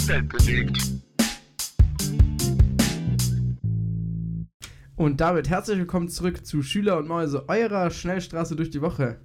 die 0.00 0.08
Welt 0.08 0.28
bewegt. 0.28 0.92
Und 4.96 5.20
damit 5.20 5.48
herzlich 5.48 5.78
willkommen 5.78 6.08
zurück 6.08 6.44
zu 6.44 6.62
Schüler 6.62 6.98
und 6.98 7.08
Mäuse, 7.08 7.48
eurer 7.48 7.90
Schnellstraße 7.90 8.56
durch 8.56 8.70
die 8.70 8.82
Woche. 8.82 9.18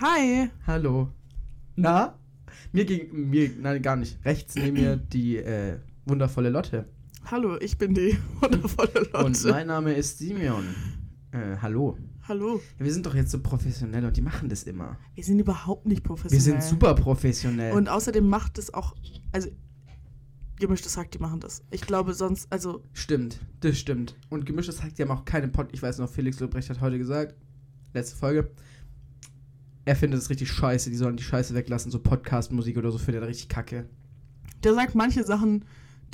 Hi. 0.00 0.48
Hallo. 0.66 1.08
Na? 1.76 2.18
Mir 2.72 2.84
ging, 2.84 3.30
mir, 3.30 3.50
nein, 3.60 3.82
gar 3.82 3.96
nicht. 3.96 4.24
Rechts 4.24 4.54
neben 4.54 4.74
mir 4.74 4.96
die 5.12 5.36
äh, 5.36 5.78
wundervolle 6.06 6.50
Lotte. 6.50 6.86
Hallo, 7.30 7.56
ich 7.60 7.78
bin 7.78 7.94
die 7.94 8.16
wundervolle 8.40 9.08
Lotte. 9.12 9.24
Und 9.24 9.44
mein 9.44 9.66
Name 9.66 9.92
ist 9.94 10.18
Simeon. 10.18 10.64
Äh, 11.30 11.56
hallo. 11.60 11.96
Hallo. 12.28 12.60
Ja, 12.78 12.84
wir 12.84 12.92
sind 12.92 13.06
doch 13.06 13.14
jetzt 13.14 13.30
so 13.30 13.40
professionell 13.40 14.04
und 14.04 14.16
die 14.16 14.22
machen 14.22 14.48
das 14.48 14.64
immer. 14.64 14.98
Wir 15.14 15.24
sind 15.24 15.38
überhaupt 15.38 15.86
nicht 15.86 16.02
professionell. 16.02 16.38
Wir 16.38 16.40
sind 16.40 16.62
super 16.62 16.94
professionell. 16.94 17.72
Und 17.72 17.88
außerdem 17.88 18.26
macht 18.26 18.58
es 18.58 18.72
auch, 18.72 18.94
also 19.32 19.48
gemischtes 20.58 20.96
Hack, 20.96 21.10
die 21.10 21.18
machen 21.18 21.40
das. 21.40 21.62
Ich 21.70 21.80
glaube 21.82 22.14
sonst, 22.14 22.50
also 22.52 22.82
Stimmt, 22.92 23.40
das 23.60 23.78
stimmt. 23.78 24.16
Und 24.30 24.46
gemischtes 24.46 24.82
Hack, 24.82 24.94
die 24.94 25.02
haben 25.02 25.10
auch 25.10 25.24
keine 25.24 25.48
Pod. 25.48 25.68
Ich 25.72 25.82
weiß 25.82 25.98
noch, 25.98 26.08
Felix 26.08 26.38
Lobrecht 26.40 26.70
hat 26.70 26.80
heute 26.80 26.98
gesagt, 26.98 27.34
letzte 27.94 28.16
Folge, 28.16 28.50
er 29.84 29.96
findet 29.96 30.20
es 30.20 30.30
richtig 30.30 30.50
scheiße, 30.50 30.90
die 30.90 30.96
sollen 30.96 31.16
die 31.16 31.24
Scheiße 31.24 31.54
weglassen, 31.54 31.90
so 31.90 31.98
Podcast-Musik 31.98 32.76
oder 32.76 32.90
so, 32.92 32.98
findet 32.98 33.22
er 33.22 33.28
richtig 33.28 33.48
kacke. 33.48 33.86
der 34.62 34.74
sagt 34.74 34.94
manche 34.94 35.24
Sachen, 35.24 35.64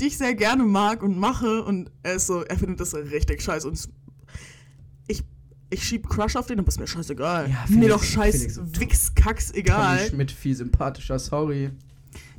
die 0.01 0.06
ich 0.06 0.16
sehr 0.16 0.34
gerne 0.34 0.65
mag 0.65 1.02
und 1.02 1.18
mache 1.18 1.62
und 1.65 1.91
er 2.02 2.15
ist 2.15 2.27
so, 2.29 2.43
er 2.45 2.57
findet 2.57 2.80
das 2.80 2.95
richtig 2.95 3.43
scheiße 3.43 3.66
und 3.68 3.74
es- 3.74 3.88
ich 5.07 5.23
ich 5.70 5.84
schieb 5.84 6.09
Crush 6.09 6.37
auf 6.37 6.46
den, 6.46 6.59
aber 6.60 6.68
ist 6.68 6.80
mir 6.80 6.87
scheißegal. 6.87 7.51
Ja, 7.51 7.65
mir 7.68 7.74
Felix- 7.82 7.93
doch 7.93 8.02
scheiß 8.02 8.37
Felix- 8.37 8.60
Wix 8.80 9.15
Kacks 9.15 9.51
egal. 9.51 9.99
Tommy 9.99 10.09
Schmidt, 10.09 10.30
viel 10.32 10.55
sympathischer, 10.57 11.18
sorry. 11.18 11.71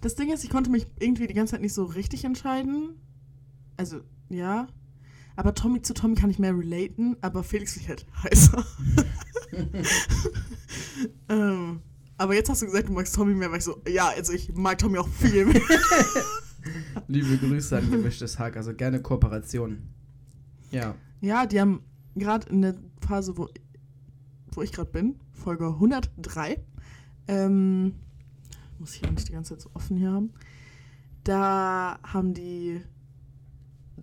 Das 0.01 0.15
Ding 0.15 0.31
ist, 0.31 0.43
ich 0.43 0.49
konnte 0.49 0.69
mich 0.69 0.87
irgendwie 0.99 1.27
die 1.27 1.33
ganze 1.33 1.51
Zeit 1.51 1.61
nicht 1.61 1.73
so 1.73 1.83
richtig 1.83 2.23
entscheiden. 2.23 2.95
Also, 3.77 4.01
ja. 4.29 4.67
Aber 5.35 5.53
Tommy 5.53 5.81
zu 5.81 5.93
Tommy 5.93 6.15
kann 6.15 6.29
ich 6.29 6.39
mehr 6.39 6.57
relaten, 6.57 7.17
aber 7.21 7.43
Felix 7.43 7.75
ich 7.77 7.87
halt 7.87 8.05
heißer. 8.23 8.65
ähm, 11.29 11.81
aber 12.17 12.35
jetzt 12.35 12.49
hast 12.49 12.61
du 12.61 12.65
gesagt, 12.65 12.89
du 12.89 12.93
magst 12.93 13.15
Tommy 13.15 13.33
mehr, 13.33 13.49
weil 13.51 13.59
ich 13.59 13.63
so, 13.63 13.81
ja, 13.87 14.09
also 14.09 14.33
ich 14.33 14.53
mag 14.53 14.77
Tommy 14.77 14.97
auch 14.97 15.07
viel 15.07 15.45
mehr. 15.45 15.61
Liebe 17.07 17.37
Grüße 17.37 17.77
an 17.77 17.89
gemischtes 17.89 18.37
Hack, 18.37 18.57
also 18.57 18.73
gerne 18.73 19.01
Kooperation. 19.01 19.81
Ja. 20.71 20.95
ja, 21.21 21.45
die 21.45 21.59
haben 21.59 21.83
gerade 22.15 22.49
in 22.49 22.61
der 22.61 22.75
Phase, 23.05 23.37
wo, 23.37 23.47
wo 24.51 24.61
ich 24.61 24.71
gerade 24.71 24.91
bin, 24.91 25.19
Folge 25.31 25.67
103, 25.67 26.61
ähm, 27.27 27.95
muss 28.79 28.95
ich 28.95 29.01
nicht 29.09 29.27
die 29.27 29.33
ganze 29.33 29.55
Zeit 29.55 29.61
so 29.61 29.69
offen 29.73 29.97
hier 29.97 30.11
haben, 30.11 30.33
da 31.23 31.99
haben 32.03 32.33
die 32.33 32.81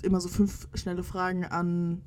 immer 0.03 0.21
so 0.21 0.29
fünf 0.29 0.69
schnelle 0.75 1.03
Fragen 1.03 1.45
an 1.45 2.03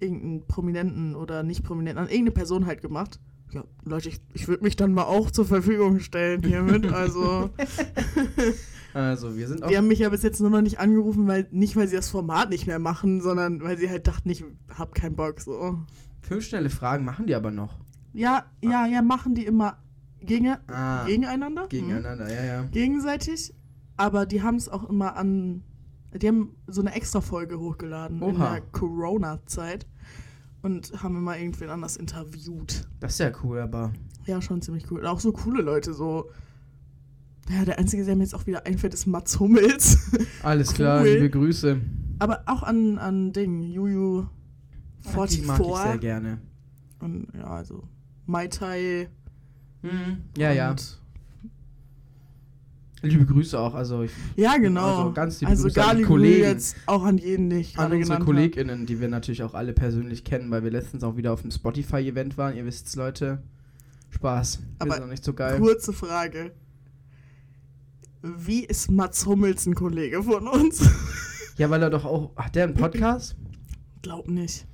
irgendeinen 0.00 0.46
Prominenten 0.46 1.14
oder 1.14 1.42
nicht 1.42 1.64
Prominenten, 1.64 1.98
an 2.02 2.08
irgendeine 2.08 2.32
Person 2.32 2.66
halt 2.66 2.82
gemacht. 2.82 3.20
Ja, 3.52 3.64
Leute, 3.84 4.08
ich, 4.08 4.20
ich 4.32 4.48
würde 4.48 4.64
mich 4.64 4.76
dann 4.76 4.94
mal 4.94 5.04
auch 5.04 5.30
zur 5.30 5.44
Verfügung 5.44 6.00
stellen 6.00 6.42
hiermit. 6.42 6.90
Also, 6.90 7.50
Also, 8.94 9.36
wir 9.36 9.48
sind 9.48 9.62
auch. 9.62 9.68
die 9.68 9.76
haben 9.76 9.88
mich 9.88 10.00
ja 10.00 10.08
bis 10.10 10.22
jetzt 10.22 10.40
nur 10.40 10.50
noch 10.50 10.60
nicht 10.60 10.78
angerufen, 10.78 11.26
weil 11.26 11.48
nicht, 11.50 11.76
weil 11.76 11.88
sie 11.88 11.96
das 11.96 12.10
Format 12.10 12.50
nicht 12.50 12.66
mehr 12.66 12.78
machen, 12.78 13.20
sondern 13.20 13.62
weil 13.62 13.78
sie 13.78 13.88
halt 13.88 14.06
dachten, 14.06 14.28
ich 14.28 14.44
hab 14.76 14.94
keinen 14.94 15.16
Bock. 15.16 15.40
So. 15.40 15.78
Fünf 16.20 16.44
schnelle 16.44 16.70
Fragen 16.70 17.04
machen 17.04 17.26
die 17.26 17.34
aber 17.34 17.50
noch. 17.50 17.78
Ja, 18.12 18.44
ja, 18.62 18.86
ja, 18.86 19.00
machen 19.00 19.34
die 19.34 19.46
immer 19.46 19.78
gegen, 20.26 20.56
Ah, 20.68 21.04
gegeneinander. 21.06 21.66
Gegeneinander, 21.68 22.32
ja, 22.32 22.44
ja. 22.44 22.62
gegenseitig, 22.64 23.54
aber 23.96 24.26
die 24.26 24.42
haben 24.42 24.56
es 24.56 24.68
auch 24.68 24.88
immer 24.88 25.16
an. 25.16 25.62
Die 26.20 26.28
haben 26.28 26.56
so 26.66 26.80
eine 26.82 26.94
extra 26.94 27.20
Folge 27.22 27.58
hochgeladen 27.58 28.18
in 28.20 28.36
Oha. 28.36 28.52
der 28.52 28.60
Corona-Zeit 28.72 29.86
und 30.60 30.92
haben 31.02 31.16
immer 31.16 31.38
irgendwen 31.38 31.70
anders 31.70 31.96
interviewt. 31.96 32.86
Das 33.00 33.12
ist 33.12 33.18
ja 33.18 33.32
cool, 33.42 33.60
aber. 33.60 33.92
Ja, 34.26 34.40
schon 34.42 34.60
ziemlich 34.62 34.90
cool. 34.90 35.06
Auch 35.06 35.20
so 35.20 35.32
coole 35.32 35.62
Leute, 35.62 35.94
so. 35.94 36.30
Ja, 37.50 37.64
der 37.64 37.78
einzige, 37.78 38.04
der 38.04 38.14
mir 38.14 38.22
jetzt 38.24 38.34
auch 38.34 38.46
wieder 38.46 38.66
einfällt, 38.66 38.94
ist 38.94 39.06
Mats 39.06 39.40
Hummels. 39.40 40.10
Alles 40.42 40.72
klar, 40.74 41.00
Cool. 41.00 41.08
liebe 41.08 41.30
Grüße. 41.30 41.80
aber 42.20 42.42
auch 42.46 42.62
an, 42.62 42.98
an 42.98 43.32
Ding, 43.32 43.62
Juju 43.62 44.26
Ah, 45.04 45.06
Die 45.06 45.12
mag 45.16 45.30
ich 45.30 45.36
sehr 45.46 45.56
44. 45.56 46.00
gerne. 46.00 46.38
Und 47.00 47.26
ja, 47.36 47.44
also 47.48 47.82
Mai 48.26 48.46
Tai. 48.46 49.08
Hm, 49.82 50.18
ja, 50.36 50.52
ja. 50.52 50.70
und- 50.70 50.98
Liebe 53.04 53.26
Grüße 53.26 53.58
auch, 53.58 53.74
also 53.74 54.02
ich, 54.04 54.12
Ja, 54.36 54.58
genau. 54.58 54.98
Also 54.98 55.12
ganz 55.12 55.40
liebe 55.40 55.50
also 55.50 55.64
Grüße 55.64 55.84
an 55.84 55.96
die 55.98 56.04
Kollegen. 56.04 56.44
jetzt 56.44 56.76
auch 56.86 57.02
an 57.02 57.18
jeden, 57.18 57.50
den 57.50 57.58
ich 57.58 57.76
an 57.76 57.90
unsere 57.92 58.20
KollegInnen, 58.20 58.86
die 58.86 59.00
wir 59.00 59.08
natürlich 59.08 59.42
auch 59.42 59.54
alle 59.54 59.72
persönlich 59.72 60.22
kennen, 60.22 60.52
weil 60.52 60.62
wir 60.62 60.70
letztens 60.70 61.02
auch 61.02 61.16
wieder 61.16 61.32
auf 61.32 61.42
dem 61.42 61.50
Spotify-Event 61.50 62.38
waren. 62.38 62.54
Ihr 62.56 62.64
wisst's, 62.64 62.94
Leute. 62.94 63.42
Spaß. 64.10 64.60
Aber 64.78 65.00
noch 65.00 65.08
nicht 65.08 65.24
so 65.24 65.32
geil. 65.32 65.58
Kurze 65.58 65.92
Frage. 65.92 66.52
Wie 68.22 68.64
ist 68.64 68.88
Mats 68.88 69.26
Hummels 69.26 69.66
ein 69.66 69.74
Kollege 69.74 70.22
von 70.22 70.46
uns? 70.46 70.88
Ja, 71.58 71.70
weil 71.70 71.82
er 71.82 71.90
doch 71.90 72.04
auch. 72.04 72.36
Hat 72.36 72.54
der 72.54 72.64
einen 72.64 72.74
Podcast? 72.74 73.34
Glaub 74.02 74.28
nicht. 74.28 74.64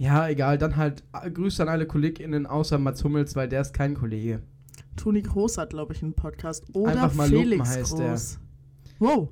Ja, 0.00 0.26
egal. 0.28 0.56
Dann 0.56 0.76
halt 0.76 1.04
äh, 1.12 1.30
Grüße 1.30 1.62
an 1.62 1.68
alle 1.68 1.86
KollegInnen 1.86 2.46
außer 2.46 2.78
Mats 2.78 3.04
Hummels, 3.04 3.36
weil 3.36 3.50
der 3.50 3.60
ist 3.60 3.74
kein 3.74 3.94
Kollege. 3.94 4.40
Toni 4.96 5.20
Groß 5.20 5.58
hat, 5.58 5.70
glaube 5.70 5.92
ich, 5.92 6.02
einen 6.02 6.14
Podcast. 6.14 6.64
Oder 6.72 6.92
Einfach 6.92 7.14
mal 7.14 7.28
Felix 7.28 7.68
heißt 7.68 7.98
der. 7.98 8.08
Groß. 8.08 8.38
Wow. 8.98 9.28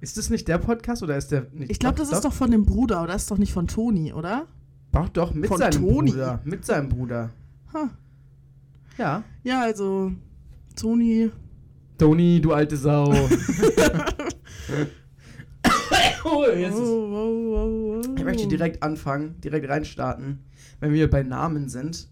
Ist 0.00 0.18
das 0.18 0.28
nicht 0.28 0.46
der 0.46 0.58
Podcast 0.58 1.02
oder 1.02 1.16
ist 1.16 1.32
der 1.32 1.46
nicht? 1.52 1.70
Ich 1.70 1.78
glaube, 1.78 1.96
das 1.96 2.12
ist 2.12 2.22
doch 2.22 2.34
von 2.34 2.50
dem 2.50 2.66
Bruder, 2.66 3.02
oder? 3.02 3.14
Das 3.14 3.22
ist 3.22 3.30
doch 3.30 3.38
nicht 3.38 3.54
von 3.54 3.66
Toni, 3.66 4.12
oder? 4.12 4.46
Doch, 4.92 5.08
doch, 5.08 5.32
mit 5.32 5.48
von 5.48 5.56
seinem 5.56 5.80
Toni. 5.80 6.10
Bruder. 6.10 6.40
Mit 6.44 6.66
seinem 6.66 6.88
Bruder. 6.90 7.30
Ha. 7.72 7.88
Ja. 8.98 9.24
Ja, 9.42 9.62
also 9.62 10.12
Toni. 10.76 11.30
Toni, 11.96 12.42
du 12.42 12.52
alte 12.52 12.76
Sau. 12.76 13.10
Ich 18.16 18.24
möchte 18.24 18.46
direkt 18.46 18.82
anfangen, 18.82 19.40
direkt 19.40 19.68
reinstarten, 19.68 20.40
wenn 20.80 20.92
wir 20.92 21.10
bei 21.10 21.22
Namen 21.22 21.68
sind. 21.68 22.08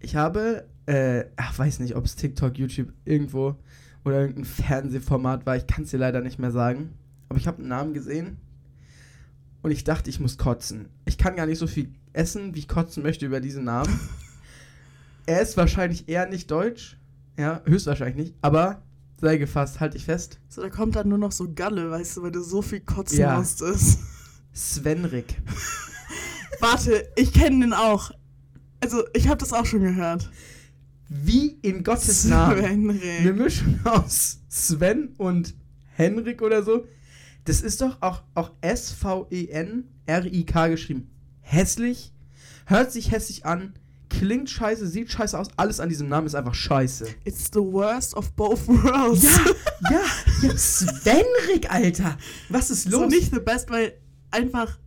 Ich 0.00 0.16
habe, 0.16 0.66
äh, 0.86 1.24
ach, 1.36 1.58
weiß 1.58 1.80
nicht, 1.80 1.96
ob 1.96 2.04
es 2.04 2.16
TikTok, 2.16 2.58
YouTube, 2.58 2.92
irgendwo 3.04 3.56
oder 4.04 4.20
irgendein 4.20 4.44
Fernsehformat 4.44 5.46
war. 5.46 5.56
Ich 5.56 5.66
kann 5.66 5.84
es 5.84 5.90
dir 5.90 5.98
leider 5.98 6.20
nicht 6.20 6.38
mehr 6.38 6.50
sagen. 6.50 6.94
Aber 7.28 7.38
ich 7.38 7.46
habe 7.46 7.58
einen 7.58 7.68
Namen 7.68 7.94
gesehen 7.94 8.38
und 9.62 9.70
ich 9.70 9.84
dachte, 9.84 10.10
ich 10.10 10.20
muss 10.20 10.38
kotzen. 10.38 10.88
Ich 11.04 11.18
kann 11.18 11.36
gar 11.36 11.46
nicht 11.46 11.58
so 11.58 11.66
viel 11.66 11.90
essen, 12.12 12.54
wie 12.54 12.60
ich 12.60 12.68
kotzen 12.68 13.02
möchte 13.02 13.26
über 13.26 13.40
diesen 13.40 13.64
Namen. 13.64 13.98
er 15.26 15.40
ist 15.40 15.56
wahrscheinlich 15.56 16.08
eher 16.08 16.26
nicht 16.26 16.50
deutsch. 16.50 16.98
Ja, 17.38 17.62
höchstwahrscheinlich 17.66 18.16
nicht. 18.16 18.34
Aber 18.42 18.82
sei 19.20 19.36
gefasst, 19.38 19.80
halt 19.80 19.94
dich 19.94 20.04
fest. 20.04 20.38
So, 20.48 20.62
da 20.62 20.68
kommt 20.68 20.96
dann 20.96 21.08
nur 21.08 21.18
noch 21.18 21.32
so 21.32 21.52
Galle, 21.52 21.90
weißt 21.90 22.18
du, 22.18 22.22
weil 22.22 22.32
du 22.32 22.42
so 22.42 22.62
viel 22.62 22.80
kotzen 22.80 23.18
Ja. 23.20 23.38
musstest. 23.38 23.98
Svenrik. 24.54 25.36
Warte, 26.60 27.08
ich 27.16 27.32
kenne 27.32 27.60
den 27.66 27.72
auch. 27.72 28.10
Also, 28.80 29.04
ich 29.14 29.28
habe 29.28 29.38
das 29.38 29.52
auch 29.52 29.66
schon 29.66 29.80
gehört. 29.82 30.30
Wie 31.08 31.58
in 31.62 31.84
Gottes 31.84 32.24
Namen. 32.24 32.64
Eine 32.64 32.94
Svenrik. 32.98 33.36
Mischung 33.36 33.80
aus 33.84 34.40
Sven 34.48 35.14
und 35.18 35.54
Henrik 35.94 36.42
oder 36.42 36.62
so. 36.62 36.86
Das 37.44 37.60
ist 37.62 37.80
doch 37.80 38.02
auch, 38.02 38.22
auch 38.34 38.50
S-V-E-N-R-I-K 39.46 40.68
geschrieben. 40.68 41.10
Hässlich, 41.40 42.12
hört 42.66 42.92
sich 42.92 43.10
hässlich 43.12 43.46
an, 43.46 43.74
klingt 44.18 44.50
scheiße, 44.50 44.86
sieht 44.86 45.10
scheiße 45.10 45.38
aus. 45.38 45.48
Alles 45.56 45.80
an 45.80 45.88
diesem 45.88 46.08
Namen 46.08 46.26
ist 46.26 46.34
einfach 46.34 46.54
scheiße. 46.54 47.06
It's 47.24 47.50
the 47.52 47.60
worst 47.60 48.14
of 48.14 48.32
both 48.32 48.66
worlds. 48.66 49.24
Ja, 49.24 49.90
ja, 49.90 50.00
ja. 50.42 50.56
Svenrik, 50.56 51.70
Alter. 51.70 52.16
Was 52.48 52.70
ist 52.70 52.90
so 52.90 53.02
los? 53.02 53.10
nicht 53.10 53.32
the 53.32 53.40
best, 53.40 53.70
weil 53.70 53.94
einfach 54.30 54.78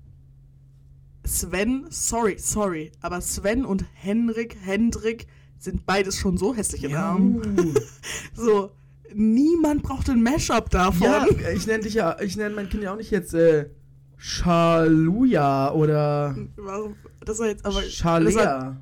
Sven, 1.26 1.86
sorry, 1.90 2.38
sorry, 2.40 2.92
aber 3.02 3.22
Sven 3.22 3.66
und 3.66 3.86
Henrik, 3.94 4.58
Hendrik 4.64 5.28
sind 5.60 5.86
beides 5.86 6.18
schon 6.18 6.38
so 6.38 6.56
hässliche 6.56 6.90
ja. 6.90 7.14
Namen. 7.14 7.76
So, 8.34 8.72
niemand 9.14 9.84
braucht 9.84 10.10
ein 10.10 10.24
Mashup 10.24 10.70
davon. 10.70 11.04
ja, 11.04 11.28
ich 11.54 11.68
nenne 11.68 11.84
dich 11.84 11.94
ja, 11.94 12.20
ich 12.22 12.38
nenne 12.38 12.56
mein 12.56 12.70
Kind 12.70 12.84
ja 12.84 12.94
auch 12.94 12.98
nicht 12.98 13.12
jetzt 13.12 13.34
äh, 13.34 13.70
Shaluja 14.18 15.72
oder 15.74 16.36
Warum? 16.56 16.96
Das 17.26 17.38
war 17.40 17.48
jetzt 17.48 17.66
aber. 17.66 17.82
Shalea. 17.84 18.78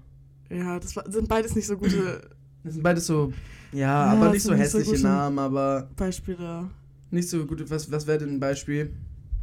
Ja, 0.50 0.80
das 0.80 0.96
war, 0.96 1.10
sind 1.12 1.28
beides 1.28 1.56
nicht 1.56 1.68
so 1.68 1.78
gute 1.78 2.22
Das 2.64 2.74
sind 2.74 2.84
beides 2.84 3.08
so, 3.08 3.32
ja, 3.72 3.80
Ja, 3.80 4.12
aber 4.14 4.32
nicht 4.32 4.44
so 4.44 4.52
nicht 4.54 4.70
so 4.70 4.80
hässliche 4.80 4.98
gute- 4.98 5.04
Namen, 5.08 5.40
aber 5.40 5.90
Beispiele. 5.96 6.70
nicht 7.12 7.30
so 7.30 7.46
gute. 7.46 7.70
Was, 7.70 7.90
was 7.92 8.06
wäre 8.08 8.18
denn 8.20 8.36
ein 8.36 8.40
Beispiel? 8.40 8.94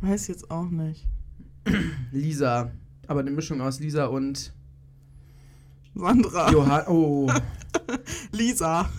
Weiß 0.03 0.23
ich 0.23 0.29
jetzt 0.29 0.51
auch 0.51 0.69
nicht. 0.69 1.07
Lisa. 2.13 2.71
Aber 3.07 3.21
eine 3.21 3.31
Mischung 3.31 3.61
aus 3.63 3.81
Lisa 3.81 4.07
und 4.07 4.53
Sandra. 5.95 6.51
Johann. 6.51 6.87
Oh. 6.89 7.31
Lisa. 8.33 8.91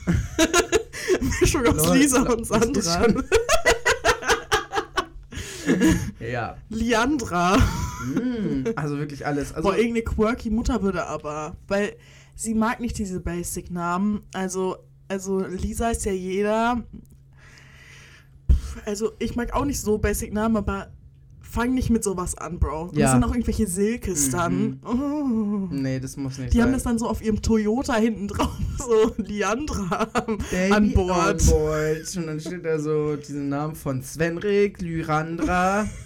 Mischung 1.41 1.65
aus 1.67 1.85
Lol, 1.87 1.97
Lisa 1.97 2.21
und 2.23 2.45
Sandra. 2.47 3.07
ja. 6.19 6.57
Liandra. 6.69 7.57
Mm, 8.13 8.63
also 8.75 8.97
wirklich 8.97 9.25
alles. 9.25 9.53
Also, 9.53 9.69
Boah, 9.69 9.77
irgendeine 9.77 10.03
quirky 10.03 10.49
Mutter 10.49 10.81
würde 10.81 11.05
aber. 11.07 11.55
Weil 11.67 11.95
sie 12.35 12.53
mag 12.53 12.79
nicht 12.79 12.97
diese 12.97 13.19
Basic-Namen. 13.19 14.21
Also, 14.33 14.77
also 15.07 15.39
Lisa 15.45 15.89
ist 15.89 16.05
ja 16.05 16.11
jeder. 16.11 16.83
Also 18.85 19.13
ich 19.19 19.35
mag 19.35 19.53
auch 19.53 19.65
nicht 19.65 19.79
so 19.79 19.97
Basic-Namen, 19.97 20.57
aber 20.57 20.91
fang 21.41 21.73
nicht 21.73 21.89
mit 21.89 22.03
sowas 22.03 22.35
an, 22.37 22.59
Bro. 22.59 22.91
Ja. 22.93 23.03
Das 23.03 23.11
sind 23.13 23.23
auch 23.23 23.31
irgendwelche 23.31 23.65
Silkes 23.67 24.27
Mhm. 24.27 24.31
dann. 24.31 24.79
Oh. 24.83 25.67
nee, 25.73 25.99
das 26.01 26.17
muss 26.17 26.37
nicht 26.37 26.51
Die 26.53 26.57
sein. 26.57 26.65
haben 26.67 26.73
das 26.73 26.83
dann 26.83 26.99
so 26.99 27.07
auf 27.07 27.23
ihrem 27.23 27.41
Toyota 27.41 27.95
hinten 27.95 28.27
drauf, 28.27 28.51
so 28.77 29.13
Liandra 29.17 30.05
Baby 30.51 30.73
an 30.73 30.91
Bord. 30.91 31.41
On 31.41 31.47
board. 31.49 32.17
Und 32.17 32.27
dann 32.27 32.39
steht 32.41 32.65
da 32.65 32.77
so 32.79 33.15
diesen 33.15 33.47
Namen 33.47 33.75
von 33.75 34.01
Svenrik, 34.03 34.81
Lyrandra, 34.81 35.87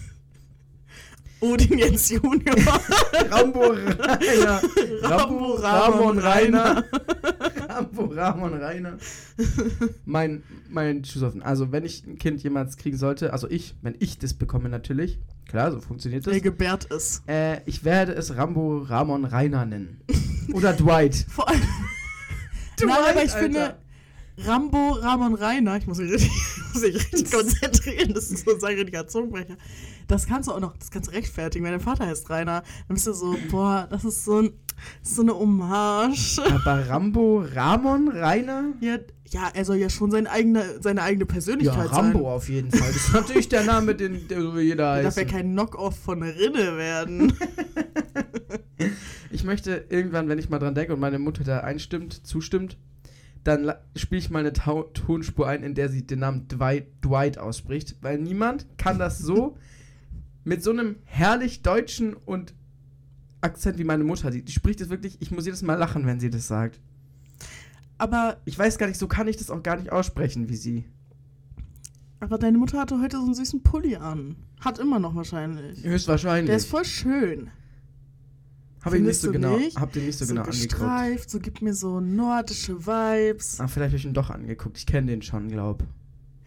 Odin 1.42 1.78
Jens 1.78 2.10
Junior. 2.10 2.56
Rambo 3.32 3.72
Rainer, 3.72 4.62
Rambo, 5.02 5.54
Ramon, 5.56 6.20
Rainer. 6.20 6.84
Rambo 7.68 8.06
Ramon 8.06 8.54
Rainer. 8.54 8.98
Mein, 10.06 10.44
mein 10.70 11.04
Schuss 11.06 11.24
offen. 11.24 11.42
Also, 11.42 11.72
wenn 11.72 11.86
ich 11.86 12.06
ein 12.06 12.18
Kind 12.18 12.44
jemals 12.44 12.78
kriegen 12.78 12.98
sollte, 12.98 13.34
also 13.34 13.50
ich, 13.50 13.76
wenn 13.82 13.96
ich 14.00 14.18
das 14.20 14.34
bekomme 14.34 14.70
natürlich, 14.70 15.20
klar, 15.48 15.72
so 15.72 15.80
funktioniert 15.80 16.26
das. 16.26 16.32
Der 16.32 16.42
gebärt 16.42 16.86
ist. 16.86 17.24
Äh, 17.28 17.62
ich 17.66 17.84
werde 17.84 18.14
es 18.14 18.36
Rambo 18.36 18.80
Ramon 18.80 19.26
Rainer 19.26 19.66
nennen. 19.66 20.02
Oder 20.54 20.74
Dwight. 20.74 21.16
Vor 21.30 21.48
allem. 21.48 21.62
Nein, 22.82 22.98
aber 23.10 23.24
ich 23.24 23.32
finde, 23.32 23.76
Rambo, 24.46 24.92
Ramon 24.92 25.34
Rainer, 25.36 25.78
ich 25.78 25.88
muss 25.88 25.98
mich 25.98 26.12
richtig, 26.12 26.32
muss 26.74 26.82
mich 26.82 26.96
richtig 26.96 27.32
konzentrieren, 27.32 28.14
das 28.14 28.32
ist 28.32 28.46
so 28.46 28.66
ein 28.66 28.76
richtiger 28.76 29.08
Zungenbrecher. 29.08 29.58
Das 30.08 30.26
kannst 30.28 30.48
du 30.50 30.54
auch 30.54 30.60
noch, 30.60 30.76
das 30.78 30.90
kannst 30.92 31.10
du 31.10 31.14
rechtfertigen, 31.16 31.64
wenn 31.66 31.72
dein 31.72 31.82
Vater 31.82 32.08
heißt 32.08 32.30
Rainer. 32.30 32.64
Dann 32.88 32.96
bist 32.96 33.06
du 33.08 33.14
so, 33.14 33.36
boah, 33.52 33.88
das 33.92 34.04
ist 34.06 34.26
so, 34.26 34.42
ein, 34.42 34.52
so 35.04 35.22
eine 35.22 35.34
Hommage. 35.38 36.40
Aber 36.40 36.88
Rambo 36.90 37.44
Ramon 37.54 38.08
Rainer? 38.10 38.74
Ja, 38.82 38.98
ja, 39.32 39.50
er 39.54 39.64
soll 39.66 39.76
ja 39.78 39.90
schon 39.90 40.10
seine 40.10 40.30
eigene, 40.32 40.82
seine 40.82 41.04
eigene 41.04 41.26
Ja, 41.26 41.32
Persönlichkeit 41.32 41.92
Rambo 41.92 42.20
sein. 42.20 42.28
auf 42.28 42.50
jeden 42.50 42.72
Fall. 42.72 42.88
Das 42.88 42.96
ist 42.96 43.14
natürlich 43.14 43.50
der 43.50 43.64
Name, 43.64 43.94
den 43.94 44.28
der 44.28 44.42
so 44.42 44.58
jeder 44.58 44.96
Er 44.98 45.04
darf 45.04 45.18
heißt. 45.18 45.18
ja 45.18 45.38
kein 45.38 45.52
Knock-off 45.52 45.96
von 46.00 46.24
Rinne 46.24 46.78
werden. 46.78 47.34
Ich 49.32 49.44
möchte 49.44 49.86
irgendwann, 49.90 50.28
wenn 50.28 50.40
ich 50.40 50.50
mal 50.50 50.58
dran 50.58 50.74
denke 50.74 50.94
und 50.94 51.00
meine 51.00 51.20
Mutter 51.20 51.44
da 51.44 51.60
einstimmt, 51.60 52.26
zustimmt, 52.26 52.78
dann 53.44 53.74
spiele 53.96 54.20
ich 54.20 54.30
mal 54.30 54.40
eine 54.40 54.54
Tau 54.54 54.84
Tonspur 54.84 55.48
ein, 55.48 55.64
in 55.64 55.74
der 55.76 55.90
sie 55.90 56.06
den 56.06 56.20
Namen 56.20 56.48
Dwight, 56.48 56.88
Dwight 57.04 57.38
ausspricht, 57.38 57.96
weil 58.02 58.18
niemand 58.20 58.66
kann 58.78 59.00
das 59.00 59.20
so 59.20 59.58
mit 60.44 60.64
so 60.64 60.72
einem 60.72 60.98
herrlich 61.06 61.62
deutschen 61.62 62.14
und 62.14 62.54
Akzent 63.42 63.78
wie 63.78 63.84
meine 63.86 64.04
Mutter. 64.04 64.32
Die, 64.32 64.44
die 64.44 64.52
spricht 64.52 64.82
es 64.82 64.90
wirklich, 64.90 65.22
ich 65.22 65.32
muss 65.32 65.46
jedes 65.46 65.62
Mal 65.62 65.76
lachen, 65.76 66.06
wenn 66.06 66.20
sie 66.20 66.30
das 66.30 66.48
sagt. 66.48 66.80
Aber, 67.98 68.38
Ich 68.46 68.58
weiß 68.58 68.78
gar 68.78 68.88
nicht, 68.88 68.98
so 69.00 69.08
kann 69.08 69.28
ich 69.28 69.38
das 69.38 69.50
auch 69.52 69.62
gar 69.64 69.76
nicht 69.78 69.92
aussprechen 69.92 70.50
wie 70.50 70.56
sie. 70.56 70.86
aber 72.22 72.38
deine 72.38 72.58
Mutter 72.58 72.80
hatte 72.80 73.00
heute 73.02 73.18
so 73.18 73.26
einen 73.26 73.34
süßen 73.34 73.62
Pulli 73.64 73.96
an. 73.96 74.36
Hat 74.60 74.80
immer 74.80 75.00
noch 75.00 75.16
wahrscheinlich. 75.16 75.84
Höchstwahrscheinlich. 75.84 76.48
Der 76.48 76.58
ist 76.58 76.70
voll 76.70 76.86
schön. 76.86 77.50
Hab 78.84 78.94
ich 78.94 79.02
nicht 79.02 79.20
so 79.20 79.32
genau, 79.32 79.58
nicht? 79.58 79.78
hab 79.78 79.92
den 79.92 80.06
nicht 80.06 80.18
so, 80.18 80.26
So, 80.26 80.30
genau 80.34 80.44
angeguckt. 80.44 80.70
gestreift, 80.70 81.30
so 81.30 81.40
gibt 81.40 81.62
mir 81.62 81.74
so 81.74 82.00
nordische 82.00 82.86
Vibes. 82.86 83.60
Ah, 83.60 83.68
vielleicht 83.68 83.90
habe 83.92 83.98
ich 83.98 84.06
ihn 84.06 84.14
doch 84.14 84.30
angeguckt. 84.30 84.78
Ich 84.78 84.86
kenne 84.86 85.08
den 85.08 85.22
schon, 85.22 85.50
glaub. 85.50 85.84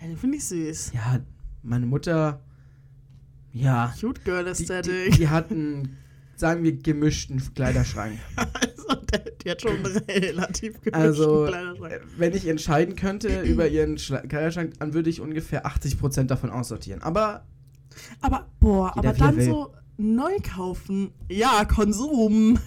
Ja, 0.01 0.07
den 0.09 0.17
finde 0.17 0.39
ich 0.39 0.45
süß. 0.47 0.93
Ja, 0.95 1.21
meine 1.63 1.87
Mutter. 1.87 2.41
Ja. 3.53 3.93
Cute 4.01 4.25
Girl 4.25 4.39
Die, 4.45 4.45
die, 4.45 4.51
Aesthetic. 4.73 5.13
die 5.17 5.29
hat 5.29 5.51
einen, 5.51 5.99
sagen 6.37 6.63
wir, 6.65 6.73
gemischten 6.73 7.43
Kleiderschrank. 7.55 8.19
also, 8.37 8.95
der, 9.13 9.19
die 9.45 9.51
hat 9.51 9.61
schon 9.61 9.77
einen 9.77 9.85
relativ 10.09 10.81
gemischten 10.81 10.95
Also, 10.95 11.47
Kleiderschrank. 11.47 11.93
äh, 11.93 12.01
wenn 12.17 12.33
ich 12.35 12.47
entscheiden 12.49 12.97
könnte 12.97 13.43
über 13.43 13.69
ihren 13.69 13.99
Schla 13.99 14.21
Kleiderschrank, 14.23 14.73
dann 14.79 14.95
würde 14.95 15.11
ich 15.11 15.21
ungefähr 15.21 15.67
80% 15.67 16.25
davon 16.25 16.49
aussortieren. 16.51 17.03
Aber 17.03 17.45
Aber, 18.23 18.47
boah, 18.59 18.97
aber 18.97 19.09
er 19.09 19.13
dann 19.15 19.37
will. 19.37 19.45
so 19.51 19.75
neu 19.97 20.33
kaufen. 20.43 21.11
Ja, 21.29 21.65
Konsum. 21.65 22.59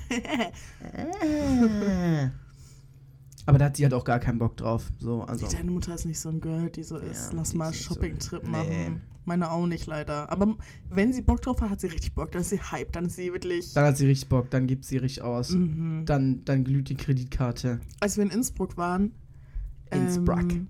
aber 3.48 3.58
da 3.60 3.66
hat 3.66 3.78
sie 3.78 3.84
halt 3.84 3.94
auch 3.94 4.04
gar 4.06 4.20
keinen 4.20 4.40
Bock 4.40 4.58
drauf. 4.58 4.92
So, 5.00 5.22
also. 5.24 5.48
Deine 5.48 5.72
Mutter 5.72 5.94
ist 5.96 6.06
nicht 6.06 6.20
so 6.20 6.30
ein 6.30 6.42
Girl, 6.42 6.70
die 6.70 6.84
so 6.84 6.98
ist. 6.98 7.32
Ja, 7.32 7.38
Lass 7.38 7.54
mal 7.54 7.70
nicht 7.70 7.84
so- 7.84 7.94
Shopping-Trip 7.94 8.44
Nee. 8.44 8.50
machen. 8.50 9.02
Meine 9.28 9.50
auch 9.52 9.66
nicht, 9.66 9.88
leider. 9.88 10.32
Aber 10.32 10.56
wenn 10.92 11.12
sie 11.12 11.24
Bock 11.24 11.42
drauf 11.42 11.60
hat, 11.62 11.72
hat 11.72 11.82
sie 11.82 11.88
richtig 11.88 12.14
Bock. 12.14 12.32
Dann 12.32 12.42
ist 12.42 12.50
sie 12.52 12.60
hype. 12.62 12.92
Dann 12.92 13.06
ist 13.06 13.16
sie 13.16 13.34
wirklich. 13.34 13.74
Dann 13.74 13.86
hat 13.86 13.98
sie 13.98 14.06
richtig 14.06 14.30
Bock, 14.30 14.52
dann 14.52 14.68
gibt 14.68 14.86
sie 14.86 14.98
richtig 14.98 15.24
aus. 15.24 15.50
Mhm. 15.50 16.04
Dann, 16.06 16.46
dann 16.46 16.64
glüht 16.64 16.90
die 16.90 16.96
Kreditkarte. 16.96 17.80
Als 18.00 18.18
wir 18.18 18.24
in 18.24 18.30
Innsbruck 18.30 18.78
waren, 18.78 19.14
Innsbruck. 19.90 20.52
ähm, 20.52 20.68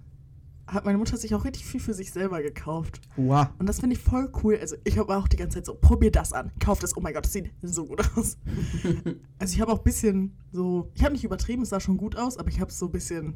hat 0.67 0.85
meine 0.85 0.97
Mutter 0.97 1.17
sich 1.17 1.35
auch 1.35 1.45
richtig 1.45 1.65
viel 1.65 1.79
für 1.79 1.93
sich 1.93 2.11
selber 2.11 2.41
gekauft. 2.41 3.01
Wow. 3.17 3.47
Und 3.59 3.67
das 3.67 3.79
finde 3.79 3.95
ich 3.95 4.01
voll 4.01 4.31
cool. 4.43 4.57
Also 4.59 4.75
ich 4.83 4.97
habe 4.97 5.15
auch 5.15 5.27
die 5.27 5.37
ganze 5.37 5.57
Zeit 5.57 5.65
so, 5.65 5.75
probier 5.75 6.11
das 6.11 6.33
an, 6.33 6.51
kauf 6.59 6.79
das, 6.79 6.97
oh 6.97 7.01
mein 7.01 7.13
Gott, 7.13 7.25
das 7.25 7.33
sieht 7.33 7.51
so 7.61 7.85
gut 7.85 8.01
aus. 8.15 8.37
also 9.39 9.53
ich 9.53 9.61
habe 9.61 9.71
auch 9.71 9.77
ein 9.77 9.83
bisschen 9.83 10.35
so, 10.51 10.91
ich 10.95 11.03
habe 11.03 11.13
nicht 11.13 11.23
übertrieben, 11.23 11.63
es 11.63 11.69
sah 11.69 11.79
schon 11.79 11.97
gut 11.97 12.15
aus, 12.15 12.37
aber 12.37 12.49
ich 12.49 12.59
habe 12.59 12.71
es 12.71 12.79
so 12.79 12.87
ein 12.87 12.91
bisschen 12.91 13.35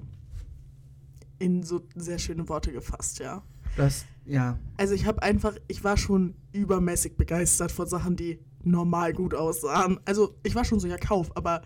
in 1.37 1.63
so 1.63 1.81
sehr 1.95 2.19
schöne 2.19 2.49
Worte 2.49 2.71
gefasst, 2.71 3.19
ja. 3.19 3.43
Das, 3.77 4.05
ja. 4.25 4.57
Also 4.77 4.93
ich 4.93 5.05
habe 5.05 5.21
einfach, 5.21 5.55
ich 5.67 5.83
war 5.83 5.97
schon 5.97 6.35
übermäßig 6.51 7.15
begeistert 7.15 7.71
von 7.71 7.87
Sachen, 7.87 8.15
die 8.15 8.39
normal 8.63 9.13
gut 9.13 9.33
aussahen. 9.33 9.99
Also 10.05 10.35
ich 10.43 10.55
war 10.55 10.65
schon 10.65 10.79
so, 10.79 10.87
ja, 10.87 10.97
kauf, 10.97 11.35
aber 11.37 11.61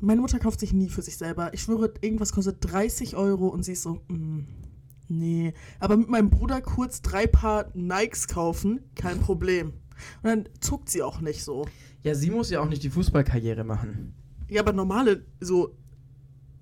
meine 0.00 0.20
Mutter 0.20 0.38
kauft 0.38 0.60
sich 0.60 0.72
nie 0.72 0.88
für 0.88 1.02
sich 1.02 1.16
selber. 1.16 1.52
Ich 1.54 1.62
schwöre, 1.62 1.92
irgendwas 2.00 2.32
kostet 2.32 2.58
30 2.60 3.16
Euro 3.16 3.48
und 3.48 3.64
sie 3.64 3.72
ist 3.72 3.82
so, 3.82 4.00
mm, 4.08 4.46
nee. 5.08 5.54
Aber 5.80 5.96
mit 5.96 6.08
meinem 6.08 6.30
Bruder 6.30 6.60
kurz 6.60 7.00
drei 7.02 7.26
Paar 7.26 7.70
Nikes 7.74 8.28
kaufen, 8.28 8.80
kein 8.94 9.20
Problem. 9.20 9.68
Und 10.22 10.24
dann 10.24 10.48
zuckt 10.60 10.90
sie 10.90 11.02
auch 11.02 11.20
nicht 11.20 11.42
so. 11.42 11.66
Ja, 12.02 12.14
sie 12.14 12.30
muss 12.30 12.50
ja 12.50 12.60
auch 12.60 12.68
nicht 12.68 12.82
die 12.82 12.90
Fußballkarriere 12.90 13.64
machen. 13.64 14.14
Ja, 14.48 14.60
aber 14.62 14.72
normale, 14.72 15.24
so 15.40 15.74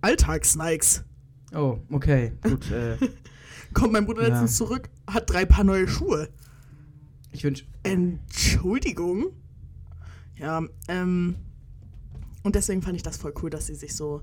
Alltags-Nikes. 0.00 1.04
Oh, 1.54 1.78
okay, 1.90 2.32
gut. 2.42 2.70
äh, 2.70 2.96
Kommt 3.74 3.92
mein 3.92 4.06
Bruder 4.06 4.22
Ja. 4.22 4.28
letztens 4.28 4.56
zurück, 4.56 4.88
hat 5.08 5.28
drei 5.30 5.44
Paar 5.44 5.64
neue 5.64 5.88
Schuhe. 5.88 6.28
ich 7.32 7.42
wünsche. 7.44 7.64
Entschuldigung? 7.82 9.26
Ja, 10.36 10.62
ähm. 10.88 11.36
Und 12.44 12.54
deswegen 12.54 12.80
fand 12.82 12.94
ich 12.94 13.02
das 13.02 13.16
voll 13.16 13.34
cool, 13.42 13.50
dass 13.50 13.66
sie 13.66 13.74
sich 13.74 13.96
so 13.96 14.22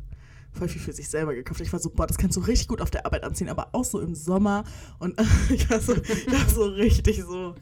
voll 0.54 0.68
viel 0.70 0.82
für 0.82 0.94
sich 0.94 1.10
selber 1.10 1.34
gekauft 1.36 1.60
hat. 1.60 1.68
Ich 1.68 1.74
war 1.74 1.80
so, 1.80 1.90
boah, 1.90 2.08
das 2.08 2.18
kannst 2.18 2.38
du 2.38 2.42
richtig 2.42 2.68
gut 2.70 2.82
auf 2.82 2.92
der 2.92 3.06
Arbeit 3.06 3.24
anziehen, 3.24 3.50
aber 3.50 3.70
auch 3.74 3.84
so 3.84 4.00
im 4.00 4.16
Sommer. 4.16 4.64
Und 5.00 5.20
ich 5.50 5.70
war 5.70 5.80
so, 5.82 5.96
ich 5.96 6.32
war 6.32 6.48
so 6.50 6.64
richtig 6.66 7.22
so. 7.24 7.56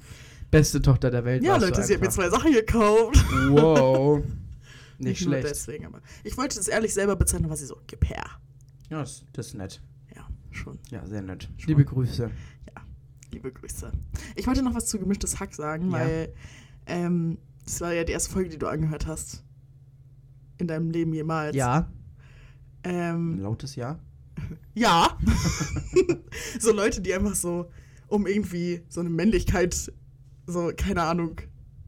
Beste 0.51 0.82
Tochter 0.82 1.10
der 1.12 1.24
Welt. 1.25 1.44
Ja, 1.44 1.58
Leute, 1.58 1.82
sie 1.84 1.94
hat 1.96 2.01
mir 2.01 2.10
zwei 2.10 2.30
Sachen 2.30 2.51
gekauft. 2.51 3.24
Wow. 3.50 4.24
Nicht 4.98 5.22
nur 5.22 5.36
schlecht. 5.36 5.50
deswegen, 5.50 5.86
aber 5.86 6.01
ich 6.24 6.38
wollte 6.38 6.60
es 6.60 6.68
ehrlich 6.68 6.94
selber 6.94 7.16
bezeichnen, 7.16 7.50
war 7.50 7.56
sie 7.56 7.66
so, 7.66 7.78
gib 7.88 8.10
her. 8.10 8.25
Ja, 8.89 9.00
das, 9.00 9.24
das 9.32 9.48
ist 9.48 9.54
nett. 9.54 9.82
Ja, 10.13 10.28
schon. 10.51 10.78
Ja, 10.89 11.06
sehr 11.08 11.22
nett. 11.22 11.48
Schon. 11.58 11.68
Liebe 11.70 11.86
Grüße. 11.86 12.30
Liebe 13.32 13.51
Grüße. 13.51 13.92
Ich 14.36 14.48
wollte 14.48 14.63
noch 14.63 14.74
was 14.74 14.88
zu 14.88 14.98
gemischtes 15.00 15.39
Hack 15.39 15.54
sagen, 15.54 15.92
Ja. 15.92 16.00
weil 16.00 16.34
ähm, 16.88 17.38
das 17.63 17.80
war 17.80 17.94
ja 17.94 18.04
die 18.04 18.12
erste 18.12 18.32
Folge, 18.32 18.50
die 18.50 18.58
du 18.58 18.68
angehört 18.68 19.06
hast. 19.06 19.44
In 20.60 20.68
deinem 20.68 20.92
Leben 20.92 21.13
jemals. 21.13 21.56
Ja. 21.56 21.89
Ähm, 22.84 23.34
Ein 23.38 23.39
lautes 23.39 23.75
Ja. 23.75 24.00
Ja. 24.74 25.18
so 26.60 26.72
Leute, 26.72 27.01
die 27.01 27.13
einfach 27.13 27.36
so, 27.36 27.70
um 28.08 28.25
irgendwie 28.28 28.82
so 28.88 29.01
eine 29.01 29.10
Männlichkeit, 29.10 29.92
so, 30.48 30.72
keine 30.78 31.04
Ahnung, 31.04 31.42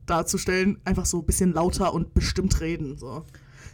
darzustellen, 0.05 0.77
einfach 0.83 1.05
so 1.05 1.19
ein 1.19 1.25
bisschen 1.25 1.53
lauter 1.53 1.93
und 1.93 2.13
bestimmt 2.13 2.59
reden. 2.59 2.97
So, 2.97 3.25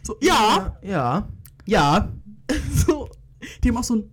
so 0.04 0.16
ja, 0.20 0.78
Ja. 0.82 1.28
Ja. 1.66 2.12
so. 2.86 3.08
Die 3.64 3.68
haben 3.68 3.76
auch 3.78 3.84
so 3.84 3.94
einen 3.94 4.10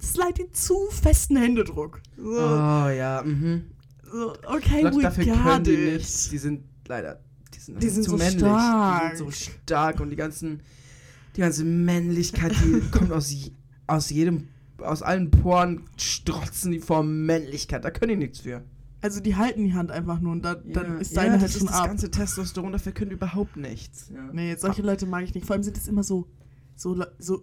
slightly 0.00 0.50
zu 0.52 0.76
festen 0.90 1.36
Händedruck. 1.36 2.00
So, 2.16 2.22
Oh, 2.30 2.88
ja. 2.88 3.22
Mhm. 3.24 3.64
so 4.10 4.32
okay, 4.46 4.82
Leute, 4.82 4.96
we 4.96 5.02
dafür 5.02 5.24
got 5.26 5.42
können 5.42 5.64
die 5.64 5.72
it. 5.74 5.94
nicht. 5.94 6.32
Die 6.32 6.38
sind 6.38 6.64
leider. 6.86 7.20
Die 7.54 7.60
sind, 7.60 7.82
Die 7.82 7.88
sind 7.88 8.04
so 8.04 8.16
männlich. 8.16 8.38
stark. 8.40 9.12
Die 9.12 9.16
sind 9.18 9.26
so 9.26 9.30
stark 9.32 10.00
und 10.00 10.10
die 10.10 10.16
ganzen. 10.16 10.60
Die 11.36 11.40
ganze 11.40 11.64
Männlichkeit, 11.64 12.52
die 12.64 12.80
kommt 12.90 13.10
aus, 13.12 13.30
je- 13.32 13.50
aus 13.86 14.10
jedem. 14.10 14.48
Aus 14.78 15.02
allen 15.02 15.30
Poren 15.30 15.82
strotzen 15.96 16.72
die 16.72 16.80
vor 16.80 17.02
Männlichkeit. 17.02 17.84
Da 17.84 17.90
können 17.90 18.10
die 18.10 18.16
nichts 18.26 18.40
für. 18.40 18.62
Also 19.00 19.20
die 19.20 19.36
halten 19.36 19.64
die 19.64 19.74
Hand 19.74 19.90
einfach 19.90 20.18
nur 20.20 20.32
und 20.32 20.42
da, 20.44 20.54
dann 20.54 20.94
Ja. 20.94 20.98
ist 20.98 21.12
ja, 21.14 21.22
deine 21.22 21.32
halt 21.32 21.42
das 21.42 21.52
schon 21.52 21.62
ist 21.62 21.70
das 21.70 21.80
ab. 21.80 21.86
ganze 21.88 22.10
Testosteron, 22.10 22.72
dafür 22.72 22.92
können 22.92 23.10
die 23.10 23.16
überhaupt 23.16 23.56
nichts. 23.56 24.10
Ja. 24.14 24.30
Nee, 24.32 24.56
solche 24.56 24.80
Leute 24.82 25.06
mag 25.06 25.24
ich 25.24 25.34
nicht. 25.34 25.46
Vor 25.46 25.54
allem 25.54 25.62
sind 25.62 25.76
es 25.76 25.88
immer 25.88 26.02
so, 26.02 26.26
so, 26.74 27.04
so, 27.18 27.42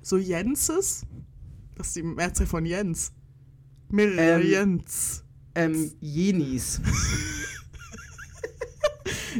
so 0.00 0.16
Jenses. 0.16 1.04
Das 1.76 1.88
ist 1.88 1.96
die 1.96 2.02
Mehrzahl 2.02 2.46
von 2.46 2.64
Jens. 2.64 3.12
Mehrere 3.90 4.40
Ähm, 4.42 4.48
Jens. 4.50 5.24
Ähm, 5.54 5.90
Jenis. 6.00 6.80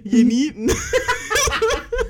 Jeniten. 0.04 0.70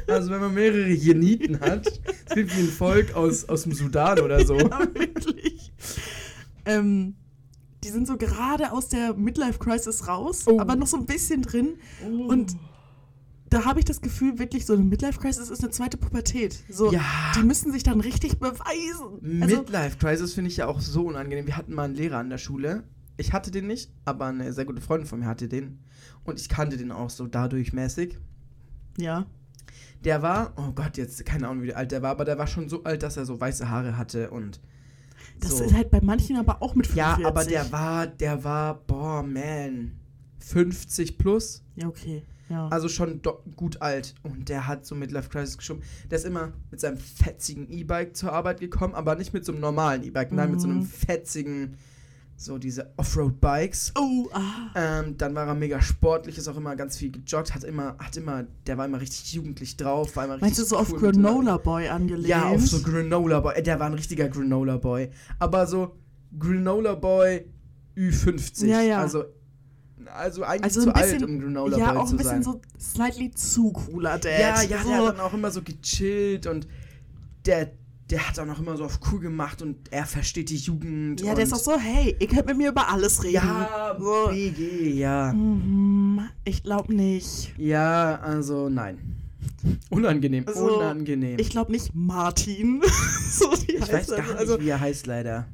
Also 0.06 0.30
wenn 0.30 0.40
man 0.40 0.52
mehrere 0.54 0.90
Jeniten 0.90 1.60
hat, 1.60 1.86
es 1.86 2.24
klingt 2.32 2.54
wie 2.56 2.60
ein 2.62 2.68
Volk 2.68 3.14
aus, 3.14 3.48
aus 3.48 3.62
dem 3.62 3.72
Sudan 3.72 4.18
oder 4.20 4.44
so. 4.44 4.56
ja, 4.58 4.80
wirklich. 4.94 5.72
Ähm, 6.66 7.14
die 7.82 7.88
sind 7.88 8.06
so 8.06 8.16
gerade 8.16 8.72
aus 8.72 8.88
der 8.88 9.14
Midlife-Crisis 9.14 10.06
raus, 10.08 10.42
Oh. 10.46 10.60
aber 10.60 10.76
noch 10.76 10.86
so 10.86 10.96
ein 10.98 11.06
bisschen 11.06 11.42
drin. 11.42 11.76
Und 12.28 12.56
da 13.48 13.64
habe 13.64 13.78
ich 13.78 13.84
das 13.86 14.00
Gefühl, 14.02 14.38
wirklich 14.38 14.66
so 14.66 14.74
eine 14.74 14.82
Midlife-Crisis 14.84 15.48
ist 15.50 15.62
eine 15.62 15.70
zweite 15.70 15.96
Pubertät. 15.96 16.58
So, 16.68 16.92
Ja. 16.92 17.00
die 17.36 17.42
müssen 17.42 17.72
sich 17.72 17.82
dann 17.82 18.00
richtig 18.00 18.38
beweisen. 18.38 19.40
Also, 19.42 19.56
Midlife 19.56 19.96
Crisis 19.98 20.34
finde 20.34 20.50
ich 20.50 20.58
ja 20.58 20.66
auch 20.66 20.80
so 20.80 21.06
unangenehm. 21.06 21.46
Wir 21.46 21.56
hatten 21.56 21.74
mal 21.74 21.84
einen 21.84 21.94
Lehrer 21.94 22.18
an 22.18 22.28
der 22.28 22.38
Schule. 22.38 22.84
Ich 23.16 23.32
hatte 23.32 23.50
den 23.50 23.66
nicht, 23.66 23.90
aber 24.04 24.26
eine 24.26 24.52
sehr 24.52 24.64
gute 24.66 24.80
Freundin 24.82 25.06
von 25.08 25.20
mir 25.20 25.26
hatte 25.26 25.48
den. 25.48 25.78
Und 26.24 26.40
ich 26.40 26.48
kannte 26.48 26.76
den 26.76 26.92
auch 26.92 27.10
so 27.10 27.26
dadurch 27.26 27.72
mäßig. 27.72 28.18
ja. 28.98 29.26
Der 30.04 30.20
war, 30.20 30.52
oh 30.56 30.72
Gott, 30.74 30.96
jetzt 30.96 31.24
keine 31.24 31.46
Ahnung, 31.46 31.62
wie 31.62 31.74
alt 31.74 31.92
der 31.92 32.02
war, 32.02 32.10
aber 32.10 32.24
der 32.24 32.36
war 32.36 32.48
schon 32.48 32.68
so 32.68 32.82
alt, 32.82 33.04
dass 33.04 33.16
er 33.16 33.24
so 33.24 33.40
weiße 33.40 33.68
Haare 33.70 33.96
hatte 33.96 34.30
und 34.30 34.58
Das 35.38 35.58
so. 35.58 35.62
ist 35.64 35.74
halt 35.74 35.92
bei 35.92 36.00
manchen 36.00 36.36
aber 36.36 36.60
auch 36.60 36.74
mit 36.74 36.88
45. 36.88 37.22
Ja, 37.22 37.28
aber 37.28 37.44
der 37.44 37.70
war, 37.70 38.06
der 38.08 38.42
war, 38.42 38.74
boah, 38.84 39.22
man, 39.22 39.92
50 40.40 41.18
plus. 41.18 41.62
Ja, 41.76 41.86
okay. 41.86 42.24
Ja. 42.48 42.66
Also 42.66 42.88
schon 42.88 43.20
gut 43.54 43.80
alt. 43.80 44.16
Und 44.24 44.48
der 44.48 44.66
hat 44.66 44.84
so 44.84 44.96
Midlife 44.96 45.28
Crisis 45.28 45.56
geschoben. 45.56 45.82
Der 46.10 46.18
ist 46.18 46.24
immer 46.24 46.52
mit 46.72 46.80
seinem 46.80 46.96
fetzigen 46.96 47.70
E-Bike 47.70 48.16
zur 48.16 48.32
Arbeit 48.32 48.58
gekommen, 48.58 48.94
aber 48.96 49.14
nicht 49.14 49.32
mit 49.32 49.44
so 49.44 49.52
einem 49.52 49.60
normalen 49.60 50.02
E-Bike, 50.02 50.32
nein, 50.32 50.50
mit 50.50 50.60
so 50.60 50.66
einem 50.66 50.78
Mhm. 50.78 50.86
fetzigen, 50.86 51.76
so 52.36 52.58
diese 52.58 52.92
Offroad-Bikes. 52.96 53.92
oh, 53.96 54.28
ah. 54.32 54.70
Ähm, 54.74 55.16
dann 55.16 55.34
war 55.34 55.46
er 55.46 55.54
mega 55.54 55.80
sportlich, 55.80 56.38
ist 56.38 56.48
auch 56.48 56.56
immer 56.56 56.74
ganz 56.74 56.96
viel 56.96 57.12
gejoggt, 57.12 57.54
hat 57.54 57.62
immer, 57.62 57.96
hat 57.98 58.16
immer, 58.16 58.44
der 58.66 58.78
war 58.78 58.86
immer 58.86 59.00
richtig 59.00 59.32
jugendlich 59.34 59.76
drauf, 59.76 60.16
war 60.16 60.24
immer 60.24 60.34
richtig 60.34 60.46
Meinst 60.48 60.58
du 60.60 60.64
so 60.64 60.76
auf 60.78 60.92
cool 60.92 61.00
mit- 61.00 61.14
Granola 61.14 61.56
Boy 61.58 61.88
angelehnt? 61.88 62.26
Ja, 62.26 62.48
auf 62.48 62.66
so 62.66 62.80
Granola 62.82 63.40
Boy. 63.40 63.54
Äh, 63.56 63.62
Der 63.62 63.78
war 63.78 63.86
ein 63.86 63.94
richtiger 63.94 64.28
Granola 64.28 64.76
Boy. 64.78 65.10
Aber 65.38 65.66
so 65.68 65.94
Granola 66.36 66.94
Boy 66.96 67.44
Ü50. 67.96 68.66
Ja, 68.66 68.80
ja. 68.80 69.00
Also, 69.00 69.24
also 70.12 70.42
eigentlich 70.42 70.64
Also 70.64 70.82
zu 70.84 70.92
bisschen- 70.92 71.12
alt, 71.12 71.22
um 71.22 71.38
Granola 71.40 71.78
Ja, 71.78 71.92
Boy 71.92 71.96
auch 71.98 72.06
zu 72.06 72.14
ein 72.14 72.18
bisschen 72.18 72.42
sein. 72.42 72.52
so 72.54 72.60
slightly 72.78 73.30
zu 73.30 73.70
cooler 73.72 74.18
Dad. 74.18 74.24
ja, 74.24 74.62
ja, 74.62 74.82
so, 74.82 74.88
der 74.88 74.96
hat 74.98 75.14
dann 75.14 75.20
auch 75.20 75.34
immer 75.34 75.50
so 75.50 75.62
gechillt 75.62 76.46
und 76.48 76.66
der, 77.46 77.70
der 78.12 78.28
hat 78.28 78.38
auch 78.38 78.44
noch 78.44 78.58
immer 78.60 78.76
so 78.76 78.84
auf 78.84 79.00
cool 79.10 79.20
gemacht 79.20 79.62
und 79.62 79.90
er 79.90 80.04
versteht 80.04 80.50
die 80.50 80.56
Jugend. 80.56 81.22
ja, 81.22 81.34
der 81.34 81.44
ist 81.44 81.54
auch 81.54 81.58
so, 81.58 81.78
hey, 81.78 82.14
ihr 82.20 82.28
könnt 82.28 82.46
mit 82.46 82.58
mir 82.58 82.68
über 82.68 82.88
alles 82.90 83.24
reden. 83.24 83.34
Ja, 83.36 83.96
so. 83.98 84.28
BG, 84.28 84.90
ja. 84.92 85.32
Mhm, 85.32 86.28
ich 86.44 86.62
glaube 86.62 86.94
nicht. 86.94 87.54
Ja, 87.56 88.20
also 88.20 88.68
nein. 88.68 88.98
Unangenehm, 89.88 90.44
Also, 90.46 90.76
unangenehm. 90.76 91.38
Ich 91.38 91.48
glaube 91.48 91.72
nicht 91.72 91.94
Martin. 91.94 92.82
so, 93.30 93.54
die 93.56 93.76
Ich 93.76 93.80
heißt 93.80 93.92
weiß 93.92 94.06
gar 94.08 94.18
nicht, 94.18 94.36
also, 94.36 94.60
wie 94.60 94.68
er 94.68 94.80
heißt 94.80 95.06
leider. 95.06 95.48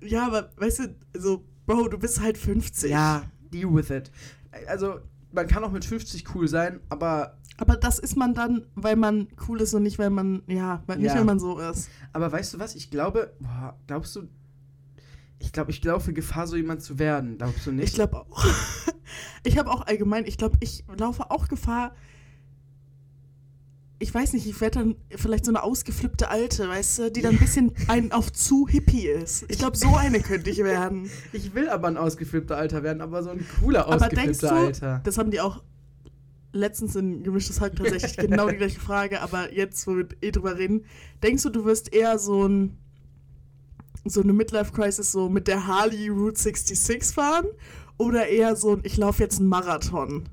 Ja, 0.00 0.26
aber 0.26 0.50
weißt 0.56 0.78
du, 0.78 0.96
so, 1.20 1.44
Bro, 1.66 1.88
du 1.88 1.98
bist 1.98 2.20
halt 2.22 2.38
50. 2.38 2.90
Ja, 2.90 3.22
deal 3.52 3.72
with 3.72 3.90
it. 3.90 4.10
Also, 4.66 5.00
man 5.30 5.46
kann 5.46 5.62
auch 5.62 5.72
mit 5.72 5.84
50 5.84 6.34
cool 6.34 6.48
sein, 6.48 6.80
aber 6.88 7.38
Aber 7.62 7.76
das 7.76 8.00
ist 8.00 8.16
man 8.16 8.34
dann, 8.34 8.66
weil 8.74 8.96
man 8.96 9.28
cool 9.46 9.60
ist 9.60 9.72
und 9.72 9.84
nicht, 9.84 9.96
weil 10.00 10.10
man, 10.10 10.42
ja, 10.48 10.82
weil- 10.88 10.96
nicht, 10.98 11.06
Ja. 11.12 11.14
weil 11.18 11.24
man 11.24 11.38
so 11.38 11.60
ist. 11.60 11.88
Aber 12.12 12.32
weißt 12.32 12.54
du 12.54 12.58
was? 12.58 12.74
Ich 12.74 12.90
glaube, 12.90 13.34
boah, 13.38 13.78
glaubst 13.86 14.16
du, 14.16 14.24
ich 15.38 15.52
glaube, 15.52 15.70
ich 15.70 15.82
laufe 15.84 16.12
Gefahr, 16.12 16.48
so 16.48 16.56
jemand 16.56 16.82
zu 16.82 16.98
werden. 16.98 17.38
Glaubst 17.38 17.64
du 17.64 17.70
nicht? 17.70 17.90
Ich 17.90 17.94
glaube 17.94 18.16
auch. 18.18 18.44
Ich 19.44 19.58
habe 19.58 19.70
auch 19.70 19.86
allgemein, 19.86 20.24
ich 20.26 20.38
glaube, 20.38 20.56
ich 20.60 20.84
laufe 20.96 21.30
auch 21.30 21.46
Gefahr. 21.46 21.94
Ich 23.98 24.12
weiß 24.12 24.32
nicht, 24.32 24.46
ich 24.46 24.60
werde 24.60 24.80
dann 24.80 24.96
vielleicht 25.16 25.44
so 25.44 25.52
eine 25.52 25.62
ausgeflippte 25.62 26.28
Alte, 26.30 26.68
weißt 26.68 26.98
du, 26.98 27.10
die 27.12 27.22
dann 27.22 27.34
ein 27.34 27.38
bisschen 27.38 27.72
ein 27.86 28.10
auf 28.10 28.32
zu 28.32 28.66
hippie 28.66 29.06
ist. 29.06 29.44
Ich 29.48 29.58
glaube, 29.58 29.76
so 29.76 29.94
eine 29.94 30.18
könnte 30.20 30.50
ich 30.50 30.58
werden. 30.58 31.08
Ich 31.32 31.54
will 31.54 31.68
aber 31.68 31.86
ein 31.88 31.96
ausgeflippter 31.96 32.56
Alter 32.56 32.82
werden, 32.82 33.00
aber 33.00 33.22
so 33.22 33.30
ein 33.30 33.46
cooler 33.60 33.86
Aber 33.86 34.08
denkst 34.08 34.42
ausgeflippter 34.42 34.48
du, 34.48 34.54
Alter. 34.54 35.00
das 35.04 35.18
haben 35.18 35.30
die 35.30 35.40
auch 35.40 35.62
letztens 36.52 36.96
in 36.96 37.22
Gemischtes 37.22 37.60
Hack 37.60 37.76
tatsächlich 37.76 38.16
genau 38.28 38.48
die 38.48 38.56
gleiche 38.56 38.80
Frage, 38.80 39.20
aber 39.22 39.52
jetzt, 39.52 39.86
wo 39.86 39.96
wir 39.96 40.06
eh 40.20 40.30
drüber 40.30 40.56
reden, 40.58 40.84
denkst 41.22 41.42
du, 41.44 41.50
du 41.50 41.64
wirst 41.64 41.92
eher 41.92 42.18
so 42.18 42.46
ein 42.46 42.76
so 44.04 44.20
eine 44.20 44.32
Midlife-Crisis 44.32 45.12
so 45.12 45.28
mit 45.28 45.46
der 45.46 45.64
Harley 45.66 46.08
Route 46.08 46.36
66 46.40 47.14
fahren 47.14 47.46
oder 47.98 48.26
eher 48.26 48.56
so 48.56 48.72
ein 48.72 48.80
ich 48.82 48.96
laufe 48.96 49.22
jetzt 49.22 49.38
einen 49.38 49.48
Marathon? 49.48 50.24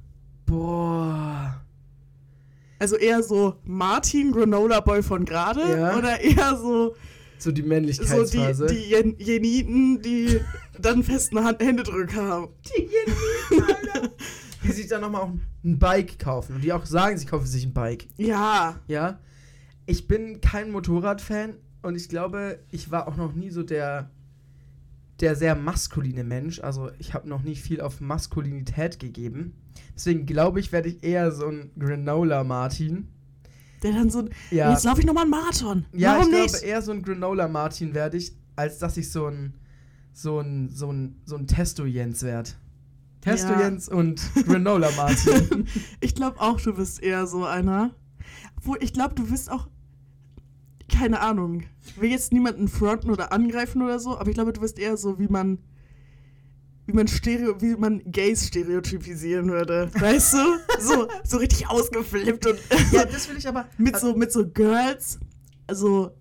Boah. 0.47 1.61
Also 2.79 2.95
eher 2.95 3.21
so 3.21 3.55
Martin 3.63 4.31
Granola 4.31 4.79
Boy 4.79 5.03
von 5.03 5.23
gerade 5.25 5.61
Ja. 5.61 5.97
oder 5.97 6.19
eher 6.19 6.55
so, 6.57 6.95
So 7.37 7.51
die 7.51 7.61
so 7.61 7.63
die, 7.63 7.69
Männlichkeitsphase. 7.69 8.65
die 8.67 8.89
Jen 8.89 9.15
Jeniten, 9.19 10.01
die 10.01 10.39
dann 10.81 11.03
festen 11.03 11.43
Hand 11.43 11.61
haben. 11.61 12.47
die 12.75 12.81
Jenny, 12.81 13.61
Alter. 13.67 14.09
Die 14.63 14.71
sich 14.71 14.87
dann 14.87 15.01
nochmal 15.01 15.21
auch 15.21 15.31
ein 15.63 15.79
Bike 15.79 16.19
kaufen 16.19 16.55
und 16.55 16.61
die 16.63 16.73
auch 16.73 16.85
sagen, 16.85 17.17
sie 17.17 17.25
kaufen 17.25 17.45
sich 17.47 17.65
ein 17.65 17.73
Bike. 17.73 18.07
Ja, 18.17 18.79
Ja. 18.87 19.19
Ich 19.85 20.07
bin 20.07 20.39
kein 20.41 20.69
Motorradfan 20.71 21.55
und 21.81 21.95
ich 21.95 22.09
glaube, 22.09 22.59
ich 22.69 22.91
war 22.91 23.07
auch 23.07 23.15
noch 23.17 23.33
nie 23.33 23.49
so 23.49 23.63
der, 23.63 24.11
der 25.19 25.35
sehr 25.35 25.55
maskuline 25.55 26.23
Mensch. 26.23 26.59
Also 26.59 26.91
ich 26.99 27.15
habe 27.15 27.27
noch 27.27 27.41
nicht 27.41 27.63
viel 27.63 27.81
auf 27.81 27.99
Maskulinität 27.99 28.99
gegeben. 28.99 29.55
Deswegen 29.95 30.27
glaube 30.27 30.59
ich, 30.59 30.71
werde 30.71 30.89
ich 30.89 31.03
eher 31.03 31.31
so 31.31 31.47
ein 31.47 31.71
Granola 31.79 32.43
Martin. 32.43 33.07
der 33.81 33.93
dann 33.93 34.09
so, 34.11 34.29
Ja, 34.51 34.71
jetzt 34.71 34.83
laufe 34.85 34.99
ich 34.99 35.07
nochmal 35.07 35.23
einen 35.23 35.31
Marathon. 35.31 35.85
ja 35.93 36.13
Warum 36.19 36.33
ich 36.33 36.39
nicht? 36.39 36.53
glaube 36.53 36.65
eher 36.67 36.81
so 36.83 36.91
ein 36.91 37.01
Granola 37.01 37.47
Martin 37.47 37.95
werde 37.95 38.17
ich, 38.17 38.33
als 38.55 38.77
dass 38.77 38.95
ich 38.97 39.09
so 39.11 39.25
ein 39.25 39.53
so 40.13 40.39
ein 40.39 40.69
so 40.69 40.91
ein 40.91 41.15
so 41.25 41.35
ein 41.35 41.47
Testo 41.47 41.85
Jens 41.85 42.21
werde. 42.21 42.51
Testo 43.21 43.51
Ja. 43.51 43.61
Jens 43.61 43.89
und 43.89 44.21
Granola 44.45 44.89
Martin. 44.95 45.67
Ich 45.99 46.15
glaube 46.15 46.39
auch, 46.39 46.59
du 46.61 46.73
bist 46.73 47.01
eher 47.03 47.27
so 47.27 47.45
einer. 47.45 47.93
Obwohl, 48.57 48.77
ich 48.81 48.93
glaube, 48.93 49.15
du 49.15 49.29
bist 49.29 49.51
auch. 49.51 49.67
Keine 50.91 51.19
Ahnung. 51.21 51.63
Ich 51.85 51.99
will 52.01 52.09
jetzt 52.09 52.33
niemanden 52.33 52.67
fronten 52.67 53.09
oder 53.11 53.31
angreifen 53.31 53.81
oder 53.81 53.99
so, 53.99 54.17
aber 54.17 54.29
ich 54.29 54.33
glaube, 54.35 54.53
du 54.53 54.61
bist 54.61 54.79
eher 54.79 54.97
so, 54.97 55.19
wie 55.19 55.27
man. 55.27 55.59
Wie 56.85 56.93
man, 56.93 57.07
Stereo, 57.07 57.61
wie 57.61 57.75
man 57.75 58.01
Gays 58.11 58.47
stereotypisieren 58.47 59.49
würde. 59.49 59.91
Weißt 59.93 60.33
du? 60.33 60.37
So, 60.79 61.07
so 61.25 61.37
richtig 61.37 61.69
ausgeflippt 61.69 62.47
und 62.47 62.57
ja, 62.93 63.03
das 63.03 63.27
will 63.29 63.37
ich 63.37 63.47
aber 63.47 63.65
mit, 63.77 63.97
so, 63.97 64.15
mit 64.15 64.31
so 64.31 64.47
Girls. 64.47 65.19
Also, 65.67 66.11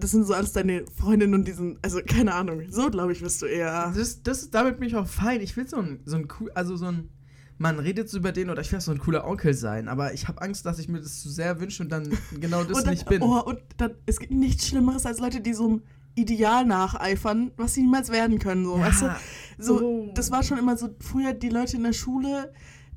das 0.00 0.10
sind 0.10 0.24
so 0.24 0.34
alles 0.34 0.52
deine 0.52 0.84
Freundinnen 0.96 1.34
und 1.34 1.46
diesen. 1.46 1.78
Also, 1.82 2.00
keine 2.06 2.34
Ahnung. 2.34 2.62
So, 2.70 2.90
glaube 2.90 3.12
ich, 3.12 3.20
bist 3.22 3.42
du 3.42 3.46
eher. 3.46 3.92
Das, 3.94 4.22
das, 4.22 4.50
damit 4.50 4.78
bin 4.78 4.88
ich 4.88 4.96
auch 4.96 5.06
fein. 5.06 5.40
Ich 5.40 5.56
will 5.56 5.66
so 5.68 5.76
ein, 5.76 6.00
so 6.04 6.16
ein 6.16 6.28
cool, 6.38 6.50
also 6.54 6.76
so 6.76 6.86
ein, 6.86 7.10
man 7.58 7.78
redet 7.78 8.08
so 8.08 8.18
über 8.18 8.32
den 8.32 8.50
oder 8.50 8.60
ich 8.62 8.72
will 8.72 8.80
so 8.80 8.92
ein 8.92 8.98
cooler 8.98 9.26
Onkel 9.26 9.54
sein, 9.54 9.88
aber 9.88 10.12
ich 10.12 10.28
habe 10.28 10.42
Angst, 10.42 10.66
dass 10.66 10.78
ich 10.78 10.88
mir 10.88 11.00
das 11.00 11.20
zu 11.20 11.28
sehr 11.30 11.60
wünsche 11.60 11.82
und 11.82 11.90
dann 11.90 12.16
genau 12.40 12.64
das 12.64 12.82
dann, 12.82 12.90
nicht 12.92 13.06
bin. 13.06 13.22
Oh, 13.22 13.40
und 13.40 13.60
dann, 13.76 13.94
es 14.06 14.18
gibt 14.18 14.32
nichts 14.32 14.66
Schlimmeres 14.68 15.06
als 15.06 15.20
Leute, 15.20 15.40
die 15.40 15.54
so 15.54 15.68
einem 15.68 15.82
Ideal 16.16 16.64
nacheifern, 16.64 17.52
was 17.56 17.74
sie 17.74 17.82
niemals 17.82 18.10
werden 18.10 18.38
können. 18.38 18.64
So, 18.64 18.76
Ja, 18.76 18.84
weißt 18.84 19.02
du? 19.02 19.14
so, 19.58 19.80
oh. 19.82 20.12
Das 20.14 20.30
war 20.30 20.42
schon 20.42 20.58
immer 20.58 20.76
so 20.76 20.88
früher 21.00 21.32
die 21.32 21.48
Leute 21.48 21.76
in 21.76 21.82
der 21.82 21.92
Schule, 21.92 22.52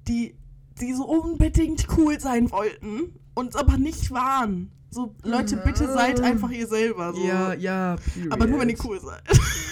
die, 0.08 0.36
die 0.82 0.94
so 0.94 1.06
unbedingt 1.06 1.88
cool 1.98 2.20
sein 2.20 2.52
wollten 2.52 3.16
und 3.34 3.50
es 3.50 3.56
aber 3.56 3.78
nicht 3.78 4.12
waren. 4.12 4.72
So, 4.90 5.16
Leute, 5.24 5.58
bitte 5.58 5.86
seid 5.92 6.20
einfach 6.22 6.50
ihr 6.50 6.66
selber. 6.68 7.14
So. 7.14 7.26
Ja, 7.28 7.54
ja, 7.54 7.98
period. 8.14 8.32
aber 8.34 8.48
nur 8.48 8.60
wenn 8.62 8.70
ihr 8.70 8.78
cool 8.86 9.00
seid. 9.00 9.22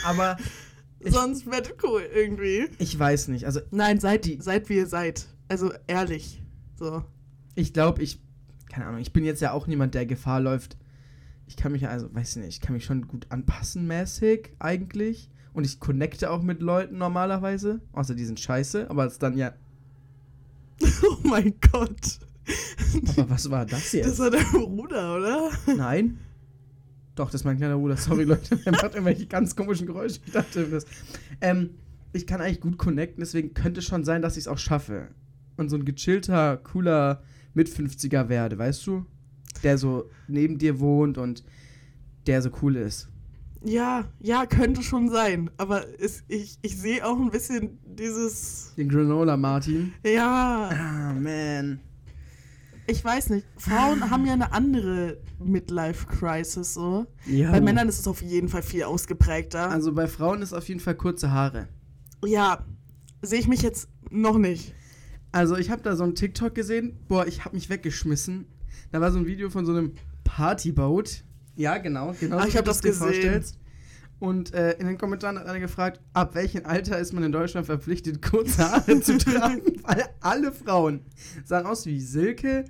Aber 0.05 0.38
Sonst 1.07 1.45
werdet 1.45 1.75
cool 1.84 2.01
irgendwie. 2.13 2.67
ich 2.79 2.98
weiß 2.98 3.27
nicht. 3.29 3.45
Also 3.45 3.62
Nein, 3.72 4.00
seid, 4.00 4.25
Die- 4.25 4.39
seid 4.41 4.67
wie 4.69 4.77
ihr 4.77 4.88
seid. 4.88 5.27
Also 5.48 5.72
ehrlich. 5.88 6.41
So. 6.77 7.03
ich 7.53 7.74
glaube, 7.74 8.01
ich, 8.03 8.19
keine 8.69 8.88
Ahnung, 8.88 9.00
ich 9.00 9.13
bin 9.13 9.24
jetzt 9.24 9.41
ja 9.41 9.51
auch 9.53 9.67
niemand, 9.67 9.93
der 9.93 10.05
Gefahr 10.05 10.41
läuft. 10.41 10.77
Ich 11.48 11.55
kann 11.55 11.72
mich 11.72 11.84
ja, 11.84 11.89
also, 11.89 12.13
weiß 12.13 12.36
ich 12.38 12.43
nicht, 12.43 12.55
ich 12.55 12.62
kann 12.62 12.74
mich 12.74 12.86
schon 12.86 13.07
gut 13.07 13.27
anpassen 13.29 13.86
mäßig 13.88 14.50
eigentlich. 14.60 15.29
Und 15.53 15.63
ich 15.63 15.79
connecte 15.79 16.31
auch 16.31 16.41
mit 16.41 16.62
Leuten 16.62 16.98
normalerweise. 16.98 17.79
Außer 17.93 18.15
die 18.15 18.25
sind 18.25 18.39
scheiße, 18.39 18.89
aber 18.89 19.05
es 19.05 19.13
ist 19.13 19.24
dann 19.24 19.38
ja. 19.38 19.53
Oh 21.03 21.17
mein 21.24 21.53
Gott. 21.72 22.19
Aber 23.17 23.29
was 23.29 23.49
war 23.49 23.65
das 23.65 23.91
jetzt? 23.91 24.07
Das 24.07 24.19
war 24.19 24.29
dein 24.31 24.45
Bruder, 24.51 25.15
oder? 25.17 25.51
Nein. 25.75 26.19
Doch, 27.15 27.31
das 27.31 27.41
ist 27.41 27.45
mein 27.45 27.57
kleiner 27.57 27.77
Bruder. 27.77 27.97
Sorry, 27.97 28.23
Leute. 28.25 28.59
Er 28.65 28.71
macht 28.73 28.83
irgendwelche 28.93 29.25
ganz 29.25 29.55
komischen 29.55 29.87
Geräusche. 29.87 30.19
Ich 30.25 30.31
dachte, 30.33 30.65
das. 30.65 30.85
Ähm, 31.41 31.71
ich 32.13 32.27
kann 32.27 32.41
eigentlich 32.41 32.61
gut 32.61 32.77
connecten, 32.77 33.21
deswegen 33.21 33.53
könnte 33.53 33.81
schon 33.81 34.03
sein, 34.05 34.21
dass 34.21 34.33
ich 34.37 34.43
es 34.43 34.47
auch 34.47 34.57
schaffe. 34.57 35.09
Und 35.57 35.69
so 35.69 35.75
ein 35.77 35.85
gechillter, 35.85 36.57
cooler 36.57 37.23
Mit-50er 37.53 38.29
werde, 38.29 38.57
weißt 38.57 38.85
du? 38.87 39.05
Der 39.63 39.77
so 39.77 40.09
neben 40.27 40.57
dir 40.57 40.79
wohnt 40.79 41.17
und 41.17 41.43
der 42.27 42.41
so 42.41 42.49
cool 42.61 42.75
ist. 42.75 43.09
Ja, 43.63 44.05
ja, 44.19 44.45
könnte 44.45 44.83
schon 44.83 45.09
sein. 45.09 45.49
Aber 45.57 45.83
es, 45.99 46.23
ich, 46.27 46.57
ich 46.61 46.77
sehe 46.77 47.05
auch 47.05 47.17
ein 47.19 47.31
bisschen 47.31 47.79
dieses. 47.85 48.73
Den 48.77 48.89
Granola 48.89 49.37
Martin. 49.37 49.93
Ja, 50.05 50.69
Ah, 50.71 51.13
man. 51.13 51.79
Ich 52.87 53.03
weiß 53.03 53.29
nicht. 53.31 53.45
Frauen 53.57 54.09
haben 54.09 54.25
ja 54.25 54.33
eine 54.33 54.51
andere 54.51 55.17
Midlife-Crisis 55.39 56.73
so. 56.73 57.05
Ja. 57.25 57.51
Bei 57.51 57.61
Männern 57.61 57.87
ist 57.89 57.99
es 57.99 58.07
auf 58.07 58.21
jeden 58.21 58.49
Fall 58.49 58.63
viel 58.63 58.83
ausgeprägter. 58.83 59.69
Also 59.69 59.93
bei 59.93 60.07
Frauen 60.07 60.41
ist 60.41 60.53
auf 60.53 60.67
jeden 60.67 60.79
Fall 60.79 60.95
kurze 60.95 61.31
Haare. 61.31 61.67
ja, 62.25 62.65
sehe 63.21 63.39
ich 63.39 63.47
mich 63.47 63.61
jetzt 63.61 63.89
noch 64.11 64.37
nicht. 64.37 64.73
Also 65.31 65.57
ich 65.57 65.69
habe 65.69 65.81
da 65.81 65.95
so 65.95 66.03
einen 66.03 66.15
TikTok 66.15 66.55
gesehen. 66.55 66.97
Boah, 67.07 67.27
ich 67.27 67.43
habe 67.43 67.55
mich 67.55 67.69
weggeschmissen. 67.69 68.45
Da 68.91 69.01
war 69.01 69.11
so 69.11 69.19
ein 69.19 69.25
Video 69.25 69.49
von 69.49 69.65
so 69.65 69.71
einem 69.71 69.93
Partyboat. 70.23 71.23
Ja, 71.55 71.77
genau. 71.77 72.13
genau 72.19 72.39
so, 72.39 72.47
ich 72.47 72.53
wie 72.53 72.57
hab 72.57 72.65
du 72.65 72.71
das 72.71 72.81
gesehen. 72.81 73.07
vorstellst. 73.07 73.59
Und 74.19 74.53
äh, 74.53 74.74
in 74.74 74.88
den 74.88 74.98
Kommentaren 74.98 75.38
hat 75.38 75.45
einer 75.45 75.60
gefragt, 75.60 76.00
ab 76.13 76.36
welchem 76.36 76.65
Alter 76.65 76.98
ist 77.00 77.13
man 77.13 77.24
in 77.24 77.31
Deutschland 77.31 77.65
verpflichtet, 77.65 78.22
kurze 78.22 78.69
Haare 78.69 79.01
zu 79.01 79.17
tragen? 79.19 79.62
Weil 79.84 80.05
alle 80.22 80.51
Frauen 80.53 81.01
sahen 81.43 81.65
aus 81.65 81.86
wie 81.86 82.00
Silke, 82.00 82.65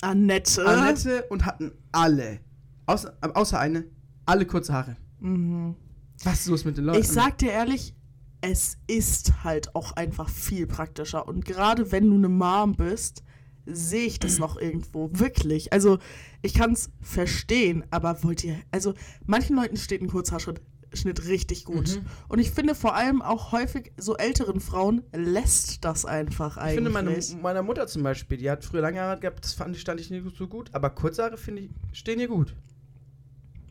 Annette. 0.00 0.66
Annette 0.66 1.24
und 1.30 1.46
hatten 1.46 1.72
alle, 1.92 2.40
außer, 2.86 3.16
außer 3.20 3.58
eine, 3.58 3.84
alle 4.26 4.46
kurze 4.46 4.72
Haare. 4.72 4.96
Mhm. 5.20 5.76
Was 6.24 6.40
ist 6.40 6.48
los 6.48 6.64
mit 6.64 6.76
den 6.76 6.84
Leuten? 6.86 7.00
Ich 7.00 7.08
sag 7.08 7.38
dir 7.38 7.52
ehrlich, 7.52 7.94
es 8.40 8.78
ist 8.88 9.44
halt 9.44 9.74
auch 9.76 9.92
einfach 9.92 10.28
viel 10.28 10.66
praktischer. 10.66 11.26
Und 11.28 11.44
gerade 11.44 11.92
wenn 11.92 12.10
du 12.10 12.16
eine 12.16 12.28
Mom 12.28 12.74
bist, 12.74 13.22
sehe 13.66 14.06
ich 14.06 14.18
das 14.18 14.38
noch 14.38 14.60
irgendwo. 14.60 15.10
Wirklich. 15.12 15.72
Also, 15.72 15.98
ich 16.42 16.54
kann 16.54 16.72
es 16.72 16.90
verstehen, 17.00 17.84
aber 17.90 18.22
wollt 18.22 18.44
ihr. 18.44 18.56
Also, 18.70 18.94
manchen 19.26 19.56
Leuten 19.56 19.76
steht 19.76 20.02
ein 20.02 20.08
Kurzhaarschnitt 20.08 20.60
Schnitt 20.94 21.26
richtig 21.26 21.64
gut. 21.64 21.96
Mhm. 21.96 22.06
Und 22.28 22.38
ich 22.38 22.50
finde 22.50 22.74
vor 22.74 22.94
allem 22.94 23.22
auch 23.22 23.52
häufig 23.52 23.92
so 23.96 24.16
älteren 24.16 24.60
Frauen 24.60 25.02
lässt 25.12 25.84
das 25.84 26.04
einfach 26.04 26.56
eigentlich. 26.56 26.70
Ich 26.70 26.74
finde, 26.76 26.90
meine, 26.90 27.18
meiner 27.40 27.62
Mutter 27.62 27.86
zum 27.86 28.02
Beispiel, 28.02 28.38
die 28.38 28.50
hat 28.50 28.64
früher 28.64 28.82
lange 28.82 29.00
Haare 29.00 29.20
gehabt, 29.20 29.44
das 29.44 29.54
fand 29.54 29.74
ich, 29.74 29.80
stand 29.80 30.00
ich 30.00 30.10
nicht 30.10 30.24
so 30.36 30.46
gut, 30.46 30.70
aber 30.72 30.90
kurze 30.90 31.22
Haare 31.22 31.36
finde 31.36 31.62
ich, 31.62 31.70
stehen 31.92 32.20
ihr 32.20 32.28
gut. 32.28 32.54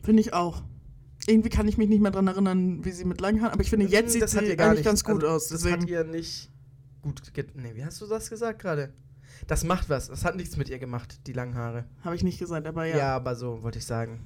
Finde 0.02 0.20
ich 0.20 0.34
auch. 0.34 0.62
Irgendwie 1.26 1.50
kann 1.50 1.68
ich 1.68 1.78
mich 1.78 1.88
nicht 1.88 2.02
mehr 2.02 2.10
dran 2.10 2.26
erinnern, 2.26 2.84
wie 2.84 2.90
sie 2.90 3.04
mit 3.04 3.20
langen 3.20 3.40
Haaren, 3.40 3.52
aber 3.52 3.62
ich 3.62 3.70
finde, 3.70 3.86
jetzt 3.86 4.12
sieht 4.12 4.22
das 4.22 4.32
sie 4.32 4.38
hat 4.38 4.44
ihr 4.44 4.56
gar 4.56 4.68
eigentlich 4.68 4.80
nicht, 4.80 4.86
ganz 4.86 5.04
gut 5.04 5.22
also, 5.22 5.28
aus. 5.28 5.48
Das 5.48 5.62
Deswegen. 5.62 5.82
hat 5.82 5.88
ihr 5.88 6.04
nicht 6.04 6.50
gut 7.02 7.22
Nee, 7.54 7.72
wie 7.74 7.84
hast 7.84 8.00
du 8.00 8.06
das 8.06 8.28
gesagt 8.28 8.60
gerade? 8.60 8.92
Das 9.46 9.64
macht 9.64 9.88
was. 9.88 10.08
Das 10.08 10.24
hat 10.24 10.36
nichts 10.36 10.56
mit 10.56 10.68
ihr 10.68 10.78
gemacht, 10.78 11.26
die 11.26 11.32
langen 11.32 11.54
Haare. 11.54 11.84
Habe 12.04 12.14
ich 12.16 12.22
nicht 12.22 12.38
gesagt, 12.38 12.66
aber 12.66 12.86
Ja, 12.86 12.96
ja. 12.96 13.16
aber 13.16 13.34
so 13.34 13.62
wollte 13.62 13.78
ich 13.78 13.86
sagen. 13.86 14.20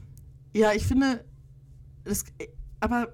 Ja, 0.52 0.72
ich 0.72 0.86
finde, 0.86 1.24
das, 2.04 2.24
aber, 2.80 3.12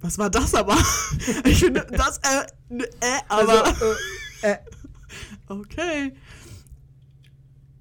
was 0.00 0.18
war 0.18 0.30
das 0.30 0.54
aber? 0.54 0.76
ich 1.44 1.60
finde, 1.60 1.86
das, 1.90 2.18
äh, 2.18 2.76
äh, 2.76 2.84
aber, 3.28 3.66
Also, 3.66 3.84
äh, 4.42 4.52
äh, 4.52 4.58
okay. 5.48 6.12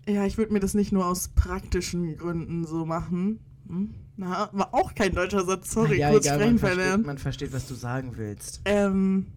Ja, 0.07 0.25
ich 0.25 0.37
würde 0.37 0.53
mir 0.53 0.59
das 0.59 0.73
nicht 0.73 0.91
nur 0.91 1.05
aus 1.05 1.27
praktischen 1.29 2.15
Gründen 2.17 2.65
so 2.65 2.85
machen. 2.85 3.39
Hm? 3.67 3.93
Na, 4.15 4.49
war 4.53 4.73
auch 4.73 4.95
kein 4.95 5.13
deutscher 5.13 5.45
Satz, 5.45 5.71
sorry, 5.71 5.99
ja, 5.99 6.09
kurz 6.09 6.25
egal, 6.25 6.37
sprechen 6.39 6.51
man 6.53 6.59
versteht, 6.59 6.79
verlernt. 6.81 7.05
man 7.05 7.17
versteht, 7.19 7.53
was 7.53 7.67
du 7.67 7.75
sagen 7.75 8.13
willst. 8.15 8.61
Ähm, 8.65 9.27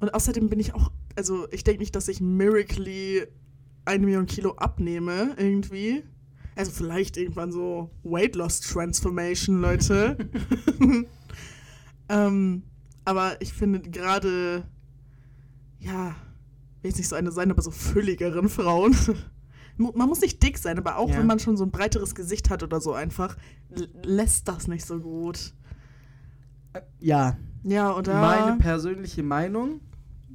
und 0.00 0.12
außerdem 0.12 0.50
bin 0.50 0.60
ich 0.60 0.74
auch, 0.74 0.90
also 1.16 1.46
ich 1.50 1.64
denke 1.64 1.80
nicht, 1.80 1.94
dass 1.96 2.08
ich 2.08 2.20
miraculously 2.20 3.26
eine 3.84 4.04
Million 4.04 4.26
Kilo 4.26 4.52
abnehme, 4.56 5.34
irgendwie. 5.36 6.02
Also 6.56 6.70
vielleicht 6.70 7.16
irgendwann 7.16 7.52
so 7.52 7.90
Weight 8.02 8.34
Loss 8.36 8.60
Transformation, 8.60 9.60
Leute. 9.60 10.16
ähm, 12.08 12.62
aber 13.04 13.40
ich 13.40 13.52
finde 13.52 13.80
gerade, 13.80 14.64
ja, 15.80 16.14
will 16.82 16.90
jetzt 16.90 16.98
nicht 16.98 17.08
so 17.08 17.16
eine 17.16 17.32
sein, 17.32 17.50
aber 17.50 17.62
so 17.62 17.70
fülligeren 17.70 18.48
Frauen. 18.48 18.96
Man 19.76 20.08
muss 20.08 20.20
nicht 20.20 20.40
dick 20.42 20.56
sein, 20.56 20.78
aber 20.78 20.96
auch 20.98 21.08
Ja. 21.10 21.16
wenn 21.18 21.26
man 21.26 21.40
schon 21.40 21.56
so 21.56 21.64
ein 21.64 21.72
breiteres 21.72 22.14
Gesicht 22.14 22.48
hat 22.48 22.62
oder 22.62 22.80
so 22.80 22.92
einfach, 22.92 23.36
lässt 24.04 24.46
das 24.46 24.68
nicht 24.68 24.86
so 24.86 25.00
gut. 25.00 25.52
Ja, 27.00 27.36
Ja, 27.64 27.92
oder? 27.96 28.20
meine 28.20 28.56
persönliche 28.58 29.24
Meinung, 29.24 29.80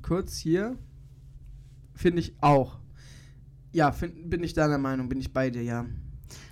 kurz 0.02 0.38
hier, 0.38 0.78
finde 1.94 2.20
ich 2.20 2.36
auch. 2.42 2.80
Ja, 3.72 3.92
find, 3.92 4.30
bin 4.30 4.44
ich 4.44 4.54
deiner 4.54 4.78
Meinung, 4.78 5.10
bin 5.10 5.20
ich 5.20 5.32
bei 5.32 5.50
dir, 5.50 5.64
ja. 5.64 5.86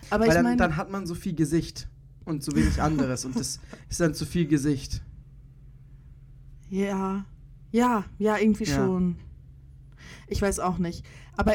aber 0.09 0.21
Weil 0.21 0.29
ich 0.29 0.33
dann, 0.35 0.43
meine, 0.43 0.57
dann 0.57 0.77
hat 0.77 0.91
man 0.91 1.07
so 1.07 1.15
viel 1.15 1.33
Gesicht 1.33 1.87
und 2.25 2.43
so 2.43 2.55
wenig 2.55 2.81
anderes 2.81 3.25
und 3.25 3.35
das 3.35 3.59
ist 3.89 3.99
dann 3.99 4.13
zu 4.13 4.25
viel 4.25 4.47
Gesicht. 4.47 5.01
ja, 6.69 7.25
ja, 7.71 8.05
ja, 8.17 8.37
irgendwie 8.37 8.65
Ja. 8.65 8.75
schon. 8.75 9.17
Ich 10.27 10.41
weiß 10.41 10.59
auch 10.59 10.77
nicht. 10.77 11.05
Aber 11.35 11.53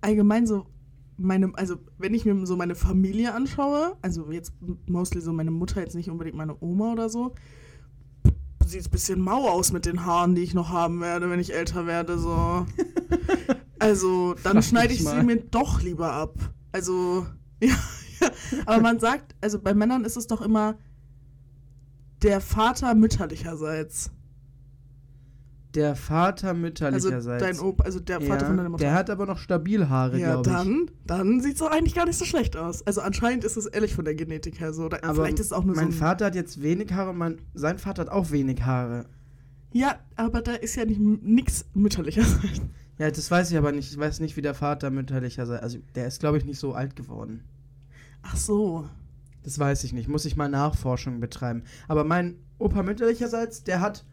allgemein 0.00 0.46
so 0.46 0.66
meine, 1.16 1.50
also 1.54 1.76
wenn 1.98 2.14
ich 2.14 2.24
mir 2.24 2.46
so 2.46 2.56
meine 2.56 2.74
Familie 2.74 3.34
anschaue, 3.34 3.96
also 4.02 4.30
jetzt 4.30 4.52
mostly 4.86 5.20
so 5.20 5.32
meine 5.32 5.50
Mutter, 5.50 5.80
jetzt 5.80 5.94
nicht 5.94 6.10
unbedingt 6.10 6.36
meine 6.36 6.56
Oma 6.60 6.92
oder 6.92 7.08
so, 7.08 7.34
sieht 8.66 8.80
es 8.80 8.88
ein 8.88 8.90
bisschen 8.90 9.20
mau 9.20 9.48
aus 9.48 9.72
mit 9.72 9.86
den 9.86 10.04
Haaren, 10.04 10.34
die 10.34 10.42
ich 10.42 10.54
noch 10.54 10.70
haben 10.70 11.00
werde, 11.00 11.30
wenn 11.30 11.40
ich 11.40 11.54
älter 11.54 11.86
werde, 11.86 12.18
so. 12.18 12.66
Also, 13.78 14.34
dann 14.42 14.62
schneide 14.62 14.94
ich 14.94 15.02
mal. 15.02 15.20
sie 15.20 15.26
mir 15.26 15.36
doch 15.36 15.82
lieber 15.82 16.10
ab. 16.10 16.34
Also, 16.72 17.26
ja, 17.60 17.76
ja. 18.20 18.30
Aber 18.64 18.80
man 18.80 18.98
sagt, 18.98 19.34
also 19.42 19.60
bei 19.60 19.74
Männern 19.74 20.04
ist 20.06 20.16
es 20.16 20.26
doch 20.26 20.40
immer 20.40 20.78
der 22.22 22.40
Vater 22.40 22.94
mütterlicherseits. 22.94 24.10
Der 25.76 25.94
Vater 25.94 26.48
Also 26.48 26.60
mütterlicherseits. 26.60 27.42
dein 27.44 27.60
Opa, 27.60 27.84
also 27.84 28.00
der 28.00 28.20
Vater 28.20 28.40
ja, 28.42 28.46
von 28.46 28.56
deiner 28.56 28.68
Mutter. 28.70 28.82
Der 28.84 28.94
hat 28.94 29.10
aber 29.10 29.26
noch 29.26 29.38
stabil 29.38 29.88
Haare, 29.88 30.18
ja, 30.18 30.40
glaube 30.40 30.48
ich. 30.50 30.56
dann, 30.56 30.90
dann 31.06 31.40
sieht 31.40 31.52
es 31.54 31.58
doch 31.60 31.70
eigentlich 31.70 31.94
gar 31.94 32.06
nicht 32.06 32.18
so 32.18 32.24
schlecht 32.24 32.56
aus. 32.56 32.84
Also 32.86 33.02
anscheinend 33.02 33.44
ist 33.44 33.56
es 33.56 33.66
ehrlich 33.66 33.94
von 33.94 34.04
der 34.04 34.14
Genetik 34.14 34.58
her 34.60 34.72
so. 34.72 34.86
Oder 34.86 35.04
Aber 35.04 35.14
vielleicht 35.22 35.38
ist 35.38 35.46
es 35.46 35.52
auch 35.52 35.64
nur 35.64 35.74
so. 35.74 35.80
mein 35.80 35.90
ein- 35.90 35.92
Vater 35.92 36.26
hat 36.26 36.34
jetzt 36.34 36.62
wenig 36.62 36.92
Haare 36.92 37.10
und 37.10 37.18
mein, 37.18 37.38
sein 37.54 37.78
Vater 37.78 38.02
hat 38.02 38.08
auch 38.08 38.30
wenig 38.30 38.62
Haare. 38.62 39.04
Ja, 39.72 39.96
aber 40.16 40.40
da 40.40 40.54
ist 40.54 40.74
ja 40.76 40.84
nicht 40.84 41.00
nix 41.00 41.64
mütterlicherseits. 41.74 42.60
Ja, 42.98 43.10
das 43.10 43.30
weiß 43.30 43.50
ich 43.50 43.58
aber 43.58 43.72
nicht. 43.72 43.92
Ich 43.92 43.98
weiß 43.98 44.20
nicht, 44.20 44.38
wie 44.38 44.40
der 44.40 44.54
Vater 44.54 44.88
mütterlicherseits. 44.88 45.62
Also, 45.62 45.78
der 45.94 46.06
ist, 46.06 46.18
glaube 46.18 46.38
ich, 46.38 46.46
nicht 46.46 46.58
so 46.58 46.72
alt 46.72 46.96
geworden. 46.96 47.44
Ach 48.22 48.36
so. 48.36 48.88
Das 49.42 49.58
weiß 49.58 49.84
ich 49.84 49.92
nicht. 49.92 50.08
Muss 50.08 50.24
ich 50.24 50.34
mal 50.34 50.48
Nachforschung 50.48 51.20
betreiben. 51.20 51.64
Aber 51.88 52.04
mein 52.04 52.36
Opa 52.58 52.82
mütterlicherseits, 52.82 53.64
der 53.64 53.82
hat 53.82 54.06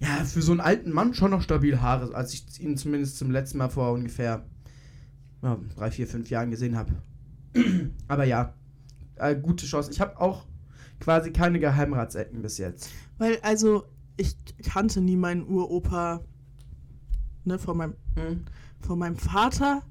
ja 0.00 0.24
für 0.24 0.42
so 0.42 0.52
einen 0.52 0.60
alten 0.60 0.92
Mann 0.92 1.14
schon 1.14 1.30
noch 1.30 1.42
stabil 1.42 1.80
Haare, 1.80 2.14
als 2.14 2.34
ich 2.34 2.60
ihn 2.60 2.76
zumindest 2.76 3.18
zum 3.18 3.30
letzten 3.30 3.58
Mal 3.58 3.68
vor 3.68 3.92
ungefähr 3.92 4.44
ja, 5.42 5.58
drei, 5.76 5.90
vier, 5.90 6.06
fünf 6.06 6.30
Jahren 6.30 6.50
gesehen 6.50 6.76
habe. 6.76 6.92
aber 8.08 8.24
ja, 8.24 8.54
äh, 9.16 9.36
gute 9.36 9.66
Chance. 9.66 9.90
Ich 9.90 10.00
habe 10.00 10.20
auch 10.20 10.46
quasi 11.00 11.32
keine 11.32 11.60
Geheimratsecken 11.60 12.42
bis 12.42 12.58
jetzt. 12.58 12.90
Weil, 13.18 13.38
also, 13.42 13.84
ich 14.16 14.36
kannte 14.64 15.00
nie 15.00 15.16
meinen 15.16 15.46
Uropa, 15.46 16.24
ne, 17.44 17.58
von 17.58 17.76
meinem, 17.76 17.94
Hm? 18.16 18.44
von 18.80 18.98
meinem 18.98 19.16
Vater. 19.16 19.82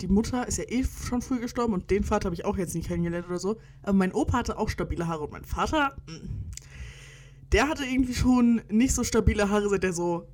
Die 0.00 0.08
Mutter 0.08 0.48
ist 0.48 0.56
ja 0.58 0.64
eh 0.66 0.84
schon 0.84 1.20
früh 1.20 1.40
gestorben 1.40 1.74
und 1.74 1.90
den 1.90 2.04
Vater 2.04 2.26
habe 2.26 2.34
ich 2.34 2.44
auch 2.44 2.56
jetzt 2.56 2.74
nicht 2.74 2.88
kennengelernt 2.88 3.26
oder 3.28 3.38
so. 3.38 3.58
Aber 3.82 3.92
mein 3.92 4.12
Opa 4.12 4.38
hatte 4.38 4.58
auch 4.58 4.68
stabile 4.68 5.06
Haare 5.06 5.24
und 5.24 5.32
mein 5.32 5.44
Vater, 5.44 5.94
mm, 6.06 6.50
der 7.52 7.68
hatte 7.68 7.84
irgendwie 7.84 8.14
schon 8.14 8.60
nicht 8.70 8.94
so 8.94 9.04
stabile 9.04 9.48
Haare, 9.50 9.68
seit 9.68 9.84
er 9.84 9.92
so, 9.92 10.28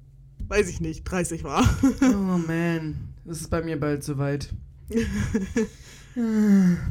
weiß 0.49 0.69
ich 0.69 0.81
nicht, 0.81 1.05
30 1.05 1.45
war. 1.45 1.65
Oh 2.03 2.39
man, 2.47 2.97
das 3.25 3.41
ist 3.41 3.51
bei 3.51 3.63
mir 3.63 3.79
bald 3.79 4.05
soweit. 4.05 4.55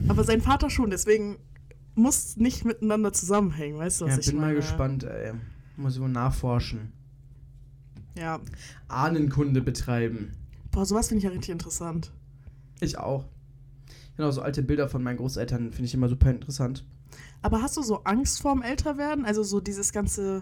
Aber 0.07 0.23
sein 0.23 0.41
Vater 0.41 0.69
schon, 0.69 0.89
deswegen 0.89 1.37
muss 1.95 2.37
nicht 2.37 2.65
miteinander 2.65 3.13
zusammenhängen, 3.13 3.77
weißt 3.77 4.01
du, 4.01 4.05
was 4.05 4.13
Ja, 4.13 4.19
ich 4.19 4.25
bin 4.27 4.35
mal 4.35 4.41
meine? 4.47 4.55
gespannt, 4.55 5.03
ey. 5.03 5.33
Muss 5.77 5.95
ich 5.95 6.01
wohl 6.01 6.09
nachforschen. 6.09 6.91
Ja. 8.17 8.39
Ahnenkunde 8.87 9.61
betreiben. 9.61 10.33
Boah, 10.71 10.85
sowas 10.85 11.07
finde 11.07 11.19
ich 11.19 11.23
ja 11.25 11.29
richtig 11.31 11.49
interessant. 11.51 12.11
Ich 12.79 12.97
auch. 12.97 13.25
Genau, 14.17 14.31
so 14.31 14.41
alte 14.41 14.61
Bilder 14.61 14.87
von 14.87 15.03
meinen 15.03 15.17
Großeltern 15.17 15.71
finde 15.71 15.85
ich 15.85 15.93
immer 15.93 16.07
super 16.07 16.29
interessant. 16.31 16.85
Aber 17.45 17.61
hast 17.61 17.77
du 17.77 17.83
so 17.83 18.03
Angst 18.05 18.41
vorm 18.41 18.63
Älterwerden? 18.63 19.23
Also 19.23 19.43
so 19.43 19.61
dieses 19.61 19.91
ganze 19.93 20.41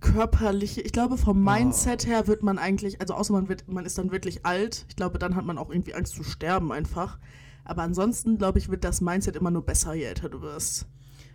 körperliche, 0.00 0.82
ich 0.82 0.92
glaube 0.92 1.16
vom 1.16 1.38
Oh. 1.38 1.50
Mindset 1.50 2.06
her 2.06 2.26
wird 2.26 2.42
man 2.42 2.58
eigentlich, 2.58 3.00
also 3.00 3.14
außer 3.14 3.32
man 3.32 3.48
wird, 3.48 3.66
man 3.66 3.86
ist 3.86 3.96
dann 3.96 4.12
wirklich 4.12 4.44
alt, 4.44 4.84
ich 4.90 4.96
glaube, 4.96 5.18
dann 5.18 5.36
hat 5.36 5.46
man 5.46 5.56
auch 5.56 5.70
irgendwie 5.70 5.94
Angst 5.94 6.14
zu 6.14 6.24
sterben 6.24 6.72
einfach. 6.72 7.18
Aber 7.64 7.80
ansonsten, 7.80 8.36
glaube 8.36 8.58
ich, 8.58 8.68
wird 8.68 8.84
das 8.84 9.00
Mindset 9.00 9.34
immer 9.34 9.50
nur 9.50 9.64
besser, 9.64 9.94
je 9.94 10.04
älter 10.04 10.28
du 10.28 10.42
wirst. 10.42 10.86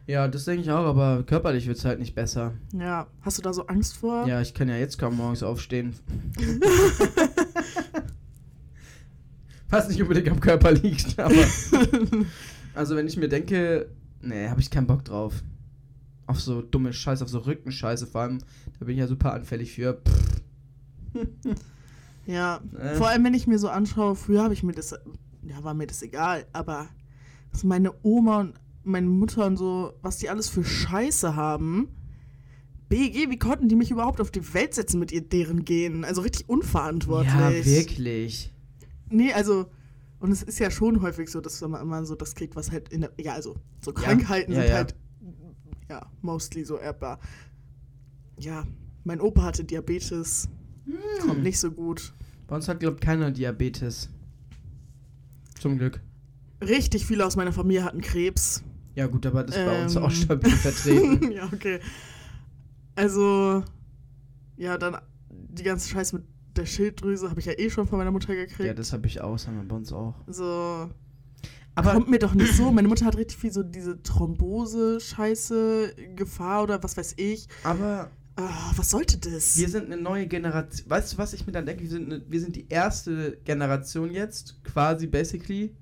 Ja, 0.05 0.27
das 0.27 0.45
denke 0.45 0.61
ich 0.61 0.69
auch, 0.69 0.85
aber 0.85 1.23
körperlich 1.23 1.65
wird 1.65 1.79
es 1.79 1.85
halt 1.85 1.97
nicht 1.97 2.13
besser. 2.13 2.53
Ja, 2.73 3.07
hast 3.21 3.39
du 3.39 3.41
da 3.41 3.53
so 3.53 3.65
Angst 3.65 3.97
vor? 3.97 4.27
Ja, 4.27 4.39
ich 4.39 4.53
kann 4.53 4.69
ja 4.69 4.77
jetzt 4.77 4.99
kaum 4.99 5.17
morgens 5.17 5.41
aufstehen. 5.41 5.95
Was 9.71 9.89
nicht 9.89 9.99
unbedingt 9.99 10.29
am 10.29 10.39
Körper 10.39 10.73
liegt, 10.73 11.17
aber 11.17 11.33
Also 12.75 12.95
wenn 12.95 13.07
ich 13.07 13.17
mir 13.17 13.29
denke, 13.29 13.89
nee, 14.21 14.49
habe 14.49 14.59
ich 14.61 14.69
keinen 14.69 14.87
Bock 14.87 15.03
drauf. 15.05 15.43
Auf 16.27 16.41
so 16.41 16.61
dumme 16.61 16.91
Scheiße, 16.93 17.23
auf 17.23 17.29
so 17.29 17.39
Rückenscheiße 17.39 18.07
vor 18.07 18.21
allem. 18.21 18.39
Da 18.79 18.85
bin 18.85 18.95
ich 18.95 18.99
ja 18.99 19.07
super 19.07 19.33
anfällig 19.33 19.73
für. 19.73 20.01
Ja, 22.27 22.59
Äh. 22.79 22.95
vor 22.95 23.07
allem 23.09 23.23
wenn 23.23 23.35
ich 23.35 23.45
mir 23.45 23.59
so 23.59 23.69
anschaue, 23.69 24.15
früher 24.15 24.41
habe 24.43 24.53
ich 24.55 24.63
mir 24.63 24.71
das, 24.71 24.95
ja, 25.43 25.63
war 25.63 25.75
mir 25.75 25.85
das 25.85 26.01
egal, 26.01 26.45
aber 26.53 26.87
was 27.51 27.63
meine 27.63 27.93
Oma 28.01 28.39
und 28.39 28.53
meine 28.83 29.05
Mutter 29.07 29.45
und 29.45 29.57
so, 29.57 29.93
was 30.01 30.17
die 30.17 30.29
alles 30.29 30.49
für 30.49 30.63
Scheiße 30.63 31.35
haben. 31.35 31.89
BG, 32.89 33.29
wie 33.29 33.37
konnten 33.39 33.67
die 33.69 33.75
mich 33.75 33.91
überhaupt 33.91 34.21
auf 34.21 34.31
die 34.31 34.53
Welt 34.55 34.73
setzen 34.73 34.99
mit 34.99 35.11
ihr 35.11 35.21
deren 35.21 35.65
Genen? 35.65 36.03
Also 36.03 36.21
richtig 36.21 36.49
unverantwortlich. 36.49 37.33
Ja, 37.33 37.65
wirklich. 37.65 38.51
Nee, 39.09 39.31
also, 39.33 39.67
und 40.25 40.31
es 40.31 40.41
ist 40.41 40.57
ja 40.57 40.71
schon 40.71 41.03
häufig 41.03 41.29
so, 41.29 41.39
dass 41.39 41.61
man 41.61 41.79
immer 41.79 42.03
so 42.03 42.15
das 42.15 42.33
kriegt, 42.33 42.55
was 42.55 42.71
halt 42.71 42.89
in 42.89 43.01
der, 43.01 43.11
ja, 43.19 43.33
also, 43.33 43.55
so 43.79 43.93
Krankheiten 43.93 44.51
ja, 44.53 44.61
sind 44.61 44.69
ja. 44.69 44.75
halt, 44.75 44.95
ja, 45.87 46.11
mostly 46.23 46.65
so 46.65 46.77
erbbar. 46.77 47.19
Ja, 48.39 48.65
mein 49.03 49.21
Opa 49.21 49.43
hatte 49.43 49.63
Diabetes, 49.63 50.49
Hm. 50.85 51.27
kommt 51.27 51.43
nicht 51.43 51.59
so 51.59 51.71
gut. 51.71 52.11
Bei 52.47 52.55
uns 52.55 52.67
hat, 52.67 52.79
glaubt 52.79 53.01
keiner 53.01 53.29
Diabetes. 53.29 54.09
Zum 55.59 55.77
Glück. 55.77 56.01
Richtig 56.59 57.05
viele 57.05 57.23
aus 57.23 57.35
meiner 57.35 57.53
Familie 57.53 57.83
hatten 57.83 58.01
Krebs. 58.01 58.63
Ja, 58.95 59.05
gut, 59.05 59.27
aber 59.27 59.43
das 59.43 59.55
ist 59.55 59.65
bei 59.65 59.83
uns 59.83 59.95
Ähm. 59.95 60.03
auch 60.03 60.11
stabil 60.11 60.51
vertreten. 60.51 61.31
ja, 61.33 61.45
okay. 61.53 61.79
Also, 62.95 63.63
ja, 64.57 64.75
dann 64.79 64.97
die 65.29 65.63
ganze 65.63 65.87
Scheiße 65.87 66.15
mit 66.15 66.25
der 66.57 66.65
Schilddrüse 66.65 67.29
habe 67.29 67.39
ich 67.39 67.45
ja 67.45 67.53
eh 67.57 67.69
schon 67.69 67.87
von 67.87 67.97
meiner 67.97 68.11
Mutter 68.11 68.35
gekriegt. 68.35 68.59
ja, 68.67 68.73
das 68.73 68.93
habe 68.93 69.07
ich 69.07 69.21
auch, 69.21 69.33
das 69.33 69.47
haben 69.47 69.57
wir 69.57 69.67
bei 69.67 69.75
uns 69.75 69.91
auch. 69.93 70.15
so, 70.27 70.89
Aber 71.75 71.91
kommt 71.93 72.09
mir 72.09 72.19
doch 72.19 72.33
nicht 72.33 72.53
so. 72.53 72.71
Meine 72.71 72.87
Mutter 72.87 73.05
hat 73.05 73.17
richtig 73.17 73.37
viel 73.37 73.51
so 73.51 73.63
diese 73.63 74.01
Thrombose-Scheiße, 74.03 75.95
Gefahr 76.15 76.63
oder 76.63 76.81
was 76.83 76.95
weiß 76.97 77.13
ich. 77.17 77.47
Aber 77.63 78.09
Ah, 78.37 78.73
was 78.75 78.89
sollte 78.89 79.17
das? 79.17 79.57
wir 79.57 79.69
sind 79.69 79.85
eine 79.85 79.95
neue 79.95 80.27
Generation. 80.27 80.89
Weißt 80.89 81.13
du, 81.13 81.17
was 81.17 81.31
ich 81.31 81.45
mir 81.47 81.53
dann 81.53 81.65
denke? 81.65 81.83
Wir 81.83 81.89
sind, 81.89 82.11
eine, 82.11 82.21
wir 82.29 82.41
sind 82.41 82.57
die 82.57 82.65
erste 82.67 83.37
Generation 83.45 84.11
jetzt, 84.11 84.61
quasi 84.65 85.07
basically, 85.07 85.73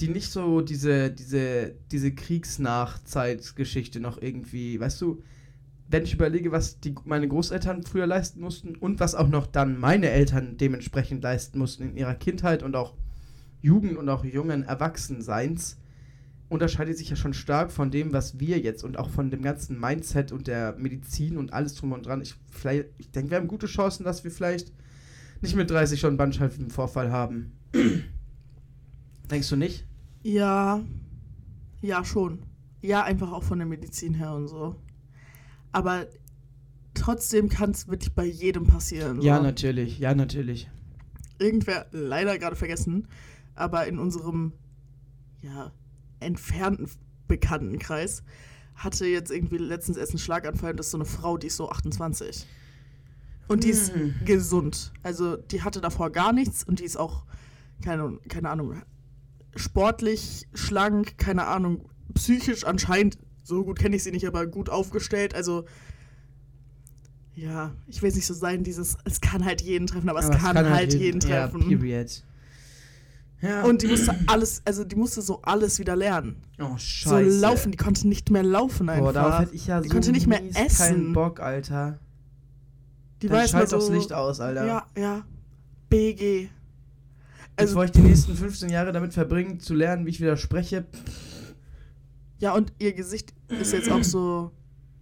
die 0.00 0.08
nicht 0.08 0.32
so 0.32 0.60
diese, 0.62 1.12
diese, 1.12 1.76
diese 1.92 2.10
Kriegsnachzeitgeschichte 2.12 4.00
noch 4.00 4.20
irgendwie, 4.20 4.80
weißt 4.80 5.00
du, 5.00 5.22
wenn 5.88 6.04
ich 6.04 6.14
überlege, 6.14 6.52
was 6.52 6.80
die, 6.80 6.94
meine 7.04 7.28
Großeltern 7.28 7.82
früher 7.82 8.06
leisten 8.06 8.40
mussten 8.40 8.76
und 8.76 9.00
was 9.00 9.14
auch 9.14 9.28
noch 9.28 9.46
dann 9.46 9.78
meine 9.78 10.10
Eltern 10.10 10.56
dementsprechend 10.56 11.22
leisten 11.22 11.58
mussten 11.58 11.82
in 11.82 11.96
ihrer 11.96 12.14
Kindheit 12.14 12.62
und 12.62 12.76
auch 12.76 12.94
Jugend 13.60 13.96
und 13.96 14.08
auch 14.08 14.24
jungen 14.24 14.62
Erwachsenseins, 14.62 15.78
unterscheidet 16.48 16.96
sich 16.96 17.10
ja 17.10 17.16
schon 17.16 17.34
stark 17.34 17.70
von 17.70 17.90
dem, 17.90 18.12
was 18.12 18.40
wir 18.40 18.58
jetzt 18.58 18.84
und 18.84 18.98
auch 18.98 19.10
von 19.10 19.30
dem 19.30 19.42
ganzen 19.42 19.78
Mindset 19.78 20.32
und 20.32 20.46
der 20.46 20.74
Medizin 20.78 21.36
und 21.36 21.52
alles 21.52 21.74
drum 21.74 21.92
und 21.92 22.06
dran. 22.06 22.22
Ich, 22.22 22.36
ich 22.96 23.10
denke, 23.10 23.30
wir 23.30 23.38
haben 23.38 23.48
gute 23.48 23.66
Chancen, 23.66 24.04
dass 24.04 24.24
wir 24.24 24.30
vielleicht 24.30 24.72
nicht 25.42 25.56
mit 25.56 25.70
30 25.70 26.00
schon 26.00 26.16
Bandscheibenvorfall 26.16 27.12
haben. 27.12 27.52
Denkst 29.30 29.50
du 29.50 29.56
nicht? 29.56 29.86
Ja, 30.22 30.80
ja, 31.82 32.04
schon. 32.04 32.40
Ja, 32.80 33.04
einfach 33.04 33.32
auch 33.32 33.42
von 33.42 33.58
der 33.58 33.66
Medizin 33.66 34.14
her 34.14 34.34
und 34.34 34.48
so. 34.48 34.76
Aber 35.78 36.06
trotzdem 36.94 37.48
kann 37.48 37.70
es 37.70 37.86
wirklich 37.86 38.12
bei 38.12 38.24
jedem 38.24 38.66
passieren. 38.66 39.20
Ja, 39.22 39.36
so. 39.36 39.44
natürlich. 39.44 40.00
Ja, 40.00 40.12
natürlich. 40.12 40.68
Irgendwer, 41.38 41.86
leider 41.92 42.36
gerade 42.36 42.56
vergessen, 42.56 43.06
aber 43.54 43.86
in 43.86 44.00
unserem, 44.00 44.54
ja, 45.40 45.70
entfernten 46.18 46.90
Bekanntenkreis 47.28 48.24
hatte 48.74 49.06
jetzt 49.06 49.30
irgendwie 49.30 49.58
letztens 49.58 49.96
erst 49.98 50.12
einen 50.12 50.18
Schlaganfall 50.18 50.72
und 50.72 50.78
das 50.78 50.86
ist 50.86 50.92
so 50.92 50.98
eine 50.98 51.04
Frau, 51.04 51.38
die 51.38 51.46
ist 51.46 51.56
so 51.58 51.70
28. 51.70 52.44
Und 53.46 53.62
die 53.62 53.68
ist 53.68 53.94
Hm. 53.94 54.14
gesund. 54.24 54.92
Also 55.04 55.36
die 55.36 55.62
hatte 55.62 55.80
davor 55.80 56.10
gar 56.10 56.32
nichts 56.32 56.64
und 56.64 56.80
die 56.80 56.84
ist 56.84 56.96
auch, 56.96 57.24
keine, 57.84 58.18
keine 58.28 58.50
Ahnung, 58.50 58.82
sportlich, 59.54 60.48
schlank, 60.54 61.18
keine 61.18 61.46
Ahnung, 61.46 61.88
psychisch 62.14 62.64
anscheinend, 62.64 63.16
so 63.48 63.64
gut 63.64 63.78
kenne 63.78 63.96
ich 63.96 64.02
sie 64.04 64.10
nicht, 64.12 64.26
aber 64.26 64.46
gut 64.46 64.68
aufgestellt. 64.68 65.34
Also 65.34 65.64
ja, 67.34 67.72
ich 67.86 68.02
will 68.02 68.08
es 68.10 68.16
nicht 68.16 68.26
so 68.26 68.34
sein, 68.34 68.62
dieses, 68.64 68.96
es 69.04 69.20
kann 69.20 69.44
halt 69.44 69.60
jeden 69.62 69.86
treffen, 69.86 70.08
aber, 70.08 70.22
Aber 70.22 70.34
es 70.34 70.40
kann, 70.42 70.56
halt 70.70 70.92
jeden, 70.92 71.20
Ja, 71.22 71.46
treffen. 71.48 71.68
period. 71.68 72.24
Ja. 73.40 73.62
und 73.62 73.82
die 73.82 73.86
musste 73.86 74.12
alles, 74.26 74.62
also 74.64 74.82
die 74.82 74.96
musste 74.96 75.22
so 75.22 75.40
alles 75.42 75.78
wieder 75.78 75.94
lernen. 75.94 76.42
oh, 76.60 76.76
scheiße. 76.76 77.30
So 77.30 77.40
laufen, 77.40 77.70
die 77.70 77.78
konnte 77.78 78.08
nicht 78.08 78.30
mehr 78.32 78.42
laufen 78.42 78.88
einfach. 78.88 79.04
Boah, 79.04 79.12
darauf 79.12 79.40
hätte 79.42 79.54
ich 79.54 79.68
ja 79.68 79.80
Die 79.80 79.88
so 79.88 79.94
konnte 79.94 80.10
nicht 80.10 80.26
mehr 80.26 80.42
essen. 80.56 80.76
keinen 80.76 81.12
Bock, 81.12 81.38
Alter. 81.38 82.00
die 83.22 83.28
Dann 83.28 83.38
erstmal 83.38 83.68
schalt 83.68 83.70
so, 83.70 83.76
das 83.88 83.96
Licht 83.96 84.12
aus, 84.12 84.40
Alter. 84.40 84.66
Ja, 84.66 84.86
ja. 84.96 85.24
BG. 85.88 86.48
Also, 87.54 87.74
Bevor 87.74 87.84
ich 87.84 87.92
die 87.92 88.00
nächsten 88.00 88.34
15 88.36 88.70
Jahre 88.70 88.90
damit 88.92 89.14
verbringe, 89.14 89.58
zu 89.58 89.74
lernen, 89.74 90.04
wie 90.06 90.10
ich 90.10 90.20
wieder 90.20 90.36
spreche. 90.36 90.84
Ja, 92.38 92.54
und 92.54 92.72
ihr 92.78 92.92
Gesicht 92.92 93.34
ist 93.48 93.72
jetzt 93.72 93.90
auch 93.90 94.04
so, 94.04 94.52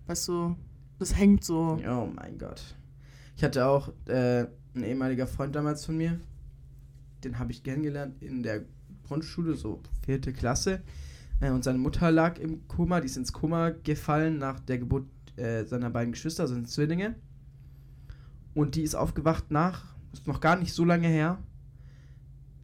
weißt 0.07 0.29
du, 0.29 0.57
das 0.99 1.16
hängt 1.16 1.44
so. 1.44 1.79
Oh 1.87 2.09
mein 2.14 2.38
Gott. 2.38 2.62
Ich 3.37 3.44
hatte 3.44 3.66
auch 3.66 3.92
äh, 4.07 4.46
ein 4.75 4.83
ehemaliger 4.83 5.27
Freund 5.27 5.55
damals 5.55 5.85
von 5.85 5.96
mir. 5.96 6.18
Den 7.25 7.38
habe 7.38 7.53
ich 7.53 7.62
kennengelernt 7.62 8.22
in 8.22 8.42
der 8.42 8.64
Grundschule, 9.07 9.55
so 9.55 9.83
vierte 10.05 10.33
Klasse. 10.33 10.83
Äh, 11.40 11.51
und 11.51 11.64
seine 11.64 11.79
Mutter 11.79 12.11
lag 12.11 12.38
im 12.38 12.66
Koma. 12.68 13.01
Die 13.01 13.07
ist 13.07 13.18
ins 13.18 13.35
Koma 13.35 13.70
gefallen 13.70 14.38
nach 14.38 14.59
der 14.61 14.79
Geburt 14.79 15.07
äh, 15.37 15.64
seiner 15.64 15.90
beiden 15.90 16.12
Geschwister, 16.12 16.44
also 16.44 16.55
sind 16.55 16.70
Zwillinge. 16.70 17.14
Und 18.55 18.75
die 18.75 18.83
ist 18.83 18.94
aufgewacht 18.94 19.51
nach, 19.51 19.94
ist 20.14 20.27
noch 20.27 20.40
gar 20.40 20.57
nicht 20.57 20.72
so 20.72 20.85
lange 20.87 21.09
her. 21.09 21.38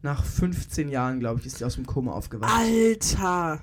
Nach 0.01 0.25
15 0.25 0.89
Jahren, 0.89 1.19
glaube 1.19 1.39
ich, 1.39 1.45
ist 1.45 1.59
sie 1.59 1.65
aus 1.65 1.75
dem 1.75 1.85
Koma 1.85 2.13
aufgewacht. 2.13 2.51
Alter! 2.51 3.61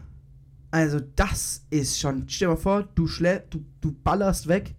Also 0.72 1.00
das 1.16 1.62
ist 1.70 1.98
schon, 1.98 2.24
stell 2.28 2.48
dir 2.48 2.54
mal 2.54 2.61
vor, 2.61 2.88
du, 2.94 3.06
schlä 3.09 3.42
du, 3.50 3.64
du 3.80 3.92
ballerst 4.04 4.46
weg 4.46 4.74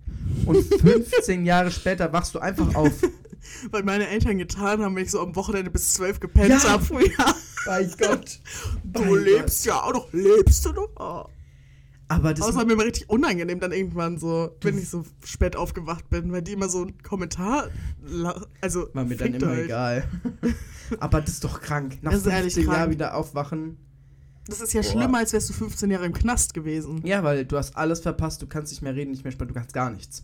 und 0.45 0.63
15 0.63 1.45
Jahre 1.45 1.69
später 1.71 2.13
wachst 2.13 2.33
du 2.35 2.39
einfach 2.39 2.73
auf. 2.75 2.91
Weil 3.71 3.83
meine 3.83 4.07
Eltern 4.07 4.37
getan 4.37 4.81
haben, 4.81 4.95
wenn 4.95 5.03
ich 5.03 5.11
so 5.11 5.19
am 5.19 5.35
Wochenende 5.35 5.69
bis 5.71 5.93
zwölf 5.93 6.19
gepennt 6.19 6.49
Ja. 6.49 6.63
habe 6.69 6.83
früher. 6.83 7.09
Bei 7.65 7.83
Gott. 7.99 8.39
Du 8.83 9.01
Mein 9.03 9.23
lebst 9.23 9.65
ja 9.65 9.81
auch 9.83 9.93
noch. 9.93 10.13
Lebst 10.13 10.65
du 10.65 10.71
noch? 10.71 10.89
Oh. 10.97 11.25
Aber 12.07 12.33
das 12.33 12.55
war 12.55 12.65
mir 12.65 12.73
immer 12.73 12.83
richtig 12.85 13.09
unangenehm 13.09 13.59
dann 13.59 13.71
irgendwann 13.71 14.17
so, 14.17 14.55
wenn 14.61 14.77
ich 14.77 14.89
so 14.89 15.05
spät 15.23 15.55
aufgewacht 15.55 16.09
bin, 16.09 16.31
weil 16.31 16.41
die 16.41 16.51
immer 16.53 16.67
so 16.69 16.81
einen 16.81 17.01
Kommentar, 17.03 17.69
also 18.59 18.87
war 18.93 19.05
mir 19.05 19.15
dann 19.15 19.33
immer 19.33 19.51
euch. 19.51 19.65
egal. 19.65 20.03
Aber 20.99 21.21
das 21.21 21.35
ist 21.35 21.43
doch 21.45 21.61
krank. 21.61 21.99
Nach 22.01 22.11
Das 22.11 22.21
ist 22.21 22.27
ehrlich 22.27 22.53
15 22.55 22.73
Jahren 22.73 22.91
wieder 22.91 23.15
aufwachen. 23.15 23.77
Das 24.47 24.59
ist 24.61 24.73
ja 24.73 24.81
Boah. 24.81 24.89
schlimmer, 24.91 25.17
als 25.19 25.33
wärst 25.33 25.49
du 25.49 25.53
15 25.53 25.91
Jahre 25.91 26.05
im 26.05 26.13
Knast 26.13 26.53
gewesen. 26.53 27.01
Ja, 27.05 27.23
weil 27.23 27.45
du 27.45 27.57
hast 27.57 27.75
alles 27.75 27.99
verpasst, 27.99 28.41
du 28.41 28.47
kannst 28.47 28.71
nicht 28.71 28.81
mehr 28.81 28.95
reden, 28.95 29.11
nicht 29.11 29.23
mehr 29.23 29.31
sprechen, 29.31 29.49
du 29.49 29.53
kannst 29.53 29.73
gar 29.73 29.89
nichts. 29.91 30.23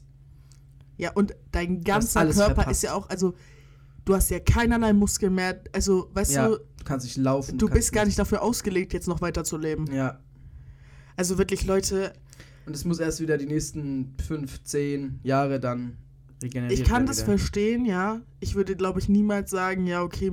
Ja, 0.97 1.12
und 1.13 1.36
dein 1.51 1.84
ganzer 1.84 2.21
Körper 2.25 2.56
verpasst. 2.56 2.71
ist 2.71 2.84
ja 2.84 2.93
auch, 2.93 3.08
also 3.10 3.36
du 4.06 4.15
hast 4.15 4.30
ja 4.32 4.39
keinerlei 4.39 4.93
Muskeln 4.93 5.36
mehr, 5.36 5.62
also 5.71 6.10
weißt 6.13 6.32
ja, 6.32 6.47
du, 6.47 6.56
du 6.58 6.84
kannst 6.84 7.06
nicht 7.06 7.17
laufen. 7.17 7.58
du 7.58 7.69
bist 7.69 7.93
gar 7.93 8.06
nicht 8.06 8.17
dafür 8.17 8.41
ausgelegt, 8.41 8.93
jetzt 8.93 9.08
noch 9.08 9.21
weiter 9.21 9.43
zu 9.43 9.58
leben. 9.58 9.86
Ja. 9.93 10.19
Also 11.15 11.38
wirklich, 11.38 11.65
Leute, 11.65 12.13
Und 12.65 12.75
es 12.75 12.86
muss 12.86 12.99
erst 12.99 13.19
wieder 13.21 13.38
die 13.38 13.45
nächsten 13.45 14.15
5, 14.27 14.63
10 14.63 15.19
Jahre 15.23 15.60
dann 15.60 15.97
regeneriert 16.41 16.80
ich 16.80 16.86
kann 16.86 16.97
werden 16.97 17.08
das 17.08 17.17
wieder. 17.17 17.38
verstehen, 17.38 17.86
ja. 17.86 18.21
Ich 18.39 18.56
würde, 18.56 18.75
glaube 18.75 18.99
ich, 18.99 19.10
niemals 19.10 19.51
sagen, 19.51 19.86
ja, 19.88 20.01
okay, 20.03 20.32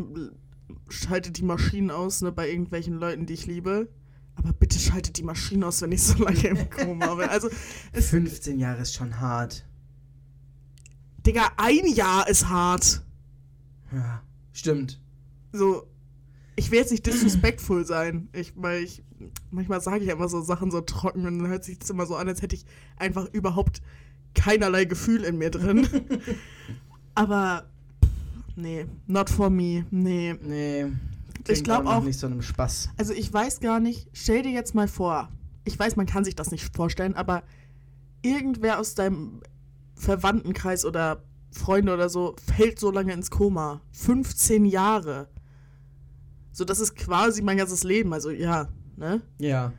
schaltet 0.88 1.38
die 1.38 1.44
Maschinen 1.44 1.90
aus, 1.90 2.20
ne, 2.20 2.32
bei 2.32 2.48
irgendwelchen 2.48 2.94
Leuten, 2.94 3.26
die 3.26 3.34
ich 3.34 3.46
liebe. 3.46 3.88
Aber 4.36 4.52
bitte 4.52 4.78
schaltet 4.78 5.16
die 5.16 5.22
Maschinen 5.22 5.64
aus, 5.64 5.80
wenn 5.82 5.92
ich 5.92 6.02
so 6.02 6.22
lange 6.22 6.46
im 6.48 6.70
Koma 6.70 7.14
bin. 7.14 7.28
Also, 7.28 7.48
es, 7.92 8.10
15 8.10 8.58
Jahre 8.58 8.82
ist 8.82 8.94
schon 8.94 9.20
hart. 9.20 9.64
Digga, 11.24 11.52
ein 11.56 11.86
Jahr 11.86 12.28
ist 12.28 12.48
hart. 12.48 13.02
Ja, 13.92 14.22
stimmt. 14.52 15.00
So, 15.52 15.86
ich 16.56 16.70
will 16.70 16.78
jetzt 16.78 16.90
nicht 16.90 17.06
disrespectful 17.06 17.84
sein. 17.86 18.28
Ich, 18.32 18.52
weil 18.56 18.82
ich, 18.82 19.02
manchmal 19.50 19.80
sage 19.80 20.04
ich 20.04 20.10
immer 20.10 20.28
so 20.28 20.42
Sachen 20.42 20.70
so 20.70 20.80
trocken 20.80 21.26
und 21.26 21.38
dann 21.38 21.48
hört 21.48 21.64
sich 21.64 21.78
das 21.78 21.90
immer 21.90 22.06
so 22.06 22.16
an, 22.16 22.28
als 22.28 22.42
hätte 22.42 22.56
ich 22.56 22.66
einfach 22.96 23.26
überhaupt 23.32 23.80
keinerlei 24.34 24.84
Gefühl 24.84 25.24
in 25.24 25.38
mir 25.38 25.50
drin. 25.50 25.88
Aber, 27.14 27.70
nee, 28.56 28.86
not 29.06 29.30
for 29.30 29.50
me, 29.50 29.84
nee. 29.90 30.34
Nee. 30.42 30.86
Ich 31.38 31.44
klingt 31.44 31.64
glaub 31.64 31.84
nach 31.84 31.96
auch- 31.96 32.04
nicht 32.04 32.18
so 32.18 32.26
einem 32.26 32.40
Spaß. 32.42 32.90
Also 32.96 33.12
ich 33.12 33.32
weiß 33.32 33.60
gar 33.60 33.80
nicht, 33.80 34.08
stell 34.12 34.42
dir 34.42 34.52
jetzt 34.52 34.74
mal 34.74 34.88
vor, 34.88 35.28
ich 35.64 35.78
weiß, 35.78 35.96
man 35.96 36.06
kann 36.06 36.24
sich 36.24 36.34
das 36.34 36.50
nicht 36.50 36.74
vorstellen, 36.74 37.14
aber 37.14 37.42
irgendwer 38.22 38.78
aus 38.78 38.94
deinem 38.94 39.40
Verwandtenkreis 39.94 40.84
oder 40.84 41.22
Freunde 41.50 41.92
oder 41.94 42.08
so 42.08 42.34
fällt 42.56 42.78
so 42.80 42.90
lange 42.90 43.12
ins 43.12 43.30
Koma. 43.30 43.80
15 43.92 44.64
Jahre. 44.64 45.28
So, 46.52 46.64
das 46.64 46.80
ist 46.80 46.96
quasi 46.96 47.42
mein 47.42 47.58
ganzes 47.58 47.84
Leben. 47.84 48.12
Also 48.12 48.30
ja, 48.30 48.68
ne? 48.96 49.20
Ja. 49.38 49.72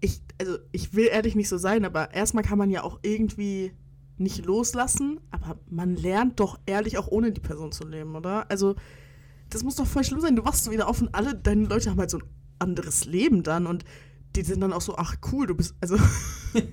Ich, 0.00 0.22
also 0.40 0.58
ich 0.72 0.94
will 0.94 1.06
ehrlich 1.06 1.34
nicht 1.36 1.48
so 1.48 1.58
sein, 1.58 1.84
aber 1.84 2.14
erstmal 2.14 2.42
kann 2.44 2.58
man 2.58 2.70
ja 2.70 2.82
auch 2.82 2.98
irgendwie 3.02 3.72
nicht 4.20 4.44
loslassen, 4.44 5.18
aber 5.30 5.58
man 5.68 5.96
lernt 5.96 6.38
doch 6.40 6.58
ehrlich 6.66 6.98
auch 6.98 7.08
ohne 7.08 7.32
die 7.32 7.40
Person 7.40 7.72
zu 7.72 7.86
leben, 7.86 8.14
oder? 8.14 8.50
Also, 8.50 8.76
das 9.48 9.64
muss 9.64 9.76
doch 9.76 9.86
voll 9.86 10.04
schlimm 10.04 10.20
sein. 10.20 10.36
Du 10.36 10.44
wachst 10.44 10.64
so 10.64 10.70
wieder 10.70 10.88
auf 10.88 11.00
und 11.00 11.14
alle 11.14 11.34
deine 11.34 11.64
Leute 11.66 11.90
haben 11.90 11.98
halt 11.98 12.10
so 12.10 12.18
ein 12.18 12.24
anderes 12.58 13.04
Leben 13.06 13.42
dann 13.42 13.66
und 13.66 13.84
die 14.36 14.42
sind 14.42 14.60
dann 14.60 14.72
auch 14.72 14.80
so, 14.82 14.96
ach 14.96 15.16
cool, 15.32 15.46
du 15.48 15.54
bist, 15.56 15.74
also, 15.80 15.96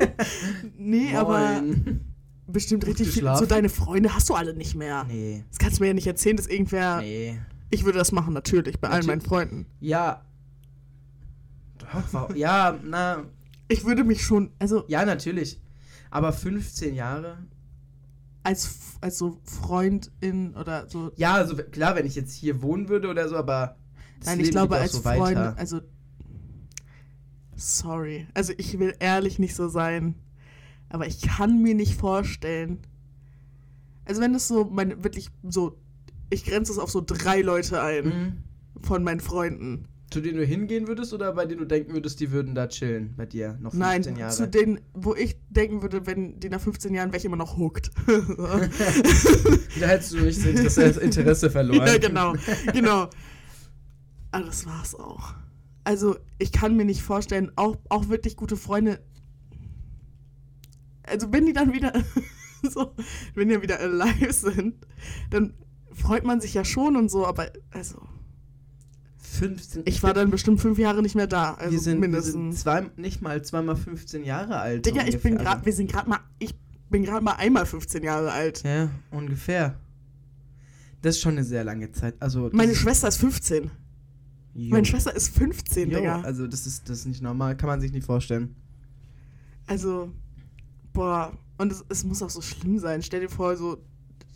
nee, 0.78 1.16
aber 1.16 1.62
Moin. 1.62 2.02
bestimmt 2.48 2.84
Gut 2.84 2.90
richtig 3.00 3.10
viel. 3.10 3.24
So 3.36 3.46
deine 3.46 3.70
Freunde 3.70 4.14
hast 4.14 4.30
du 4.30 4.36
alle 4.36 4.54
nicht 4.54 4.76
mehr. 4.76 5.06
Nee. 5.06 5.44
Das 5.50 5.58
kannst 5.58 5.80
du 5.80 5.84
mir 5.84 5.88
ja 5.88 5.94
nicht 5.94 6.08
erzählen, 6.08 6.38
dass 6.38 6.48
irgendwer, 6.48 7.00
Nee. 7.02 7.40
ich 7.72 7.84
würde 7.86 7.98
das 7.98 8.12
machen, 8.12 8.34
natürlich, 8.34 8.80
bei 8.80 8.90
allen 8.90 9.06
meinen. 9.08 9.22
Freunden. 9.22 9.66
Ja. 9.80 10.24
Doch? 12.12 12.36
Ja, 12.36 12.78
na. 12.84 13.24
Ich 13.70 13.86
würde 13.86 14.04
mich 14.04 14.24
schon, 14.24 14.52
also 14.60 14.84
Ja, 14.88 15.04
natürlich. 15.06 15.60
Aber 16.10 16.32
15 16.34 16.96
Jahre? 16.96 17.38
als, 18.44 18.78
als 19.02 19.18
so 19.18 19.42
Freundin 19.44 20.56
oder 20.56 20.88
so, 20.90 21.12
Ja, 21.18 21.34
also 21.34 21.56
klar, 21.58 21.96
wenn 21.98 22.06
ich 22.06 22.16
jetzt 22.16 22.34
hier 22.34 22.62
wohnen 22.62 22.88
würde 22.88 23.10
oder 23.10 23.28
so, 23.28 23.36
aber. 23.36 23.76
das 24.20 24.28
nein, 24.30 24.40
ich 24.40 24.52
glaube 24.52 24.78
als 24.78 24.94
so 24.94 25.02
Freundin, 25.02 25.54
also, 25.58 25.82
sorry, 27.56 28.28
also 28.34 28.54
ich 28.58 28.80
will 28.80 28.96
ehrlich 29.00 29.38
nicht 29.40 29.56
so 29.56 29.68
sein, 29.68 30.16
aber 30.90 31.08
ich 31.08 31.22
kann 31.22 31.62
mir 31.62 31.76
nicht 31.76 31.96
vorstellen, 31.96 32.80
also 34.06 34.22
wenn 34.22 34.34
es 34.34 34.48
so, 34.48 34.64
meine, 34.66 35.04
wirklich 35.04 35.30
so, 35.44 35.78
ich 36.30 36.46
grenze 36.46 36.72
es 36.72 36.78
auf 36.80 36.90
so 36.92 37.02
drei 37.06 37.42
Leute 37.42 37.82
ein 37.82 38.06
Mhm. 38.06 38.44
von 38.82 39.04
meinen 39.04 39.20
Freunden. 39.20 39.88
Zu 40.10 40.22
denen 40.22 40.38
du 40.38 40.46
hingehen 40.46 40.88
würdest 40.88 41.14
oder 41.14 41.34
bei 41.34 41.46
denen 41.46 41.60
du 41.60 41.66
denken 41.66 41.94
würdest, 41.94 42.20
die 42.22 42.32
würden 42.32 42.56
da 42.56 42.68
chillen 42.68 43.14
bei 43.18 43.26
dir 43.26 43.58
noch 43.60 43.72
15 43.72 43.80
Nein, 43.80 44.20
Jahre? 44.20 44.34
zu 44.34 44.48
denen, 44.48 44.80
wo 44.94 45.14
ich 45.14 45.36
denken 45.50 45.82
würde, 45.82 46.06
wenn 46.06 46.40
die 46.40 46.48
nach 46.50 46.62
15 46.62 46.94
Jahren 46.94 47.10
wäre 47.10 47.18
ich 47.18 47.26
immer 47.26 47.36
noch 47.36 47.58
hooked. 47.58 47.92
da 48.08 49.88
hättest 49.88 50.14
du 50.14 50.20
nicht 50.20 50.40
das 50.66 50.78
Interesse 50.98 51.50
verloren. 51.50 51.88
ja, 51.88 51.98
genau, 51.98 52.34
genau. 52.74 53.10
Aber 54.32 54.46
das 54.46 54.66
war's 54.66 54.96
auch. 54.96 55.34
Also, 55.84 56.18
ich 56.38 56.52
kann 56.52 56.76
mir 56.76 56.86
nicht 56.86 57.02
vorstellen, 57.02 57.52
auch, 57.56 57.78
auch 57.90 58.10
wirklich 58.10 58.36
gute 58.36 58.58
Freunde. 58.58 59.00
Also, 61.04 61.32
wenn 61.32 61.46
die 61.46 61.54
dann 61.54 61.74
wieder 61.74 61.94
so, 62.64 62.94
wenn 63.36 63.50
die 63.50 63.62
wieder 63.62 63.80
alive 63.80 64.32
sind, 64.34 64.86
dann 65.32 65.54
freut 65.94 66.24
man 66.24 66.42
sich 66.42 66.54
ja 66.54 66.64
schon 66.64 66.96
und 66.96 67.10
so, 67.10 67.26
aber 67.26 67.52
also, 67.72 68.02
15. 69.28 69.84
ich 69.86 70.02
war 70.04 70.14
dann 70.14 70.32
bestimmt 70.32 70.62
fünf 70.62 70.78
Jahre 70.80 71.02
nicht 71.02 71.16
mehr 71.16 71.28
da. 71.28 71.54
Also 71.54 71.72
wir 71.72 71.80
sind, 71.80 71.96
wir 71.96 72.02
mindestens. 72.02 72.34
sind 72.34 72.58
zwei, 72.58 72.90
nicht 72.96 73.22
mal 73.22 73.44
zweimal 73.44 73.76
15 73.76 74.24
Jahre 74.24 74.58
alt. 74.58 74.86
Digga, 74.86 75.06
ich 75.06 75.22
bin 75.22 75.38
gerade, 75.38 75.66
wir 75.66 75.74
sind 75.74 75.92
gerade 75.92 76.10
mal, 76.10 76.20
ich 76.40 76.56
bin 76.90 77.04
gerade 77.04 77.24
mal 77.24 77.34
einmal 77.34 77.66
15 77.66 78.04
Jahre 78.04 78.32
alt. 78.32 78.64
Ja, 78.64 78.90
ungefähr. 79.12 79.80
Das 81.02 81.16
ist 81.16 81.22
schon 81.22 81.34
eine 81.34 81.44
sehr 81.44 81.64
lange 81.64 81.92
Zeit. 81.92 82.16
Also, 82.20 82.50
Meine 82.54 82.74
Schwester 82.74 83.08
ist 83.08 83.18
15. 83.18 83.70
Jo. 84.54 84.72
Meine 84.72 84.86
Schwester 84.86 85.16
ist 85.16 85.30
15, 85.38 85.92
Jo, 85.92 85.98
Digga. 86.00 86.22
Also, 86.22 86.48
das 86.48 86.66
ist, 86.66 86.90
das 86.90 87.00
ist 87.00 87.06
nicht 87.06 87.22
normal. 87.22 87.56
Kann 87.56 87.68
man 87.68 87.80
sich 87.80 87.92
nicht 87.92 88.06
vorstellen. 88.06 88.56
Also, 89.68 90.12
boah, 90.94 91.38
und 91.58 91.72
es, 91.72 91.86
es 91.90 92.04
muss 92.04 92.24
auch 92.24 92.30
so 92.30 92.42
schlimm 92.42 92.80
sein. 92.80 93.02
Stell 93.04 93.22
dir 93.22 93.30
vor, 93.30 93.56
so, 93.58 93.84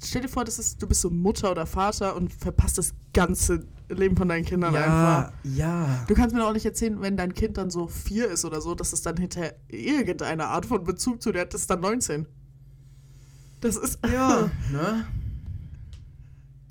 stell 0.04 0.22
dir 0.22 0.30
vor, 0.30 0.44
das 0.44 0.60
ist, 0.60 0.82
du 0.82 0.88
bist 0.88 1.02
so 1.02 1.10
Mutter 1.10 1.52
oder 1.52 1.66
Vater 1.66 2.16
und 2.16 2.34
verpasst 2.34 2.78
das 2.78 2.94
ganze 3.14 3.66
Leben 3.90 4.16
von 4.16 4.28
deinen 4.28 4.46
Kindern 4.46 4.76
einfach. 4.76 5.34
Ja, 5.44 5.84
ja. 5.84 6.06
Du 6.08 6.14
kannst 6.14 6.34
mir 6.34 6.42
doch 6.42 6.50
auch 6.50 6.54
nicht 6.54 6.66
erzählen, 6.66 7.02
wenn 7.02 7.18
dein 7.18 7.34
Kind 7.34 7.58
dann 7.58 7.70
so 7.70 7.88
vier 7.88 8.30
ist 8.30 8.46
oder 8.46 8.62
so, 8.62 8.76
dass 8.76 8.94
es 8.94 9.02
dann 9.02 9.18
hinter 9.18 9.54
irgendeine 9.68 10.48
Art 10.48 10.66
von 10.66 10.84
Bezug 10.84 11.22
zu 11.22 11.32
dir 11.32 11.42
hat, 11.42 11.54
das 11.54 11.62
ist 11.62 11.70
dann 11.70 11.82
19. 11.82 12.28
Das 13.60 13.78
ist. 13.78 14.00
Ja, 14.12 14.50
ne? 14.72 15.06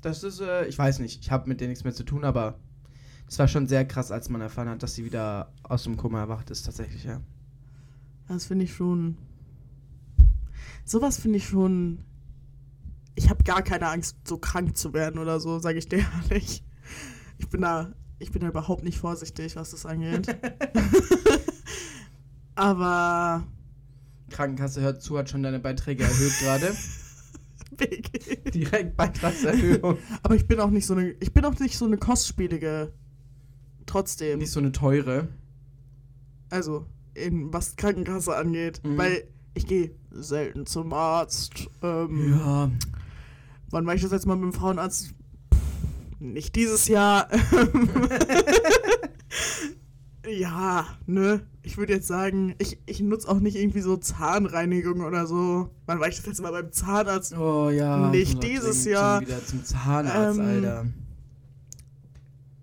Das 0.01 0.23
ist, 0.23 0.41
äh, 0.41 0.65
ich 0.65 0.77
weiß 0.77 0.99
nicht, 0.99 1.21
ich 1.21 1.31
habe 1.31 1.47
mit 1.47 1.61
denen 1.61 1.69
nichts 1.69 1.83
mehr 1.83 1.93
zu 1.93 2.03
tun, 2.03 2.23
aber 2.23 2.59
es 3.27 3.39
war 3.39 3.47
schon 3.47 3.67
sehr 3.67 3.85
krass, 3.85 4.11
als 4.11 4.29
man 4.29 4.41
erfahren 4.41 4.67
hat, 4.67 4.83
dass 4.83 4.95
sie 4.95 5.05
wieder 5.05 5.53
aus 5.63 5.83
dem 5.83 5.95
Koma 5.95 6.19
erwacht 6.19 6.49
ist, 6.49 6.63
tatsächlich, 6.63 7.03
ja. 7.03 7.21
Das 8.27 8.45
finde 8.45 8.65
ich 8.65 8.73
schon. 8.73 9.17
Sowas 10.85 11.17
finde 11.17 11.37
ich 11.37 11.47
schon. 11.47 12.03
Ich 13.15 13.29
habe 13.29 13.43
gar 13.43 13.61
keine 13.61 13.87
Angst, 13.89 14.17
so 14.25 14.37
krank 14.37 14.77
zu 14.77 14.93
werden 14.93 15.19
oder 15.19 15.39
so, 15.39 15.59
sage 15.59 15.79
ich 15.79 15.87
dir 15.87 16.05
ehrlich. 16.29 16.63
Ich 17.37 17.49
bin 17.49 17.61
da, 17.61 17.91
ich 18.19 18.31
bin 18.31 18.41
da 18.41 18.49
überhaupt 18.49 18.83
nicht 18.83 18.97
vorsichtig, 18.99 19.55
was 19.55 19.71
das 19.71 19.85
angeht. 19.85 20.27
Aber 22.55 23.45
Krankenkasse 24.29 24.81
hört 24.81 25.01
zu, 25.01 25.17
hat 25.17 25.29
schon 25.29 25.43
deine 25.43 25.59
Beiträge 25.59 26.03
erhöht 26.03 26.39
gerade. 26.39 26.75
Direkt 28.53 28.95
Beitragserhöhung. 28.95 29.97
Aber 30.23 30.35
ich 30.35 30.47
bin 30.47 30.59
auch 30.59 30.69
nicht 30.69 30.85
so 30.85 30.93
eine, 30.93 31.11
ich 31.19 31.33
bin 31.33 31.45
auch 31.45 31.57
nicht 31.59 31.77
so 31.77 31.85
eine 31.85 31.97
kostspielige. 31.97 32.93
Trotzdem. 33.85 34.39
Nicht 34.39 34.51
so 34.51 34.59
eine 34.59 34.71
teure. 34.71 35.29
Also, 36.49 36.85
in, 37.13 37.51
was 37.51 37.75
Krankenkasse 37.75 38.35
angeht. 38.35 38.81
Mhm. 38.83 38.97
Weil 38.97 39.23
ich 39.53 39.65
gehe 39.65 39.91
selten 40.11 40.65
zum 40.65 40.93
Arzt. 40.93 41.69
Ähm, 41.81 42.33
Ja. 42.39 42.71
Wann 43.71 43.85
war 43.85 43.95
ich 43.95 44.01
das 44.01 44.11
jetzt 44.11 44.25
mal 44.25 44.35
mit 44.35 44.43
dem 44.43 44.53
Frauenarzt? 44.53 45.13
Nicht 46.19 46.55
dieses 46.55 46.87
Jahr. 46.87 47.27
ja, 50.27 50.85
ne? 51.07 51.41
Ich 51.63 51.77
würde 51.77 51.93
jetzt 51.93 52.07
sagen, 52.07 52.55
ich, 52.59 52.79
ich 52.85 53.01
nutze 53.01 53.29
auch 53.29 53.39
nicht 53.39 53.55
irgendwie 53.55 53.81
so 53.81 53.97
Zahnreinigung 53.97 55.01
oder 55.01 55.25
so. 55.25 55.69
Wann 55.85 55.99
war 55.99 56.07
ich 56.07 56.17
das 56.17 56.25
jetzt 56.25 56.41
mal 56.41 56.51
beim 56.51 56.71
Zahnarzt? 56.71 57.35
Oh 57.37 57.69
ja. 57.69 58.09
Nicht 58.09 58.43
dieses 58.43 58.85
Jahr. 58.85 59.21
Wieder 59.21 59.43
zum 59.45 59.63
Zahnarzt, 59.63 60.39
Ähm, 60.39 60.45
Alter. 60.45 60.85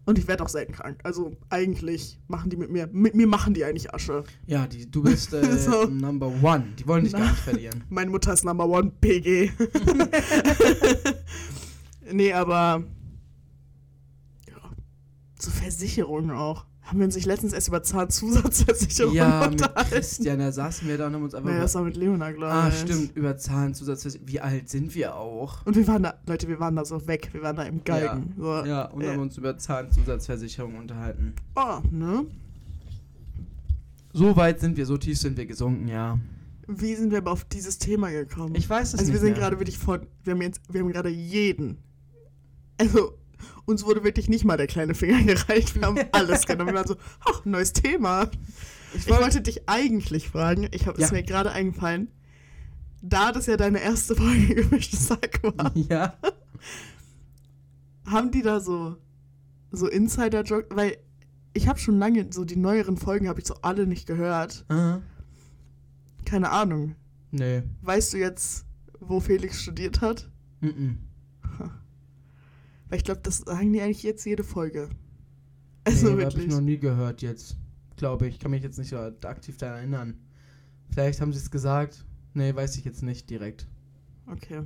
Und 0.08 0.16
ich 0.18 0.26
werde 0.26 0.42
auch 0.42 0.48
selten 0.48 0.72
krank. 0.72 1.00
Also 1.02 1.36
eigentlich 1.50 2.18
machen 2.28 2.48
die 2.48 2.56
mit 2.56 2.70
mir, 2.70 2.88
mit 2.90 3.14
mir 3.14 3.26
machen 3.26 3.52
die 3.52 3.62
eigentlich 3.66 3.92
Asche. 3.92 4.24
Ja, 4.46 4.66
die, 4.66 4.90
du 4.90 5.02
bist 5.02 5.34
äh, 5.34 5.58
So. 5.58 5.84
Number 5.84 6.28
One. 6.42 6.64
Die 6.78 6.86
wollen 6.86 7.04
dich 7.04 7.12
Na. 7.12 7.18
gar 7.18 7.28
nicht 7.28 7.40
verlieren. 7.40 7.84
Meine 7.90 8.10
Mutter 8.10 8.32
ist 8.32 8.42
Number 8.42 8.66
One 8.66 8.90
PG. 9.02 9.52
nee, 12.10 12.32
aber 12.32 12.84
ja, 14.48 14.70
so 15.38 15.50
Versicherungen 15.50 16.30
auch. 16.30 16.64
Haben 16.88 17.00
wir 17.00 17.04
uns 17.04 17.16
nicht 17.16 17.26
letztens 17.26 17.52
erst 17.52 17.68
über 17.68 17.82
Zahnzusatzversicherungen 17.82 19.14
ja, 19.14 19.40
mit 19.50 19.60
unterhalten? 19.60 19.90
Christian, 19.90 20.38
da 20.38 20.50
saßen 20.50 20.88
wir 20.88 20.96
da 20.96 21.08
und 21.08 21.14
haben 21.14 21.22
uns 21.22 21.34
einfach. 21.34 21.50
Nee, 21.50 21.60
das 21.60 21.74
war 21.74 21.82
mit 21.82 21.96
Leona, 21.96 22.32
glaube 22.32 22.50
ah, 22.54 22.68
ich. 22.68 22.78
stimmt, 22.78 23.14
über 23.14 23.36
Zahnzusatzversicherung. 23.36 24.26
Wie 24.26 24.40
alt 24.40 24.70
sind 24.70 24.94
wir 24.94 25.14
auch? 25.14 25.66
Und 25.66 25.76
wir 25.76 25.86
waren 25.86 26.02
da, 26.02 26.14
Leute, 26.26 26.48
wir 26.48 26.58
waren 26.60 26.76
da 26.76 26.86
so 26.86 27.06
weg. 27.06 27.28
Wir 27.32 27.42
waren 27.42 27.56
da 27.56 27.64
im 27.64 27.84
Galgen. 27.84 28.32
So, 28.38 28.64
Ja, 28.64 28.86
und 28.86 29.02
äh, 29.02 29.10
haben 29.10 29.18
uns 29.18 29.36
über 29.36 29.58
Zahnzusatzversicherung 29.58 30.76
unterhalten. 30.76 31.34
Oh, 31.56 31.80
ne? 31.90 32.24
So 34.14 34.34
weit 34.36 34.60
sind 34.60 34.78
wir, 34.78 34.86
so 34.86 34.96
tief 34.96 35.18
sind 35.18 35.36
wir 35.36 35.44
gesunken, 35.44 35.88
ja. 35.88 36.18
Wie 36.66 36.94
sind 36.94 37.10
wir 37.10 37.18
aber 37.18 37.32
auf 37.32 37.44
dieses 37.44 37.76
Thema 37.76 38.10
gekommen? 38.10 38.54
Ich 38.54 38.68
weiß 38.68 38.94
es 38.94 39.00
also 39.00 39.08
wir 39.08 39.12
nicht 39.12 39.20
sind 39.20 39.30
mehr. 39.32 39.40
gerade 39.40 39.58
wirklich 39.58 39.76
von, 39.76 40.06
wir 40.24 40.32
haben 40.32 40.40
jetzt, 40.40 40.62
wir 40.72 40.80
haben 40.80 40.90
gerade 40.90 41.10
jeden. 41.10 41.76
Also, 42.78 43.17
uns 43.68 43.84
wurde 43.84 44.02
wirklich 44.02 44.28
nicht 44.28 44.44
mal 44.44 44.56
der 44.56 44.66
kleine 44.66 44.94
Finger 44.94 45.22
gereicht. 45.34 45.74
Wir 45.74 45.82
haben 45.82 45.98
alles 46.12 46.46
genommen. 46.46 46.70
Wir 46.70 46.76
waren 46.78 46.88
so, 46.88 46.96
ach, 47.24 47.44
neues 47.44 47.72
Thema. 47.72 48.30
Ich 48.94 49.06
Ich 49.06 49.08
wollte 49.08 49.40
dich 49.42 49.68
eigentlich 49.68 50.28
fragen, 50.28 50.68
ich 50.72 50.86
habe 50.86 51.00
es 51.00 51.10
Ja. 51.10 51.16
mir 51.16 51.22
gerade 51.22 51.52
eingefallen, 51.52 52.08
da 53.02 53.30
das 53.32 53.46
ja 53.46 53.56
deine 53.56 53.80
erste 53.80 54.16
Folge 54.16 54.54
gemischtes 54.64 55.06
Sack 55.06 55.40
war, 55.42 55.70
Ja. 55.76 56.14
haben 58.06 58.30
die 58.30 58.42
da 58.42 58.60
so, 58.60 58.96
so 59.70 59.86
Insider-Jokes, 59.88 60.74
weil 60.74 60.96
ich 61.52 61.68
habe 61.68 61.78
schon 61.78 61.98
lange, 61.98 62.28
so 62.32 62.44
die 62.44 62.56
neueren 62.56 62.96
Folgen 62.96 63.28
habe 63.28 63.40
ich 63.40 63.46
so 63.46 63.54
alle 63.62 63.86
nicht 63.86 64.06
gehört. 64.06 64.64
Aha. 64.68 65.02
Keine 66.24 66.50
Ahnung. 66.50 66.94
Nee. 67.30 67.62
Weißt 67.82 68.12
du 68.14 68.18
jetzt, 68.18 68.64
wo 69.00 69.20
Felix 69.20 69.60
studiert 69.62 70.00
hat? 70.00 70.30
Mhm. 70.60 70.98
Weil 72.88 72.98
ich 72.98 73.04
glaube, 73.04 73.20
das 73.22 73.38
sagen 73.38 73.72
die 73.72 73.80
eigentlich 73.80 74.02
jetzt 74.02 74.24
jede 74.24 74.44
Folge. 74.44 74.88
Also 75.84 76.10
nee, 76.10 76.22
Hab 76.24 76.30
ich 76.30 76.36
wirklich. 76.36 76.54
noch 76.54 76.60
nie 76.60 76.78
gehört 76.78 77.22
jetzt. 77.22 77.56
Glaube 77.96 78.28
ich. 78.28 78.38
Kann 78.38 78.50
mich 78.50 78.62
jetzt 78.62 78.78
nicht 78.78 78.90
so 78.90 78.96
aktiv 78.98 79.56
daran 79.56 79.78
erinnern. 79.78 80.20
Vielleicht 80.90 81.20
haben 81.20 81.32
sie 81.32 81.38
es 81.38 81.50
gesagt. 81.50 82.04
Nee, 82.34 82.54
weiß 82.54 82.76
ich 82.76 82.84
jetzt 82.84 83.02
nicht 83.02 83.28
direkt. 83.30 83.66
Okay. 84.26 84.62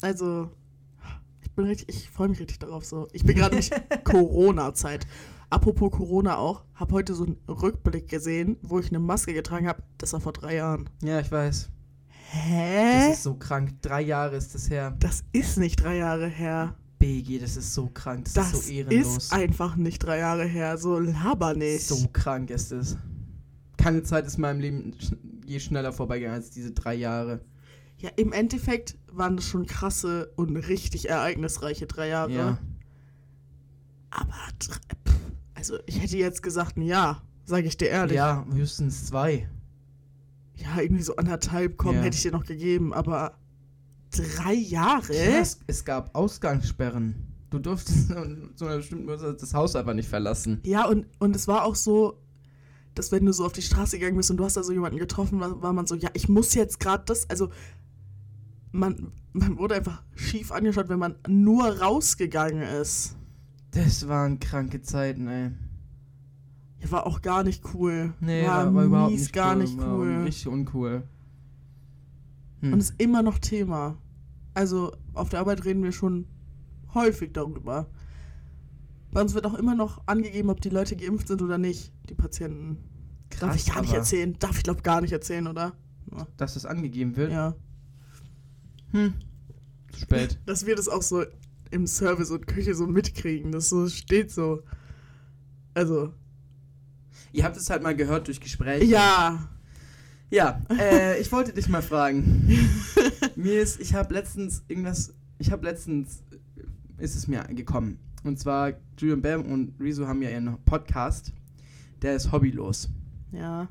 Also, 0.00 0.50
ich 1.40 1.50
bin 1.52 1.66
richtig, 1.66 1.88
ich 1.88 2.10
freue 2.10 2.28
mich 2.28 2.40
richtig 2.40 2.58
darauf 2.58 2.84
so. 2.84 3.08
Ich 3.12 3.24
bin 3.24 3.36
gerade 3.36 3.56
nicht 3.56 3.72
Corona-Zeit. 4.04 5.06
Apropos 5.50 5.90
Corona 5.92 6.38
auch, 6.38 6.64
habe 6.74 6.94
heute 6.94 7.14
so 7.14 7.24
einen 7.24 7.36
Rückblick 7.46 8.08
gesehen, 8.08 8.56
wo 8.62 8.78
ich 8.78 8.88
eine 8.88 8.98
Maske 8.98 9.34
getragen 9.34 9.68
habe. 9.68 9.82
Das 9.98 10.12
war 10.14 10.20
vor 10.20 10.32
drei 10.32 10.56
Jahren. 10.56 10.88
Ja, 11.02 11.20
ich 11.20 11.30
weiß. 11.30 11.70
Das 12.32 12.42
Hä? 12.42 13.12
ist 13.12 13.22
so 13.22 13.34
krank. 13.34 13.82
Drei 13.82 14.00
Jahre 14.00 14.36
ist 14.36 14.54
das 14.54 14.70
her. 14.70 14.96
Das 14.98 15.24
ist 15.32 15.58
nicht 15.58 15.76
drei 15.76 15.98
Jahre 15.98 16.26
her. 16.26 16.74
BG, 17.02 17.38
das 17.40 17.56
ist 17.56 17.74
so 17.74 17.88
krank, 17.92 18.24
das, 18.26 18.34
Das 18.34 18.52
ist 18.54 18.66
so 18.68 18.72
ehrenlos. 18.72 19.16
ist 19.16 19.32
einfach 19.32 19.74
nicht 19.76 19.98
drei 19.98 20.18
Jahre 20.18 20.44
her. 20.44 20.78
So 20.78 20.98
laber 21.00 21.54
nicht. 21.54 21.84
So 21.86 22.08
krank 22.12 22.50
ist 22.50 22.70
es. 22.72 22.96
Keine 23.76 24.04
Zeit 24.04 24.24
ist 24.26 24.36
in 24.36 24.42
meinem 24.42 24.60
Leben 24.60 24.94
je 25.44 25.58
schneller 25.58 25.92
vorbeigegangen 25.92 26.36
als 26.40 26.50
diese 26.50 26.70
drei 26.70 26.94
Jahre. 26.94 27.40
Ja, 27.98 28.10
im 28.16 28.32
Endeffekt 28.32 28.96
waren 29.10 29.36
das 29.36 29.46
schon 29.46 29.66
krasse 29.66 30.32
und 30.36 30.56
richtig 30.56 31.08
ereignisreiche 31.08 31.86
drei 31.86 32.08
Jahre. 32.08 32.32
Ja. 32.32 32.58
Aber, 34.10 34.34
pff, 34.62 34.80
also 35.54 35.78
ich 35.86 36.00
hätte 36.00 36.16
jetzt 36.18 36.42
gesagt 36.42 36.76
ein 36.76 36.82
Jahr, 36.82 37.22
sage 37.44 37.66
ich 37.66 37.76
dir 37.76 37.88
ehrlich. 37.88 38.16
Ja, 38.16 38.46
höchstens 38.52 39.06
zwei. 39.06 39.48
Ja, 40.54 40.80
irgendwie 40.80 41.02
so 41.02 41.16
anderthalb, 41.16 41.76
komm, 41.78 41.96
Ja. 41.96 42.02
hätte 42.02 42.16
ich 42.16 42.22
dir 42.22 42.30
noch 42.32 42.44
gegeben. 42.44 42.92
Aber 42.94 43.38
drei 44.12 44.54
Jahre? 44.54 45.14
Ja, 45.14 45.40
es, 45.40 45.58
es 45.66 45.84
gab 45.84 46.14
Ausgangssperren. 46.14 47.14
Du 47.50 47.58
durftest 47.58 48.08
zu 48.56 48.64
einer 48.64 48.76
bestimmten 48.76 49.08
Uhrzeit 49.08 49.42
das 49.42 49.52
Haus 49.54 49.76
einfach 49.76 49.94
nicht 49.94 50.08
verlassen. 50.08 50.60
Ja, 50.64 50.86
und, 50.88 51.06
und 51.18 51.36
es 51.36 51.48
war 51.48 51.64
auch 51.64 51.74
so, 51.74 52.18
dass 52.94 53.12
wenn 53.12 53.26
du 53.26 53.32
so 53.32 53.44
auf 53.44 53.52
die 53.52 53.62
Straße 53.62 53.98
gegangen 53.98 54.16
bist 54.16 54.30
und 54.30 54.36
du 54.36 54.44
hast 54.44 54.56
da 54.56 54.62
so 54.62 54.72
jemanden 54.72 54.98
getroffen, 54.98 55.40
war, 55.40 55.62
war 55.62 55.72
man 55.72 55.86
so, 55.86 55.94
ja, 55.94 56.10
ich 56.14 56.28
muss 56.28 56.54
jetzt 56.54 56.80
gerade 56.80 57.04
das, 57.06 57.28
also 57.28 57.50
man, 58.70 59.12
man 59.32 59.58
wurde 59.58 59.74
einfach 59.74 60.02
schief 60.14 60.52
angeschaut, 60.52 60.88
wenn 60.88 60.98
man 60.98 61.16
nur 61.28 61.80
rausgegangen 61.80 62.62
ist. 62.62 63.16
Das 63.72 64.08
waren 64.08 64.38
kranke 64.40 64.82
Zeiten, 64.82 65.28
ey. 65.28 65.50
Ja, 66.80 66.90
war 66.90 67.06
auch 67.06 67.22
gar 67.22 67.44
nicht 67.44 67.62
cool. 67.74 68.12
Nee, 68.20 68.46
war, 68.46 68.66
war, 68.66 68.74
war 68.74 68.84
überhaupt 68.84 69.12
nicht 69.12 69.32
gar 69.32 69.54
cool. 69.54 69.62
nicht 69.62 69.78
War 69.78 69.94
cool. 69.94 70.22
richtig 70.24 70.48
uncool. 70.48 71.02
Hm. 72.60 72.72
Und 72.72 72.78
ist 72.80 72.94
immer 72.98 73.22
noch 73.22 73.38
Thema. 73.38 73.96
Also 74.54 74.92
auf 75.14 75.28
der 75.28 75.40
Arbeit 75.40 75.64
reden 75.64 75.82
wir 75.82 75.92
schon 75.92 76.26
häufig 76.94 77.32
darüber. 77.32 77.88
Bei 79.10 79.20
uns 79.20 79.34
wird 79.34 79.46
auch 79.46 79.54
immer 79.54 79.74
noch 79.74 80.02
angegeben, 80.06 80.50
ob 80.50 80.60
die 80.60 80.70
Leute 80.70 80.96
geimpft 80.96 81.28
sind 81.28 81.42
oder 81.42 81.58
nicht, 81.58 81.92
die 82.08 82.14
Patienten. 82.14 82.78
Darf 83.40 83.56
ich 83.56 83.66
gar 83.66 83.80
nicht 83.82 83.92
erzählen. 83.92 84.36
Darf 84.38 84.56
ich 84.56 84.62
glaube 84.62 84.82
gar 84.82 85.00
nicht 85.00 85.12
erzählen, 85.12 85.46
oder? 85.46 85.74
Ja. 86.10 86.26
Dass 86.36 86.54
das 86.54 86.66
angegeben 86.66 87.16
wird? 87.16 87.32
ja. 87.32 87.54
Hm. 88.92 89.14
Zu 89.92 90.00
spät. 90.00 90.38
Dass 90.46 90.66
wir 90.66 90.76
das 90.76 90.88
auch 90.88 91.02
so 91.02 91.24
im 91.70 91.86
Service 91.86 92.30
und 92.30 92.46
Küche 92.46 92.74
so 92.74 92.86
mitkriegen. 92.86 93.52
Das 93.52 93.68
so 93.68 93.88
steht 93.88 94.30
so. 94.30 94.62
Also. 95.74 96.12
Ihr 97.32 97.44
habt 97.44 97.56
es 97.56 97.70
halt 97.70 97.82
mal 97.82 97.96
gehört 97.96 98.26
durch 98.26 98.40
Gespräche. 98.40 98.84
Ja. 98.84 99.48
Ja, 100.30 100.62
äh, 100.70 101.20
ich 101.20 101.30
wollte 101.30 101.52
dich 101.52 101.68
mal 101.68 101.82
fragen. 101.82 102.48
mir 103.36 103.60
ist, 103.60 103.80
ich 103.80 103.94
habe 103.94 104.14
letztens 104.14 104.62
irgendwas, 104.68 105.14
ich 105.38 105.50
habe 105.50 105.64
letztens, 105.66 106.22
ist 106.98 107.16
es 107.16 107.26
mir 107.28 107.42
gekommen. 107.44 107.98
Und 108.24 108.38
zwar, 108.38 108.72
Julian 108.98 109.22
Bam 109.22 109.42
und 109.46 109.74
Rezo 109.80 110.06
haben 110.06 110.22
ja 110.22 110.30
ihren 110.30 110.62
Podcast. 110.64 111.32
Der 112.02 112.14
ist 112.16 112.32
hobbylos. 112.32 112.88
Ja. 113.32 113.68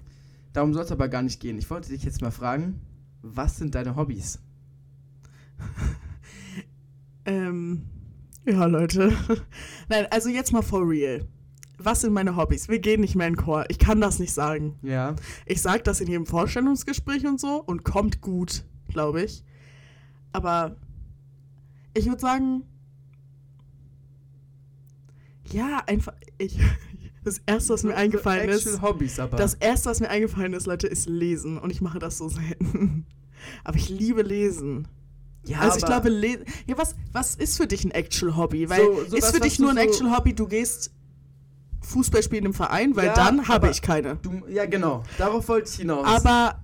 Darum 0.54 0.74
soll 0.74 0.84
es 0.84 0.91
aber 0.91 1.08
gar 1.08 1.21
nicht 1.21 1.39
gehen. 1.39 1.58
Ich 1.58 1.69
wollte 1.69 1.89
dich 1.89 2.04
jetzt 2.04 2.21
mal 2.21 2.32
fragen, 2.32 2.82
was 3.21 3.58
sind 3.58 3.76
deine 3.76 3.95
Hobbys? 3.95 4.39
Ähm. 7.26 7.84
Ja, 8.45 8.65
Leute. 8.65 9.13
Nein, 9.89 10.08
also 10.10 10.30
jetzt 10.30 10.52
mal 10.52 10.63
for 10.63 10.88
real. 10.88 11.28
Was 11.78 12.02
sind 12.02 12.13
meine 12.13 12.36
Hobbys? 12.36 12.69
Wir 12.69 12.80
gehen 12.80 13.02
nicht 13.02 13.15
mehr 13.15 13.28
in 13.28 13.36
Chor. 13.36 13.65
Ich 13.69 13.80
kann 13.80 14.02
das 14.02 14.19
nicht 14.19 14.34
sagen. 14.34 14.80
Ja. 14.82 15.15
Ich 15.45 15.62
sage 15.62 15.84
das 15.84 16.02
in 16.02 16.08
jedem 16.08 16.26
Vorstellungsgespräch 16.26 17.26
und 17.26 17.39
so 17.39 17.62
und 17.63 17.84
kommt 17.84 18.21
gut, 18.21 18.63
glaube 18.88 19.24
ich. 19.24 19.43
Aber 20.34 20.76
ich 21.94 22.06
würde 22.06 22.20
sagen, 22.22 22.63
ja, 25.52 25.84
einfach, 25.88 26.13
ich, 26.38 26.58
das 27.24 27.41
erste, 27.46 27.74
was 27.74 27.84
mir 27.84 27.96
eingefallen 27.96 28.50
ist, 28.50 28.82
Hobbys 28.82 29.20
aber. 29.20 29.38
das 29.38 29.54
erste, 29.56 29.89
was 29.89 30.00
mir 30.00 30.10
eingefallen 30.10 30.54
ist, 30.54 30.65
Leute, 30.67 30.88
ist 30.88 31.08
Lesen 31.10 31.58
und 31.58 31.70
ich 31.70 31.82
mache 31.82 32.00
das 32.00 32.17
so 32.17 32.30
selten. 32.30 33.06
Aber 33.63 33.76
ich 33.76 33.89
liebe 33.89 34.22
Lesen. 34.22 34.88
ja, 35.48 35.62
also 35.62 35.80
ich 35.80 35.86
glaube, 35.86 36.10
Le 36.10 36.46
ja, 36.67 36.78
was, 36.78 36.96
was 37.12 37.34
ist 37.34 37.58
für 37.58 37.65
dich 37.65 37.84
ein 37.84 37.89
Actual 37.89 38.36
Hobby? 38.38 38.70
Weil 38.70 38.82
So- 38.86 39.04
so 39.10 39.15
ist 39.15 39.24
was, 39.24 39.32
für 39.32 39.39
dich 39.39 39.58
nur 39.58 39.72
ein 39.72 39.78
so- 39.78 39.82
Actual 39.82 40.15
Hobby, 40.15 40.36
du 40.36 40.48
gehst 40.48 40.91
Fußball 41.82 42.22
spielen 42.22 42.46
im 42.46 42.54
Verein, 42.54 42.96
weil 42.96 43.08
Ja, 43.08 43.13
dann 43.15 43.48
habe 43.48 43.72
ich 43.72 43.82
keine. 43.82 44.17
Du, 44.17 44.44
ja, 44.48 44.67
genau. 44.67 45.02
Darauf 45.17 45.48
wollte 45.48 45.72
ich 45.72 45.78
hinaus. 45.78 46.06
Aber 46.06 46.62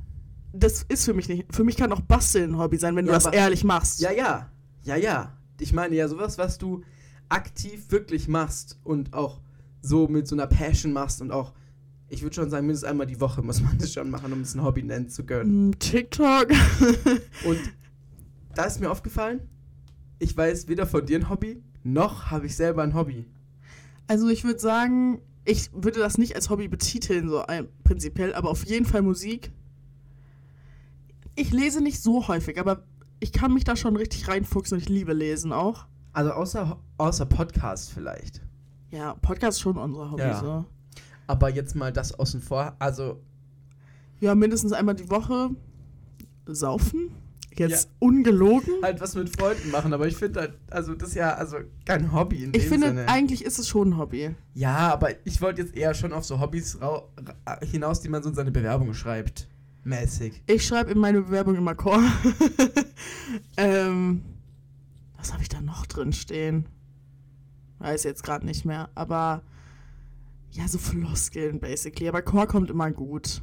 das 0.59 0.83
ist 0.89 1.05
für 1.05 1.13
mich 1.13 1.29
nicht. 1.29 1.45
Für 1.55 1.63
mich 1.63 1.77
kann 1.77 1.91
auch 1.91 2.01
Basteln 2.01 2.51
ein 2.53 2.57
Hobby 2.57 2.77
sein, 2.77 2.95
wenn 2.95 3.05
du 3.05 3.11
Ja, 3.11 3.17
das 3.17 3.25
aber- 3.27 3.35
ehrlich 3.37 3.63
machst. 3.63 3.99
Ja, 4.01 4.11
ja. 4.11 4.49
Ja, 4.83 4.95
ja. 4.95 5.33
Ich 5.59 5.73
meine 5.73 5.95
ja 5.95 6.07
sowas, 6.07 6.37
was 6.37 6.57
du 6.57 6.83
aktiv 7.29 7.91
wirklich 7.91 8.27
machst 8.27 8.77
und 8.83 9.13
auch 9.13 9.41
so 9.81 10.07
mit 10.07 10.27
so 10.27 10.35
einer 10.35 10.47
Passion 10.47 10.93
machst 10.93 11.21
und 11.21 11.31
auch, 11.31 11.53
ich 12.09 12.21
würde 12.21 12.35
schon 12.35 12.49
sagen, 12.49 12.65
mindestens 12.67 12.89
einmal 12.89 13.07
die 13.07 13.19
Woche 13.19 13.41
muss 13.41 13.61
man 13.61 13.77
das 13.79 13.91
schon 13.93 14.09
machen, 14.09 14.31
um 14.33 14.41
es 14.41 14.55
ein 14.55 14.63
Hobby 14.63 14.83
nennen 14.83 15.09
zu 15.09 15.23
können. 15.25 15.69
Mm, 15.69 15.79
TikTok. 15.79 16.47
Und 17.45 17.59
da 18.55 18.63
ist 18.65 18.79
mir 18.79 18.89
aufgefallen, 18.89 19.41
ich 20.19 20.35
weiß 20.35 20.67
weder 20.67 20.87
von 20.87 21.05
dir 21.05 21.19
ein 21.19 21.29
Hobby, 21.29 21.61
noch 21.83 22.31
habe 22.31 22.45
ich 22.47 22.55
selber 22.55 22.81
ein 22.83 22.93
Hobby. 22.93 23.25
Also 24.07 24.29
ich 24.29 24.43
würde 24.45 24.59
sagen, 24.59 25.19
ich 25.45 25.69
würde 25.73 25.99
das 25.99 26.17
nicht 26.17 26.35
als 26.35 26.49
Hobby 26.49 26.67
betiteln, 26.67 27.29
so 27.29 27.43
prinzipiell, 27.83 28.33
aber 28.33 28.49
auf 28.49 28.65
jeden 28.65 28.85
Fall 28.85 29.01
Musik. 29.01 29.51
Ich 31.39 31.51
lese 31.51 31.81
nicht 31.81 32.01
so 32.01 32.27
häufig, 32.27 32.59
aber 32.59 32.83
ich 33.19 33.31
kann 33.31 33.53
mich 33.53 33.63
da 33.63 33.75
schon 33.75 33.95
richtig 33.95 34.27
reinfuchsen 34.27 34.75
und 34.77 34.81
ich 34.81 34.89
liebe 34.89 35.13
Lesen 35.13 35.53
auch. 35.53 35.85
Also 36.13 36.31
außer, 36.31 36.79
außer 36.97 37.25
Podcast 37.27 37.91
vielleicht. 37.93 38.41
Ja, 38.89 39.13
Podcast 39.21 39.57
ist 39.57 39.61
schon 39.61 39.77
unser 39.77 40.09
Hobby. 40.11 40.23
Ja. 40.23 40.39
So. 40.39 40.65
Aber 41.27 41.49
jetzt 41.49 41.75
mal 41.75 41.93
das 41.93 42.17
außen 42.17 42.41
vor. 42.41 42.75
Also, 42.79 43.21
Ja, 44.19 44.33
mindestens 44.33 44.73
einmal 44.73 44.95
die 44.95 45.09
Woche 45.11 45.51
saufen. 46.47 47.11
Jetzt 47.55 47.85
Ja. 47.85 47.91
ungelogen. 47.99 48.73
halt 48.83 48.99
was 49.01 49.13
mit 49.15 49.35
Freunden 49.35 49.69
machen, 49.71 49.93
aber 49.93 50.07
ich 50.07 50.15
finde 50.15 50.39
halt, 50.41 50.53
also 50.71 50.93
das 50.95 51.09
ist 51.09 51.15
ja 51.15 51.33
also 51.35 51.57
kein 51.85 52.11
Hobby 52.13 52.43
in 52.45 52.53
Ich 52.55 52.63
dem 52.63 52.69
finde, 52.71 52.87
Sinne. 52.87 53.07
eigentlich 53.09 53.43
ist 53.45 53.59
es 53.59 53.67
schon 53.67 53.89
ein 53.89 53.97
Hobby. 53.97 54.35
Ja, 54.55 54.91
aber 54.93 55.09
ich 55.25 55.39
wollte 55.41 55.61
jetzt 55.61 55.75
eher 55.75 55.93
schon 55.93 56.13
auf 56.13 56.23
so 56.25 56.39
Hobbys 56.39 56.77
hinaus, 57.63 58.01
die 58.01 58.09
man 58.09 58.23
so 58.23 58.29
in 58.29 58.35
seine 58.35 58.51
Bewerbung 58.51 58.93
schreibt. 58.93 59.47
Mäßig. 59.87 60.43
Ich 60.47 60.67
schreibe 60.67 60.91
in 60.91 60.99
meine 60.99 61.21
Bewerbung 61.21 61.55
immer 61.55 61.73
Chor. 61.73 62.03
ähm, 63.57 64.21
was 65.15 65.31
habe 65.31 65.41
ich 65.41 65.47
da 65.47 65.61
noch 65.61 65.85
drin 65.85 66.11
stehen? 66.11 66.65
Weiß 67.79 68.03
jetzt 68.03 68.21
gerade 68.23 68.45
nicht 68.45 68.65
mehr, 68.65 68.89
aber 68.95 69.43
ja, 70.51 70.67
so 70.67 70.77
Floskeln 70.77 71.61
basically. 71.61 72.09
Aber 72.09 72.21
Chor 72.21 72.47
kommt 72.47 72.69
immer 72.69 72.91
gut. 72.91 73.41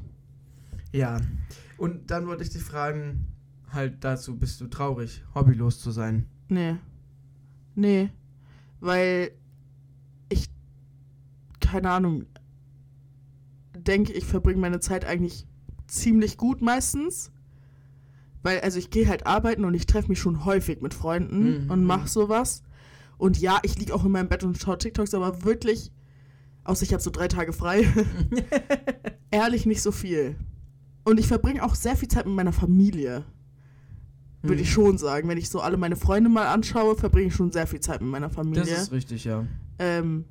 Ja. 0.92 1.18
Und 1.78 2.10
dann 2.10 2.26
wollte 2.26 2.42
ich 2.42 2.50
dich 2.50 2.62
fragen, 2.62 3.26
halt 3.70 4.04
dazu, 4.04 4.36
bist 4.36 4.60
du 4.60 4.66
traurig, 4.66 5.24
hobbylos 5.34 5.80
zu 5.80 5.92
sein? 5.92 6.26
Nee. 6.50 6.76
Nee. 7.74 8.10
Weil 8.80 9.30
ich, 10.28 10.50
keine 11.60 11.90
Ahnung, 11.90 12.26
denke, 13.74 14.12
ich 14.12 14.26
verbringe 14.26 14.60
meine 14.60 14.80
Zeit 14.80 15.06
eigentlich 15.06 15.46
ziemlich 15.94 16.36
gut 16.36 16.60
meistens. 16.62 17.30
Weil, 18.42 18.60
also 18.60 18.78
ich 18.78 18.90
gehe 18.90 19.08
halt 19.08 19.26
arbeiten 19.26 19.64
und 19.64 19.72
ich 19.74 19.86
treffe 19.86 20.08
mich 20.08 20.18
schon 20.18 20.44
häufig 20.44 20.82
mit 20.82 20.92
Freunden 20.94 21.64
Mhm. 21.64 21.70
und 21.70 21.84
mache 21.84 22.08
sowas. 22.08 22.62
Und 23.16 23.38
ja, 23.38 23.58
ich 23.62 23.78
liege 23.78 23.94
auch 23.94 24.04
in 24.04 24.10
meinem 24.12 24.28
Bett 24.28 24.44
und 24.44 24.58
schaue 24.58 24.76
TikToks, 24.76 25.14
aber 25.14 25.44
wirklich, 25.44 25.90
außer 26.64 26.82
ich 26.82 26.92
habe 26.92 27.02
so 27.02 27.10
drei 27.10 27.28
Tage 27.28 27.52
frei, 27.54 27.84
ehrlich 29.30 29.64
nicht 29.66 29.80
so 29.82 29.92
viel. 29.92 30.36
Und 31.04 31.18
ich 31.20 31.26
verbringe 31.26 31.62
auch 31.62 31.74
sehr 31.74 31.96
viel 31.96 32.08
Zeit 32.08 32.26
mit 32.26 32.34
meiner 32.34 32.52
Familie. 32.52 33.24
Würde 34.42 34.60
ich 34.60 34.70
schon 34.70 34.98
sagen. 34.98 35.26
Wenn 35.30 35.38
ich 35.38 35.48
so 35.48 35.60
alle 35.60 35.78
meine 35.78 35.96
Freunde 35.96 36.28
mal 36.28 36.46
anschaue, 36.48 36.96
verbringe 36.96 37.28
ich 37.28 37.34
schon 37.34 37.50
sehr 37.50 37.66
viel 37.66 37.80
Zeit 37.80 38.02
mit 38.02 38.10
meiner 38.10 38.28
Familie. 38.28 38.64
Das 38.66 38.82
ist 38.82 38.92
richtig, 38.92 39.24
ja. 39.24 39.46
ähm, 39.78 40.26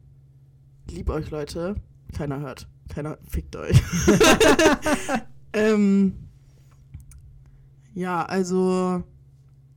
lieb 0.91 1.09
euch, 1.09 1.31
Leute. 1.31 1.75
Keiner 2.15 2.39
hört. 2.39 2.67
Keiner 2.89 3.17
fickt 3.27 3.55
euch. 3.55 3.81
ähm, 5.53 6.13
ja, 7.93 8.23
also. 8.25 9.03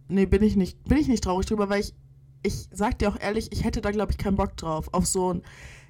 Nee, 0.08 0.26
bin 0.26 0.42
ich 0.42 0.56
nicht, 0.56 0.82
bin 0.84 0.98
ich 0.98 1.08
nicht 1.08 1.24
traurig 1.24 1.46
drüber, 1.46 1.68
weil 1.68 1.80
ich, 1.80 1.94
ich 2.42 2.68
sag 2.70 2.98
dir 2.98 3.08
auch 3.08 3.20
ehrlich, 3.20 3.50
ich 3.52 3.64
hätte 3.64 3.80
da, 3.80 3.90
glaube 3.90 4.12
ich, 4.12 4.18
keinen 4.18 4.36
Bock 4.36 4.56
drauf. 4.56 4.88
Auf 4.92 5.06
so 5.06 5.34
ein, 5.34 5.42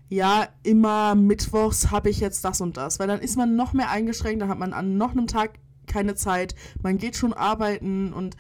ja, 0.09 0.49
immer 0.63 1.15
mittwochs 1.15 1.91
habe 1.91 2.09
ich 2.09 2.21
jetzt 2.21 2.45
das 2.45 2.61
und 2.61 2.77
das. 2.77 2.99
Weil 2.99 3.09
dann 3.09 3.21
ist 3.21 3.37
man 3.37 3.57
noch 3.57 3.73
mehr 3.73 3.91
eingeschränkt, 3.91 4.41
dann 4.41 4.49
hat 4.49 4.59
man 4.59 4.73
an 4.73 4.97
noch 4.97 5.13
einem 5.13 5.27
Tag 5.27 5.59
keine 5.87 6.15
Zeit. 6.15 6.55
Man 6.83 6.99
geht 6.99 7.17
schon 7.17 7.33
arbeiten 7.33 8.13
und 8.13 8.37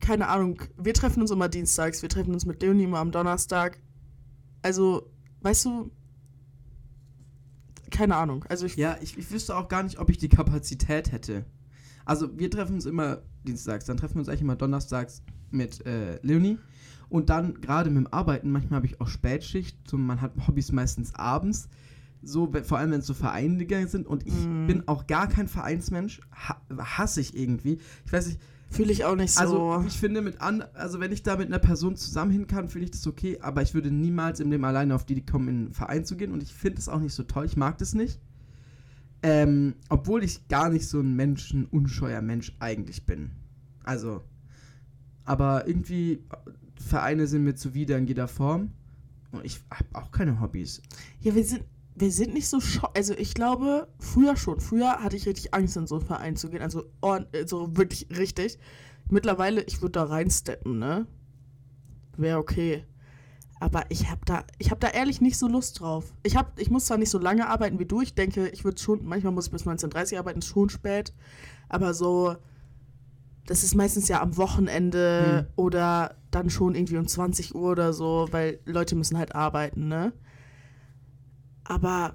keine 0.00 0.28
Ahnung, 0.28 0.60
wir 0.76 0.94
treffen 0.94 1.22
uns 1.22 1.30
immer 1.30 1.48
dienstags, 1.48 2.02
wir 2.02 2.08
treffen 2.08 2.34
uns 2.34 2.44
mit 2.44 2.60
Leonie 2.60 2.84
immer 2.84 2.98
am 2.98 3.10
Donnerstag. 3.10 3.80
Also, 4.62 5.10
weißt 5.42 5.64
du, 5.66 5.90
keine 7.94 8.16
Ahnung. 8.16 8.44
Also 8.48 8.66
ich, 8.66 8.76
Ja, 8.76 8.96
ich, 9.00 9.16
ich 9.16 9.30
wüsste 9.30 9.56
auch 9.56 9.68
gar 9.68 9.82
nicht, 9.82 9.98
ob 9.98 10.10
ich 10.10 10.18
die 10.18 10.28
Kapazität 10.28 11.12
hätte. 11.12 11.44
Also 12.04 12.38
wir 12.38 12.50
treffen 12.50 12.74
uns 12.74 12.84
immer 12.86 13.22
dienstags, 13.46 13.86
dann 13.86 13.96
treffen 13.96 14.16
wir 14.16 14.20
uns 14.20 14.28
eigentlich 14.28 14.42
immer 14.42 14.56
donnerstags 14.56 15.22
mit 15.50 15.86
äh, 15.86 16.18
Leonie. 16.22 16.58
Und 17.08 17.30
dann 17.30 17.60
gerade 17.60 17.90
mit 17.90 18.04
dem 18.04 18.12
Arbeiten, 18.12 18.50
manchmal 18.50 18.78
habe 18.78 18.86
ich 18.86 19.00
auch 19.00 19.08
Spätschicht, 19.08 19.78
so, 19.88 19.96
man 19.96 20.20
hat 20.20 20.32
Hobbys 20.46 20.72
meistens 20.72 21.14
abends, 21.14 21.68
so, 22.22 22.50
vor 22.64 22.78
allem 22.78 22.90
wenn 22.90 23.00
es 23.00 23.06
so 23.06 23.14
Vereine 23.14 23.86
sind 23.86 24.06
und 24.06 24.26
ich 24.26 24.34
Mm. 24.34 24.66
bin 24.66 24.88
auch 24.88 25.06
gar 25.06 25.28
kein 25.28 25.46
Vereinsmensch, 25.46 26.20
ha 26.32 26.60
hasse 26.78 27.20
ich 27.20 27.36
irgendwie. 27.36 27.78
Ich 28.06 28.12
weiß 28.12 28.26
nicht, 28.28 28.40
Fühle 28.70 28.92
ich 28.92 29.04
auch 29.04 29.14
nicht 29.14 29.34
so. 29.34 29.40
also 29.40 29.84
ich 29.86 29.98
finde 29.98 30.20
mit 30.20 30.40
an, 30.40 30.64
also 30.74 30.98
wenn 30.98 31.12
ich 31.12 31.22
da 31.22 31.36
mit 31.36 31.46
einer 31.46 31.58
Person 31.58 31.96
zusammen 31.96 32.32
hin 32.32 32.46
kann, 32.46 32.68
finde 32.68 32.86
ich 32.86 32.90
das 32.90 33.06
okay, 33.06 33.38
aber 33.40 33.62
ich 33.62 33.74
würde 33.74 33.90
niemals 33.90 34.40
im 34.40 34.50
Leben 34.50 34.64
alleine 34.64 34.94
auf 34.94 35.04
die 35.04 35.12
Idee 35.14 35.30
kommen, 35.30 35.48
in 35.48 35.56
einen 35.56 35.72
Verein 35.74 36.04
zu 36.04 36.16
gehen 36.16 36.32
und 36.32 36.42
ich 36.42 36.52
finde 36.52 36.78
es 36.78 36.88
auch 36.88 36.98
nicht 36.98 37.14
so 37.14 37.22
toll, 37.22 37.44
ich 37.44 37.56
mag 37.56 37.78
das 37.78 37.94
nicht. 37.94 38.20
Ähm, 39.22 39.74
obwohl 39.88 40.22
ich 40.22 40.48
gar 40.48 40.68
nicht 40.68 40.88
so 40.88 41.00
ein 41.00 41.14
menschenunscheuer 41.14 42.20
Mensch 42.20 42.54
eigentlich 42.58 43.06
bin. 43.06 43.30
Also, 43.84 44.22
aber 45.24 45.66
irgendwie, 45.66 46.22
Vereine 46.76 47.26
sind 47.26 47.44
mir 47.44 47.54
zuwider 47.54 47.96
in 47.96 48.06
jeder 48.06 48.28
Form 48.28 48.72
und 49.32 49.44
ich 49.44 49.60
habe 49.70 49.88
auch 49.92 50.10
keine 50.10 50.40
Hobbys. 50.40 50.82
ja, 51.20 51.34
wir 51.34 51.44
sind, 51.44 51.64
wir 51.96 52.10
sind 52.10 52.34
nicht 52.34 52.48
so 52.48 52.60
scho 52.60 52.88
Also 52.94 53.14
ich 53.14 53.34
glaube, 53.34 53.88
früher 53.98 54.36
schon. 54.36 54.60
Früher 54.60 55.02
hatte 55.02 55.16
ich 55.16 55.26
richtig 55.26 55.54
Angst, 55.54 55.76
in 55.76 55.86
so 55.86 55.96
einen 55.96 56.04
Verein 56.06 56.36
zu 56.36 56.48
gehen. 56.50 56.62
Also 56.62 56.84
ord- 57.00 57.34
äh, 57.34 57.46
so 57.46 57.76
wirklich 57.76 58.08
richtig. 58.10 58.58
Mittlerweile, 59.10 59.62
ich 59.62 59.80
würde 59.82 59.92
da 59.92 60.04
reinsteppen, 60.04 60.78
ne? 60.78 61.06
Wäre 62.16 62.38
okay. 62.38 62.84
Aber 63.60 63.84
ich 63.88 64.10
habe 64.10 64.20
da, 64.24 64.44
ich 64.58 64.70
habe 64.70 64.80
da 64.80 64.88
ehrlich 64.88 65.20
nicht 65.20 65.38
so 65.38 65.46
Lust 65.48 65.80
drauf. 65.80 66.12
Ich 66.22 66.36
hab, 66.36 66.58
ich 66.58 66.70
muss 66.70 66.86
zwar 66.86 66.98
nicht 66.98 67.10
so 67.10 67.18
lange 67.18 67.48
arbeiten 67.48 67.78
wie 67.78 67.86
du. 67.86 68.00
Ich 68.00 68.14
denke, 68.14 68.48
ich 68.48 68.64
würde 68.64 68.80
schon, 68.80 69.04
manchmal 69.04 69.32
muss 69.32 69.46
ich 69.46 69.52
bis 69.52 69.64
19.30 69.66 70.18
arbeiten, 70.18 70.40
ist 70.40 70.48
schon 70.48 70.68
spät. 70.70 71.12
Aber 71.68 71.94
so, 71.94 72.34
das 73.46 73.62
ist 73.62 73.74
meistens 73.74 74.08
ja 74.08 74.20
am 74.20 74.36
Wochenende 74.36 75.46
Hm. 75.46 75.52
oder 75.56 76.16
dann 76.30 76.50
schon 76.50 76.74
irgendwie 76.74 76.96
um 76.96 77.06
20 77.06 77.54
Uhr 77.54 77.70
oder 77.70 77.92
so, 77.92 78.26
weil 78.32 78.58
Leute 78.64 78.96
müssen 78.96 79.16
halt 79.18 79.34
arbeiten, 79.34 79.86
ne? 79.88 80.12
Aber 81.64 82.14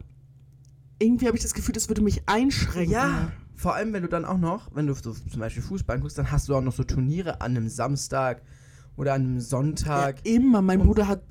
irgendwie 0.99 1.27
habe 1.27 1.37
ich 1.37 1.43
das 1.43 1.53
Gefühl, 1.53 1.73
das 1.73 1.87
würde 1.89 2.01
mich 2.01 2.21
einschränken. 2.27 2.91
Ja, 2.91 3.31
vor 3.55 3.73
allem 3.75 3.93
wenn 3.93 4.03
du 4.03 4.09
dann 4.09 4.25
auch 4.25 4.37
noch, 4.37 4.73
wenn 4.75 4.87
du 4.87 4.93
so 4.93 5.13
zum 5.13 5.39
Beispiel 5.39 5.63
Fußball 5.63 5.99
guckst, 5.99 6.17
dann 6.17 6.31
hast 6.31 6.47
du 6.49 6.55
auch 6.55 6.61
noch 6.61 6.73
so 6.73 6.83
Turniere 6.83 7.41
an 7.41 7.55
einem 7.57 7.67
Samstag 7.69 8.41
oder 8.95 9.13
an 9.13 9.21
einem 9.23 9.35
Ja, 9.35 9.41
Sonntag. 9.41 10.25
immer. 10.25 10.61
Mein 10.61 10.79
Bruder 10.79 11.07
hat 11.07 11.23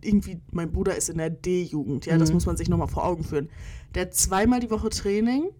irgendwie, 0.00 0.40
mein 0.52 0.72
Bruder 0.72 0.96
ist 0.96 1.10
in 1.10 1.18
der 1.18 1.30
D-Jugend, 1.30 2.06
ja, 2.06 2.18
das 2.18 2.30
Mhm. 2.30 2.34
muss 2.34 2.46
man 2.46 2.56
sich 2.56 2.68
nochmal 2.68 2.88
vor 2.88 3.04
Augen 3.04 3.22
führen. 3.24 3.48
Der 3.94 4.02
hat 4.02 4.14
zweimal 4.14 4.58
die 4.60 4.70
Woche 4.70 4.88
Training, 4.88 5.50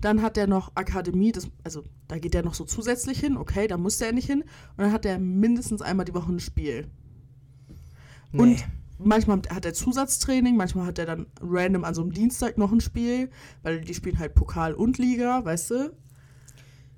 dann 0.00 0.22
hat 0.22 0.38
er 0.38 0.46
noch 0.46 0.72
Akademie, 0.74 1.32
das, 1.32 1.48
also 1.64 1.82
da 2.08 2.18
geht 2.18 2.34
er 2.34 2.42
noch 2.44 2.54
so 2.54 2.64
zusätzlich 2.64 3.18
hin, 3.20 3.36
okay, 3.36 3.66
da 3.66 3.76
musste 3.76 4.06
er 4.06 4.12
nicht 4.12 4.26
hin. 4.26 4.40
Und 4.42 4.78
dann 4.78 4.92
hat 4.92 5.04
er 5.04 5.18
mindestens 5.18 5.82
einmal 5.82 6.04
die 6.06 6.14
Woche 6.14 6.32
ein 6.32 6.40
Spiel. 6.40 6.86
Und 8.32 8.64
manchmal 8.98 9.42
hat 9.50 9.64
er 9.64 9.74
Zusatztraining, 9.74 10.56
manchmal 10.56 10.86
hat 10.86 10.98
er 10.98 11.06
dann 11.06 11.26
random 11.40 11.84
an 11.84 11.94
so 11.94 12.02
einem 12.02 12.12
Dienstag 12.12 12.58
noch 12.58 12.72
ein 12.72 12.80
Spiel, 12.80 13.30
weil 13.62 13.80
die 13.80 13.94
spielen 13.94 14.18
halt 14.18 14.34
Pokal 14.34 14.74
und 14.74 14.98
Liga, 14.98 15.44
weißt 15.44 15.70
du? 15.70 15.96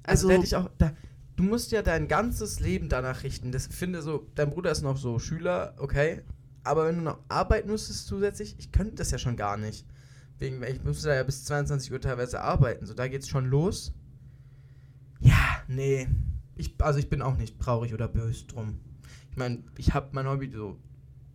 Also, 0.02 0.28
Also, 0.28 0.56
auch, 0.56 0.70
da, 0.78 0.92
du 1.36 1.42
musst 1.42 1.72
ja 1.72 1.82
dein 1.82 2.08
ganzes 2.08 2.60
Leben 2.60 2.88
danach 2.88 3.22
richten. 3.22 3.52
Das 3.52 3.66
finde 3.66 4.02
so, 4.02 4.26
dein 4.34 4.50
Bruder 4.50 4.70
ist 4.70 4.82
noch 4.82 4.96
so 4.96 5.18
Schüler, 5.18 5.74
okay. 5.78 6.22
Aber 6.64 6.86
wenn 6.86 6.96
du 6.96 7.02
noch 7.02 7.20
arbeiten 7.28 7.70
müsstest 7.70 8.06
zusätzlich, 8.06 8.56
ich 8.58 8.72
könnte 8.72 8.96
das 8.96 9.10
ja 9.10 9.18
schon 9.18 9.36
gar 9.36 9.56
nicht. 9.56 9.86
Wegen, 10.38 10.62
ich 10.64 10.82
müsste 10.82 11.08
da 11.08 11.14
ja 11.14 11.22
bis 11.22 11.44
22 11.44 11.92
Uhr 11.92 12.00
teilweise 12.00 12.40
arbeiten. 12.40 12.86
So, 12.86 12.94
da 12.94 13.08
geht's 13.08 13.28
schon 13.28 13.46
los. 13.46 13.94
Ja, 15.20 15.62
nee. 15.68 16.08
Ich, 16.56 16.74
also 16.78 16.98
ich 16.98 17.08
bin 17.08 17.22
auch 17.22 17.36
nicht 17.36 17.58
traurig 17.60 17.94
oder 17.94 18.08
böse 18.08 18.46
drum. 18.46 18.80
Ich 19.30 19.36
meine, 19.36 19.62
ich 19.76 19.94
habe 19.94 20.08
mein 20.12 20.26
Hobby 20.26 20.50
so, 20.50 20.78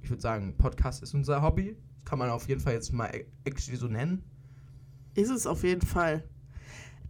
ich 0.01 0.09
würde 0.09 0.21
sagen, 0.21 0.55
Podcast 0.57 1.03
ist 1.03 1.13
unser 1.13 1.41
Hobby. 1.41 1.75
Kann 2.05 2.17
man 2.19 2.29
auf 2.29 2.47
jeden 2.47 2.61
Fall 2.61 2.73
jetzt 2.73 2.91
mal 2.91 3.07
e- 3.13 3.25
actually 3.45 3.77
so 3.77 3.87
nennen. 3.87 4.23
ist 5.13 5.29
es 5.29 5.45
auf 5.45 5.63
jeden 5.63 5.85
Fall. 5.85 6.23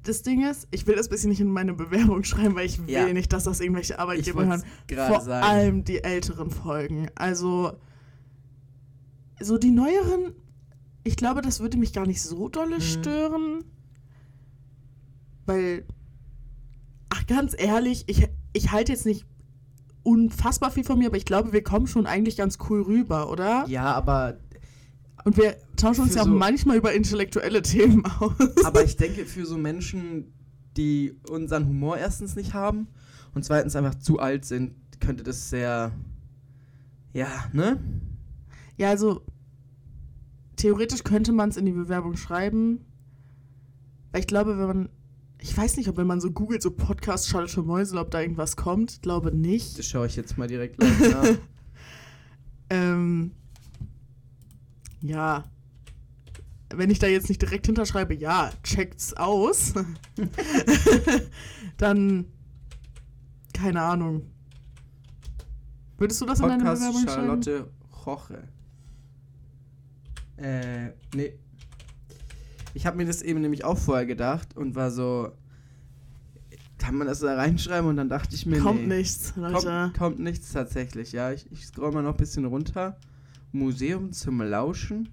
Das 0.04 0.24
Ding 0.24 0.44
ist, 0.50 0.68
ich 0.72 0.88
will 0.88 0.96
das 0.96 1.08
bisschen 1.10 1.30
nicht 1.30 1.39
in 1.42 1.52
meine 1.52 1.74
Bewerbung 1.74 2.24
schreiben, 2.24 2.56
weil 2.56 2.66
ich 2.66 2.80
will 2.80 2.89
Ja. 2.89 3.12
nicht, 3.14 3.32
dass 3.32 3.44
das 3.44 3.60
irgendwelche 3.60 4.00
Arbeitgeber 4.00 4.46
hören. 4.46 4.64
Vor 4.89 5.28
allem 5.30 5.84
die 5.84 6.04
älteren 6.04 6.50
Folgen. 6.50 7.10
Also, 7.16 7.78
so 9.39 9.58
die 9.60 9.70
neueren, 9.72 10.34
ich 11.04 11.16
glaube, 11.16 11.42
das 11.42 11.60
würde 11.60 11.78
mich 11.78 11.94
gar 11.94 12.08
nicht 12.08 12.22
so 12.22 12.50
dolle 12.50 12.78
Mhm. 12.78 12.82
stören. 12.82 13.64
Weil, 15.46 15.86
ach, 17.10 17.26
ganz 17.28 17.56
ehrlich, 17.58 18.04
ich, 18.08 18.28
ich 18.54 18.72
halte 18.72 18.92
jetzt 18.92 19.06
nicht 19.06 19.26
unfassbar 20.04 20.72
viel 20.72 20.84
von 20.84 20.97
mir, 20.99 21.08
aber 21.08 21.18
ich 21.18 21.26
glaube, 21.26 21.54
wir 21.54 21.64
kommen 21.64 21.88
schon 21.88 22.06
eigentlich 22.06 22.38
ganz 22.38 22.58
cool 22.70 22.82
rüber, 22.82 23.30
oder? 23.32 23.66
Ja, 23.68 23.93
aber 23.93 24.39
Und 25.24 25.38
wir 25.38 25.56
tauschen 25.78 26.02
uns 26.04 26.16
ja 26.16 26.22
auch 26.22 26.26
so- 26.26 26.32
manchmal 26.32 26.78
über 26.78 26.93
intellektuelle 26.93 27.62
Themen 27.62 28.04
aus. 28.06 28.34
Aber 28.66 28.84
ich 28.84 28.95
denke, 28.97 29.26
für 29.26 29.45
so 29.45 29.58
Menschen, 29.58 30.34
die 30.78 31.14
unseren 31.30 31.68
Humor 31.68 31.97
erstens 31.97 32.36
nicht 32.36 32.54
haben 32.54 32.88
und 33.36 33.43
zweitens 33.45 33.76
einfach 33.76 33.95
zu 33.95 34.20
alt 34.20 34.45
sind, 34.45 34.74
könnte 34.99 35.24
das 35.24 35.49
sehr. 35.49 35.91
Ja, 37.14 37.28
ne? 37.54 37.80
Ja, 38.78 38.89
also 38.89 39.22
theoretisch 40.56 41.04
könnte 41.04 41.32
man 41.32 41.49
es 41.49 41.58
in 41.58 41.66
die 41.66 41.72
Bewerbung 41.72 42.16
schreiben. 42.16 42.86
Weil 44.12 44.22
ich 44.22 44.28
glaube, 44.28 44.58
wenn 44.58 44.68
man. 44.68 44.89
Ich 45.44 45.58
weiß 45.58 45.78
nicht, 45.78 45.89
ob 45.89 45.98
wenn 45.98 46.06
man 46.06 46.22
so 46.22 46.32
googelt, 46.32 46.62
so 46.62 46.70
Podcast 46.70 47.28
Charlotte 47.28 47.64
Mäusel, 47.64 47.98
ob 47.98 48.12
da 48.12 48.22
irgendwas 48.22 48.56
kommt. 48.56 48.92
Ich 48.92 49.02
glaube 49.02 49.36
nicht. 49.36 49.78
Das 49.78 49.88
schaue 49.88 50.06
ich 50.06 50.16
jetzt 50.16 50.38
mal 50.38 50.48
direkt 50.48 50.80
nach. 50.80 51.26
Ähm, 52.74 53.32
ja. 55.02 55.44
Wenn 56.74 56.89
ich 56.89 57.00
da 57.00 57.08
jetzt 57.08 57.28
nicht 57.28 57.42
direkt 57.42 57.66
hinterschreibe, 57.66 58.14
ja, 58.14 58.50
checkt's 58.64 59.14
aus. 59.14 59.74
dann. 61.78 62.28
Keine 63.54 63.82
Ahnung. 63.82 64.32
Würdest 65.98 66.22
du 66.22 66.26
das 66.26 66.39
in 66.39 66.48
deine 66.48 66.64
Podcast 66.64 66.82
Bewerbung 66.82 67.04
schreiben? 67.04 67.44
Charlotte 67.44 67.72
Roche. 68.06 68.48
Äh, 70.38 70.92
nee. 71.14 71.34
Ich 72.74 72.86
habe 72.86 72.98
mir 72.98 73.06
das 73.06 73.22
eben 73.22 73.42
nämlich 73.42 73.64
auch 73.64 73.78
vorher 73.78 74.06
gedacht 74.06 74.56
und 74.56 74.76
war 74.76 74.92
so. 74.92 75.32
Kann 76.78 76.96
man 76.96 77.06
das 77.06 77.20
da 77.20 77.36
reinschreiben? 77.36 77.88
Und 77.88 77.98
dann 77.98 78.10
dachte 78.10 78.34
ich 78.34 78.48
mir, 78.48 78.60
Kommt 78.60 78.88
nee. 78.88 78.98
nichts, 78.98 79.34
Leute. 79.36 79.54
Kommt, 79.68 79.98
kommt 79.98 80.20
nichts 80.20 80.52
tatsächlich, 80.52 81.12
ja. 81.12 81.32
Ich, 81.32 81.52
ich 81.52 81.68
scroll 81.68 81.92
mal 81.92 82.02
noch 82.02 82.12
ein 82.12 82.18
bisschen 82.18 82.46
runter. 82.46 82.98
Museum 83.52 84.12
zum 84.12 84.42
Lauschen. 84.42 85.10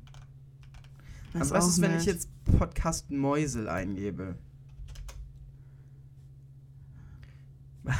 Weiß 1.35 1.51
Aber 1.51 1.61
was 1.61 1.69
ist, 1.69 1.81
wenn 1.83 1.93
nicht. 1.93 2.01
ich 2.01 2.07
jetzt 2.07 2.31
Podcast 2.57 3.11
Mäusel 3.11 3.69
eingebe? 3.69 4.37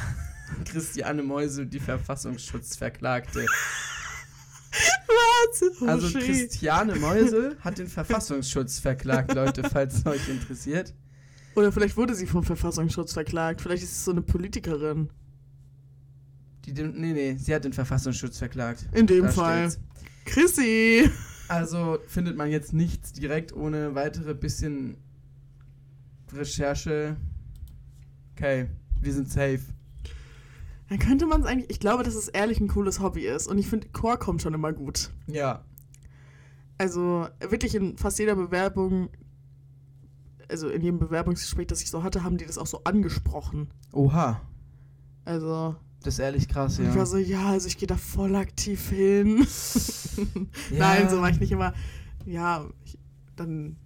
Christiane 0.65 1.23
Mäusel, 1.23 1.65
die 1.67 1.79
Verfassungsschutzverklagte. 1.79 3.45
Was? 5.09 5.63
Oh, 5.81 5.85
Also. 5.85 6.19
Christiane 6.19 6.95
Mäusel 6.95 7.57
hat 7.61 7.77
den 7.77 7.87
Verfassungsschutz 7.87 8.79
verklagt, 8.79 9.33
Leute, 9.33 9.67
falls 9.69 9.95
es 9.99 10.05
euch 10.05 10.29
interessiert. 10.29 10.93
Oder 11.55 11.71
vielleicht 11.71 11.97
wurde 11.97 12.13
sie 12.15 12.27
vom 12.27 12.43
Verfassungsschutz 12.43 13.13
verklagt. 13.13 13.61
Vielleicht 13.61 13.83
ist 13.83 13.91
es 13.91 14.05
so 14.05 14.11
eine 14.11 14.21
Politikerin. 14.21 15.09
Die 16.65 16.73
den, 16.73 16.93
nee, 16.99 17.13
nee, 17.13 17.35
sie 17.37 17.53
hat 17.53 17.63
den 17.65 17.73
Verfassungsschutz 17.73 18.37
verklagt. 18.37 18.87
In 18.93 19.07
dem 19.07 19.25
Da 19.25 19.31
Fall. 19.31 19.71
steht's. 19.71 19.79
Chrissy! 20.25 21.09
Also 21.47 21.97
findet 22.05 22.37
man 22.37 22.51
jetzt 22.51 22.73
nichts 22.73 23.11
direkt 23.11 23.53
ohne 23.53 23.95
weitere 23.95 24.35
bisschen 24.35 24.97
Recherche. 26.31 27.17
Okay, 28.35 28.67
wir 29.01 29.13
sind 29.13 29.31
safe. 29.31 29.61
Dann 30.89 30.99
könnte 30.99 31.25
man 31.25 31.41
es 31.41 31.47
eigentlich. 31.47 31.69
Ich 31.69 31.79
glaube, 31.79 32.03
dass 32.03 32.15
es 32.15 32.27
ehrlich 32.27 32.59
ein 32.59 32.67
cooles 32.67 32.99
Hobby 32.99 33.25
ist. 33.25 33.47
Und 33.47 33.57
ich 33.57 33.67
finde, 33.67 33.89
Chor 33.89 34.17
kommt 34.17 34.41
schon 34.41 34.53
immer 34.53 34.73
gut. 34.73 35.11
Ja. 35.27 35.63
Also 36.77 37.27
wirklich 37.41 37.75
in 37.75 37.97
fast 37.97 38.19
jeder 38.19 38.35
Bewerbung, 38.35 39.09
also 40.49 40.69
in 40.69 40.81
jedem 40.81 40.97
Bewerbungsgespräch, 40.99 41.67
das 41.67 41.81
ich 41.81 41.89
so 41.89 42.03
hatte, 42.03 42.23
haben 42.23 42.37
die 42.37 42.45
das 42.45 42.57
auch 42.57 42.67
so 42.67 42.83
angesprochen. 42.85 43.69
Oha, 43.91 44.41
Also 45.25 45.75
das 46.01 46.13
ist 46.15 46.19
ehrlich 46.19 46.47
krass, 46.47 46.79
ich 46.79 46.85
ja. 46.85 46.95
war 46.95 47.05
so, 47.05 47.17
ja, 47.17 47.47
also 47.49 47.67
ich 47.67 47.77
gehe 47.77 47.87
da 47.87 47.97
voll 47.97 48.35
aktiv 48.35 48.89
hin. 48.89 49.45
Ja. 50.69 50.79
Nein, 50.79 51.09
so 51.09 51.21
war 51.21 51.29
ich 51.29 51.39
nicht 51.39 51.51
immer. 51.51 51.73
Ja, 52.25 52.65
ich, 52.83 52.97
dann. 53.37 53.77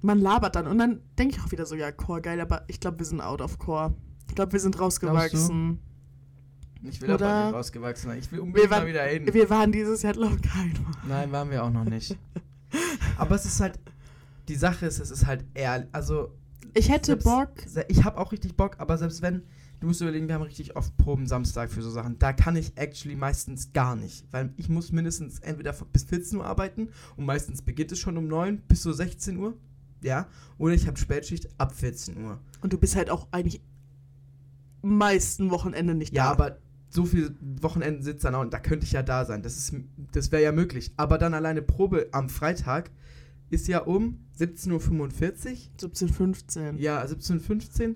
Man 0.00 0.18
labert 0.20 0.56
dann 0.56 0.66
und 0.66 0.78
dann 0.78 1.00
denke 1.18 1.36
ich 1.36 1.42
auch 1.42 1.50
wieder 1.50 1.66
so, 1.66 1.74
ja, 1.74 1.92
Chor, 1.92 2.20
geil, 2.20 2.40
aber 2.40 2.64
ich 2.68 2.80
glaube, 2.80 2.98
wir 2.98 3.06
sind 3.06 3.20
out 3.20 3.42
of 3.42 3.58
Chor. 3.58 3.94
Ich 4.28 4.34
glaube, 4.34 4.52
wir 4.52 4.60
sind 4.60 4.78
rausgewachsen. 4.78 5.80
Ich 6.88 7.00
will 7.00 7.10
aber 7.10 7.16
Oder- 7.24 7.44
nicht 7.46 7.54
rausgewachsen 7.54 8.10
sein. 8.10 8.18
Ich 8.18 8.30
will 8.32 8.40
unbedingt 8.40 8.70
waren, 8.70 8.82
mal 8.82 8.88
wieder 8.88 9.04
hin. 9.04 9.32
wir 9.32 9.50
waren 9.50 9.72
dieses 9.72 10.02
Jahr, 10.02 10.12
glaube 10.14 10.36
ich, 10.36 10.42
kein 10.42 10.72
Mal. 10.72 10.92
Nein, 11.08 11.32
waren 11.32 11.50
wir 11.50 11.62
auch 11.64 11.70
noch 11.70 11.84
nicht. 11.84 12.16
Aber 13.18 13.34
es 13.34 13.44
ist 13.46 13.60
halt, 13.60 13.78
die 14.48 14.54
Sache 14.56 14.86
ist, 14.86 14.98
es 14.98 15.10
ist 15.10 15.26
halt 15.26 15.44
ehrlich, 15.54 15.88
also 15.92 16.32
Ich 16.74 16.88
hätte 16.90 17.06
Selbst- 17.06 17.24
Bock. 17.24 17.50
ich 17.88 18.04
habe 18.04 18.18
auch 18.18 18.32
richtig 18.32 18.54
Bock, 18.56 18.76
aber 18.78 18.98
selbst 18.98 19.22
wenn, 19.22 19.42
du 19.80 19.86
musst 19.86 20.00
überlegen, 20.02 20.28
wir 20.28 20.34
haben 20.34 20.42
richtig 20.42 20.76
oft 20.76 20.94
Proben 20.98 21.26
Samstag 21.26 21.70
für 21.70 21.80
so 21.82 21.90
Sachen. 21.90 22.18
Da 22.18 22.32
kann 22.32 22.54
ich 22.56 22.72
actually 22.76 23.16
meistens 23.16 23.72
gar 23.72 23.96
nicht, 23.96 24.24
weil 24.30 24.52
ich 24.56 24.68
muss 24.68 24.92
mindestens 24.92 25.38
entweder 25.40 25.72
bis 25.92 26.04
14 26.04 26.38
Uhr 26.38 26.44
arbeiten 26.44 26.88
und 27.16 27.24
meistens 27.24 27.62
beginnt 27.62 27.92
es 27.92 27.98
schon 27.98 28.16
um 28.18 28.26
9 28.28 28.58
bis 28.68 28.82
so 28.82 28.92
16 28.92 29.36
Uhr. 29.38 29.54
Ja, 30.02 30.26
oder 30.58 30.74
ich 30.74 30.86
habe 30.86 30.98
Spätschicht 30.98 31.48
ab 31.58 31.74
14 31.74 32.22
Uhr. 32.22 32.38
Und 32.60 32.72
du 32.72 32.78
bist 32.78 32.94
halt 32.96 33.08
auch 33.10 33.26
eigentlich 33.32 33.62
meisten 34.82 35.50
Wochenende 35.50 35.94
nicht 35.94 36.12
Ja, 36.14 36.24
da. 36.24 36.30
aber 36.32 36.58
so 36.96 37.04
viele 37.04 37.34
Wochenenden 37.60 38.02
sitzt 38.02 38.24
dann 38.24 38.34
auch 38.34 38.40
und 38.40 38.54
da 38.54 38.58
könnte 38.58 38.86
ich 38.86 38.92
ja 38.92 39.02
da 39.02 39.26
sein. 39.26 39.42
Das 39.42 39.56
ist, 39.56 39.74
das 40.12 40.32
wäre 40.32 40.42
ja 40.42 40.50
möglich. 40.50 40.92
Aber 40.96 41.18
dann 41.18 41.34
alleine 41.34 41.60
Probe 41.60 42.08
am 42.12 42.30
Freitag 42.30 42.90
ist 43.50 43.68
ja 43.68 43.80
um 43.80 44.24
17.45 44.38 44.72
Uhr. 44.72 45.56
17, 45.78 46.08
15. 46.08 46.78
Ja, 46.78 47.04
17.15 47.04 47.88
Uhr. 47.90 47.94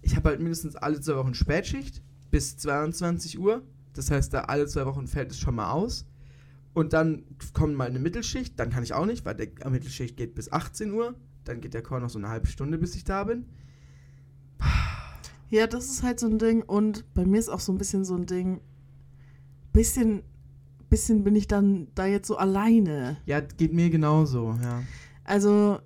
Ich 0.00 0.14
habe 0.14 0.28
halt 0.28 0.40
mindestens 0.40 0.76
alle 0.76 1.00
zwei 1.00 1.16
Wochen 1.16 1.34
Spätschicht 1.34 2.02
bis 2.30 2.56
22 2.56 3.38
Uhr. 3.38 3.62
Das 3.94 4.12
heißt, 4.12 4.32
da 4.32 4.42
alle 4.42 4.68
zwei 4.68 4.86
Wochen 4.86 5.08
fällt 5.08 5.32
es 5.32 5.38
schon 5.40 5.56
mal 5.56 5.72
aus. 5.72 6.06
Und 6.72 6.92
dann 6.92 7.24
kommt 7.52 7.74
mal 7.74 7.88
eine 7.88 7.98
Mittelschicht. 7.98 8.60
Dann 8.60 8.70
kann 8.70 8.84
ich 8.84 8.94
auch 8.94 9.06
nicht, 9.06 9.24
weil 9.24 9.34
die 9.34 9.50
Mittelschicht 9.68 10.16
geht 10.16 10.36
bis 10.36 10.52
18 10.52 10.92
Uhr. 10.92 11.16
Dann 11.42 11.60
geht 11.60 11.74
der 11.74 11.82
Chor 11.82 11.98
noch 11.98 12.10
so 12.10 12.18
eine 12.18 12.28
halbe 12.28 12.46
Stunde, 12.46 12.78
bis 12.78 12.94
ich 12.94 13.02
da 13.02 13.24
bin. 13.24 13.46
Ja, 15.48 15.66
das 15.66 15.86
ist 15.86 16.02
halt 16.02 16.20
so 16.20 16.26
ein 16.26 16.38
Ding. 16.38 16.62
Und 16.62 17.04
bei 17.14 17.24
mir 17.24 17.38
ist 17.38 17.48
auch 17.48 17.60
so 17.60 17.72
ein 17.72 17.78
bisschen 17.78 18.04
so 18.04 18.14
ein 18.14 18.26
Ding. 18.26 18.60
Bisschen, 19.72 20.22
bisschen 20.88 21.24
bin 21.24 21.36
ich 21.36 21.46
dann 21.46 21.88
da 21.94 22.06
jetzt 22.06 22.28
so 22.28 22.36
alleine. 22.36 23.18
Ja, 23.26 23.40
geht 23.40 23.72
mir 23.72 23.90
genauso, 23.90 24.56
ja. 24.62 24.82
Also, 25.24 25.78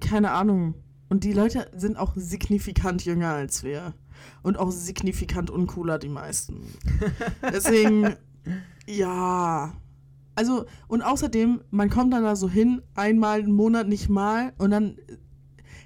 keine 0.00 0.32
Ahnung. 0.32 0.74
Und 1.08 1.24
die 1.24 1.32
Leute 1.32 1.70
sind 1.76 1.96
auch 1.96 2.12
signifikant 2.16 3.04
jünger 3.04 3.30
als 3.30 3.64
wir. 3.64 3.94
Und 4.42 4.56
auch 4.56 4.70
signifikant 4.70 5.50
uncooler, 5.50 5.98
die 5.98 6.08
meisten. 6.08 6.62
Deswegen, 7.42 8.14
ja. 8.86 9.74
Also, 10.34 10.64
und 10.88 11.02
außerdem, 11.02 11.60
man 11.70 11.90
kommt 11.90 12.12
dann 12.12 12.22
da 12.22 12.36
so 12.36 12.48
hin, 12.48 12.82
einmal 12.94 13.40
im 13.40 13.52
Monat 13.52 13.88
nicht 13.88 14.08
mal, 14.08 14.52
und 14.58 14.70
dann 14.70 14.96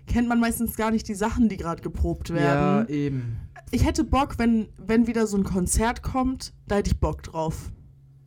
kennt 0.07 0.29
man 0.29 0.41
meistens 0.41 0.77
gar 0.77 0.91
nicht 0.91 1.09
die 1.09 1.15
Sachen, 1.15 1.49
die 1.49 1.57
gerade 1.57 1.83
geprobt 1.83 2.33
werden. 2.33 2.87
Ja, 2.89 2.95
eben. 2.95 3.37
Ich 3.71 3.85
hätte 3.85 4.05
Bock, 4.05 4.39
wenn, 4.39 4.69
wenn 4.79 5.07
wieder 5.07 5.27
so 5.27 5.37
ein 5.37 5.45
Konzert 5.45 6.03
kommt, 6.03 6.53
da 6.69 6.77
hätte 6.77 6.91
ich 6.91 7.01
Bock 7.01 7.23
drauf. 7.23 7.73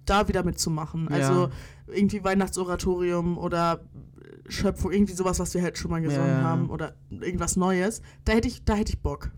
Da 0.05 0.27
wieder 0.27 0.43
mitzumachen. 0.43 1.07
Ja. 1.09 1.15
Also 1.17 1.49
irgendwie 1.87 2.23
Weihnachtsoratorium 2.23 3.37
oder 3.37 3.81
Schöpfung, 4.47 4.91
irgendwie 4.91 5.13
sowas, 5.13 5.39
was 5.39 5.53
wir 5.53 5.61
halt 5.61 5.77
schon 5.77 5.91
mal 5.91 6.01
gesungen 6.01 6.27
Ja, 6.27 6.39
ja. 6.39 6.43
haben 6.43 6.69
oder 6.69 6.95
irgendwas 7.09 7.55
Neues. 7.55 8.01
Da 8.25 8.33
hätte 8.33 8.47
ich, 8.47 8.63
da 8.65 8.73
hätte 8.73 8.93
ich 8.93 9.01
Bock. 9.01 9.31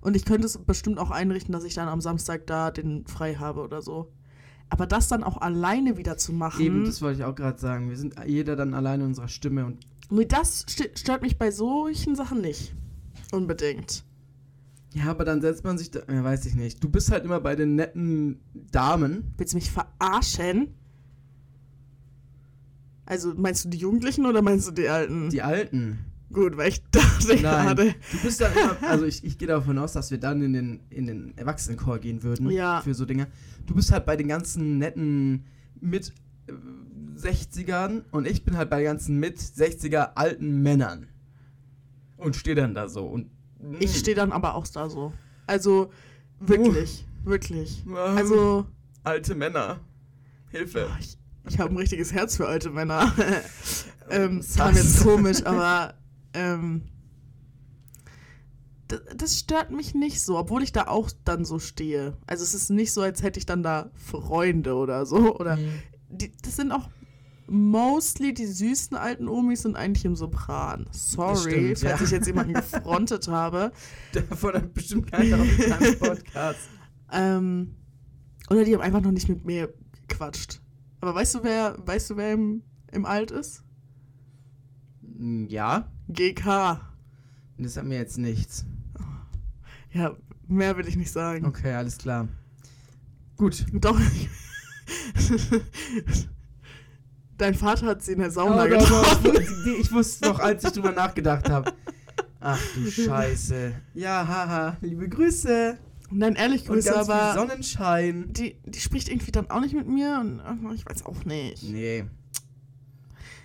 Und 0.00 0.14
ich 0.14 0.24
könnte 0.24 0.46
es 0.46 0.56
bestimmt 0.58 0.98
auch 0.98 1.10
einrichten, 1.10 1.52
dass 1.52 1.64
ich 1.64 1.74
dann 1.74 1.88
am 1.88 2.00
Samstag 2.00 2.46
da 2.46 2.70
den 2.70 3.06
frei 3.06 3.34
habe 3.34 3.60
oder 3.60 3.82
so. 3.82 4.12
Aber 4.68 4.86
das 4.86 5.08
dann 5.08 5.22
auch 5.22 5.40
alleine 5.40 5.96
wieder 5.96 6.16
zu 6.16 6.32
machen. 6.32 6.60
Eben, 6.60 6.84
das 6.84 7.00
wollte 7.02 7.20
ich 7.20 7.24
auch 7.24 7.34
gerade 7.34 7.58
sagen. 7.58 7.88
Wir 7.88 7.96
sind 7.96 8.16
jeder 8.26 8.56
dann 8.56 8.74
alleine 8.74 9.04
in 9.04 9.10
unserer 9.10 9.28
Stimme 9.28 9.64
und 9.66 9.86
Nee, 10.08 10.24
das 10.24 10.60
st 10.60 10.90
stört 10.98 11.22
mich 11.22 11.36
bei 11.36 11.50
solchen 11.50 12.14
Sachen 12.14 12.40
nicht. 12.40 12.74
Unbedingt. 13.32 14.04
ja, 14.94 15.06
aber 15.10 15.24
dann 15.24 15.40
setzt 15.40 15.64
man 15.64 15.78
sich 15.78 15.90
da, 15.90 16.00
ja, 16.08 16.22
weiß 16.22 16.46
ich 16.46 16.54
nicht. 16.54 16.82
Du 16.82 16.88
bist 16.88 17.10
halt 17.10 17.24
immer 17.24 17.40
bei 17.40 17.56
den 17.56 17.74
netten 17.74 18.38
Damen. 18.70 19.34
Willst 19.36 19.52
du 19.52 19.56
mich 19.56 19.70
verarschen? 19.72 20.74
Also 23.04 23.34
meinst 23.36 23.64
du 23.64 23.68
die 23.68 23.78
Jugendlichen 23.78 24.26
oder 24.26 24.42
meinst 24.42 24.66
du 24.68 24.72
die 24.72 24.88
Alten? 24.88 25.30
Die 25.30 25.42
Alten. 25.42 25.98
Gut, 26.32 26.56
weil 26.56 26.70
ich 26.70 26.82
dachte 26.90 27.28
Nein. 27.28 27.38
gerade. 27.42 27.94
Du 28.12 28.18
bist 28.22 28.40
dann 28.40 28.52
immer, 28.52 28.76
also 28.88 29.04
ich, 29.04 29.22
ich 29.24 29.38
gehe 29.38 29.46
davon 29.46 29.78
aus, 29.78 29.92
dass 29.92 30.10
wir 30.10 30.18
dann 30.18 30.42
in 30.42 30.52
den, 30.52 30.80
in 30.90 31.06
den 31.06 31.38
Erwachsenenchor 31.38 31.98
gehen 31.98 32.22
würden. 32.24 32.50
Ja. 32.50 32.80
Für 32.82 32.94
so 32.94 33.04
Dinge. 33.04 33.28
Du 33.66 33.74
bist 33.74 33.92
halt 33.92 34.06
bei 34.06 34.16
den 34.16 34.28
ganzen 34.28 34.78
netten 34.78 35.44
mit 35.80 36.12
äh, 36.48 36.52
60ern 37.18 38.04
und 38.10 38.26
ich 38.26 38.44
bin 38.44 38.56
halt 38.56 38.70
bei 38.70 38.78
den 38.78 38.86
ganzen 38.86 39.18
mit 39.18 39.38
60er 39.38 40.12
alten 40.14 40.62
Männern. 40.62 41.08
Und 42.16 42.36
stehe 42.36 42.56
dann 42.56 42.74
da 42.74 42.88
so. 42.88 43.06
Und 43.06 43.30
Ich 43.80 43.96
stehe 43.98 44.16
dann 44.16 44.32
aber 44.32 44.54
auch 44.54 44.66
da 44.66 44.88
so. 44.88 45.12
Also 45.46 45.90
wirklich, 46.40 47.06
wirklich. 47.24 47.84
Ähm, 47.86 47.96
Also 47.96 48.66
alte 49.04 49.34
Männer. 49.34 49.80
Hilfe. 50.50 50.88
oh, 50.90 50.96
ich, 51.00 51.18
ich 51.48 51.58
habe 51.58 51.70
ein 51.70 51.76
richtiges 51.76 52.12
Herz 52.12 52.36
für 52.36 52.46
alte 52.46 52.70
Männer. 52.70 53.12
ähm, 54.10 54.38
Was 54.38 54.56
kam 54.56 54.74
jetzt 54.74 55.02
komisch, 55.02 55.44
aber 55.44 55.94
ähm, 56.32 56.82
das, 59.16 59.38
stört 59.38 59.70
mich 59.70 59.94
nicht 59.94 60.22
so, 60.22 60.38
obwohl 60.38 60.62
ich 60.62 60.72
da 60.72 60.86
auch 60.88 61.10
dann 61.24 61.44
so 61.44 61.58
stehe. 61.58 62.16
Also 62.26 62.44
es 62.44 62.54
ist 62.54 62.70
nicht 62.70 62.92
so, 62.92 63.00
als 63.02 63.22
hätte 63.22 63.38
ich 63.38 63.46
dann 63.46 63.62
da 63.62 63.90
Freunde 63.94 64.74
oder 64.74 65.06
so. 65.06 65.36
Oder 65.38 65.56
Mhm. 65.56 65.72
die, 66.10 66.32
das 66.42 66.56
sind 66.56 66.70
auch 66.72 66.88
mostly 67.48 68.34
die 68.34 68.46
süßen 68.46 68.96
alten 68.96 69.28
Omis 69.28 69.62
sind 69.62 69.76
eigentlich 69.76 70.04
im 70.04 70.16
Sopran. 70.16 70.86
Sorry, 70.92 71.74
stimmt, 71.74 71.78
falls 71.80 72.00
ja. 72.00 72.04
ich 72.06 72.10
jetzt 72.12 72.26
jemanden 72.26 72.52
gefrontet 72.54 73.28
habe. 73.28 73.72
Davon 74.12 74.54
hat 74.54 74.74
bestimmt 74.74 75.10
keiner 75.10 75.40
auf 75.40 75.56
keinem 75.58 75.98
Podcast. 75.98 76.58
Ähm, 77.12 77.74
oder 78.50 78.64
die 78.64 78.74
haben 78.74 78.82
einfach 78.82 79.00
noch 79.00 79.12
nicht 79.12 79.28
mit 79.28 79.44
mir 79.44 79.72
gequatscht. 80.08 80.60
Aber 81.00 81.14
weißt 81.14 81.36
du, 81.36 81.44
wer, 81.44 81.76
weißt 81.84 82.10
du, 82.10 82.16
wer 82.16 82.32
im, 82.32 82.62
im 82.92 83.04
Alt 83.04 83.30
ist? 83.30 83.62
Mm, 85.02 85.46
Ja, 85.48 85.90
GK. 86.08 86.80
das 87.58 87.74
sagt 87.74 87.86
mir 87.86 87.96
jetzt 87.98 88.18
nichts. 88.18 88.64
Ja, 89.92 90.14
mehr 90.48 90.76
will 90.76 90.86
ich 90.88 90.96
nicht 90.96 91.10
sagen. 91.12 91.44
Okay, 91.46 91.72
alles 91.72 91.98
klar. 91.98 92.28
Gut. 93.36 93.64
Doch. 93.72 93.98
Dein 97.38 97.54
Vater 97.54 97.86
hat 97.86 98.02
sie 98.02 98.12
in 98.12 98.20
der 98.20 98.30
Sauna 98.30 98.64
Oh, 98.64 98.68
getroffen. 98.68 99.32
doch. 99.34 99.40
ich 99.78 99.92
wusste 99.92 100.28
noch, 100.28 100.38
als 100.38 100.64
ich 100.64 100.70
drüber 100.72 100.92
nachgedacht 100.92 101.50
habe. 101.50 101.72
Ach 102.40 102.60
du 102.74 102.90
Scheiße. 102.90 103.72
Ja, 103.94 104.26
haha. 104.26 104.76
Liebe 104.80 105.08
Grüße. 105.08 105.78
Nein, 106.10 106.34
ehrlich, 106.36 106.62
Und 106.68 106.76
Grüße, 106.76 106.90
ganz 106.92 107.06
viel 107.06 107.14
aber 107.14 107.34
Sonnenschein. 107.34 108.32
die, 108.32 108.56
die 108.64 108.78
spricht 108.80 109.08
irgendwie 109.08 109.32
dann 109.32 109.50
auch 109.50 109.60
nicht 109.60 109.74
mit 109.74 109.88
mir 109.88 110.18
und 110.20 110.40
ich 110.74 110.86
weiß 110.86 111.04
auch 111.04 111.24
nicht. 111.24 111.62
Nee. 111.64 112.04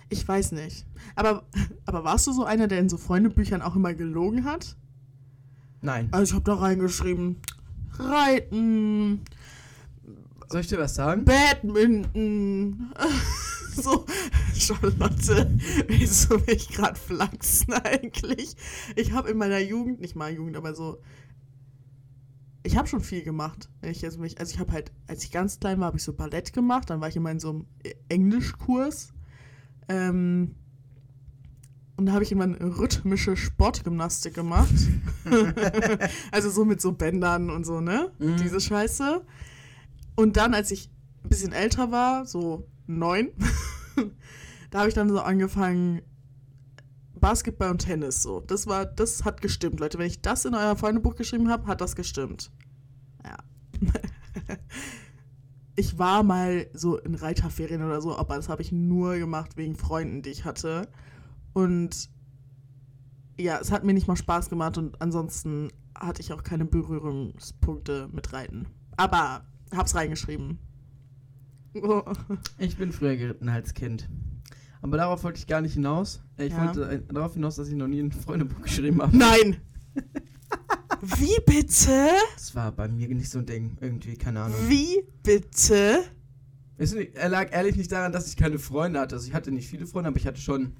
Ich 0.08 0.26
weiß 0.26 0.52
nicht. 0.52 0.86
Aber, 1.16 1.44
aber 1.84 2.04
warst 2.04 2.26
du 2.28 2.32
so 2.32 2.44
einer, 2.44 2.68
der 2.68 2.78
in 2.78 2.88
so 2.88 2.96
Freundebüchern 2.98 3.62
auch 3.62 3.74
immer 3.76 3.92
gelogen 3.94 4.44
hat? 4.44 4.76
Nein. 5.82 6.08
Also 6.12 6.30
ich 6.30 6.34
habe 6.34 6.44
da 6.44 6.54
reingeschrieben, 6.54 7.36
Reiten, 7.98 9.20
Soll 10.52 10.60
ich 10.60 10.66
dir 10.66 10.78
was 10.78 10.94
sagen? 10.94 11.24
Badminton. 11.24 12.92
so, 13.74 14.04
Charlotte, 14.54 15.50
willst 15.88 16.30
du 16.30 16.36
mich 16.46 16.68
gerade 16.68 16.98
flachsen 16.98 17.72
eigentlich? 17.72 18.54
Ich 18.94 19.12
habe 19.12 19.30
in 19.30 19.38
meiner 19.38 19.60
Jugend, 19.60 20.02
nicht 20.02 20.14
mal 20.14 20.30
Jugend, 20.30 20.58
aber 20.58 20.74
so, 20.74 21.00
ich 22.64 22.76
habe 22.76 22.86
schon 22.86 23.00
viel 23.00 23.22
gemacht. 23.22 23.70
Wenn 23.80 23.92
ich 23.92 24.02
jetzt 24.02 24.18
mich, 24.18 24.38
also 24.40 24.52
ich 24.52 24.60
habe 24.60 24.72
halt, 24.72 24.92
als 25.06 25.24
ich 25.24 25.30
ganz 25.30 25.58
klein 25.58 25.80
war, 25.80 25.86
habe 25.86 25.96
ich 25.96 26.04
so 26.04 26.12
Ballett 26.12 26.52
gemacht, 26.52 26.90
dann 26.90 27.00
war 27.00 27.08
ich 27.08 27.16
immer 27.16 27.30
in 27.30 27.40
so 27.40 27.48
einem 27.48 27.66
Englischkurs. 28.10 29.14
Ähm, 29.88 30.54
und 31.96 32.06
da 32.06 32.12
habe 32.12 32.24
ich 32.24 32.32
immer 32.32 32.44
eine 32.44 32.78
rhythmische 32.78 33.36
Sportgymnastik 33.36 34.34
gemacht. 34.34 34.72
also 36.32 36.50
so 36.50 36.64
mit 36.64 36.80
so 36.80 36.92
Bändern 36.92 37.50
und 37.50 37.64
so, 37.64 37.80
ne? 37.80 38.10
Mhm. 38.18 38.36
Diese 38.38 38.60
Scheiße. 38.60 39.22
Und 40.16 40.36
dann, 40.36 40.54
als 40.54 40.70
ich 40.70 40.90
ein 41.24 41.28
bisschen 41.28 41.52
älter 41.52 41.90
war, 41.90 42.26
so 42.26 42.66
neun, 42.86 43.30
da 44.70 44.80
habe 44.80 44.88
ich 44.88 44.94
dann 44.94 45.08
so 45.08 45.20
angefangen, 45.20 46.02
Basketball 47.14 47.70
und 47.70 47.78
Tennis 47.78 48.22
so. 48.22 48.40
Das 48.40 48.66
war, 48.66 48.84
das 48.84 49.24
hat 49.24 49.40
gestimmt, 49.40 49.78
Leute. 49.78 49.98
Wenn 49.98 50.08
ich 50.08 50.22
das 50.22 50.44
in 50.44 50.54
euer 50.54 50.76
Freundebuch 50.76 51.14
geschrieben 51.14 51.50
habe, 51.50 51.66
hat 51.68 51.80
das 51.80 51.94
gestimmt. 51.94 52.50
Ja. 53.24 53.36
ich 55.76 55.98
war 55.98 56.24
mal 56.24 56.66
so 56.72 56.98
in 56.98 57.14
Reiterferien 57.14 57.82
oder 57.82 58.00
so, 58.00 58.16
aber 58.16 58.34
das 58.34 58.48
habe 58.48 58.62
ich 58.62 58.72
nur 58.72 59.18
gemacht 59.18 59.56
wegen 59.56 59.76
Freunden, 59.76 60.22
die 60.22 60.30
ich 60.30 60.44
hatte. 60.44 60.88
Und 61.52 62.10
ja, 63.38 63.58
es 63.60 63.70
hat 63.72 63.84
mir 63.84 63.94
nicht 63.94 64.08
mal 64.08 64.16
Spaß 64.16 64.48
gemacht 64.50 64.78
und 64.78 65.00
ansonsten 65.00 65.70
hatte 65.98 66.20
ich 66.22 66.32
auch 66.32 66.42
keine 66.42 66.64
Berührungspunkte 66.64 68.08
mit 68.12 68.32
Reiten. 68.32 68.66
Aber 68.96 69.44
hab's 69.74 69.94
reingeschrieben. 69.94 70.58
Oh. 71.74 72.02
Ich 72.58 72.76
bin 72.76 72.92
früher 72.92 73.16
geritten 73.16 73.48
als 73.48 73.74
Kind. 73.74 74.08
Aber 74.82 74.96
darauf 74.96 75.22
wollte 75.24 75.38
ich 75.38 75.46
gar 75.46 75.60
nicht 75.60 75.74
hinaus. 75.74 76.22
Äh, 76.36 76.46
Ich 76.46 76.52
Ja. 76.52 76.64
wollte 76.66 76.82
äh, 76.90 77.02
darauf 77.12 77.34
hinaus, 77.34 77.56
dass 77.56 77.68
ich 77.68 77.74
noch 77.74 77.88
nie 77.88 78.00
ein 78.00 78.12
Freundebuch 78.12 78.60
geschrieben 78.62 79.00
habe. 79.00 79.16
Nein! 79.16 79.56
Wie 81.02 81.36
bitte? 81.46 82.10
Das 82.34 82.54
war 82.54 82.70
bei 82.72 82.88
mir 82.88 83.08
nicht 83.08 83.30
so 83.30 83.38
ein 83.40 83.46
Ding. 83.46 83.76
Irgendwie, 83.80 84.16
keine 84.16 84.40
Ahnung. 84.42 84.56
Wie 84.68 85.02
bitte? 85.22 86.04
Es 86.76 86.92
er 86.92 87.28
lag 87.28 87.52
ehrlich 87.52 87.76
nicht 87.76 87.90
daran, 87.90 88.12
dass 88.12 88.28
ich 88.28 88.36
keine 88.36 88.58
Freunde 88.58 89.00
hatte. 89.00 89.16
Also 89.16 89.26
ich 89.26 89.34
hatte 89.34 89.50
nicht 89.50 89.68
viele 89.68 89.86
Freunde, 89.86 90.08
aber 90.08 90.16
ich 90.18 90.26
hatte 90.26 90.40
schon, 90.40 90.76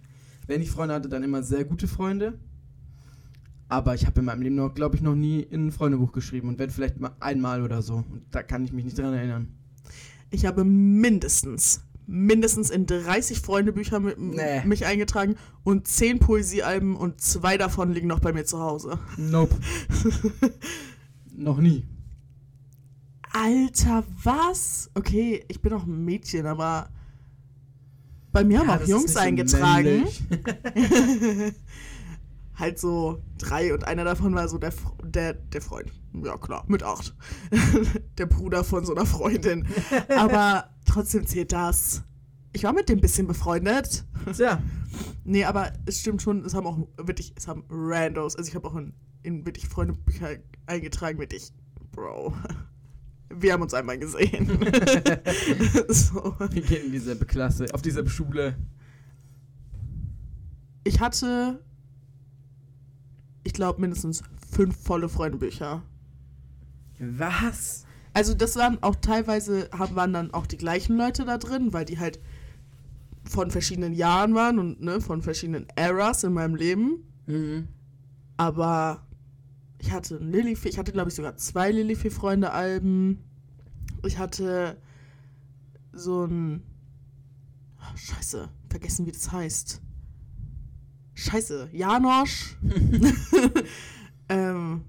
wenn 0.47 0.61
ich 0.63 0.71
Freunde 0.71 0.95
hatte, 0.95 1.09
dann 1.09 1.23
immer 1.23 1.43
sehr 1.43 1.65
gute 1.65 1.89
Freunde. 1.89 2.39
Aber 3.69 3.95
ich 3.95 4.07
habe 4.07 4.21
in 4.21 4.27
meinem 4.27 4.43
Leben 4.43 4.57
noch, 4.57 4.75
glaube 4.75 4.97
ich, 4.97 5.03
noch 5.03 5.15
nie 5.15 5.41
in 5.41 5.69
ein 5.69 5.73
Freundebuch 5.73 6.13
geschrieben 6.13 6.49
und 6.49 6.59
wenn 6.59 6.69
vielleicht 6.71 7.01
mal 7.01 7.13
einmal 7.21 7.63
oder 7.63 7.81
so. 7.81 7.97
Und 7.97 8.23
da 8.31 8.43
kann 8.43 8.65
ich 8.65 8.73
mich 8.73 8.85
nicht 8.85 8.99
dran 8.99 9.15
erinnern. 9.15 9.49
Ich 10.31 10.45
habe 10.45 10.65
mindestens, 10.65 11.83
mindestens 12.07 12.69
in 12.69 12.85
30 12.87 13.41
Freundebücher 13.41 13.99
mit, 14.01 14.19
Nee. 14.19 14.63
mich 14.67 14.85
eingetragen 14.85 15.37
und 15.65 15.87
10 15.89 16.19
Poesiealben 16.19 16.97
und 16.97 17.21
zwei 17.23 17.57
davon 17.57 17.93
liegen 17.93 18.09
noch 18.09 18.21
bei 18.21 18.33
mir 18.35 18.45
zu 18.45 18.59
Hause. 18.61 18.99
Nope. 19.17 19.57
noch 21.35 21.59
nie. 21.59 21.85
Alter, 23.33 24.05
was? 24.23 24.91
Okay, 24.95 25.45
ich 25.49 25.63
bin 25.63 25.73
auch 25.73 25.85
ein 25.87 26.05
Mädchen, 26.05 26.45
aber 26.47 26.91
bei 28.33 28.45
mir 28.45 28.61
haben 28.61 28.69
Ja, 28.69 28.77
auch 28.77 28.87
Jungs 28.87 29.17
eingetragen. 29.17 30.07
halt 32.55 32.79
so 32.79 33.23
drei 33.39 33.73
und 33.75 33.85
einer 33.87 34.05
davon 34.05 34.35
war 34.35 34.49
so 34.49 34.59
der, 34.59 34.73
der, 35.05 35.35
der 35.35 35.63
Freund. 35.63 35.93
Ja, 36.13 36.37
klar, 36.37 36.65
mit 36.69 36.83
acht. 36.83 37.15
der 38.19 38.27
Bruder 38.27 38.65
von 38.65 38.85
so 38.85 38.95
einer 38.95 39.07
Freundin. 39.07 39.67
Aber 40.09 40.71
trotzdem 40.85 41.27
zählt 41.27 41.53
das. 41.53 42.03
Ich 42.53 42.65
war 42.65 42.73
mit 42.73 42.89
dem 42.89 42.99
ein 42.99 43.01
bisschen 43.01 43.27
befreundet. 43.27 44.05
Tja, 44.35 44.61
Nee, 45.25 45.45
aber 45.45 45.73
es 45.87 46.01
stimmt 46.01 46.23
schon, 46.23 46.45
es 46.45 46.55
haben 46.55 46.67
auch 46.67 46.79
wirklich, 46.97 47.33
es 47.37 47.47
haben 47.47 47.65
Randos. 47.71 48.37
Also 48.37 48.49
ich 48.49 48.55
habe 48.55 48.67
auch 48.69 48.77
in, 48.77 48.93
in 49.23 49.47
wirklich 49.47 49.69
Freundebücher 49.69 50.37
eingetragen, 50.67 51.19
wirklich, 51.19 51.53
Bro. 51.93 52.35
Wir 53.39 53.53
haben 53.53 53.63
uns 53.63 53.75
einmal 53.75 53.99
gesehen. 53.99 54.47
so. 55.89 56.37
wir 56.39 56.63
gehen 56.63 56.87
in 56.87 56.93
dieselbe 56.93 57.25
Klasse, 57.25 57.67
auf 57.73 57.83
dieselbe 57.83 58.11
Schule. 58.11 58.57
Ich 60.85 61.01
hatte, 61.01 61.61
ich 63.45 63.53
glaube, 63.53 63.81
mindestens 63.81 64.23
fünf 64.51 64.77
volle 64.77 65.09
Freundebücher. 65.09 65.83
Was? 66.99 67.85
Also 68.15 68.35
das 68.35 68.57
waren 68.57 68.83
auch 68.83 68.97
teilweise, 68.97 69.71
haben, 69.77 69.97
waren 69.97 70.13
dann 70.13 70.35
auch 70.35 70.47
die 70.47 70.59
gleichen 70.59 70.97
Leute 70.97 71.25
da 71.25 71.39
drin, 71.39 71.73
weil 71.73 71.85
die 71.85 71.99
halt 71.99 72.21
von 73.25 73.51
verschiedenen 73.51 73.95
Jahren 73.95 74.35
waren 74.35 74.59
und 74.59 74.83
ne, 74.83 75.01
von 75.01 75.23
verschiedenen 75.23 75.67
Eras 75.77 76.25
in 76.25 76.33
meinem 76.33 76.55
Leben. 76.55 77.05
Mhm. 77.27 77.69
Aber 78.37 79.07
ich 79.83 79.91
hatte 79.91 80.17
ein 80.17 80.31
Lilifee, 80.31 80.69
ich 80.69 80.79
hatte 80.79 80.93
glaube 80.93 81.11
ich 81.11 81.15
sogar 81.17 81.37
zwei 81.37 81.71
Lilifee-Freunde-Alben. 81.71 83.19
Ich 84.07 84.19
hatte 84.19 84.79
so 85.93 86.25
ein, 86.25 86.63
Ah, 87.79 87.97
scheiße, 87.97 88.49
vergessen 88.71 89.07
wie 89.07 89.13
das 89.13 89.33
heißt. 89.33 89.83
Scheiße, 91.15 91.69
Janosch. 91.73 92.57
ähm, 94.29 94.85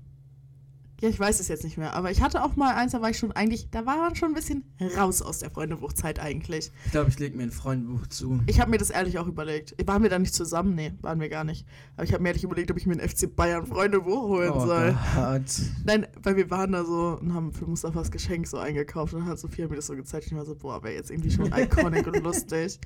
ja, 1.04 1.10
ich 1.10 1.20
weiß 1.20 1.42
es 1.42 1.50
jetzt 1.50 1.66
nicht 1.66 1.78
mehr, 1.78 1.94
aber 1.96 2.12
ich 2.12 2.22
hatte 2.22 2.42
auch 2.46 2.56
mal 2.56 2.74
eins, 2.76 2.94
da 2.94 3.02
war 3.02 3.10
ich 3.10 3.18
schon 3.18 3.34
eigentlich, 3.34 3.70
da 3.72 3.86
war 3.86 3.98
man 3.98 4.16
schon 4.16 4.30
ein 4.30 4.34
bisschen 4.36 4.64
raus 4.98 5.22
aus 5.22 5.40
der 5.40 5.52
Freundebuchzeit 5.52 6.18
eigentlich. 6.18 6.72
Ich 6.86 6.92
glaube, 6.92 7.10
ich 7.10 7.20
lege 7.20 7.36
mir 7.36 7.44
ein 7.44 7.52
Freundebuch 7.52 8.08
zu. 8.08 8.40
Ich 8.48 8.62
habe 8.62 8.72
mir 8.72 8.78
das 8.78 8.90
ehrlich 8.90 9.20
auch 9.20 9.28
überlegt. 9.28 9.76
Waren 9.86 10.02
wir 10.02 10.10
da 10.10 10.18
nicht 10.18 10.34
zusammen? 10.34 10.76
Nee, 10.76 10.94
waren 11.02 11.20
wir 11.20 11.28
gar 11.28 11.44
nicht. 11.44 11.68
Aber 11.98 12.06
ich 12.06 12.14
habe 12.14 12.24
mir 12.24 12.30
ehrlich 12.30 12.46
überlegt, 12.46 12.72
ob 12.72 12.78
ich 12.78 12.86
mir 12.86 12.94
ein 12.94 13.06
FC 13.10 13.36
Bayern 13.36 13.66
Freundebuch 13.68 14.22
holen 14.30 14.52
Oh 14.56 14.66
soll. 14.66 14.98
Gott. 15.16 15.62
Nein, 15.84 16.08
weil 16.24 16.38
wir 16.38 16.50
waren 16.50 16.72
da 16.72 16.86
so 16.86 17.18
und 17.20 17.34
haben 17.34 17.52
für 17.52 17.66
Mustafas 17.66 18.10
Geschenk 18.10 18.48
so 18.48 18.58
eingekauft 18.58 19.14
und 19.14 19.26
hat 19.26 19.38
Sophia 19.40 19.68
mir 19.68 19.76
das 19.76 19.88
so 19.88 19.96
gezeigt 19.98 20.28
und 20.28 20.32
ich 20.32 20.38
war 20.38 20.46
so, 20.46 20.56
boah, 20.56 20.82
wäre 20.84 20.94
jetzt 20.94 21.12
irgendwie 21.12 21.32
schon 21.32 21.52
iconic 21.54 22.08
und 22.08 22.24
lustig. 22.24 22.80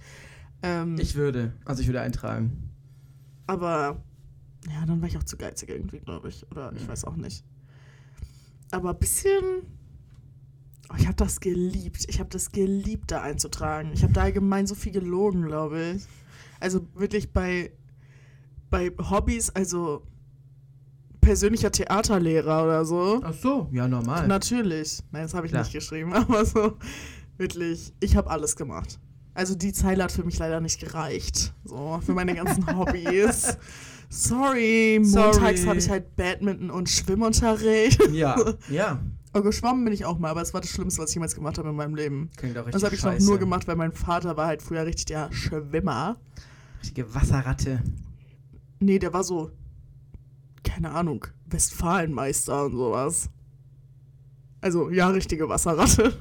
Ähm, 0.63 0.95
Ich 0.99 1.13
würde, 1.13 1.53
also 1.65 1.81
ich 1.83 1.87
würde 1.87 2.01
eintragen. 2.01 2.71
aber 3.45 4.01
ja, 4.73 4.85
dann 4.87 4.99
war 5.01 5.07
ich 5.07 5.17
auch 5.17 5.23
zu 5.23 5.37
geizig 5.37 5.69
irgendwie, 5.69 5.99
glaube 5.99 6.29
ich. 6.29 6.49
Oder 6.51 6.73
ich 6.75 6.87
weiß 6.87 7.05
auch 7.05 7.15
nicht. 7.15 7.45
Aber 8.71 8.91
ein 8.91 8.99
bisschen. 8.99 9.63
Oh, 10.89 10.95
ich 10.97 11.05
habe 11.05 11.15
das 11.15 11.39
geliebt. 11.39 12.05
Ich 12.07 12.19
habe 12.19 12.29
das 12.29 12.51
geliebt, 12.51 13.11
da 13.11 13.21
einzutragen. 13.21 13.91
Ich 13.93 14.03
habe 14.03 14.13
da 14.13 14.21
allgemein 14.23 14.67
so 14.67 14.75
viel 14.75 14.91
gelogen, 14.91 15.43
glaube 15.43 15.95
ich. 15.95 16.07
Also 16.59 16.87
wirklich 16.95 17.31
bei, 17.33 17.71
bei 18.69 18.91
Hobbys, 18.97 19.49
also 19.49 20.03
persönlicher 21.21 21.71
Theaterlehrer 21.71 22.63
oder 22.63 22.85
so. 22.85 23.21
Ach 23.23 23.33
so, 23.33 23.67
ja, 23.71 23.87
normal. 23.87 24.27
Natürlich. 24.27 25.03
Nein, 25.11 25.23
das 25.23 25.33
habe 25.33 25.45
ich 25.45 25.51
Klar. 25.51 25.63
nicht 25.63 25.73
geschrieben, 25.73 26.13
aber 26.13 26.45
so 26.45 26.77
wirklich, 27.37 27.93
ich 27.99 28.15
habe 28.15 28.29
alles 28.29 28.55
gemacht. 28.55 28.99
Also 29.37 29.53
die 29.53 29.71
Zeile 29.71 30.03
hat 30.03 30.11
für 30.11 30.23
mich 30.23 30.39
leider 30.39 30.59
nicht 30.59 30.79
gereicht. 30.79 31.53
So, 31.63 32.01
für 32.03 32.13
meine 32.13 32.33
ganzen 32.33 32.65
Hobbys. 32.75 33.55
Sorry, 34.09 34.99
montags 34.99 35.63
habe 35.67 35.77
ich 35.77 35.87
halt 35.91 36.15
Badminton 36.15 36.71
und 36.71 36.89
Schwimmunterricht. 36.89 38.01
Ja, 38.13 38.35
ja. 38.71 38.99
Oh, 39.35 39.41
geschwommen 39.43 39.83
bin 39.83 39.93
ich 39.93 40.05
auch 40.05 40.17
mal, 40.17 40.31
aber 40.31 40.39
das 40.39 40.55
war 40.55 40.61
das 40.61 40.71
Schlimmste, 40.71 41.03
was 41.03 41.11
ich 41.11 41.15
jemals 41.17 41.35
gemacht 41.35 41.59
habe 41.59 41.69
in 41.69 41.75
meinem 41.75 41.93
Leben. 41.93 42.31
Klingt 42.35 42.57
auch 42.57 42.65
richtig 42.65 42.81
Das 42.81 42.83
habe 42.83 42.95
ich 42.95 43.03
noch 43.03 43.27
nur 43.27 43.37
gemacht, 43.37 43.67
weil 43.67 43.75
mein 43.75 43.91
Vater 43.91 44.35
war 44.37 44.47
halt 44.47 44.63
früher 44.63 44.87
richtig 44.87 45.05
der 45.05 45.31
Schwimmer. 45.31 46.17
Richtige 46.81 47.13
Wasserratte. 47.13 47.83
Nee, 48.79 48.97
der 48.97 49.13
war 49.13 49.23
so, 49.23 49.51
keine 50.63 50.89
Ahnung, 50.89 51.27
Westfalenmeister 51.45 52.65
und 52.65 52.71
sowas. 52.71 53.29
Also, 54.61 54.89
ja, 54.89 55.09
richtige 55.09 55.47
Wasserratte. 55.47 56.17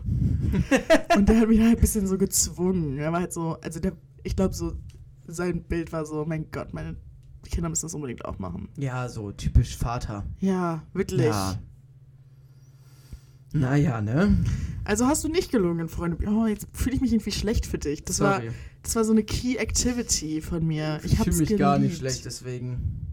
und 1.16 1.28
der 1.28 1.40
hat 1.40 1.49
mich 1.49 1.61
halt 1.61 1.76
ein 1.76 1.80
bisschen 1.80 2.07
so 2.07 2.18
gezwungen. 2.18 2.99
Er 2.99 3.12
war 3.12 3.20
halt 3.20 3.32
so, 3.32 3.59
also 3.62 3.80
der, 3.80 3.92
ich 4.22 4.36
glaube 4.36 4.55
so, 4.55 4.74
sein 5.26 5.62
Bild 5.64 5.92
war 5.92 6.05
so, 6.07 6.24
mein 6.24 6.51
Gott, 6.51 6.72
meine 6.72 6.97
Kinder 7.44 7.68
müssen 7.68 7.86
das 7.86 7.94
unbedingt 7.94 8.24
auch 8.24 8.38
machen. 8.38 8.68
Ja, 8.76 9.09
so 9.09 9.32
typisch 9.32 9.76
Vater. 9.76 10.24
Ja, 10.40 10.82
wirklich. 10.92 11.26
Ja. 11.26 11.59
Naja, 13.53 14.01
ne? 14.01 14.36
Also 14.84 15.07
hast 15.07 15.24
du 15.24 15.28
nicht 15.28 15.51
gelungen, 15.51 15.88
Freunde. 15.88 16.18
Oh, 16.28 16.47
jetzt 16.47 16.66
fühle 16.72 16.97
ich 16.97 17.01
mich 17.01 17.12
irgendwie 17.12 17.32
schlecht 17.32 17.66
für 17.66 17.78
dich. 17.78 18.05
Das 18.05 18.20
war, 18.20 18.36
Sorry. 18.36 18.51
das 18.82 18.97
war 18.97 19.05
so 19.05 19.12
eine 19.12 19.24
Key 19.24 19.57
Activity 19.57 20.40
von 20.42 20.66
mir. 20.66 21.01
Ich, 21.05 21.12
Ich 21.14 21.18
fühle 21.20 21.36
mich 21.36 21.57
gar 21.57 21.78
nicht 21.78 21.99
geliebt. 21.99 21.99
schlecht, 21.99 22.24
deswegen. 22.24 23.07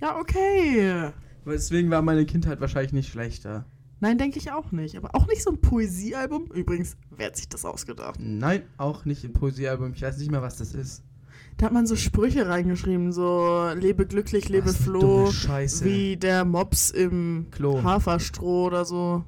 Ja, 0.00 0.18
okay. 0.18 1.10
Deswegen 1.46 1.90
war 1.90 2.02
meine 2.02 2.26
Kindheit 2.26 2.60
wahrscheinlich 2.60 2.92
nicht 2.92 3.10
schlechter. 3.10 3.66
Nein, 4.04 4.18
denke 4.18 4.38
ich 4.38 4.52
auch 4.52 4.70
nicht. 4.70 4.98
Aber 4.98 5.14
auch 5.14 5.26
nicht 5.28 5.42
so 5.42 5.48
ein 5.50 5.62
Poesiealbum. 5.62 6.50
Übrigens, 6.52 6.98
wer 7.08 7.28
hat 7.28 7.36
sich 7.36 7.48
das 7.48 7.64
ausgedacht? 7.64 8.20
Nein, 8.20 8.64
auch 8.76 9.06
nicht 9.06 9.24
im 9.24 9.32
Poesiealbum. 9.32 9.94
Ich 9.94 10.02
weiß 10.02 10.18
nicht 10.18 10.30
mal, 10.30 10.42
was 10.42 10.58
das 10.58 10.74
ist. 10.74 11.02
Da 11.56 11.64
hat 11.64 11.72
man 11.72 11.86
so 11.86 11.96
Sprüche 11.96 12.46
reingeschrieben, 12.46 13.12
so 13.14 13.70
lebe 13.74 14.06
glücklich, 14.06 14.50
lebe 14.50 14.66
Was 14.66 14.76
Flo, 14.76 15.32
wie 15.84 16.18
der 16.18 16.44
Mops 16.44 16.90
im 16.90 17.46
Klo. 17.50 17.82
Haferstroh 17.82 18.66
oder 18.66 18.84
so. 18.84 19.24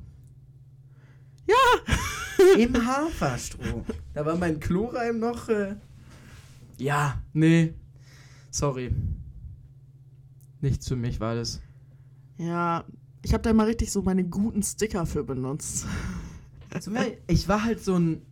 Im 2.59 2.75
Haferstroh. 2.87 3.83
Da 4.13 4.27
war 4.27 4.37
mein 4.37 4.61
Kloreim 4.61 5.21
noch. 5.21 5.49
Äh 5.49 5.77
ja, 6.77 7.23
nee. 7.33 7.73
Sorry. 8.51 8.95
Nichts 10.61 10.87
für 10.87 10.97
mich 10.97 11.19
war 11.19 11.35
das. 11.35 11.63
Ja, 12.37 12.85
ich 13.27 13.35
habe 13.35 13.43
da 13.43 13.53
mal 13.53 13.67
richtig 13.67 13.91
so 13.91 14.03
meine 14.03 14.23
guten 14.23 14.63
Sticker 14.63 15.05
für 15.05 15.25
benutzt. 15.25 15.85
Ich 17.27 17.49
war 17.49 17.65
halt 17.65 17.83
so 17.83 17.99
ein. 17.99 18.23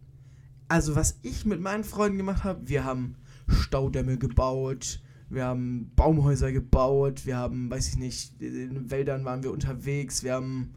Also, 0.68 0.95
was 0.95 1.18
ich 1.22 1.45
mit 1.45 1.61
meinen 1.61 1.82
Freunden 1.82 2.16
gemacht 2.16 2.45
habe, 2.45 2.68
wir 2.68 2.84
haben 2.84 3.16
Staudämme 3.49 4.18
gebaut, 4.18 5.03
wir 5.28 5.47
haben 5.47 5.90
Baumhäuser 5.97 6.53
gebaut, 6.53 7.26
wir 7.26 7.36
haben, 7.36 7.68
weiß 7.70 7.88
ich 7.88 7.97
nicht, 7.97 8.40
in 8.40 8.88
Wäldern 8.88 9.24
waren 9.24 9.42
wir 9.42 9.51
unterwegs, 9.51 10.22
wir 10.22 10.34
haben. 10.34 10.74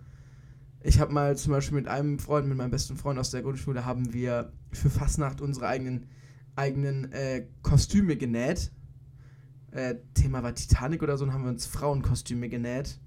Ich 0.81 0.99
habe 0.99 1.13
mal 1.13 1.37
zum 1.37 1.51
Beispiel 1.51 1.77
mit 1.77 1.87
einem 1.87 2.17
Freund, 2.17 2.47
mit 2.47 2.57
meinem 2.57 2.71
besten 2.71 2.97
Freund 2.97 3.19
aus 3.19 3.29
der 3.29 3.43
Grundschule, 3.43 3.85
haben 3.85 4.13
wir 4.13 4.51
für 4.71 4.89
Fastnacht 4.89 5.41
unsere 5.41 5.67
eigenen, 5.67 6.07
eigenen 6.55 7.11
äh, 7.11 7.45
Kostüme 7.61 8.17
genäht. 8.17 8.71
Äh, 9.69 9.97
Thema 10.15 10.41
war 10.41 10.55
Titanic 10.55 11.03
oder 11.03 11.19
so, 11.19 11.25
und 11.25 11.33
haben 11.33 11.43
wir 11.43 11.51
uns 11.51 11.67
Frauenkostüme 11.67 12.49
genäht. 12.49 12.99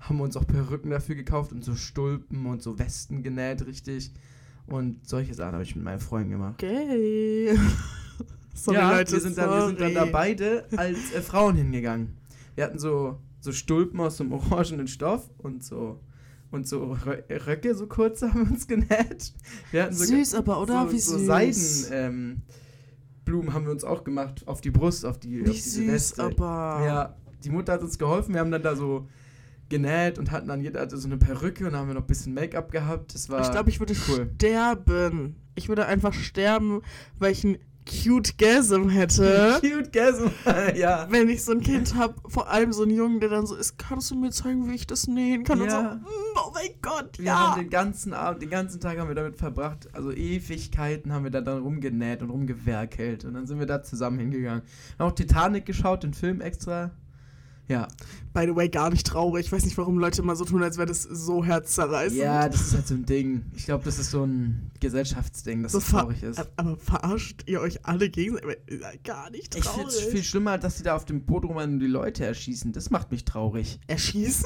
Haben 0.00 0.20
uns 0.20 0.36
auch 0.36 0.46
Perücken 0.46 0.90
dafür 0.90 1.14
gekauft 1.14 1.52
und 1.52 1.64
so 1.64 1.74
Stulpen 1.74 2.46
und 2.46 2.62
so 2.62 2.78
Westen 2.78 3.22
genäht, 3.22 3.66
richtig. 3.66 4.12
Und 4.66 5.08
solche 5.08 5.34
Sachen 5.34 5.52
habe 5.52 5.62
ich 5.62 5.74
mit 5.76 5.84
meinen 5.84 6.00
Freunden 6.00 6.30
gemacht. 6.30 6.54
Okay. 6.54 7.56
Sorry, 8.54 8.78
ja, 8.78 8.90
Leute, 8.90 9.12
wir, 9.12 9.20
sind 9.20 9.38
dann, 9.38 9.50
wir 9.50 9.66
sind 9.66 9.80
dann 9.80 9.94
da 9.94 10.00
sorry. 10.00 10.12
beide 10.12 10.66
als 10.76 11.12
äh, 11.14 11.20
Frauen 11.20 11.56
hingegangen. 11.56 12.16
Wir 12.54 12.64
hatten 12.64 12.78
so, 12.78 13.18
so 13.40 13.52
Stulpen 13.52 14.00
aus 14.00 14.16
so 14.16 14.24
einem 14.24 14.32
orangenen 14.32 14.88
Stoff 14.88 15.28
und 15.38 15.62
so 15.62 16.00
und 16.50 16.66
so 16.66 16.96
Rö 17.06 17.22
Röcke, 17.46 17.74
so 17.74 17.86
kurz 17.86 18.22
haben 18.22 18.46
wir 18.46 18.52
uns 18.52 18.66
genäht. 18.66 19.34
Wir 19.70 19.84
hatten 19.84 19.94
sogar 19.94 20.18
Süß 20.18 20.34
aber, 20.34 20.60
oder? 20.60 20.86
So, 20.86 20.92
Wie 20.92 20.98
so 20.98 21.18
süß. 21.18 21.26
Seiden, 21.26 21.92
ähm, 21.92 22.42
Blumen 23.24 23.52
haben 23.52 23.66
wir 23.66 23.72
uns 23.72 23.84
auch 23.84 24.04
gemacht 24.04 24.46
auf 24.46 24.60
die 24.60 24.70
Brust, 24.70 25.04
auf 25.04 25.18
die, 25.18 25.42
auf 25.42 25.48
Wie 25.48 25.52
diese 25.52 25.70
süß 25.70 25.88
Weste. 25.88 26.22
aber. 26.24 26.82
Ja, 26.84 27.16
die 27.44 27.50
Mutter 27.50 27.74
hat 27.74 27.82
uns 27.82 27.98
geholfen. 27.98 28.34
Wir 28.34 28.40
haben 28.40 28.50
dann 28.50 28.62
da 28.62 28.74
so 28.74 29.06
genäht 29.68 30.18
und 30.18 30.30
hatten 30.30 30.48
dann 30.48 30.60
jeder 30.60 30.80
hatte 30.80 30.96
so 30.96 31.08
eine 31.08 31.16
Perücke 31.16 31.64
und 31.66 31.72
dann 31.72 31.80
haben 31.82 31.88
wir 31.88 31.94
noch 31.94 32.02
ein 32.02 32.06
bisschen 32.06 32.34
Make-up 32.34 32.70
gehabt. 32.70 33.14
Das 33.14 33.28
war 33.28 33.40
Ich 33.42 33.50
glaube, 33.50 33.70
ich 33.70 33.80
würde 33.80 33.94
cool. 34.08 34.30
sterben. 34.36 35.36
Ich 35.54 35.68
würde 35.68 35.86
einfach 35.86 36.12
sterben, 36.12 36.82
weil 37.18 37.32
ich 37.32 37.44
ein 37.44 37.58
cute 37.88 38.36
Gasm 38.36 38.88
hätte. 38.88 39.58
Cute 39.62 39.92
Gasm, 39.92 40.26
ja. 40.76 41.06
Wenn 41.08 41.28
ich 41.28 41.44
so 41.44 41.52
ein 41.52 41.60
Kind 41.60 41.94
habe, 41.94 42.14
vor 42.28 42.50
allem 42.50 42.72
so 42.72 42.82
einen 42.82 42.90
Jungen, 42.96 43.20
der 43.20 43.28
dann 43.28 43.46
so 43.46 43.54
ist, 43.54 43.78
kannst 43.78 44.10
du 44.10 44.16
mir 44.16 44.30
zeigen, 44.32 44.68
wie 44.68 44.74
ich 44.74 44.86
das 44.88 45.06
nähen 45.06 45.44
kann? 45.44 45.60
Und 45.60 45.70
so, 45.70 45.76
Ja. 45.76 45.94
mm, 45.94 46.04
oh 46.36 46.50
mein 46.52 46.70
Gott, 46.82 47.18
Wir 47.18 47.26
ja. 47.26 47.52
haben 47.52 47.60
den 47.60 47.70
ganzen 47.70 48.12
Abend, 48.12 48.42
den 48.42 48.50
ganzen 48.50 48.80
Tag 48.80 48.98
haben 48.98 49.06
wir 49.08 49.14
damit 49.14 49.36
verbracht. 49.36 49.88
Also 49.94 50.10
Ewigkeiten 50.10 51.12
haben 51.12 51.22
wir 51.24 51.30
da 51.30 51.40
dann 51.40 51.62
rumgenäht 51.62 52.22
und 52.22 52.30
rumgewerkelt. 52.30 53.24
Und 53.24 53.34
dann 53.34 53.46
sind 53.46 53.60
wir 53.60 53.66
da 53.66 53.82
zusammen 53.82 54.18
hingegangen. 54.18 54.62
Haben 54.98 55.08
auch 55.10 55.14
Titanic 55.14 55.64
geschaut, 55.64 56.02
den 56.02 56.12
Film 56.12 56.40
extra. 56.40 56.90
Ja. 57.68 57.88
By 58.32 58.44
the 58.46 58.54
way, 58.54 58.68
gar 58.68 58.90
nicht 58.90 59.06
traurig. 59.06 59.46
Ich 59.46 59.52
weiß 59.52 59.64
nicht, 59.64 59.76
warum 59.76 59.98
Leute 59.98 60.22
immer 60.22 60.36
so 60.36 60.44
tun, 60.44 60.62
als 60.62 60.76
wäre 60.76 60.86
das 60.86 61.02
so 61.02 61.44
herzzerreißend. 61.44 62.20
Ja, 62.20 62.48
das 62.48 62.60
ist 62.60 62.74
halt 62.74 62.86
so 62.86 62.94
ein 62.94 63.04
Ding. 63.06 63.46
Ich 63.56 63.64
glaube, 63.64 63.84
das 63.84 63.98
ist 63.98 64.10
so 64.12 64.24
ein 64.24 64.70
Gesellschaftsding, 64.78 65.62
dass 65.64 65.72
so 65.72 65.78
es 65.78 65.84
ver- 65.84 66.00
traurig 66.02 66.22
ist. 66.22 66.46
Aber 66.56 66.76
verarscht 66.76 67.42
ihr 67.46 67.60
euch 67.60 67.84
alle 67.84 68.08
gegenseitig? 68.08 68.58
Gar 69.02 69.30
nicht 69.30 69.54
Ich 69.56 69.64
finde 69.64 69.88
traurig. 69.88 70.04
es 70.06 70.12
viel 70.12 70.22
schlimmer, 70.22 70.58
dass 70.58 70.76
sie 70.78 70.84
da 70.84 70.94
auf 70.94 71.04
dem 71.06 71.24
Boot 71.24 71.44
rumrennen 71.44 71.74
und 71.76 71.80
die 71.80 71.86
Leute 71.86 72.24
erschießen. 72.24 72.72
Das 72.72 72.90
macht 72.90 73.10
mich 73.10 73.24
traurig. 73.24 73.80
Erschießen? 73.88 74.44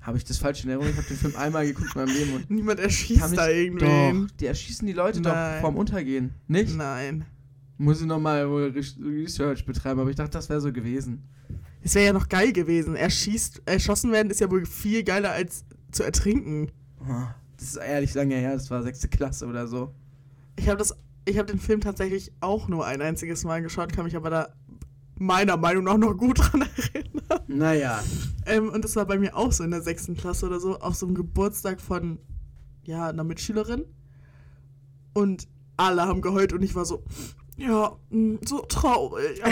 Habe 0.00 0.18
ich 0.18 0.24
das 0.24 0.36
falsch 0.38 0.62
in 0.64 0.70
Erinnerung? 0.70 0.90
Ich 0.92 0.96
habe 0.98 1.08
den 1.08 1.16
Film 1.16 1.34
einmal 1.36 1.66
geguckt 1.66 1.96
in 1.96 2.00
meinem 2.04 2.14
Leben 2.16 2.32
und 2.34 2.50
Niemand 2.50 2.78
erschießt 2.78 3.28
mich, 3.30 3.38
da 3.38 3.48
irgendwen. 3.48 4.26
Doch, 4.28 4.36
die 4.36 4.46
erschießen 4.46 4.86
die 4.86 4.92
Leute 4.92 5.20
Nein. 5.20 5.54
doch 5.54 5.60
vorm 5.62 5.76
Untergehen. 5.76 6.34
Nicht? 6.46 6.76
Nein. 6.76 7.24
Muss 7.78 8.00
ich 8.00 8.06
nochmal 8.06 8.44
Research 8.46 9.66
betreiben, 9.66 9.98
aber 10.00 10.10
ich 10.10 10.16
dachte, 10.16 10.30
das 10.32 10.48
wäre 10.48 10.60
so 10.60 10.72
gewesen. 10.72 11.24
Es 11.86 11.94
wäre 11.94 12.06
ja 12.06 12.12
noch 12.12 12.28
geil 12.28 12.52
gewesen. 12.52 12.96
Erschießt, 12.96 13.62
erschossen 13.64 14.10
werden 14.10 14.28
ist 14.28 14.40
ja 14.40 14.50
wohl 14.50 14.66
viel 14.66 15.04
geiler 15.04 15.30
als 15.30 15.64
zu 15.92 16.02
ertrinken. 16.02 16.72
Oh, 17.00 17.28
Das 17.58 17.68
ist 17.68 17.76
ehrlich 17.76 18.12
lange 18.14 18.34
her, 18.34 18.54
das 18.54 18.68
war 18.72 18.82
sechste 18.82 19.06
Klasse 19.06 19.46
oder 19.46 19.68
so. 19.68 19.94
Ich 20.56 20.68
habe 20.68 20.78
das, 20.78 20.96
ich 21.26 21.38
habe 21.38 21.46
den 21.46 21.60
Film 21.60 21.80
tatsächlich 21.80 22.32
auch 22.40 22.66
nur 22.66 22.84
ein 22.84 23.00
einziges 23.00 23.44
Mal 23.44 23.62
geschaut, 23.62 23.92
kann 23.92 24.04
mich 24.04 24.16
aber 24.16 24.30
da 24.30 24.48
meiner 25.14 25.56
Meinung 25.56 25.84
nach 25.84 25.96
noch 25.96 26.14
gut 26.14 26.38
dran 26.40 26.62
erinnern. 26.62 27.44
Naja. 27.46 28.02
Ähm, 28.46 28.68
und 28.70 28.84
das 28.84 28.96
war 28.96 29.06
bei 29.06 29.20
mir 29.20 29.36
auch 29.36 29.52
so 29.52 29.62
in 29.62 29.70
der 29.70 29.82
sechsten 29.82 30.16
Klasse 30.16 30.46
oder 30.46 30.58
so, 30.58 30.80
auf 30.80 30.96
so 30.96 31.06
einem 31.06 31.14
Geburtstag 31.14 31.80
von, 31.80 32.18
ja, 32.82 33.10
einer 33.10 33.22
Mitschülerin. 33.22 33.84
Und 35.14 35.46
alle 35.76 36.02
haben 36.02 36.20
geheult 36.20 36.52
und 36.52 36.64
ich 36.64 36.74
war 36.74 36.84
so, 36.84 37.04
ja, 37.56 37.96
mh, 38.10 38.38
so 38.46 38.60
traurig. 38.62 39.42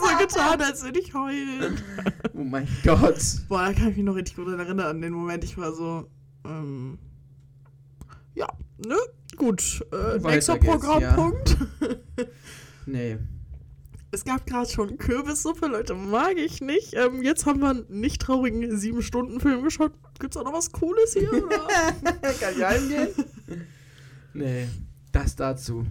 So 0.00 0.16
getan, 0.18 0.60
als 0.62 0.84
würde 0.84 1.00
ich 1.00 1.12
heulen. 1.12 1.80
Oh 2.34 2.44
mein 2.44 2.68
Gott. 2.84 3.18
Boah, 3.48 3.66
da 3.66 3.72
kann 3.72 3.90
ich 3.90 3.96
mich 3.96 4.04
noch 4.04 4.14
richtig 4.14 4.36
gut 4.36 4.46
erinnern 4.46 4.80
an 4.80 5.00
den 5.02 5.12
Moment. 5.12 5.42
Ich 5.42 5.58
war 5.58 5.72
so, 5.72 6.08
ähm, 6.44 6.98
ja, 8.34 8.46
ne? 8.78 8.96
Gut, 9.36 9.84
äh, 9.90 10.22
Weiter 10.22 10.30
nächster 10.30 10.58
geht's, 10.58 10.72
Programmpunkt. 10.72 11.56
Nee. 12.86 13.18
Es 14.10 14.24
gab 14.24 14.46
gerade 14.46 14.70
schon 14.70 14.96
Kürbissuppe, 14.96 15.66
Leute, 15.66 15.94
mag 15.94 16.38
ich 16.38 16.62
nicht. 16.62 16.94
Ähm, 16.94 17.22
jetzt 17.22 17.44
haben 17.44 17.60
wir 17.60 17.68
einen 17.70 17.84
nicht 17.90 18.22
traurigen 18.22 18.74
sieben-Stunden-Film 18.74 19.62
geschaut. 19.62 19.92
Gibt's 20.18 20.38
auch 20.38 20.44
noch 20.44 20.54
was 20.54 20.72
Cooles 20.72 21.12
hier? 21.12 21.30
Oder? 21.30 21.66
Kann 22.40 22.54
ich 22.56 22.64
heimgehen? 22.64 23.08
nee. 24.32 24.66
Das 25.12 25.36
dazu. 25.36 25.84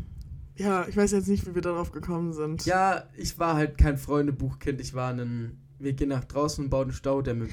Ja, 0.58 0.88
ich 0.88 0.98
weiß 0.98 1.12
jetzt 1.12 1.28
nicht, 1.28 1.48
wie 1.48 1.56
wir 1.56 1.62
darauf 1.62 1.92
gekommen 1.92 2.34
sind. 2.34 2.66
Ja, 2.66 3.04
ich 3.16 3.40
war 3.40 3.56
halt 3.56 3.78
kein 3.78 3.98
Freundebuchkind. 3.98 4.82
Ich 4.82 4.94
war 4.94 5.14
ein 5.14 5.58
Wir 5.80 5.94
gehen 5.94 6.10
nach 6.10 6.24
draußen 6.24 6.64
und 6.64 6.70
bauen 6.70 6.84
einen 6.84 6.94
Staudamm 6.94 7.48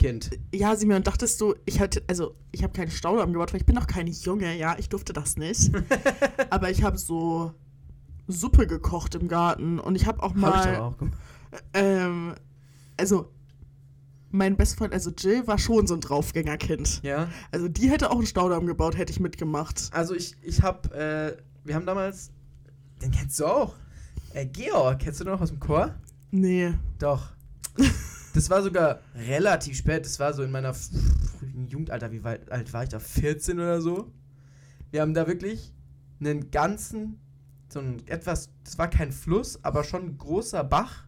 Kind. 0.00 0.30
Ja, 0.54 0.76
Simeon, 0.76 1.02
dachtest 1.02 1.38
du, 1.42 1.54
ich 1.66 1.78
hatte, 1.78 2.02
also 2.06 2.34
ich 2.52 2.62
habe 2.62 2.72
keinen 2.72 2.90
Staudamm 2.90 3.34
gebaut, 3.34 3.52
weil 3.52 3.60
ich 3.60 3.66
bin 3.66 3.74
noch 3.74 3.86
kein 3.86 4.06
Junge, 4.06 4.56
ja, 4.56 4.74
ich 4.78 4.88
durfte 4.88 5.12
das 5.12 5.36
nicht. 5.36 5.70
aber 6.50 6.70
ich 6.70 6.82
habe 6.82 6.96
so 6.96 7.52
Suppe 8.26 8.66
gekocht 8.66 9.14
im 9.14 9.28
Garten 9.28 9.78
und 9.78 9.96
ich 9.96 10.06
habe 10.06 10.22
auch 10.22 10.30
Hab 10.30 10.36
ich 10.36 10.40
mal, 10.40 10.74
aber 10.74 10.86
auch 10.86 10.96
ähm, 11.74 12.34
also 12.96 13.30
mein 14.30 14.56
Bestfreund, 14.56 14.94
also 14.94 15.10
Jill, 15.10 15.46
war 15.46 15.58
schon 15.58 15.86
so 15.86 15.92
ein 15.92 16.00
Draufgängerkind. 16.00 17.02
Ja. 17.02 17.28
Also 17.50 17.68
die 17.68 17.90
hätte 17.90 18.10
auch 18.10 18.16
einen 18.16 18.26
Staudamm 18.26 18.66
gebaut, 18.66 18.96
hätte 18.96 19.12
ich 19.12 19.20
mitgemacht. 19.20 19.90
Also 19.92 20.14
ich, 20.14 20.34
ich 20.42 20.62
hab, 20.62 20.94
äh, 20.94 21.36
wir 21.64 21.74
haben 21.74 21.84
damals, 21.84 22.30
den 23.02 23.10
kennst 23.10 23.40
du 23.40 23.46
auch. 23.46 23.74
Äh, 24.34 24.46
Georg, 24.46 25.00
kennst 25.00 25.20
du 25.20 25.24
noch 25.24 25.40
aus 25.40 25.50
dem 25.50 25.60
Chor? 25.60 25.94
Nee. 26.30 26.74
Doch. 26.98 27.32
Das 28.32 28.48
war 28.48 28.62
sogar 28.62 29.00
relativ 29.16 29.76
spät. 29.76 30.04
Das 30.04 30.20
war 30.20 30.32
so 30.32 30.44
in 30.44 30.52
meiner 30.52 30.72
frühen 30.72 31.66
Jugendalter. 31.66 32.12
Wie 32.12 32.22
weit, 32.22 32.50
alt 32.52 32.72
war 32.72 32.84
ich 32.84 32.88
da? 32.90 33.00
14 33.00 33.58
oder 33.58 33.80
so. 33.80 34.12
Wir 34.92 35.02
haben 35.02 35.14
da 35.14 35.26
wirklich 35.26 35.72
einen 36.20 36.52
ganzen, 36.52 37.18
so 37.68 37.80
ein 37.80 38.06
etwas, 38.06 38.50
das 38.62 38.78
war 38.78 38.88
kein 38.88 39.10
Fluss, 39.10 39.64
aber 39.64 39.82
schon 39.82 40.04
ein 40.04 40.18
großer 40.18 40.62
Bach. 40.62 41.04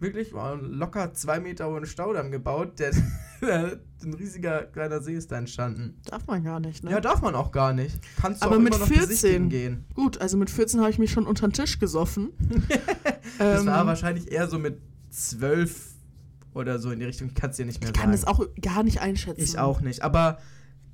Wirklich 0.00 0.32
locker 0.32 1.14
zwei 1.14 1.40
Meter 1.40 1.70
hohen 1.70 1.86
Staudamm 1.86 2.30
gebaut. 2.30 2.78
Der, 2.78 2.92
ein 3.52 4.14
riesiger 4.14 4.64
kleiner 4.64 5.00
See 5.00 5.14
ist 5.14 5.30
da 5.32 5.38
entstanden. 5.38 6.00
Darf 6.06 6.26
man 6.26 6.42
gar 6.44 6.60
nicht, 6.60 6.84
ne? 6.84 6.90
Ja, 6.90 7.00
darf 7.00 7.22
man 7.22 7.34
auch 7.34 7.52
gar 7.52 7.72
nicht. 7.72 7.98
Kannst 8.20 8.42
du 8.42 8.46
Aber 8.46 8.56
auch 8.56 8.60
mit 8.60 8.74
immer 8.74 8.80
noch 8.80 8.88
14 8.88 9.08
besichtigen 9.08 9.48
gehen. 9.48 9.84
Gut, 9.94 10.18
also 10.20 10.36
mit 10.36 10.50
14 10.50 10.80
habe 10.80 10.90
ich 10.90 10.98
mich 10.98 11.10
schon 11.10 11.26
unter 11.26 11.46
den 11.48 11.52
Tisch 11.52 11.78
gesoffen. 11.78 12.30
Das 13.38 13.62
Ähm, 13.62 13.66
war 13.66 13.86
wahrscheinlich 13.86 14.30
eher 14.30 14.46
so 14.48 14.58
mit 14.58 14.80
12 15.10 15.94
oder 16.52 16.78
so 16.78 16.90
in 16.92 17.00
die 17.00 17.04
Richtung. 17.06 17.28
Ich 17.28 17.34
kann 17.34 17.50
es 17.50 17.56
dir 17.56 17.66
nicht 17.66 17.80
mehr 17.80 17.88
Ich 17.90 17.94
kann 17.94 18.12
sagen. 18.12 18.12
das 18.12 18.26
auch 18.26 18.46
gar 18.60 18.82
nicht 18.84 19.00
einschätzen. 19.00 19.40
Ich 19.42 19.58
auch 19.58 19.80
nicht. 19.80 20.02
Aber, 20.02 20.38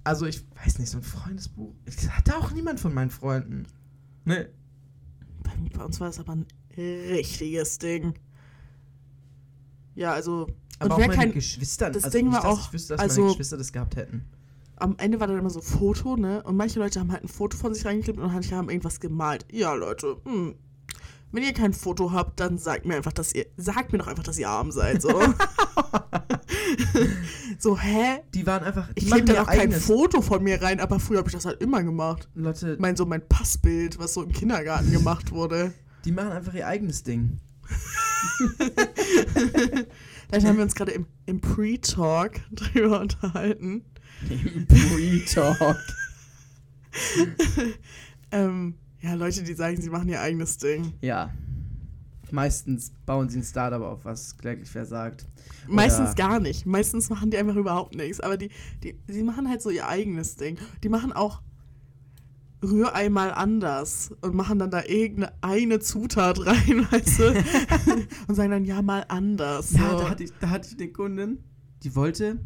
also 0.04 0.24
ich 0.26 0.44
weiß 0.64 0.78
nicht, 0.78 0.88
so 0.90 0.98
ein 0.98 1.02
Freundesbuch. 1.02 1.74
Ich 1.86 2.08
hatte 2.08 2.36
auch 2.36 2.52
niemand 2.52 2.80
von 2.80 2.94
meinen 2.94 3.10
Freunden. 3.10 3.66
Ne. 4.24 4.48
Bei, 5.42 5.50
bei 5.76 5.84
uns 5.84 6.00
war 6.00 6.06
das 6.06 6.18
aber 6.20 6.32
ein 6.32 6.46
richtiges 6.76 7.78
Ding. 7.78 8.14
Ja, 9.94 10.12
also. 10.12 10.46
Aber 10.80 10.86
und 10.86 10.92
auch 10.92 10.98
wer 10.98 11.06
meine 11.08 11.18
kein. 11.18 11.32
Geschwister. 11.32 11.90
das 11.90 12.04
also 12.04 12.18
Ding 12.18 12.26
nicht, 12.28 12.34
war 12.34 12.42
dass 12.42 12.58
auch- 12.58 12.66
Ich 12.66 12.72
wüsste, 12.72 12.94
dass 12.94 13.00
also- 13.02 13.20
meine 13.20 13.32
Geschwister 13.32 13.56
das 13.56 13.72
gehabt 13.72 13.96
hätten. 13.96 14.24
Am 14.76 14.94
Ende 14.98 15.20
war 15.20 15.26
dann 15.26 15.38
immer 15.38 15.50
so 15.50 15.60
Foto, 15.60 16.16
ne? 16.16 16.42
Und 16.42 16.56
manche 16.56 16.78
Leute 16.78 17.00
haben 17.00 17.12
halt 17.12 17.22
ein 17.22 17.28
Foto 17.28 17.56
von 17.56 17.74
sich 17.74 17.84
reingeklebt 17.84 18.18
und 18.18 18.32
manche 18.32 18.56
haben 18.56 18.70
irgendwas 18.70 18.98
gemalt. 18.98 19.44
Ja, 19.52 19.74
Leute, 19.74 20.16
hm. 20.24 20.54
Wenn 21.32 21.44
ihr 21.44 21.52
kein 21.52 21.72
Foto 21.74 22.10
habt, 22.12 22.40
dann 22.40 22.58
sagt 22.58 22.86
mir 22.86 22.96
einfach, 22.96 23.12
dass 23.12 23.32
ihr. 23.32 23.46
Sagt 23.56 23.92
mir 23.92 23.98
doch 23.98 24.08
einfach, 24.08 24.24
dass 24.24 24.36
ihr 24.36 24.48
arm 24.48 24.72
seid. 24.72 25.00
So, 25.00 25.10
so 27.58 27.78
hä? 27.78 28.20
Die 28.34 28.46
waren 28.46 28.64
einfach. 28.64 28.92
Die 28.94 29.04
Ich 29.04 29.10
klebe 29.10 29.32
da 29.34 29.42
auch 29.42 29.46
kein 29.46 29.72
Foto 29.72 30.22
von 30.22 30.42
mir 30.42 30.60
rein, 30.60 30.80
aber 30.80 30.98
früher 30.98 31.18
habe 31.18 31.28
ich 31.28 31.34
das 31.34 31.44
halt 31.44 31.60
immer 31.62 31.82
gemacht. 31.82 32.28
Leute, 32.34 32.74
Ich 32.74 32.80
meine, 32.80 32.96
so 32.96 33.06
mein 33.06 33.26
Passbild, 33.28 33.98
was 33.98 34.14
so 34.14 34.22
im 34.22 34.32
Kindergarten 34.32 34.90
gemacht 34.90 35.30
wurde. 35.30 35.72
die 36.04 36.12
machen 36.12 36.32
einfach 36.32 36.54
ihr 36.54 36.66
eigenes 36.66 37.02
Ding. 37.02 37.38
Vielleicht 40.28 40.46
haben 40.46 40.56
wir 40.56 40.62
uns 40.64 40.74
gerade 40.74 40.92
im, 40.92 41.06
im 41.26 41.40
Pre-Talk 41.40 42.40
drüber 42.52 43.00
unterhalten. 43.00 43.84
Pre-Talk. 44.68 45.78
Ähm, 48.32 48.74
ja, 49.00 49.14
Leute, 49.14 49.42
die 49.42 49.54
sagen, 49.54 49.80
sie 49.82 49.90
machen 49.90 50.08
ihr 50.08 50.20
eigenes 50.20 50.56
Ding. 50.58 50.92
ja. 51.00 51.30
Meistens 52.32 52.92
bauen 53.06 53.28
sie 53.28 53.40
ein 53.40 53.42
Startup 53.42 53.82
auf, 53.82 54.04
was 54.04 54.38
kläglich 54.38 54.70
versagt. 54.70 55.26
Meistens 55.66 56.10
Oder- 56.10 56.14
gar 56.14 56.38
nicht. 56.38 56.64
Meistens 56.64 57.10
machen 57.10 57.32
die 57.32 57.36
einfach 57.36 57.56
überhaupt 57.56 57.96
nichts. 57.96 58.20
Aber 58.20 58.36
die, 58.36 58.50
die, 58.84 58.94
die 59.08 59.22
machen 59.24 59.48
halt 59.48 59.60
so 59.62 59.68
ihr 59.70 59.88
eigenes 59.88 60.36
Ding. 60.36 60.56
Die 60.84 60.88
machen 60.88 61.12
auch 61.12 61.42
Rührei 62.62 63.08
mal 63.08 63.32
anders 63.32 64.12
und 64.20 64.34
machen 64.34 64.58
dann 64.58 64.70
da 64.70 64.84
irgendeine 64.84 65.32
eine 65.40 65.80
Zutat 65.80 66.44
rein, 66.44 66.86
weißt 66.90 67.18
du? 67.18 67.44
und 68.28 68.34
sagen 68.34 68.50
dann, 68.50 68.64
ja, 68.64 68.82
mal 68.82 69.04
anders. 69.08 69.72
Ja, 69.72 69.90
so. 69.90 69.98
da 69.98 70.10
hatte, 70.10 70.24
ich, 70.24 70.32
da 70.40 70.50
hatte 70.50 70.68
ich 70.70 70.78
eine 70.78 70.92
Kundin, 70.92 71.38
die 71.82 71.94
wollte 71.94 72.38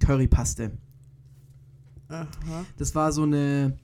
Currypaste. 0.00 0.72
Aha. 2.08 2.64
Das 2.76 2.94
war 2.94 3.12
so 3.12 3.22
eine. 3.24 3.76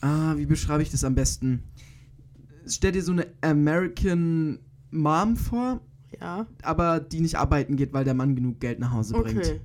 Ah, 0.00 0.34
wie 0.36 0.46
beschreibe 0.46 0.82
ich 0.82 0.90
das 0.90 1.04
am 1.04 1.14
besten? 1.14 1.62
Stell 2.66 2.92
dir 2.92 3.02
so 3.02 3.12
eine 3.12 3.26
American 3.40 4.58
Mom 4.90 5.36
vor, 5.36 5.80
Ja, 6.20 6.46
aber 6.62 6.98
die 6.98 7.20
nicht 7.20 7.36
arbeiten 7.36 7.76
geht, 7.76 7.92
weil 7.92 8.04
der 8.04 8.14
Mann 8.14 8.34
genug 8.34 8.58
Geld 8.58 8.80
nach 8.80 8.92
Hause 8.92 9.14
bringt. 9.14 9.60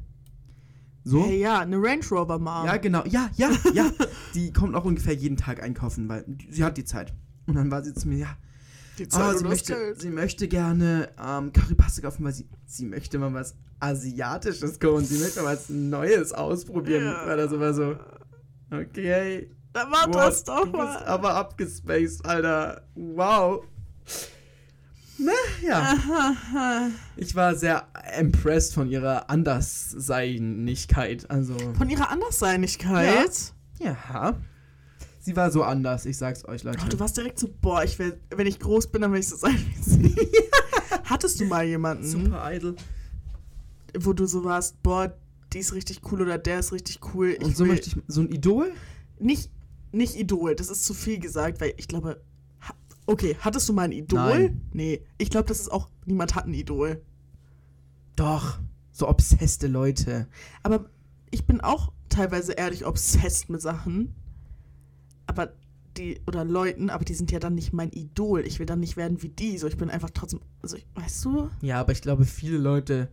So? 1.07 1.25
Hey, 1.25 1.39
ja, 1.39 1.59
eine 1.59 1.77
Range 1.77 2.03
Rover 2.11 2.37
Mom. 2.37 2.65
Ja, 2.65 2.75
genau. 2.75 3.01
Ja, 3.05 3.29
ja, 3.37 3.49
ja. 3.73 3.89
die 4.33 4.51
kommt 4.51 4.75
auch 4.75 4.83
ungefähr 4.83 5.13
jeden 5.13 5.37
Tag 5.37 5.63
einkaufen, 5.63 6.09
weil 6.09 6.25
sie 6.49 6.65
hat 6.65 6.75
die 6.77 6.83
Zeit. 6.83 7.13
Und 7.45 7.55
dann 7.55 7.71
war 7.71 7.81
sie 7.81 7.93
zu 7.93 8.09
mir, 8.09 8.17
ja, 8.17 8.37
Die 8.97 9.05
oh, 9.05 9.07
Zeit 9.07 9.21
sie, 9.21 9.27
und 9.37 9.43
das 9.43 9.49
möchte, 9.69 9.95
sie 9.97 10.09
möchte 10.09 10.49
gerne 10.49 11.07
ähm, 11.17 11.53
Currypaste 11.53 12.01
kaufen, 12.01 12.25
weil 12.25 12.33
sie, 12.33 12.45
sie 12.65 12.85
möchte 12.85 13.19
mal 13.19 13.33
was 13.33 13.55
Asiatisches 13.79 14.81
kochen. 14.81 15.05
Sie 15.05 15.19
möchte 15.19 15.41
mal 15.41 15.53
was 15.53 15.69
Neues 15.69 16.33
ausprobieren. 16.33 17.05
Ja. 17.05 17.25
Weil 17.25 17.37
das 17.37 17.53
immer 17.53 17.73
so, 17.73 17.95
okay, 18.69 19.49
Dann 19.71 19.89
mach 19.89 20.07
What? 20.07 20.15
das 20.15 20.43
doch 20.43 20.65
du 20.65 20.71
bist 20.73 20.75
mal. 20.75 21.05
aber 21.05 21.35
abgespaced, 21.35 22.25
Alter. 22.25 22.85
Wow. 22.95 23.63
Na, 25.17 25.31
ja. 25.65 26.89
Ich 27.15 27.35
war 27.35 27.55
sehr 27.55 27.87
impressed 28.19 28.73
von 28.73 28.89
ihrer 28.89 29.29
Andersseinigkeit. 29.29 31.29
Also, 31.29 31.57
Von 31.77 31.89
ihrer 31.89 32.09
Andersseinigkeit. 32.11 33.53
ja. 33.79 34.35
sie 35.19 35.35
war 35.35 35.51
so 35.51 35.63
anders, 35.63 36.05
ich 36.05 36.17
sag's 36.17 36.45
euch, 36.45 36.63
Leute. 36.63 36.79
Oh, 36.85 36.89
du 36.89 36.99
warst 36.99 37.17
direkt 37.17 37.39
so, 37.39 37.49
boah, 37.61 37.83
ich 37.83 37.97
will, 37.99 38.19
wenn 38.35 38.47
ich 38.47 38.59
groß 38.59 38.91
bin, 38.91 39.01
dann 39.01 39.11
will 39.11 39.19
ich 39.19 39.27
so 39.27 39.35
sein 39.35 39.57
wie 39.57 39.83
sie. 39.83 40.15
Hattest 41.03 41.39
du 41.39 41.45
mal 41.45 41.65
jemanden, 41.65 42.05
Super 42.05 42.51
idol. 42.53 42.75
wo 43.97 44.13
du 44.13 44.25
so 44.25 44.43
warst, 44.43 44.81
boah, 44.83 45.13
die 45.53 45.59
ist 45.59 45.73
richtig 45.73 46.01
cool 46.11 46.21
oder 46.21 46.37
der 46.37 46.59
ist 46.59 46.71
richtig 46.71 46.99
cool. 47.13 47.31
Ich 47.31 47.43
Und 47.43 47.57
so 47.57 47.65
möchte 47.65 47.89
ich, 47.89 47.95
so 48.07 48.21
ein 48.21 48.29
Idol? 48.29 48.71
nicht, 49.19 49.49
nicht 49.91 50.15
Idol, 50.15 50.55
das 50.55 50.69
ist 50.69 50.85
zu 50.85 50.93
viel 50.93 51.19
gesagt, 51.19 51.59
weil 51.61 51.73
ich 51.77 51.87
glaube, 51.87 52.21
okay, 53.07 53.35
hattest 53.39 53.67
du 53.67 53.73
mal 53.73 53.83
ein 53.83 53.91
Idol? 53.91 54.19
Nein. 54.19 54.61
Nee, 54.73 55.01
ich 55.17 55.29
glaube, 55.29 55.47
das 55.47 55.59
ist 55.59 55.71
auch, 55.71 55.89
niemand 56.05 56.35
hat 56.35 56.45
ein 56.45 56.53
Idol. 56.53 57.01
Doch, 58.15 58.59
so 58.91 59.07
obsesste 59.07 59.67
Leute. 59.67 60.27
Aber 60.63 60.89
ich 61.31 61.45
bin 61.45 61.61
auch 61.61 61.91
teilweise 62.09 62.53
ehrlich 62.53 62.85
obsessed 62.85 63.49
mit 63.49 63.61
Sachen. 63.61 64.13
Aber 65.25 65.53
die, 65.97 66.21
oder 66.27 66.45
Leuten, 66.45 66.89
aber 66.89 67.05
die 67.05 67.13
sind 67.13 67.31
ja 67.31 67.39
dann 67.39 67.55
nicht 67.55 67.73
mein 67.73 67.91
Idol. 67.91 68.41
Ich 68.45 68.59
will 68.59 68.65
dann 68.65 68.79
nicht 68.79 68.97
werden 68.97 69.21
wie 69.21 69.29
die. 69.29 69.57
So, 69.57 69.67
ich 69.67 69.77
bin 69.77 69.89
einfach 69.89 70.09
trotzdem, 70.13 70.41
also, 70.61 70.77
ich, 70.77 70.85
weißt 70.95 71.25
du? 71.25 71.49
Ja, 71.61 71.79
aber 71.79 71.91
ich 71.91 72.01
glaube, 72.01 72.25
viele 72.25 72.57
Leute, 72.57 73.09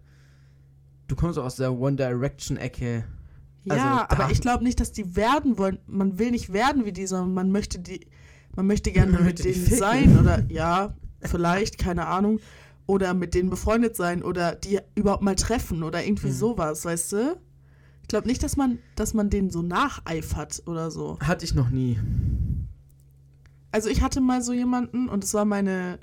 du 1.08 1.16
kommst 1.16 1.38
auch 1.38 1.44
aus 1.44 1.56
der 1.56 1.72
One 1.72 1.96
Direction-Ecke. 1.96 3.04
Also, 3.68 3.82
ja, 3.82 4.06
aber 4.10 4.30
ich 4.30 4.40
glaube 4.40 4.62
nicht, 4.62 4.80
dass 4.80 4.92
die 4.92 5.16
werden 5.16 5.56
wollen. 5.56 5.78
Man 5.86 6.18
will 6.18 6.30
nicht 6.30 6.52
werden 6.52 6.84
wie 6.84 6.92
die, 6.92 7.06
sondern 7.06 7.32
man 7.32 7.50
möchte 7.50 7.78
die, 7.78 8.06
man 8.56 8.66
möchte 8.66 8.92
gerne 8.92 9.12
Man 9.12 9.24
mit 9.24 9.44
denen 9.44 9.66
sein 9.66 10.18
oder 10.18 10.44
ja, 10.48 10.94
vielleicht, 11.22 11.78
keine 11.78 12.06
Ahnung. 12.06 12.40
Oder 12.86 13.14
mit 13.14 13.32
denen 13.34 13.48
befreundet 13.48 13.96
sein 13.96 14.22
oder 14.22 14.54
die 14.54 14.78
überhaupt 14.94 15.22
mal 15.22 15.34
treffen 15.36 15.82
oder 15.82 16.04
irgendwie 16.04 16.26
Mhm. 16.28 16.32
sowas, 16.32 16.84
weißt 16.84 17.12
du? 17.12 17.40
Ich 18.02 18.08
glaube 18.08 18.26
nicht, 18.28 18.42
dass 18.42 18.58
man, 18.58 18.78
dass 18.94 19.14
man 19.14 19.30
denen 19.30 19.48
so 19.50 19.62
nacheifert 19.62 20.62
oder 20.66 20.90
so. 20.90 21.18
Hatte 21.20 21.46
ich 21.46 21.54
noch 21.54 21.70
nie. 21.70 21.98
Also 23.72 23.88
ich 23.88 24.02
hatte 24.02 24.20
mal 24.20 24.42
so 24.42 24.52
jemanden 24.52 25.08
und 25.08 25.24
es 25.24 25.32
war 25.32 25.46
meine, 25.46 25.98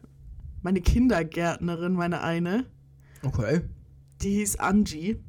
meine 0.64 0.82
Kindergärtnerin, 0.82 1.93
meine 1.93 2.22
eine. 2.22 2.66
Okay. 3.24 3.62
Die 4.24 4.38
hieß 4.38 4.56
Angie. 4.58 5.20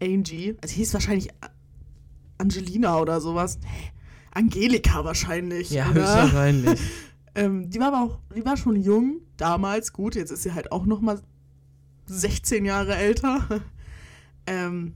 Angie. 0.00 0.56
Also 0.62 0.74
hieß 0.76 0.94
wahrscheinlich 0.94 1.30
Angelina 2.38 2.98
oder 2.98 3.20
sowas. 3.20 3.58
Nee, 3.60 3.90
Angelika 4.32 5.04
wahrscheinlich. 5.04 5.70
Ja, 5.70 5.90
oder? 5.90 6.00
höchstwahrscheinlich. 6.00 6.80
Ähm, 7.34 7.70
die 7.70 7.80
war 7.80 7.94
aber 7.94 8.02
auch, 8.02 8.18
die 8.36 8.44
war 8.44 8.58
schon 8.58 8.76
jung 8.76 9.22
damals, 9.38 9.94
gut, 9.94 10.16
jetzt 10.16 10.30
ist 10.30 10.42
sie 10.42 10.52
halt 10.52 10.70
auch 10.70 10.84
noch 10.84 11.00
mal 11.00 11.18
16 12.04 12.66
Jahre 12.66 12.94
älter. 12.94 13.62
ähm, 14.46 14.92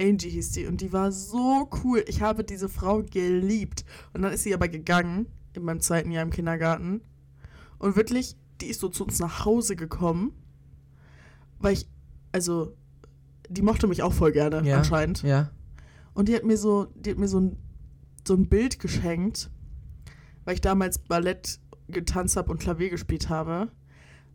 Angie 0.00 0.30
hieß 0.30 0.50
die 0.50 0.66
und 0.66 0.80
die 0.80 0.92
war 0.92 1.12
so 1.12 1.70
cool. 1.84 2.02
Ich 2.08 2.22
habe 2.22 2.42
diese 2.42 2.68
Frau 2.68 3.04
geliebt. 3.04 3.84
Und 4.12 4.22
dann 4.22 4.32
ist 4.32 4.42
sie 4.42 4.52
aber 4.52 4.66
gegangen 4.66 5.26
in 5.52 5.62
meinem 5.62 5.78
zweiten 5.80 6.10
Jahr 6.10 6.24
im 6.24 6.30
Kindergarten. 6.30 7.02
Und 7.78 7.94
wirklich, 7.94 8.34
die 8.60 8.66
ist 8.66 8.80
so 8.80 8.88
zu 8.88 9.04
uns 9.04 9.20
nach 9.20 9.44
Hause 9.44 9.76
gekommen, 9.76 10.32
weil 11.60 11.74
ich, 11.74 11.86
also, 12.32 12.74
die 13.48 13.62
mochte 13.62 13.86
mich 13.86 14.02
auch 14.02 14.12
voll 14.12 14.32
gerne, 14.32 14.60
Ja. 14.68 14.78
anscheinend. 14.78 15.22
ja. 15.22 15.52
Und 16.14 16.28
die 16.28 16.34
hat 16.34 16.42
mir 16.42 16.56
so, 16.56 16.86
die 16.96 17.10
hat 17.12 17.18
mir 17.18 17.28
so 17.28 17.38
ein, 17.38 17.56
so 18.26 18.34
ein 18.34 18.48
Bild 18.48 18.78
geschenkt, 18.78 19.50
weil 20.44 20.54
ich 20.54 20.60
damals 20.60 20.98
Ballett 20.98 21.60
getanzt 21.88 22.36
habe 22.36 22.50
und 22.50 22.60
Klavier 22.60 22.90
gespielt 22.90 23.28
habe, 23.28 23.68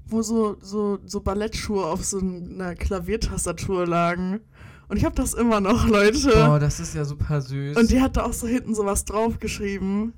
wo 0.08 0.22
so, 0.22 0.58
so, 0.62 1.00
so 1.06 1.22
Ballettschuhe 1.22 1.86
auf 1.86 2.04
so 2.04 2.20
einer 2.20 2.76
Klaviertastatur 2.76 3.88
lagen. 3.88 4.42
Und 4.88 4.98
ich 4.98 5.06
habe 5.06 5.16
das 5.16 5.34
immer 5.34 5.62
noch, 5.62 5.88
Leute. 5.88 6.30
Boah, 6.30 6.60
das 6.60 6.80
ist 6.80 6.94
ja 6.94 7.06
super 7.06 7.42
süß. 7.42 7.78
Und 7.78 7.90
die 7.90 8.02
hat 8.02 8.18
da 8.18 8.24
auch 8.24 8.34
so 8.34 8.48
hinten 8.48 8.76
sowas 8.76 9.06
draufgeschrieben. 9.06 10.14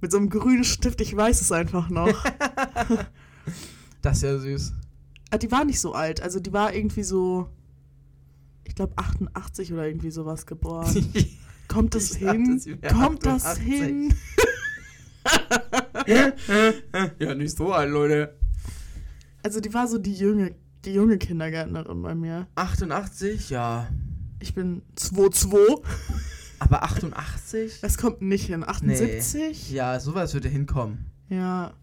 Mit 0.00 0.12
so 0.12 0.18
einem 0.18 0.28
grünen 0.28 0.64
Stift, 0.64 1.00
ich 1.00 1.16
weiß 1.16 1.40
es 1.40 1.50
einfach 1.50 1.88
noch. 1.88 2.12
das 4.02 4.18
ist 4.18 4.22
ja 4.22 4.38
süß. 4.38 4.72
Aber 5.30 5.38
die 5.38 5.50
war 5.50 5.64
nicht 5.64 5.80
so 5.80 5.94
alt, 5.94 6.20
also 6.22 6.38
die 6.38 6.52
war 6.52 6.74
irgendwie 6.74 7.02
so, 7.02 7.48
ich 8.64 8.74
glaube 8.74 8.92
88 8.96 9.72
oder 9.72 9.86
irgendwie 9.86 10.10
sowas 10.10 10.46
geboren. 10.46 11.12
Kommt 11.68 11.94
das 11.94 12.12
Ich 12.12 12.18
hin? 12.18 12.60
Kommt 12.88 13.24
das 13.26 13.44
88. 13.44 13.64
hin? 13.64 14.14
ja, 17.18 17.34
nicht 17.34 17.56
so 17.56 17.72
alt, 17.72 17.90
Leute. 17.90 18.36
Also 19.42 19.60
die 19.60 19.72
war 19.74 19.88
so 19.88 19.98
die 19.98 20.14
junge, 20.14 20.54
die 20.84 20.92
junge 20.92 21.18
Kindergärtnerin 21.18 22.02
bei 22.02 22.14
mir. 22.14 22.46
88, 22.54 23.50
ja. 23.50 23.88
Ich 24.40 24.54
bin 24.54 24.82
2,2. 24.96 25.82
Aber 26.58 26.82
88? 26.82 27.80
Das 27.80 27.98
kommt 27.98 28.22
nicht 28.22 28.46
hin. 28.46 28.64
78? 28.64 29.70
Ja, 29.70 29.98
sowas 30.00 30.34
würde 30.34 30.48
hinkommen. 30.48 31.10
Ja. 31.28 31.74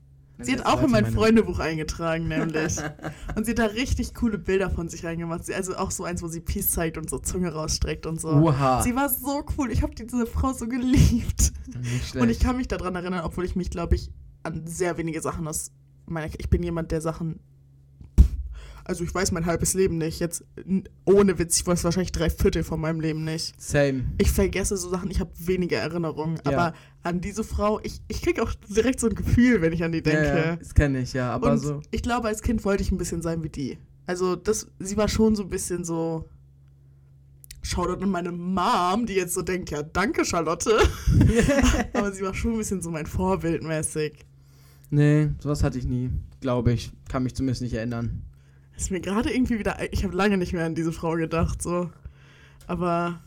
Sie 0.44 0.54
hat 0.54 0.66
auch 0.66 0.82
in 0.84 0.92
mein 0.92 1.06
Freundebuch 1.06 1.60
eingetragen, 1.60 2.28
nämlich. 2.28 2.78
und 3.36 3.46
sie 3.46 3.52
hat 3.52 3.60
da 3.60 3.66
richtig 3.66 4.14
coole 4.14 4.38
Bilder 4.38 4.70
von 4.70 4.89
sich 4.89 5.06
reingemacht. 5.06 5.46
Sie, 5.46 5.54
also 5.54 5.76
auch 5.76 5.92
so 5.92 6.04
eins, 6.04 6.22
wo 6.22 6.28
sie 6.28 6.42
Peace 6.42 6.70
zeigt 6.70 6.98
und 6.98 7.10
so 7.10 7.20
Zunge 7.20 7.54
rausstreckt 7.54 8.06
und 8.06 8.20
so. 8.20 8.30
Oha. 8.30 8.82
Sie 8.82 8.96
war 8.96 9.10
so 9.10 9.44
cool. 9.58 9.72
Ich 9.72 9.82
habe 9.82 9.94
diese 9.96 10.26
Frau 10.26 10.54
so 10.54 10.68
geliebt. 10.68 11.54
Und 12.16 12.30
ich 12.30 12.39
kann 12.39 12.58
mich 12.58 12.68
daran 12.68 12.96
erinnern, 12.96 13.22
obwohl 13.24 13.46
ich 13.46 13.56
mich, 13.56 13.70
glaube 13.70 13.96
ich, 13.96 14.12
an 14.44 14.66
sehr 14.66 14.98
wenige 14.98 15.22
Sachen 15.22 15.48
aus 15.48 15.72
meiner. 16.06 16.32
Ich 16.38 16.50
bin 16.50 16.64
jemand, 16.64 16.92
der 16.92 17.02
Sachen. 17.02 17.39
Also 18.92 19.06
ich 19.06 19.16
weiß 19.16 19.32
mein 19.32 19.46
halbes 19.46 19.74
Leben 19.74 19.98
nicht. 19.98 20.20
Jetzt 20.20 20.44
ohne 21.06 21.39
Witz, 21.39 21.62
ich 21.62 21.66
weiß 21.66 21.86
wahrscheinlich 21.86 22.12
drei 22.12 22.30
Viertel 22.30 22.62
von 22.62 22.82
meinem 22.82 23.00
Leben 23.00 23.24
nicht. 23.24 23.54
Same. 23.58 24.04
Ich 24.18 24.30
vergesse 24.30 24.76
so 24.76 24.89
Sachen, 24.89 25.10
ich 25.10 25.22
habe 25.22 25.32
wenige 25.38 25.78
Erinnerungen. 25.78 26.42
Ja. 26.46 26.52
Aber 26.52 26.74
an 27.02 27.22
diese 27.22 27.46
Frau, 27.46 27.80
ich, 27.84 28.02
ich 28.10 28.22
kriege 28.22 28.44
auch 28.44 28.54
direkt 28.68 29.00
so 29.00 29.08
ein 29.08 29.16
Gefühl, 29.16 29.62
wenn 29.62 29.72
ich 29.72 29.82
an 29.86 29.94
die 29.94 30.02
denke. 30.04 30.26
Ja, 30.26 30.38
ja, 30.46 30.56
das 30.58 30.74
kenne 30.74 31.00
ich, 31.00 31.14
ja. 31.14 31.32
Aber 31.32 31.54
Und 31.54 31.60
so. 31.60 31.82
ich 31.89 32.02
glaube, 32.02 32.28
als 32.28 32.42
Kind 32.42 32.66
wollte 32.66 32.84
ich 32.84 32.92
ein 32.92 32.98
bisschen 32.98 33.22
sein 33.22 33.46
wie 33.46 33.50
die. 33.50 33.78
Also 34.08 34.36
das, 34.36 34.68
sie 34.80 34.98
war 34.98 35.08
schon 35.08 35.38
so 35.38 35.44
ein 35.44 35.50
bisschen 35.50 35.86
so. 35.86 36.28
Shoutout 37.62 38.04
an 38.04 38.10
meine 38.10 38.34
Mom, 38.34 39.06
die 39.06 39.14
jetzt 39.14 39.36
so 39.36 39.42
denkt, 39.42 39.72
ja, 39.72 39.84
danke 39.84 40.26
Charlotte. 40.26 40.78
Aber 41.94 42.12
sie 42.12 42.24
war 42.24 42.34
schon 42.34 42.52
ein 42.52 42.58
bisschen 42.58 42.82
so 42.82 42.92
mein 42.92 43.06
Vorbild 43.06 43.64
mäßig. 43.64 44.26
Nee, 44.89 45.30
sowas 45.39 45.64
hatte 45.64 45.78
ich 45.78 45.86
nie. 45.86 46.10
Glaube 46.42 46.74
ich. 46.74 46.92
Kann 47.08 47.24
mich 47.24 47.36
zumindest 47.36 47.62
nicht 47.62 47.74
erinnern. 47.74 48.24
Ist 48.76 48.92
mir 48.92 49.02
gerade 49.02 49.34
irgendwie 49.34 49.60
wieder. 49.60 49.78
Ich 49.92 50.04
habe 50.04 50.16
lange 50.16 50.38
nicht 50.38 50.54
mehr 50.54 50.66
an 50.66 50.76
diese 50.76 50.92
Frau 50.92 51.14
gedacht, 51.14 51.62
so. 51.62 51.92
Aber. 52.68 53.22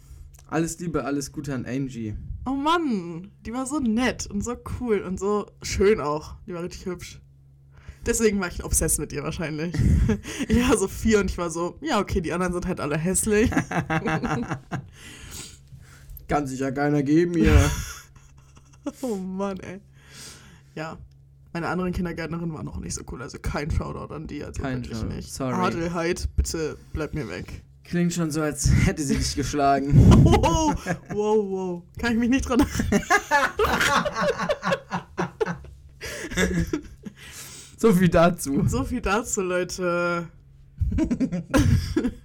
Alles 0.48 0.78
Liebe, 0.78 1.04
alles 1.04 1.32
Gute 1.32 1.54
an 1.54 1.66
Angie. 1.66 2.14
Oh 2.46 2.54
Mann, 2.54 3.32
die 3.46 3.54
war 3.54 3.66
so 3.66 3.80
nett 3.80 4.26
und 4.26 4.44
so 4.44 4.54
cool 4.78 5.00
und 5.00 5.18
so 5.18 5.46
schön 5.62 5.98
auch. 6.00 6.34
Die 6.46 6.52
war 6.52 6.62
richtig 6.62 6.84
hübsch. 6.84 7.22
Deswegen 8.06 8.38
war 8.38 8.48
ich 8.48 8.62
obsessed 8.62 8.98
mit 8.98 9.14
ihr 9.14 9.22
wahrscheinlich. 9.22 9.74
ich 10.48 10.68
war 10.68 10.76
so 10.76 10.88
vier 10.88 11.20
und 11.20 11.30
ich 11.30 11.38
war 11.38 11.48
so, 11.50 11.78
ja, 11.80 12.00
okay, 12.00 12.20
die 12.20 12.34
anderen 12.34 12.52
sind 12.52 12.66
halt 12.66 12.80
alle 12.80 12.98
hässlich. 12.98 13.50
Kann 16.28 16.46
sich 16.46 16.60
ja 16.60 16.70
keiner 16.70 17.02
geben 17.02 17.34
hier. 17.34 17.58
oh 19.00 19.16
Mann, 19.16 19.58
ey. 19.60 19.80
Ja. 20.74 20.98
Meine 21.54 21.68
anderen 21.68 21.92
Kindergärtnerinnen 21.92 22.52
waren 22.52 22.66
auch 22.66 22.80
nicht 22.80 22.94
so 22.94 23.02
cool, 23.12 23.22
also 23.22 23.38
kein 23.38 23.70
Shoutout 23.70 24.12
an 24.12 24.26
die, 24.26 24.42
also 24.42 24.60
Kein 24.60 24.82
wirklich 24.82 24.98
Shoutout, 24.98 25.14
nicht. 25.14 25.32
sorry. 25.32 25.54
Adelheid, 25.54 26.28
bitte 26.34 26.76
bleib 26.92 27.14
mir 27.14 27.28
weg. 27.28 27.62
Klingt 27.84 28.12
schon 28.12 28.32
so, 28.32 28.42
als 28.42 28.68
hätte 28.86 29.02
sie 29.04 29.16
dich 29.16 29.36
geschlagen. 29.36 29.94
Wow, 30.24 30.74
wow, 31.10 31.50
wow. 31.50 31.82
Kann 31.98 32.12
ich 32.14 32.18
mich 32.18 32.28
nicht 32.30 32.48
dran 32.48 32.66
So 37.76 37.92
viel 37.92 38.08
dazu. 38.08 38.64
So 38.66 38.82
viel 38.84 39.00
dazu, 39.00 39.42
Leute. 39.42 40.26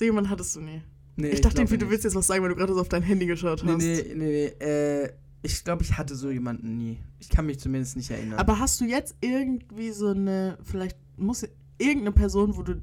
jemand 0.00 0.30
hattest 0.30 0.56
du 0.56 0.60
nie. 0.62 0.82
Nee, 1.16 1.28
ich 1.28 1.40
dachte 1.40 1.58
irgendwie, 1.60 1.78
du 1.78 1.90
willst 1.90 2.02
jetzt 2.04 2.14
was 2.14 2.26
sagen, 2.26 2.42
weil 2.42 2.50
du 2.50 2.56
gerade 2.56 2.74
so 2.74 2.80
auf 2.80 2.88
dein 2.88 3.02
Handy 3.02 3.26
geschaut 3.26 3.62
Nee, 3.64 3.72
hast. 3.72 3.78
nee, 3.82 4.04
nee, 4.14 4.52
nee. 4.58 4.64
Äh, 4.64 5.12
ich 5.42 5.64
glaube, 5.64 5.82
ich 5.84 5.96
hatte 5.98 6.14
so 6.16 6.30
jemanden 6.30 6.76
nie. 6.76 6.98
Ich 7.20 7.28
kann 7.28 7.46
mich 7.46 7.60
zumindest 7.60 7.96
nicht 7.96 8.10
erinnern. 8.10 8.38
Aber 8.38 8.58
hast 8.58 8.80
du 8.80 8.84
jetzt 8.84 9.16
irgendwie 9.20 9.90
so 9.92 10.08
eine, 10.08 10.58
vielleicht 10.62 10.96
muss 11.16 11.46
irgendeine 11.78 12.12
Person, 12.12 12.56
wo 12.56 12.62
du. 12.62 12.80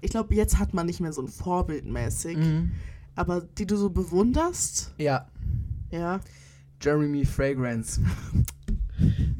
Ich 0.00 0.10
glaube, 0.10 0.34
jetzt 0.34 0.58
hat 0.58 0.74
man 0.74 0.86
nicht 0.86 1.00
mehr 1.00 1.12
so 1.12 1.22
ein 1.22 1.28
Vorbild 1.28 1.84
mäßig, 1.86 2.36
Mhm. 2.36 2.72
aber 3.14 3.40
die 3.42 3.66
du 3.66 3.76
so 3.76 3.90
bewunderst? 3.90 4.94
Ja, 4.98 5.28
Ja. 5.90 6.20
Jeremy 6.82 7.24
Fragrance. 7.24 8.00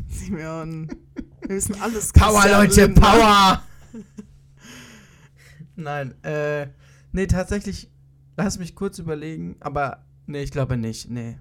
Simeon. 0.08 0.88
Wir 1.42 1.56
wissen 1.56 1.74
alles. 1.80 2.12
Power, 2.12 2.44
Leute. 2.48 2.88
Power! 2.88 3.62
Nein, 5.76 6.14
äh, 6.24 6.68
nee, 7.12 7.26
tatsächlich, 7.26 7.90
lass 8.36 8.58
mich 8.58 8.74
kurz 8.74 8.98
überlegen, 8.98 9.56
aber 9.60 10.04
nee, 10.26 10.42
ich 10.42 10.50
glaube 10.50 10.76
nicht, 10.76 11.10
nee. 11.10 11.36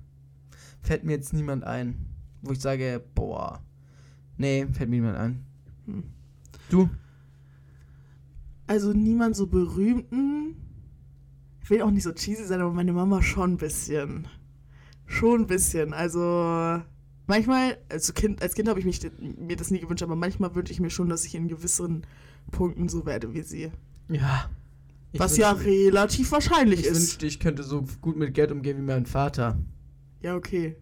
Fällt 0.86 1.04
mir 1.04 1.14
jetzt 1.14 1.34
niemand 1.34 1.64
ein, 1.64 2.06
wo 2.44 2.52
ich 2.52 2.60
sage, 2.60 3.04
boah, 3.16 3.60
nee, 4.38 4.68
fällt 4.72 4.88
mir 4.90 4.98
niemand 4.98 5.18
ein. 5.18 5.44
Hm. 5.88 6.04
Du? 6.70 6.90
Also 8.68 8.94
niemand 8.94 9.36
so 9.36 9.48
berühmten. 9.48 10.56
Ich 11.64 11.72
will 11.72 11.82
auch 11.82 11.90
nicht 11.90 12.04
so 12.04 12.12
cheesy 12.12 12.46
sein, 12.46 12.62
aber 12.62 12.72
meine 12.72 12.94
Mama 12.94 13.24
schon 13.24 13.54
ein 13.54 13.58
bisschen. 13.58 14.28
Schon 15.08 15.42
ein 15.42 15.48
bisschen. 15.48 15.92
Also 15.94 16.82
manchmal, 17.26 17.80
also 17.90 18.14
kind, 18.14 18.44
als 18.44 18.54
Kind 18.54 18.70
habe 18.70 18.80
ich 18.80 18.86
mich, 18.86 19.02
mir 19.20 19.56
das 19.56 19.72
nie 19.72 19.80
gewünscht, 19.80 20.04
aber 20.04 20.16
manchmal 20.16 20.54
wünsche 20.54 20.72
ich 20.72 20.80
mir 20.80 20.92
schon, 20.92 21.10
dass 21.10 21.26
ich 21.26 21.34
in 21.34 21.48
gewissen 21.48 22.06
Punkten 22.52 22.90
so 22.90 23.08
werde 23.08 23.34
wie 23.34 23.42
sie. 23.42 23.72
Ja. 24.10 24.52
Ich 25.14 25.20
Was 25.20 25.36
ja 25.38 25.52
relativ 25.52 26.32
wahrscheinlich 26.32 26.82
Ich 26.82 26.86
ist. 26.86 26.96
wünschte, 26.96 27.26
ich 27.26 27.40
könnte 27.40 27.64
so 27.64 27.86
gut 28.02 28.18
mit 28.18 28.36
Geld 28.36 28.52
umgehen 28.52 28.78
wie 28.78 28.84
mein 28.84 29.08
Vater. 29.08 29.58
Ja, 30.26 30.36
okay. 30.36 30.76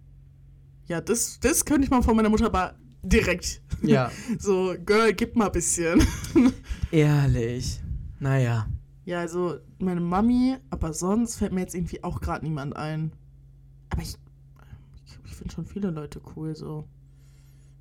Ja, 0.88 1.02
das, 1.02 1.38
das 1.42 1.66
könnte 1.66 1.84
ich 1.84 1.90
mal 1.92 2.02
von 2.02 2.16
meiner 2.16 2.30
Mutter 2.30 2.46
aber 2.46 2.76
direkt. 3.02 3.62
Ja. 3.82 4.10
So, 4.40 4.74
Girl, 4.86 5.12
gib 5.12 5.36
mal 5.36 5.48
ein 5.48 5.52
bisschen. 5.52 6.02
Ehrlich. 6.92 7.82
Naja. 8.22 8.68
Ja, 9.04 9.20
also 9.20 9.58
meine 9.80 10.00
Mami, 10.00 10.56
aber 10.70 10.94
sonst 10.94 11.36
fällt 11.36 11.52
mir 11.52 11.60
jetzt 11.60 11.76
irgendwie 11.76 12.02
auch 12.06 12.22
gerade 12.22 12.46
niemand 12.46 12.78
ein. 12.78 13.12
Aber 13.90 14.02
ich, 14.02 14.16
ich, 15.08 15.20
ich 15.26 15.36
finde 15.36 15.54
schon 15.54 15.66
viele 15.66 15.92
Leute 15.92 16.22
cool 16.38 16.56
so. 16.56 16.88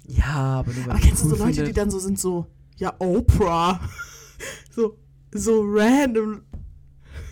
Ja, 0.09 0.35
aber 0.35 0.75
weil 0.75 0.91
Aber 0.91 0.99
kennst 0.99 1.23
du 1.23 1.29
so 1.29 1.37
Leute, 1.37 1.51
die 1.51 1.57
findet. 1.59 1.77
dann 1.77 1.91
so 1.93 2.01
sind, 2.01 2.19
so, 2.19 2.49
ja, 2.77 2.93
Oprah. 2.99 3.81
so, 4.73 4.99
so 5.33 5.63
random. 5.65 6.43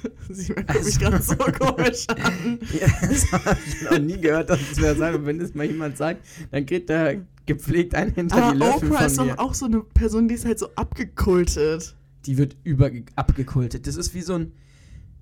Sie 0.30 0.52
guckt 0.54 0.68
mich 0.68 0.76
Also- 0.78 0.98
gerade 1.00 1.22
so 1.22 1.34
komisch 1.36 2.06
an. 2.08 2.58
Ja, 2.78 2.86
das 3.08 3.32
habe 3.32 3.56
ich 3.66 3.82
noch 3.90 3.98
nie 3.98 4.20
gehört, 4.20 4.50
dass 4.50 4.60
es 4.72 4.80
wer 4.80 4.94
sagt. 4.96 5.16
Und 5.16 5.26
wenn 5.26 5.40
es 5.40 5.54
mal 5.54 5.66
jemand 5.66 5.96
sagt, 5.96 6.24
dann 6.50 6.66
kriegt 6.66 6.88
er 6.90 7.16
gepflegt 7.46 7.94
einen 7.94 8.12
hinter 8.14 8.36
die 8.36 8.42
Aber 8.42 8.54
Löffel 8.54 8.88
Oprah 8.88 8.98
von 8.98 9.06
ist 9.06 9.20
mir. 9.20 9.26
doch 9.28 9.38
auch 9.38 9.54
so 9.54 9.66
eine 9.66 9.80
Person, 9.80 10.28
die 10.28 10.34
ist 10.34 10.44
halt 10.44 10.58
so 10.58 10.68
abgekultet. 10.76 11.94
Die 12.26 12.36
wird 12.38 12.56
über 12.64 12.90
abgekultet. 13.16 13.86
Das 13.86 13.96
ist 13.96 14.14
wie 14.14 14.22
so 14.22 14.34
ein 14.34 14.52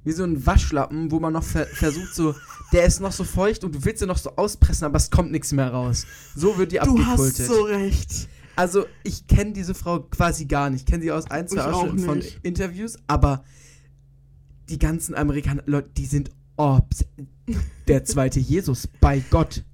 wie 0.05 0.13
so 0.13 0.25
ein 0.25 0.47
Waschlappen, 0.47 1.11
wo 1.11 1.21
man 1.21 1.33
noch 1.33 1.43
ver 1.43 1.67
versucht 1.67 2.15
so, 2.15 2.35
der 2.73 2.85
ist 2.87 3.01
noch 3.01 3.13
so 3.13 3.25
feucht 3.25 3.65
und 3.65 3.75
du 3.75 3.85
willst 3.85 4.01
ihn 4.01 4.09
noch 4.09 4.17
so 4.17 4.31
auspressen, 4.37 4.85
aber 4.85 4.97
es 4.97 5.11
kommt 5.11 5.33
nichts 5.33 5.53
mehr 5.53 5.71
raus. 5.71 6.07
So 6.35 6.57
wird 6.57 6.73
die 6.73 6.77
Du 6.77 6.83
abgekultet. 6.83 7.39
hast 7.41 7.47
so 7.47 7.63
recht. 7.65 8.29
Also, 8.57 8.87
ich 9.05 9.27
kenne 9.27 9.53
diese 9.53 9.75
Frau 9.75 10.01
quasi 10.01 10.47
gar 10.47 10.71
nicht. 10.71 10.81
Ich 10.83 10.87
kenne 10.87 11.03
sie 11.03 11.13
aus 11.13 11.31
ein, 11.31 11.47
zwei 11.47 11.63
Ausschnitten 11.63 11.99
von. 12.01 12.23
Interviews, 12.43 12.97
aber 13.07 13.45
die 14.69 14.79
ganzen 14.79 15.15
Amerikaner, 15.15 15.63
Leute, 15.67 15.91
die 15.97 16.07
sind 16.07 16.31
Ops. 16.57 17.05
Der 17.87 18.05
zweite 18.05 18.41
Jesus, 18.41 18.89
bei 19.01 19.23
Gott. 19.31 19.65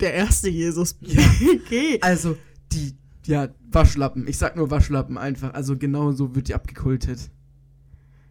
Der 0.00 0.14
erste 0.14 0.48
Jesus. 0.48 0.96
Ja. 1.02 1.22
okay. 1.54 1.98
Also, 2.00 2.36
die, 2.72 2.94
ja, 3.26 3.48
Waschlappen. 3.70 4.26
Ich 4.26 4.38
sag 4.38 4.56
nur 4.56 4.70
Waschlappen 4.70 5.18
einfach. 5.18 5.54
Also, 5.54 5.76
genau 5.76 6.12
so 6.12 6.34
wird 6.34 6.48
die 6.48 6.54
abgekultet. 6.54 7.30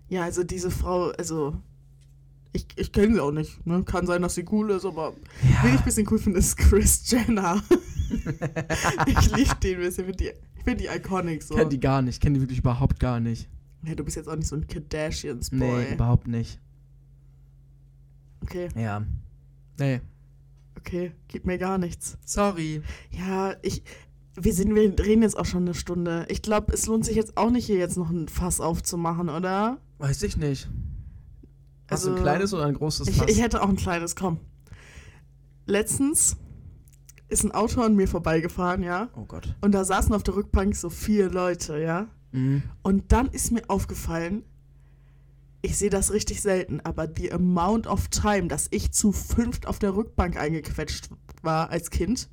Ja, 0.09 0.23
also 0.23 0.43
diese 0.43 0.71
Frau, 0.71 1.09
also. 1.11 1.55
Ich, 2.53 2.67
ich 2.77 2.91
kenne 2.91 3.15
sie 3.15 3.19
auch 3.19 3.31
nicht. 3.31 3.65
Ne? 3.65 3.83
Kann 3.83 4.07
sein, 4.07 4.21
dass 4.21 4.35
sie 4.35 4.45
cool 4.49 4.71
ist, 4.71 4.85
aber 4.85 5.13
wen 5.61 5.73
ich 5.73 5.79
ein 5.79 5.85
bisschen 5.85 6.07
cool 6.09 6.19
finde, 6.19 6.39
ist 6.39 6.55
Chris 6.55 7.09
Jenner. 7.11 7.61
ich 9.07 9.35
liebe 9.35 9.55
den 9.61 9.75
ein 9.75 9.81
bisschen. 9.81 10.09
Ich 10.09 10.15
finde 10.15 10.15
die, 10.15 10.31
ich 10.57 10.63
find 10.63 10.79
die 10.79 10.87
iconic 10.87 11.43
so. 11.43 11.55
Kenn 11.55 11.69
die 11.69 11.79
gar 11.81 12.01
nicht. 12.01 12.21
Kenn 12.21 12.33
die 12.33 12.39
wirklich 12.39 12.59
überhaupt 12.59 12.99
gar 12.99 13.19
nicht. 13.19 13.49
Ja, 13.85 13.95
du 13.95 14.03
bist 14.03 14.15
jetzt 14.17 14.27
auch 14.27 14.35
nicht 14.35 14.47
so 14.47 14.55
ein 14.55 14.67
Kardashians-Boy. 14.67 15.59
Nee, 15.85 15.93
überhaupt 15.93 16.27
nicht. 16.27 16.59
okay, 18.43 18.69
Ja. 18.75 19.03
Nee. 19.77 20.01
okay, 20.77 21.11
gibt 21.27 21.45
mir 21.45 21.57
gar 21.57 21.77
nichts. 21.77 22.17
Sorry. 22.25 22.81
Ja, 23.11 23.55
ich. 23.61 23.83
Wir, 24.37 24.53
sind, 24.53 24.73
wir 24.75 24.97
reden 24.99 25.21
jetzt 25.21 25.37
auch 25.37 25.45
schon 25.45 25.63
eine 25.63 25.73
Stunde. 25.73 26.25
Ich 26.29 26.41
glaube, 26.41 26.73
es 26.73 26.87
lohnt 26.87 27.05
sich 27.05 27.15
jetzt 27.15 27.37
auch 27.37 27.49
nicht, 27.51 27.65
hier 27.65 27.77
jetzt 27.77 27.97
noch 27.97 28.09
ein 28.09 28.27
Fass 28.27 28.59
aufzumachen, 28.59 29.29
oder? 29.29 29.77
Weiß 29.97 30.21
ich 30.23 30.35
nicht. 30.35 30.69
Hast 31.89 32.03
du 32.05 32.09
ein 32.09 32.13
Also, 32.13 32.23
kleines 32.23 32.53
oder 32.53 32.65
ein 32.65 32.73
großes 32.73 33.07
Ich, 33.07 33.17
Fass? 33.17 33.29
ich 33.29 33.41
hätte 33.41 33.61
auch 33.61 33.69
ein 33.69 33.77
kleines, 33.77 34.15
komm. 34.15 34.39
Letztens 35.65 36.35
ist 37.29 37.43
ein 37.43 37.51
Auto 37.53 37.81
an 37.81 37.95
mir 37.95 38.07
vorbeigefahren, 38.07 38.83
ja. 38.83 39.09
oh 39.15 39.25
Gott. 39.25 39.55
Und 39.61 39.71
da 39.71 39.83
saßen 39.85 40.13
auf 40.13 40.23
der 40.23 40.35
Rückbank 40.35 40.75
so 40.75 40.89
vier 40.89 41.29
Leute, 41.29 41.79
ja. 41.79 42.07
Mhm. 42.35 42.63
Und 42.83 43.11
dann 43.11 43.27
ist 43.29 43.51
mir 43.51 43.63
aufgefallen, 43.69 44.43
ich 45.61 45.77
sehe 45.77 45.89
das 45.89 46.11
richtig 46.13 46.41
selten, 46.41 46.79
aber 46.81 47.07
die 47.07 47.31
Amount 47.31 47.87
of 47.87 48.09
Time, 48.09 48.47
dass 48.47 48.67
ich 48.69 48.91
zu 48.91 49.11
fünft 49.11 49.65
auf 49.67 49.79
der 49.79 49.95
Rückbank 49.95 50.37
eingequetscht 50.37 51.09
war 51.41 51.69
als 51.71 51.89
Kind. 51.89 52.29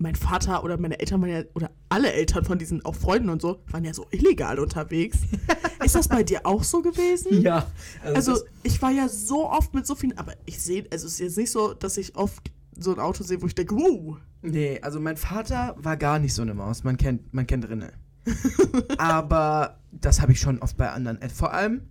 Mein 0.00 0.14
Vater 0.14 0.62
oder 0.62 0.78
meine 0.78 1.00
Eltern 1.00 1.20
waren 1.22 1.30
ja, 1.30 1.42
oder 1.54 1.70
alle 1.88 2.12
Eltern 2.12 2.44
von 2.44 2.56
diesen, 2.58 2.84
auch 2.84 2.94
Freunden 2.94 3.30
und 3.30 3.42
so, 3.42 3.58
waren 3.70 3.84
ja 3.84 3.92
so 3.92 4.06
illegal 4.12 4.60
unterwegs. 4.60 5.18
ist 5.84 5.94
das 5.96 6.06
bei 6.06 6.22
dir 6.22 6.46
auch 6.46 6.62
so 6.62 6.82
gewesen? 6.82 7.42
Ja. 7.42 7.66
Also, 8.04 8.32
das- 8.32 8.44
ich 8.62 8.80
war 8.80 8.90
ja 8.92 9.08
so 9.08 9.50
oft 9.50 9.74
mit 9.74 9.86
so 9.88 9.96
vielen, 9.96 10.16
aber 10.16 10.34
ich 10.46 10.60
sehe, 10.62 10.86
also 10.92 11.06
es 11.06 11.14
ist 11.14 11.18
jetzt 11.18 11.36
nicht 11.36 11.50
so, 11.50 11.74
dass 11.74 11.96
ich 11.96 12.14
oft 12.14 12.50
so 12.78 12.92
ein 12.92 13.00
Auto 13.00 13.24
sehe, 13.24 13.42
wo 13.42 13.46
ich 13.46 13.54
denke, 13.54 13.74
wow. 13.74 14.18
Nee, 14.42 14.80
also 14.82 15.00
mein 15.00 15.16
Vater 15.16 15.74
war 15.78 15.96
gar 15.96 16.18
nicht 16.18 16.34
so 16.34 16.42
eine 16.42 16.54
Maus. 16.54 16.84
Man 16.84 16.96
kennt, 16.96 17.34
man 17.34 17.46
kennt 17.46 17.68
Rinne. 17.68 17.92
Aber 18.98 19.80
das 19.92 20.20
habe 20.20 20.32
ich 20.32 20.40
schon 20.40 20.58
oft 20.60 20.76
bei 20.76 20.90
anderen. 20.90 21.20
Äh, 21.20 21.28
Vor 21.28 21.52
allem, 21.52 21.88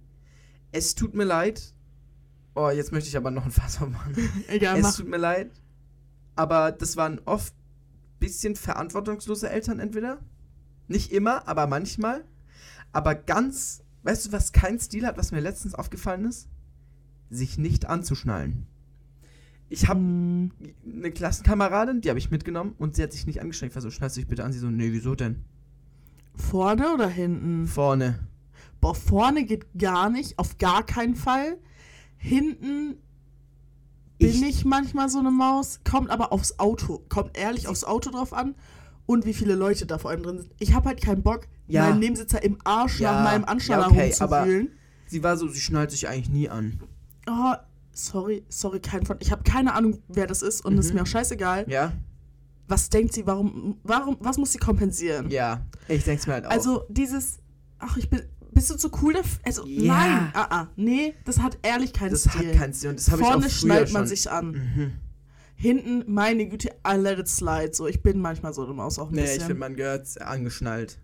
es 0.72 0.96
tut 0.96 1.14
mir 1.14 1.24
leid. 1.26 1.74
Oh, 2.56 2.70
jetzt 2.70 2.92
möchte 2.92 3.08
ich 3.08 3.16
aber 3.16 3.30
noch 3.30 3.46
ein 3.46 3.52
Fass 3.52 3.80
aufmachen. 3.80 4.16
Egal, 4.48 4.78
es 4.78 4.84
mach. 4.84 4.96
tut 4.96 5.08
mir 5.08 5.18
leid. 5.18 5.52
Aber 6.36 6.72
das 6.72 6.98
waren 6.98 7.22
oft 7.26 7.54
bisschen 8.20 8.56
verantwortungslose 8.56 9.50
Eltern 9.50 9.80
entweder. 9.80 10.20
Nicht 10.88 11.12
immer, 11.12 11.48
aber 11.48 11.68
manchmal. 11.68 12.26
Aber 12.92 13.14
ganz, 13.14 13.84
weißt 14.04 14.28
du, 14.28 14.32
was 14.32 14.54
kein 14.54 14.80
Stil 14.80 15.06
hat, 15.06 15.18
was 15.18 15.32
mir 15.32 15.40
letztens 15.40 15.76
aufgefallen 15.76 16.26
ist? 16.26 16.48
Sich 17.30 17.58
nicht 17.60 17.86
anzuschnallen. 17.86 18.66
Ich 19.70 19.88
habe 19.88 20.00
Hm, 20.00 20.52
eine 20.86 21.12
Klassenkameradin, 21.12 22.02
die 22.02 22.10
habe 22.10 22.20
ich 22.20 22.32
mitgenommen 22.32 22.74
und 22.78 22.96
sie 22.96 23.04
hat 23.04 23.12
sich 23.12 23.26
nicht 23.28 23.42
angeschnallt. 23.42 23.72
Ich 23.72 23.76
war 23.76 23.82
so, 23.82 23.90
du 23.90 24.08
dich 24.22 24.28
bitte 24.28 24.44
an. 24.44 24.54
Sie 24.54 24.60
so, 24.60 24.70
nee, 24.70 24.92
wieso 24.92 25.16
denn? 25.16 25.44
vorne 26.36 26.94
oder 26.94 27.08
hinten? 27.08 27.66
Vorne. 27.66 28.20
Boah, 28.80 28.94
vorne 28.94 29.44
geht 29.44 29.66
gar 29.78 30.10
nicht, 30.12 30.38
auf 30.38 30.60
gar 30.60 30.86
keinen 30.86 31.16
Fall. 31.16 31.58
Hinten 32.16 32.98
bin 34.20 34.30
Ich- 34.30 34.44
ich, 34.44 34.64
manchmal 34.66 35.10
so 35.10 35.18
eine 35.18 35.32
Maus, 35.32 35.80
kommt 35.84 36.12
aber 36.12 36.32
aufs 36.32 36.60
Auto, 36.60 37.04
kommt 37.10 37.36
ehrlich 37.38 37.68
aufs 37.68 37.84
Auto 37.84 38.12
drauf 38.12 38.34
an 38.34 38.54
und 39.08 39.26
wie 39.26 39.34
viele 39.34 39.56
Leute 39.56 39.88
da 39.88 39.98
vor 39.98 40.12
allem 40.12 40.22
drin 40.22 40.38
sind. 40.38 40.52
Ich 40.60 40.76
habe 40.76 40.90
halt 40.90 41.02
keinen 41.02 41.24
Bock, 41.24 41.48
Ja. 41.68 41.90
meinen 41.90 42.00
Nebensitzer 42.00 42.44
im 42.44 42.58
Arsch 42.64 43.00
Ja, 43.00 43.14
nach 43.14 43.24
meinem 43.32 43.42
ja, 43.42 43.48
Anschnaller 43.48 43.88
okay, 43.88 44.14
aber- 44.20 44.42
rumzuwühlen. 44.42 44.70
Sie 45.08 45.24
war 45.24 45.38
so, 45.38 45.48
sie 45.48 45.60
schnallt 45.60 45.90
sich 45.90 46.08
eigentlich 46.08 46.30
nie 46.30 46.50
an. 46.50 46.80
Oh, 47.28 47.54
sorry, 47.98 48.44
sorry, 48.50 48.80
kein 48.80 49.06
von. 49.06 49.18
Ich 49.20 49.32
habe 49.32 49.44
keine 49.44 49.74
Ahnung, 49.74 50.00
wer 50.08 50.28
das 50.28 50.42
ist 50.42 50.64
und 50.64 50.74
Mhm. 50.74 50.80
ist 50.80 50.94
mir 50.94 51.02
auch 51.04 51.08
scheißegal. 51.08 51.66
Ja? 51.70 51.94
Was 52.68 52.90
denkt 52.90 53.14
sie, 53.14 53.26
warum, 53.26 53.78
warum, 53.84 54.18
was 54.20 54.38
muss 54.38 54.52
sie 54.52 54.58
kompensieren? 54.60 55.30
Ja. 55.30 55.66
Ich 55.88 56.04
denk's 56.04 56.28
mir 56.28 56.34
halt 56.34 56.46
auch. 56.46 56.52
Also 56.52 56.84
dieses, 56.90 57.40
ach, 57.80 57.96
ich 57.98 58.10
bin, 58.10 58.22
bist 58.52 58.70
du 58.70 58.76
zu 58.76 58.90
cool 59.02 59.14
dafür? 59.14 59.40
Also 59.46 59.66
Ja. 59.66 59.94
nein, 59.94 60.32
ah, 60.34 60.48
ah, 60.50 60.68
nee, 60.76 61.14
das 61.26 61.40
hat 61.40 61.58
ehrlich 61.62 61.94
keinen 61.94 62.12
das 62.12 62.22
Stil. 62.30 62.50
hat 62.50 62.58
keinen 62.58 62.74
Stil. 62.74 62.90
Und 62.90 63.00
das 63.00 63.10
habe 63.10 63.22
ich 63.22 63.28
auch 63.28 63.32
Vorne 63.34 63.50
schnallt 63.50 63.94
man 63.94 64.02
schon. 64.02 64.08
sich 64.08 64.30
an. 64.30 64.48
Mhm. 64.52 64.92
Hinten, 65.56 66.04
meine 66.14 66.46
Güte, 66.48 66.70
I 66.88 66.96
let 66.98 67.18
it 67.20 67.28
slide. 67.28 67.72
So, 67.74 67.88
ich 67.88 68.04
bin 68.04 68.20
manchmal 68.20 68.54
so 68.54 68.64
eine 68.64 68.74
Maus 68.74 69.00
auch 69.00 69.10
ein 69.10 69.16
Nee, 69.16 69.22
ich 69.22 69.28
bisschen. 69.28 69.42
finde, 69.48 69.60
man 69.60 69.76
gehört 69.76 70.22
angeschnallt. 70.22 71.00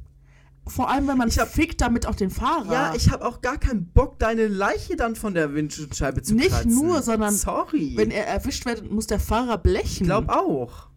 Vor 0.66 0.89
allem, 0.89 1.07
wenn 1.09 1.18
man 1.18 1.28
Ich 1.28 1.39
hab- 1.39 1.49
fickt 1.49 1.82
damit 1.82 2.07
auch 2.07 2.16
den 2.16 2.30
Fahrer. 2.30 2.72
Ja, 2.72 2.93
ich 2.95 3.11
habe 3.11 3.26
auch 3.26 3.41
gar 3.41 3.57
keinen 3.57 3.88
Bock, 3.88 4.18
deine 4.20 4.47
Leiche 4.47 4.95
dann 4.95 5.16
von 5.16 5.34
der 5.34 5.53
Windschutzscheibe 5.53 6.22
zu 6.22 6.36
Nicht 6.36 6.51
kratzen. 6.51 6.74
nur, 6.74 7.01
sondern 7.01 7.34
Sorry. 7.34 7.93
Wenn 7.97 8.11
er 8.11 8.28
erwischt 8.28 8.66
wird, 8.66 8.89
muss 8.89 9.07
der 9.07 9.20
Fahrer 9.20 9.57
blechen. 9.57 9.88
ich 9.88 10.03
glaube 10.03 10.34
auch. 10.34 10.88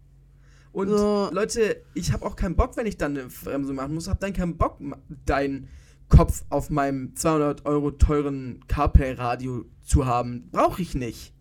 Und 0.73 0.89
So. 0.89 1.31
Leute, 1.33 1.83
ich 1.95 2.13
habe 2.13 2.25
auch 2.27 2.37
keinen 2.37 2.55
Bock, 2.55 2.77
wenn 2.77 2.87
ich 2.87 2.97
dann 2.97 3.17
eine 3.17 3.29
Bremse 3.29 3.73
machen 3.73 3.95
muss, 3.95 4.09
hab 4.09 4.21
dann 4.21 4.33
keinen 4.35 4.57
Bock, 4.57 4.79
deinen 5.25 5.69
Kopf 6.09 6.45
auf 6.51 6.71
meinem 6.71 7.17
200 7.17 7.67
Euro 7.67 7.91
teuren 7.91 8.61
CarPlay-Radio 8.69 9.65
zu 9.83 10.07
haben. 10.07 10.49
Brauche 10.53 10.81
ich 10.83 10.95
nicht. 10.95 11.33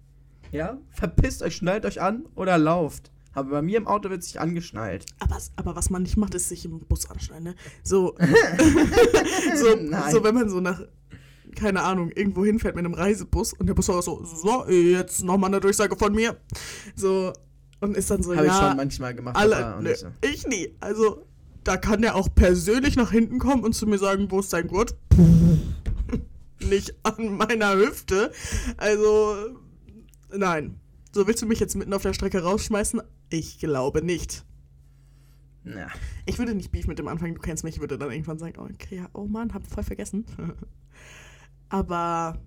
Ja? 0.51 0.77
Verpisst 0.89 1.43
euch, 1.43 1.55
schnallt 1.57 1.85
euch 1.85 2.01
an 2.01 2.25
oder 2.35 2.57
lauft. 2.57 3.11
Aber 3.35 3.51
bei 3.51 3.61
mir 3.61 3.77
im 3.77 3.87
Auto 3.87 4.09
wird 4.09 4.23
sich 4.23 4.39
angeschnallt. 4.39 5.05
Aber, 5.19 5.37
aber 5.57 5.75
was 5.75 5.89
man 5.89 6.03
nicht 6.03 6.17
macht, 6.17 6.33
ist 6.33 6.49
sich 6.49 6.65
im 6.65 6.79
Bus 6.79 7.09
anschneiden. 7.09 7.43
Ne? 7.43 7.55
So, 7.83 8.15
so, 9.55 9.75
Nein. 9.75 10.11
so, 10.11 10.23
wenn 10.23 10.33
man 10.33 10.49
so 10.49 10.61
nach, 10.61 10.81
keine 11.55 11.83
Ahnung, 11.83 12.11
irgendwo 12.15 12.45
hinfährt 12.45 12.75
mit 12.75 12.85
einem 12.85 12.93
Reisebus 12.93 13.53
und 13.53 13.67
der 13.67 13.73
Busfahrer 13.73 14.01
so, 14.01 14.23
so, 14.25 14.67
jetzt 14.69 15.23
nochmal 15.23 15.49
eine 15.49 15.59
Durchsage 15.59 15.95
von 15.95 16.13
mir. 16.13 16.37
So, 16.95 17.33
und 17.81 17.97
ist 17.97 18.09
dann 18.09 18.23
so, 18.23 18.35
Habe 18.35 18.47
ja, 18.47 18.53
ich 18.53 18.67
schon 18.67 18.77
manchmal 18.77 19.13
gemacht. 19.13 19.35
alle, 19.35 19.81
ne, 19.81 19.95
so. 19.95 20.07
ich 20.21 20.47
nie. 20.47 20.73
Also, 20.79 21.25
da 21.63 21.77
kann 21.77 22.01
der 22.01 22.15
auch 22.15 22.29
persönlich 22.33 22.95
nach 22.95 23.11
hinten 23.11 23.37
kommen 23.39 23.63
und 23.63 23.73
zu 23.73 23.85
mir 23.85 23.97
sagen, 23.97 24.31
wo 24.31 24.39
ist 24.39 24.53
dein 24.53 24.67
Gurt? 24.67 24.95
nicht 26.61 26.95
an 27.03 27.35
meiner 27.37 27.75
Hüfte. 27.75 28.31
Also, 28.77 29.35
nein. 30.35 30.79
So, 31.11 31.27
willst 31.27 31.41
du 31.41 31.45
mich 31.45 31.59
jetzt 31.59 31.75
mitten 31.75 31.93
auf 31.93 32.01
der 32.01 32.13
Strecke 32.13 32.43
rausschmeißen? 32.43 33.01
Ich 33.29 33.59
glaube 33.59 34.03
nicht. 34.03 34.45
Na. 35.63 35.87
Ich 36.25 36.37
würde 36.37 36.53
nicht 36.53 36.71
Beef 36.71 36.87
mit 36.87 36.99
dem 36.99 37.07
anfangen, 37.07 37.35
du 37.35 37.41
kennst 37.41 37.63
mich, 37.63 37.75
ich 37.75 37.81
würde 37.81 37.97
dann 37.97 38.11
irgendwann 38.11 38.37
sagen, 38.37 38.55
oh, 38.59 38.69
okay, 38.71 38.97
ja, 38.97 39.09
oh 39.13 39.25
Mann, 39.25 39.53
hab 39.53 39.65
voll 39.65 39.83
vergessen. 39.83 40.25
Aber 41.69 42.39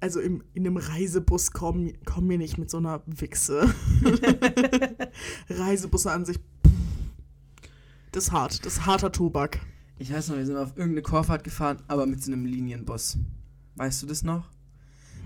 also 0.00 0.20
im, 0.20 0.42
in 0.52 0.66
einem 0.66 0.76
Reisebus 0.76 1.52
kommen 1.52 1.92
komm 2.04 2.26
mir 2.26 2.38
nicht 2.38 2.58
mit 2.58 2.70
so 2.70 2.78
einer 2.78 3.02
Wichse. 3.06 3.72
Reisebusse 5.48 6.10
an 6.10 6.24
sich, 6.24 6.38
pff, 6.38 6.72
das 8.12 8.24
ist 8.24 8.32
hart, 8.32 8.66
das 8.66 8.74
ist 8.74 8.86
harter 8.86 9.12
Tobak. 9.12 9.60
Ich 9.98 10.12
weiß 10.12 10.28
noch, 10.28 10.36
wir 10.36 10.46
sind 10.46 10.56
auf 10.56 10.76
irgendeine 10.76 11.02
Chorfahrt 11.02 11.44
gefahren, 11.44 11.82
aber 11.86 12.04
mit 12.06 12.22
so 12.22 12.32
einem 12.32 12.44
Linienbus. 12.44 13.16
Weißt 13.76 14.02
du 14.02 14.06
das 14.06 14.24
noch? 14.24 14.50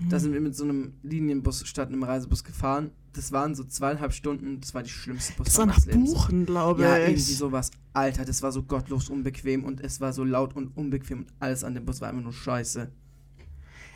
Da 0.09 0.17
sind 0.19 0.33
wir 0.33 0.39
mit 0.41 0.55
so 0.55 0.63
einem 0.63 0.93
Linienbus 1.03 1.67
statt 1.67 1.89
einem 1.89 2.03
Reisebus 2.03 2.43
gefahren. 2.43 2.91
Das 3.13 3.31
waren 3.31 3.53
so 3.55 3.63
zweieinhalb 3.65 4.13
Stunden. 4.13 4.61
Das 4.61 4.73
war 4.73 4.81
die 4.83 4.89
schlimmste 4.89 5.33
Das 5.43 5.57
war 5.57 5.65
Busfahrt 5.65 5.87
nach 5.87 5.93
Lebens. 5.93 6.13
Buchen, 6.13 6.45
glaube 6.45 6.83
Ja, 6.83 6.97
ich. 6.97 7.03
irgendwie 7.09 7.33
sowas. 7.33 7.71
Alter, 7.93 8.23
das 8.23 8.41
war 8.41 8.51
so 8.51 8.63
gottlos 8.63 9.09
unbequem 9.09 9.65
und 9.65 9.81
es 9.81 9.99
war 9.99 10.13
so 10.13 10.23
laut 10.23 10.55
und 10.55 10.77
unbequem 10.77 11.19
und 11.19 11.33
alles 11.39 11.63
an 11.63 11.73
dem 11.73 11.85
Bus 11.85 11.99
war 12.01 12.09
einfach 12.09 12.23
nur 12.23 12.31
scheiße. 12.33 12.89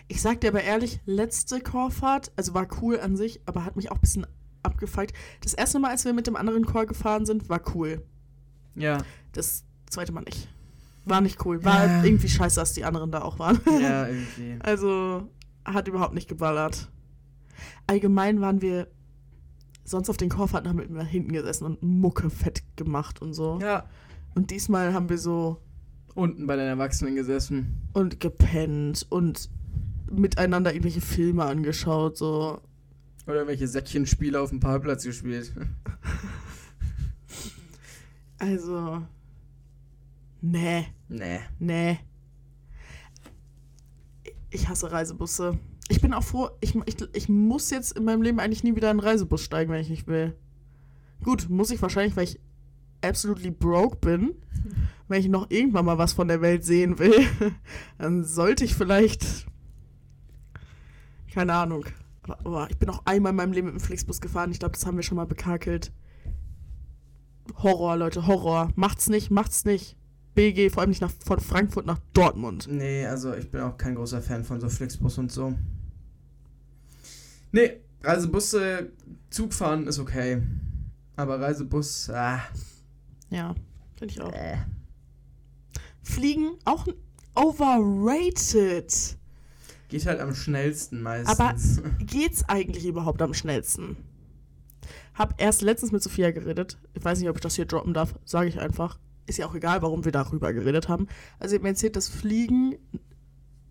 Ich 0.10 0.22
sag 0.22 0.42
dir 0.42 0.50
aber 0.50 0.64
ehrlich, 0.64 1.00
letzte 1.06 1.62
Chorfahrt, 1.62 2.32
also 2.36 2.54
war 2.54 2.68
cool 2.82 3.00
an 3.00 3.16
sich, 3.16 3.40
aber 3.46 3.64
hat 3.64 3.76
mich 3.78 3.90
auch 3.90 3.96
ein 3.96 4.02
bisschen 4.02 4.28
abgefuckt. 4.62 5.14
Das 5.42 5.54
erste 5.54 5.80
Mal, 5.80 5.92
als 5.92 6.04
wir 6.06 6.14
mit 6.14 6.28
dem 6.28 6.36
anderen 6.36 6.66
Chor 6.66 6.86
gefahren 6.86 7.26
sind, 7.26 7.48
war 7.50 7.62
cool. 7.76 8.04
Ja, 8.76 8.98
Das 9.32 9.64
zweite 9.90 10.12
Mal 10.12 10.22
nicht. 10.24 10.50
War 11.06 11.22
nicht 11.22 11.46
cool. 11.46 11.64
War 11.64 11.86
Ja. 11.86 12.04
irgendwie 12.04 12.28
scheiße, 12.30 12.60
dass 12.60 12.74
die 12.74 12.84
anderen 12.84 13.12
da 13.12 13.22
auch 13.22 13.40
waren. 13.40 13.60
ja, 13.82 14.08
irgendwie. 14.08 14.56
Also 14.60 15.30
hat 15.66 15.88
überhaupt 15.88 16.14
nicht 16.14 16.28
geballert. 16.28 16.90
Allgemein 17.88 18.42
waren 18.42 18.62
wir 18.62 18.88
sonst 19.86 20.10
auf 20.10 20.18
den 20.18 20.30
Chorfahrten 20.30 20.70
haben 20.70 20.78
wir 20.80 20.86
immer 20.86 21.04
hinten 21.04 21.34
gesessen 21.34 21.66
und 21.66 21.84
Mucke 21.84 22.30
fett 22.30 22.64
gemacht 22.76 23.22
und 23.22 23.34
so. 23.34 23.60
Ja, 23.62 23.90
Und 24.36 24.52
diesmal 24.52 24.94
haben 24.94 25.10
wir 25.10 25.18
so 25.18 25.62
unten 26.16 26.48
bei 26.48 26.56
den 26.56 26.68
Erwachsenen 26.68 27.16
gesessen. 27.16 27.82
und 27.94 28.20
gepennt 28.20 29.06
und 29.10 29.50
miteinander 30.12 30.72
irgendwelche 30.72 31.02
Filme 31.02 31.44
angeschaut, 31.46 32.18
so. 32.18 32.62
Oder 33.26 33.48
welche 33.48 33.68
Säckchenspiele 33.68 34.40
auf 34.40 34.50
dem 34.50 34.60
Parkplatz 34.60 35.04
gespielt. 35.04 35.52
Also. 38.40 39.02
Nee, 40.42 40.88
nee. 41.08 41.40
nee. 41.60 42.00
Ich 44.54 44.70
hasse 44.70 44.92
Reisebusse. 44.92 45.58
Ich 45.90 46.00
bin 46.00 46.14
auch 46.14 46.24
froh, 46.24 46.50
ich, 46.62 46.76
ich, 46.86 46.96
ich 47.14 47.28
muss 47.28 47.72
jetzt 47.72 47.98
in 47.98 48.06
meinem 48.06 48.22
Leben 48.22 48.40
eigentlich 48.40 48.64
nie 48.64 48.76
wieder 48.76 48.92
in 48.92 49.00
einen 49.00 49.08
Reisebus 49.08 49.42
steigen, 49.42 49.72
wenn 49.72 49.82
ich 49.82 49.90
nicht 49.90 50.08
will. 50.08 50.36
Gut, 51.24 51.50
muss 51.50 51.72
ich 51.72 51.82
wahrscheinlich, 51.82 52.16
weil 52.16 52.26
ich 52.26 52.40
absolutely 53.02 53.50
broke 53.50 53.98
bin. 53.98 54.36
Wenn 55.10 55.20
ich 55.20 55.28
noch 55.28 55.50
irgendwann 55.50 55.86
mal 55.86 55.98
was 55.98 56.14
von 56.14 56.30
der 56.30 56.42
Welt 56.42 56.64
sehen 56.64 56.98
will, 56.98 57.28
dann 57.98 58.24
sollte 58.24 58.64
ich 58.64 58.74
vielleicht. 58.74 59.46
Keine 61.34 61.54
Ahnung. 61.54 61.86
Aber 62.24 62.64
oh, 62.64 62.66
ich 62.70 62.78
bin 62.78 62.90
auch 62.90 63.06
einmal 63.06 63.32
in 63.32 63.36
meinem 63.36 63.52
Leben 63.52 63.68
mit 63.68 63.76
dem 63.76 63.82
Flixbus 63.82 64.22
gefahren. 64.22 64.52
Ich 64.52 64.60
glaube, 64.60 64.74
das 64.74 64.86
haben 64.86 64.96
wir 64.96 65.04
schon 65.04 65.18
mal 65.18 65.26
bekakelt. 65.26 65.92
Horror, 67.58 67.98
Leute, 67.98 68.28
Horror. 68.28 68.72
Macht's 68.76 69.10
nicht, 69.10 69.30
macht's 69.30 69.66
nicht. 69.66 69.98
BG, 70.36 70.70
vor 70.70 70.82
allem 70.82 70.90
nicht 70.90 71.02
nach, 71.02 71.12
von 71.26 71.40
Frankfurt 71.40 71.86
nach 71.86 72.00
Dortmund. 72.14 72.68
Nee, 72.70 73.06
also 73.06 73.34
ich 73.34 73.52
bin 73.52 73.62
auch 73.62 73.78
kein 73.78 73.96
großer 73.96 74.22
Fan 74.22 74.44
von 74.44 74.60
so 74.60 74.70
Flixbus 74.70 75.18
und 75.18 75.32
so. 75.32 75.54
Nee, 77.52 77.82
Reisebusse, 78.02 78.92
Zugfahren 79.30 79.88
ist 79.88 80.00
okay. 80.00 80.42
Aber 81.16 81.40
Reisebus, 81.40 82.10
ah. 82.10 82.42
Ja, 83.30 83.54
finde 83.96 84.14
ich 84.14 84.22
auch. 84.22 84.34
Äh. 84.34 84.58
Fliegen 86.02 86.54
auch 86.66 86.88
overrated. 87.36 89.18
Geht 89.90 90.06
halt 90.08 90.20
am 90.20 90.34
schnellsten 90.34 91.02
meistens. 91.02 91.40
Aber 91.40 91.56
geht's 92.00 92.44
eigentlich 92.50 92.86
überhaupt 92.86 93.22
am 93.22 93.34
schnellsten? 93.34 93.98
Hab 95.14 95.40
erst 95.40 95.62
letztens 95.62 95.92
mit 95.92 96.02
Sophia 96.02 96.32
geredet. 96.32 96.80
Ich 96.96 97.06
weiß 97.06 97.20
nicht, 97.20 97.30
ob 97.30 97.38
ich 97.38 97.42
das 97.42 97.56
hier 97.56 97.66
droppen 97.66 97.94
darf. 97.94 98.16
Sage 98.26 98.50
ich 98.50 98.60
einfach. 98.60 98.98
Ist 99.26 99.38
ja 99.38 99.48
auch 99.48 99.56
egal, 99.56 99.82
warum 99.82 100.06
wir 100.06 100.12
darüber 100.12 100.52
geredet 100.54 100.90
haben. 100.90 101.08
Also, 101.40 101.52
sie 101.52 101.56
hat 101.56 101.64
mir 101.64 101.70
erzählt, 101.70 101.96
dass 101.96 102.10
Fliegen 102.10 102.76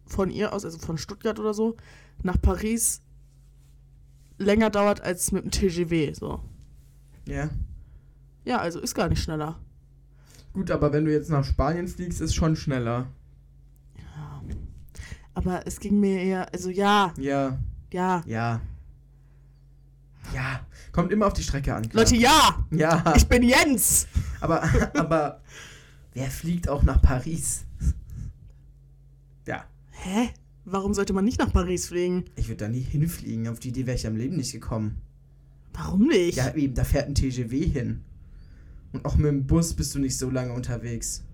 von 0.07 0.31
ihr 0.31 0.53
aus, 0.53 0.65
also 0.65 0.79
von 0.79 0.99
Stuttgart 0.99 1.39
oder 1.39 1.55
so, 1.55 1.77
nach 2.23 2.41
Paris 2.41 3.01
länger 4.39 4.71
dauert 4.71 5.01
als 5.01 5.33
mit 5.33 5.45
dem 5.45 5.51
TGW. 5.51 6.13
So. 6.15 6.41
ja. 7.27 7.51
Ja, 8.45 8.59
also 8.59 8.81
ist 8.81 8.97
gar 8.97 9.09
nicht 9.09 9.23
schneller. 9.23 9.61
Gut, 10.53 10.73
aber 10.73 10.93
wenn 10.93 11.05
du 11.05 11.13
jetzt 11.13 11.31
nach 11.31 11.45
Spanien 11.45 11.87
fliegst, 11.87 12.21
ist 12.21 12.35
schon 12.35 12.57
schneller. 12.57 13.07
Aber 15.35 15.67
es 15.67 15.81
ging 15.81 15.99
mir 16.01 16.21
eher, 16.21 16.53
also 16.53 16.69
ja, 16.69 17.15
Ja, 17.17 17.59
ja. 17.93 18.23
ja. 18.27 18.61
Ja, 20.35 20.61
kommt 20.93 21.13
immer 21.13 21.27
auf 21.27 21.33
die 21.33 21.43
Strecke 21.43 21.75
an. 21.75 21.89
Klar. 21.89 22.05
Leute, 22.05 22.17
ja! 22.17 22.65
Ja, 22.71 23.15
Ich 23.17 23.27
bin 23.27 23.43
Jens! 23.43 24.07
Aber, 24.43 24.62
aber 24.99 25.40
wer 26.12 26.30
fliegt 26.30 26.68
auch 26.68 26.82
nach 26.82 27.01
Paris? 27.01 27.64
Ja, 29.47 29.64
Hä? 29.90 30.30
Warum 30.64 30.95
sollte 30.95 31.12
man 31.12 31.24
nicht 31.24 31.38
nach 31.38 31.53
Paris 31.53 31.88
fliegen? 31.88 32.24
ich 32.36 32.49
würde 32.49 32.64
da 32.64 32.68
nie 32.68 32.80
hinfliegen. 32.80 33.49
Auf 33.49 33.59
die 33.59 33.68
Idee 33.70 33.86
wäre 33.86 33.97
ich 33.97 34.07
am 34.07 34.16
Leben 34.16 34.36
nicht 34.36 34.53
gekommen. 34.53 35.01
Warum 35.72 36.07
nicht? 36.07 36.36
Ja, 36.36 36.55
eben, 36.55 36.74
da 36.74 36.84
fährt 36.84 37.09
ein 37.09 37.14
TGW 37.14 37.66
hin. 37.66 38.03
Und 38.93 39.05
auch 39.05 39.16
mit 39.16 39.26
dem 39.26 39.47
Bus 39.47 39.74
bist 39.74 39.95
du 39.95 39.99
nicht 39.99 40.16
so 40.16 40.30
lange 40.30 40.53
unterwegs. 40.53 41.24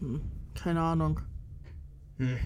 Hm, 0.00 0.20
keine 0.54 0.80
Ahnung. 0.80 1.20
Hm. 2.18 2.36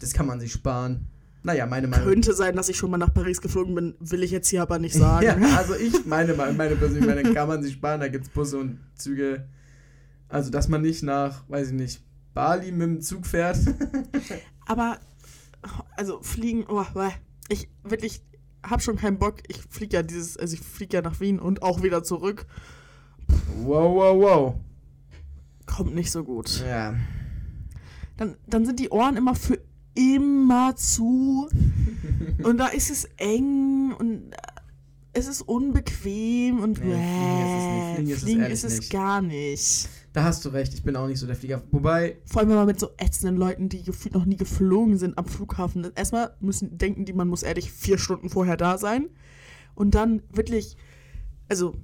Das 0.00 0.12
kann 0.12 0.26
man 0.26 0.40
sich 0.40 0.52
sparen. 0.52 1.06
Naja, 1.44 1.66
meine 1.66 1.88
Meinung. 1.88 2.06
Könnte 2.06 2.34
sein, 2.34 2.54
dass 2.54 2.68
ich 2.68 2.76
schon 2.76 2.90
mal 2.90 2.98
nach 2.98 3.12
Paris 3.12 3.40
geflogen 3.40 3.74
bin, 3.74 3.94
will 3.98 4.22
ich 4.22 4.30
jetzt 4.30 4.48
hier 4.48 4.62
aber 4.62 4.78
nicht 4.78 4.94
sagen. 4.98 5.24
Ja, 5.24 5.56
also 5.56 5.74
ich 5.74 6.06
meine, 6.06 6.34
meine 6.34 6.76
persönliche 6.76 7.06
Meinung 7.06 7.34
kann 7.34 7.48
man 7.48 7.62
sich 7.62 7.74
sparen. 7.74 8.00
Da 8.00 8.08
gibt 8.08 8.26
es 8.26 8.30
Busse 8.30 8.58
und 8.58 8.78
Züge. 8.94 9.48
Also, 10.28 10.50
dass 10.50 10.68
man 10.68 10.82
nicht 10.82 11.02
nach, 11.02 11.48
weiß 11.48 11.68
ich 11.68 11.74
nicht, 11.74 12.02
Bali 12.32 12.72
mit 12.72 12.82
dem 12.82 13.00
Zug 13.00 13.26
fährt. 13.26 13.58
Aber, 14.66 14.98
also 15.96 16.22
fliegen, 16.22 16.64
oh, 16.68 16.84
ich 17.48 17.68
wirklich 17.82 18.22
hab 18.62 18.82
schon 18.82 18.96
keinen 18.96 19.18
Bock. 19.18 19.38
Ich 19.48 19.58
fliege 19.68 19.96
ja 19.96 20.02
dieses, 20.02 20.36
also 20.36 20.54
ich 20.54 20.60
fliege 20.60 20.96
ja 20.96 21.02
nach 21.02 21.20
Wien 21.20 21.38
und 21.38 21.62
auch 21.62 21.82
wieder 21.82 22.04
zurück. 22.04 22.46
wow, 23.58 23.94
wow, 23.94 24.22
wow. 24.22 24.54
Kommt 25.66 25.94
nicht 25.94 26.10
so 26.10 26.24
gut. 26.24 26.64
Ja. 26.66 26.94
Dann, 28.16 28.36
dann 28.46 28.64
sind 28.64 28.78
die 28.78 28.90
Ohren 28.90 29.16
immer 29.16 29.34
für 29.34 29.58
immer 29.94 30.74
zu. 30.76 31.48
und 32.42 32.58
da 32.58 32.68
ist 32.68 32.90
es 32.90 33.04
eng 33.16 33.92
und 33.98 34.32
äh, 34.32 34.36
es 35.14 35.26
ist 35.28 35.42
unbequem 35.42 36.60
und 36.60 36.82
Nee, 36.82 36.94
fliegen 36.94 37.42
ist 37.42 37.52
es 37.56 37.66
nicht. 37.66 37.92
Fliegen 37.96 38.10
ist 38.10 38.16
es 38.16 38.22
Fliegen 38.22 38.42
ist 38.44 38.64
es 38.64 38.78
nicht. 38.80 38.92
gar 38.92 39.20
nicht. 39.22 39.88
Da 40.14 40.24
hast 40.24 40.44
du 40.44 40.50
recht, 40.50 40.74
ich 40.74 40.82
bin 40.82 40.96
auch 40.96 41.06
nicht 41.06 41.18
so 41.18 41.26
der 41.26 41.36
Flieger. 41.36 41.62
Wobei, 41.70 42.18
Vor 42.26 42.40
allem, 42.40 42.50
wenn 42.50 42.56
man 42.56 42.66
mit 42.66 42.80
so 42.80 42.90
ätzenden 42.98 43.36
Leuten, 43.36 43.68
die 43.68 43.82
gefühlt 43.82 44.14
noch 44.14 44.24
nie 44.26 44.36
geflogen 44.36 44.98
sind 44.98 45.16
am 45.18 45.26
Flughafen. 45.26 45.86
Erstmal 45.94 46.34
müssen 46.40 46.76
denken 46.78 47.04
die, 47.04 47.12
man 47.14 47.28
muss 47.28 47.42
ehrlich 47.42 47.70
vier 47.72 47.98
Stunden 47.98 48.28
vorher 48.28 48.56
da 48.56 48.76
sein. 48.78 49.08
Und 49.74 49.94
dann 49.94 50.22
wirklich, 50.30 50.76
also 51.48 51.74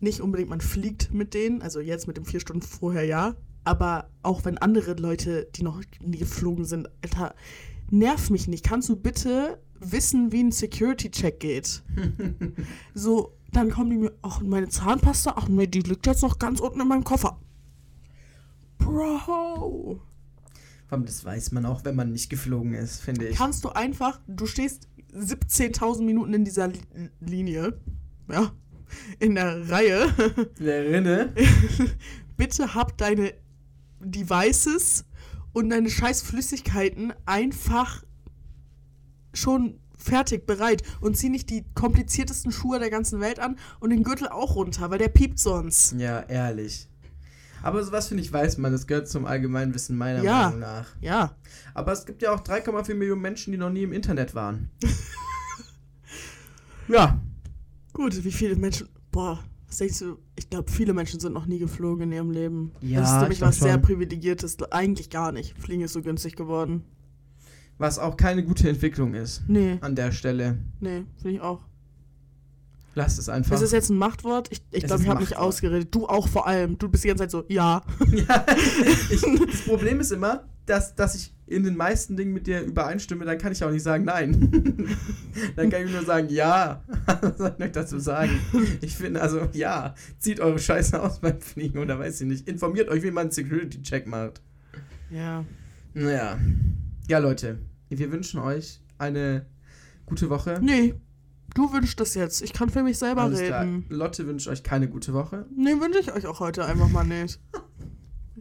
nicht 0.00 0.20
unbedingt 0.20 0.50
man 0.50 0.60
fliegt 0.60 1.12
mit 1.12 1.32
denen, 1.34 1.62
also 1.62 1.80
jetzt 1.80 2.06
mit 2.06 2.16
dem 2.16 2.24
vier 2.24 2.40
Stunden 2.40 2.62
vorher 2.62 3.04
ja, 3.04 3.34
aber 3.64 4.08
auch 4.22 4.44
wenn 4.44 4.58
andere 4.58 4.94
Leute, 4.94 5.48
die 5.54 5.62
noch 5.62 5.80
nie 6.00 6.18
geflogen 6.18 6.64
sind, 6.64 6.88
Alter, 7.02 7.34
nerv 7.90 8.30
mich 8.30 8.48
nicht. 8.48 8.64
Kannst 8.64 8.88
du 8.88 8.96
bitte 8.96 9.60
wissen, 9.78 10.32
wie 10.32 10.42
ein 10.42 10.52
Security-Check 10.52 11.40
geht? 11.40 11.82
so, 12.94 13.34
dann 13.52 13.70
kommen 13.70 13.90
die 13.90 13.96
mir, 13.96 14.12
ach, 14.22 14.40
meine 14.40 14.68
Zahnpasta, 14.68 15.34
ach 15.36 15.48
nee, 15.48 15.66
die 15.66 15.80
liegt 15.80 16.06
jetzt 16.06 16.22
noch 16.22 16.38
ganz 16.38 16.60
unten 16.60 16.80
in 16.80 16.88
meinem 16.88 17.04
Koffer. 17.04 17.38
Bro. 18.78 20.00
das 20.90 21.24
weiß 21.24 21.52
man 21.52 21.66
auch, 21.66 21.84
wenn 21.84 21.96
man 21.96 22.12
nicht 22.12 22.30
geflogen 22.30 22.74
ist, 22.74 23.00
finde 23.00 23.28
ich. 23.28 23.36
kannst 23.36 23.64
du 23.64 23.70
einfach, 23.70 24.20
du 24.26 24.46
stehst 24.46 24.88
17.000 25.14 26.02
Minuten 26.02 26.32
in 26.34 26.44
dieser 26.44 26.68
Li 26.68 26.80
Linie, 27.20 27.78
ja, 28.30 28.52
in 29.18 29.34
der 29.34 29.68
Reihe. 29.68 30.06
Der 30.58 30.84
Rinne. 30.90 31.34
Bitte 32.36 32.74
hab 32.74 32.96
deine 32.96 33.34
Devices 34.00 35.04
und 35.52 35.70
deine 35.70 35.90
scheiß 35.90 36.22
Flüssigkeiten 36.22 37.12
einfach 37.26 38.02
schon 39.32 39.78
fertig, 39.96 40.46
bereit 40.46 40.82
und 41.00 41.16
zieh 41.16 41.28
nicht 41.28 41.50
die 41.50 41.64
kompliziertesten 41.74 42.52
Schuhe 42.52 42.78
der 42.78 42.90
ganzen 42.90 43.20
Welt 43.20 43.38
an 43.38 43.58
und 43.80 43.90
den 43.90 44.02
Gürtel 44.02 44.28
auch 44.28 44.56
runter, 44.56 44.90
weil 44.90 44.98
der 44.98 45.08
piept 45.08 45.38
sonst. 45.38 45.92
Ja, 45.98 46.20
ehrlich. 46.20 46.88
Aber 47.62 47.84
sowas 47.84 48.08
finde 48.08 48.22
ich, 48.22 48.32
weiß 48.32 48.56
man. 48.58 48.72
Das 48.72 48.86
gehört 48.86 49.08
zum 49.08 49.26
Allgemeinwissen 49.26 49.96
meiner 49.96 50.22
Ja. 50.22 50.44
Meinung 50.44 50.60
nach. 50.60 50.86
Ja, 51.00 51.36
Aber 51.74 51.92
es 51.92 52.06
gibt 52.06 52.22
ja 52.22 52.32
auch 52.32 52.40
3,4 52.40 52.94
Millionen 52.94 53.20
Menschen, 53.20 53.52
die 53.52 53.58
noch 53.58 53.70
nie 53.70 53.82
im 53.82 53.92
Internet 53.92 54.34
waren. 54.34 54.70
ja. 56.88 57.20
gut, 57.92 58.24
wie 58.24 58.32
viele 58.32 58.56
Menschen, 58.56 58.88
boah, 59.10 59.44
was 59.70 59.78
denkst 59.78 60.00
du, 60.00 60.18
ich 60.36 60.50
glaube, 60.50 60.68
viele 60.70 60.92
Menschen 60.92 61.20
sind 61.20 61.32
noch 61.32 61.46
nie 61.46 61.60
geflogen 61.60 62.02
in 62.04 62.12
ihrem 62.12 62.30
Leben. 62.32 62.72
Ja, 62.80 63.00
das 63.00 63.08
ist 63.10 63.14
ich 63.14 63.20
nämlich 63.22 63.38
glaub 63.38 63.50
was 63.50 63.58
sehr 63.60 63.72
schon. 63.74 63.82
privilegiertes. 63.82 64.60
Eigentlich 64.72 65.10
gar 65.10 65.30
nicht. 65.30 65.56
Fliegen 65.56 65.82
ist 65.82 65.92
so 65.92 66.02
günstig 66.02 66.34
geworden. 66.34 66.82
Was 67.78 68.00
auch 68.00 68.16
keine 68.16 68.44
gute 68.44 68.68
Entwicklung 68.68 69.14
ist. 69.14 69.42
Nee, 69.46 69.78
An 69.80 69.94
der 69.94 70.10
Stelle. 70.10 70.58
nee, 70.80 71.04
finde 71.16 71.36
ich 71.36 71.40
auch. 71.40 71.60
Lasst 72.96 73.20
es 73.20 73.28
einfach. 73.28 73.54
Ist 73.54 73.62
es 73.62 73.70
jetzt 73.70 73.90
ein 73.90 73.96
Machtwort? 73.96 74.48
Ich, 74.50 74.60
ich 74.72 74.82
glaube, 74.82 74.96
ist 74.96 75.02
ich 75.04 75.08
habe 75.08 75.20
mich 75.20 75.36
ausgeredet. 75.36 75.94
Du 75.94 76.06
auch 76.08 76.26
vor 76.26 76.48
allem. 76.48 76.76
Du 76.76 76.88
bist 76.88 77.04
die 77.04 77.08
ganze 77.08 77.22
Zeit 77.22 77.30
so, 77.30 77.44
ja. 77.48 77.82
ja, 78.12 78.46
ich, 79.10 79.20
das 79.50 79.62
Problem 79.62 80.00
ist 80.00 80.10
immer, 80.10 80.48
dass, 80.66 80.96
dass 80.96 81.14
ich 81.14 81.32
in 81.50 81.64
den 81.64 81.76
meisten 81.76 82.16
Dingen 82.16 82.32
mit 82.32 82.46
dir 82.46 82.62
übereinstimme, 82.62 83.24
dann 83.24 83.36
kann 83.36 83.50
ich 83.50 83.62
auch 83.64 83.70
nicht 83.70 83.82
sagen 83.82 84.04
nein. 84.04 84.86
dann 85.56 85.68
kann 85.68 85.84
ich 85.84 85.92
nur 85.92 86.04
sagen 86.04 86.28
ja. 86.30 86.82
Was 87.20 87.38
soll 87.38 87.54
ich 87.58 87.64
euch 87.64 87.72
dazu 87.72 87.98
sagen? 87.98 88.38
Ich 88.80 88.96
finde 88.96 89.20
also, 89.20 89.48
ja, 89.52 89.94
zieht 90.18 90.38
eure 90.38 90.58
Scheiße 90.58 91.02
aus 91.02 91.18
beim 91.18 91.40
Fliegen 91.40 91.78
oder 91.78 91.98
weiß 91.98 92.20
ich 92.20 92.28
nicht. 92.28 92.48
Informiert 92.48 92.88
euch, 92.88 93.02
wie 93.02 93.10
man 93.10 93.22
einen 93.22 93.30
Security-Check 93.32 94.06
macht. 94.06 94.40
Ja. 95.10 95.44
Naja. 95.92 96.38
Ja, 97.08 97.18
Leute, 97.18 97.58
wir 97.88 98.12
wünschen 98.12 98.38
euch 98.38 98.80
eine 98.98 99.46
gute 100.06 100.30
Woche. 100.30 100.60
Nee, 100.62 100.94
du 101.54 101.72
wünschst 101.72 101.98
das 101.98 102.14
jetzt. 102.14 102.42
Ich 102.42 102.52
kann 102.52 102.70
für 102.70 102.84
mich 102.84 102.98
selber 102.98 103.22
Alles 103.22 103.42
klar. 103.42 103.62
reden. 103.62 103.86
Lotte 103.88 104.24
wünscht 104.26 104.46
euch 104.46 104.62
keine 104.62 104.88
gute 104.88 105.12
Woche. 105.14 105.46
Nee, 105.56 105.80
wünsche 105.80 105.98
ich 105.98 106.12
euch 106.12 106.26
auch 106.26 106.38
heute 106.38 106.64
einfach 106.64 106.88
mal 106.88 107.04
nicht. 107.04 107.40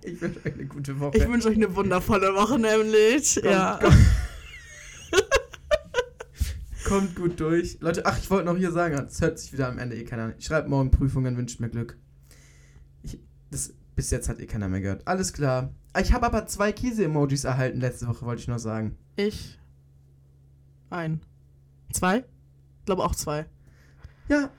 Ich 0.03 0.21
wünsche 0.21 0.39
euch 0.45 0.53
eine 0.53 0.65
gute 0.65 0.99
Woche. 0.99 1.17
Ich 1.17 1.27
wünsche 1.27 1.47
euch 1.49 1.55
eine 1.55 1.75
wundervolle 1.75 2.33
Woche 2.33 2.59
nämlich. 2.59 3.35
Kommt, 3.35 3.45
ja. 3.45 3.79
kommt. 3.81 3.95
Kommt 6.85 7.15
gut 7.15 7.39
durch. 7.39 7.77
Leute, 7.81 8.05
ach, 8.05 8.17
ich 8.17 8.29
wollte 8.31 8.45
noch 8.45 8.57
hier 8.57 8.71
sagen, 8.71 8.95
es 9.07 9.21
hört 9.21 9.37
sich 9.37 9.53
wieder 9.53 9.67
am 9.67 9.77
Ende 9.77 9.95
eh 9.95 10.03
keiner 10.05 10.23
an. 10.23 10.33
Ich 10.39 10.45
schreibe 10.45 10.69
morgen 10.69 10.89
Prüfungen, 10.89 11.37
wünscht 11.37 11.59
mir 11.59 11.69
Glück. 11.69 11.97
Ich, 13.03 13.19
das, 13.51 13.73
bis 13.95 14.09
jetzt 14.09 14.27
hat 14.27 14.39
eh 14.39 14.47
keiner 14.47 14.69
mehr 14.69 14.81
gehört. 14.81 15.07
Alles 15.07 15.33
klar. 15.33 15.71
Ah, 15.93 15.99
Ich 15.99 16.13
habe 16.13 16.25
aber 16.25 16.47
zwei 16.47 16.71
Käse-Emojis 16.71 17.43
erhalten 17.43 17.79
letzte 17.79 18.07
Woche, 18.07 18.25
wollte 18.25 18.41
ich 18.41 18.47
nur 18.47 18.59
sagen. 18.59 18.97
Ich. 19.17 19.59
Ein. 20.89 21.21
Zwei? 21.91 22.19
Ich 22.79 22.85
glaube 22.85 23.03
auch 23.03 23.13
zwei. 23.13 23.45
Ja. 24.27 24.49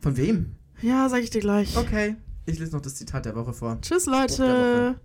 Von 0.00 0.16
wem? 0.16 0.56
Ja, 0.82 1.08
sag 1.08 1.22
ich 1.22 1.30
dir 1.30 1.40
gleich. 1.40 1.76
Okay. 1.76 2.16
Ich 2.46 2.58
lese 2.58 2.72
noch 2.72 2.80
das 2.80 2.96
Zitat 2.96 3.26
der 3.26 3.36
Woche 3.36 3.52
vor. 3.52 3.78
Tschüss, 3.80 4.06
Leute. 4.06 4.98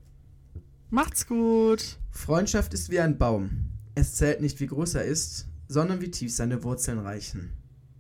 Macht's 0.90 1.28
gut. 1.28 1.98
Freundschaft 2.12 2.74
ist 2.74 2.90
wie 2.90 2.99
ein 2.99 3.18
Baum. 3.18 3.72
Es 3.95 4.16
zählt 4.16 4.41
nicht, 4.41 4.60
wie 4.60 4.68
groß 4.68 4.95
er 4.95 5.06
ist, 5.06 5.48
sondern 5.68 6.02
wie 6.02 6.12
tief 6.12 6.34
seine 6.34 6.64
Wurzeln 6.64 6.99
reichen. 6.99 7.52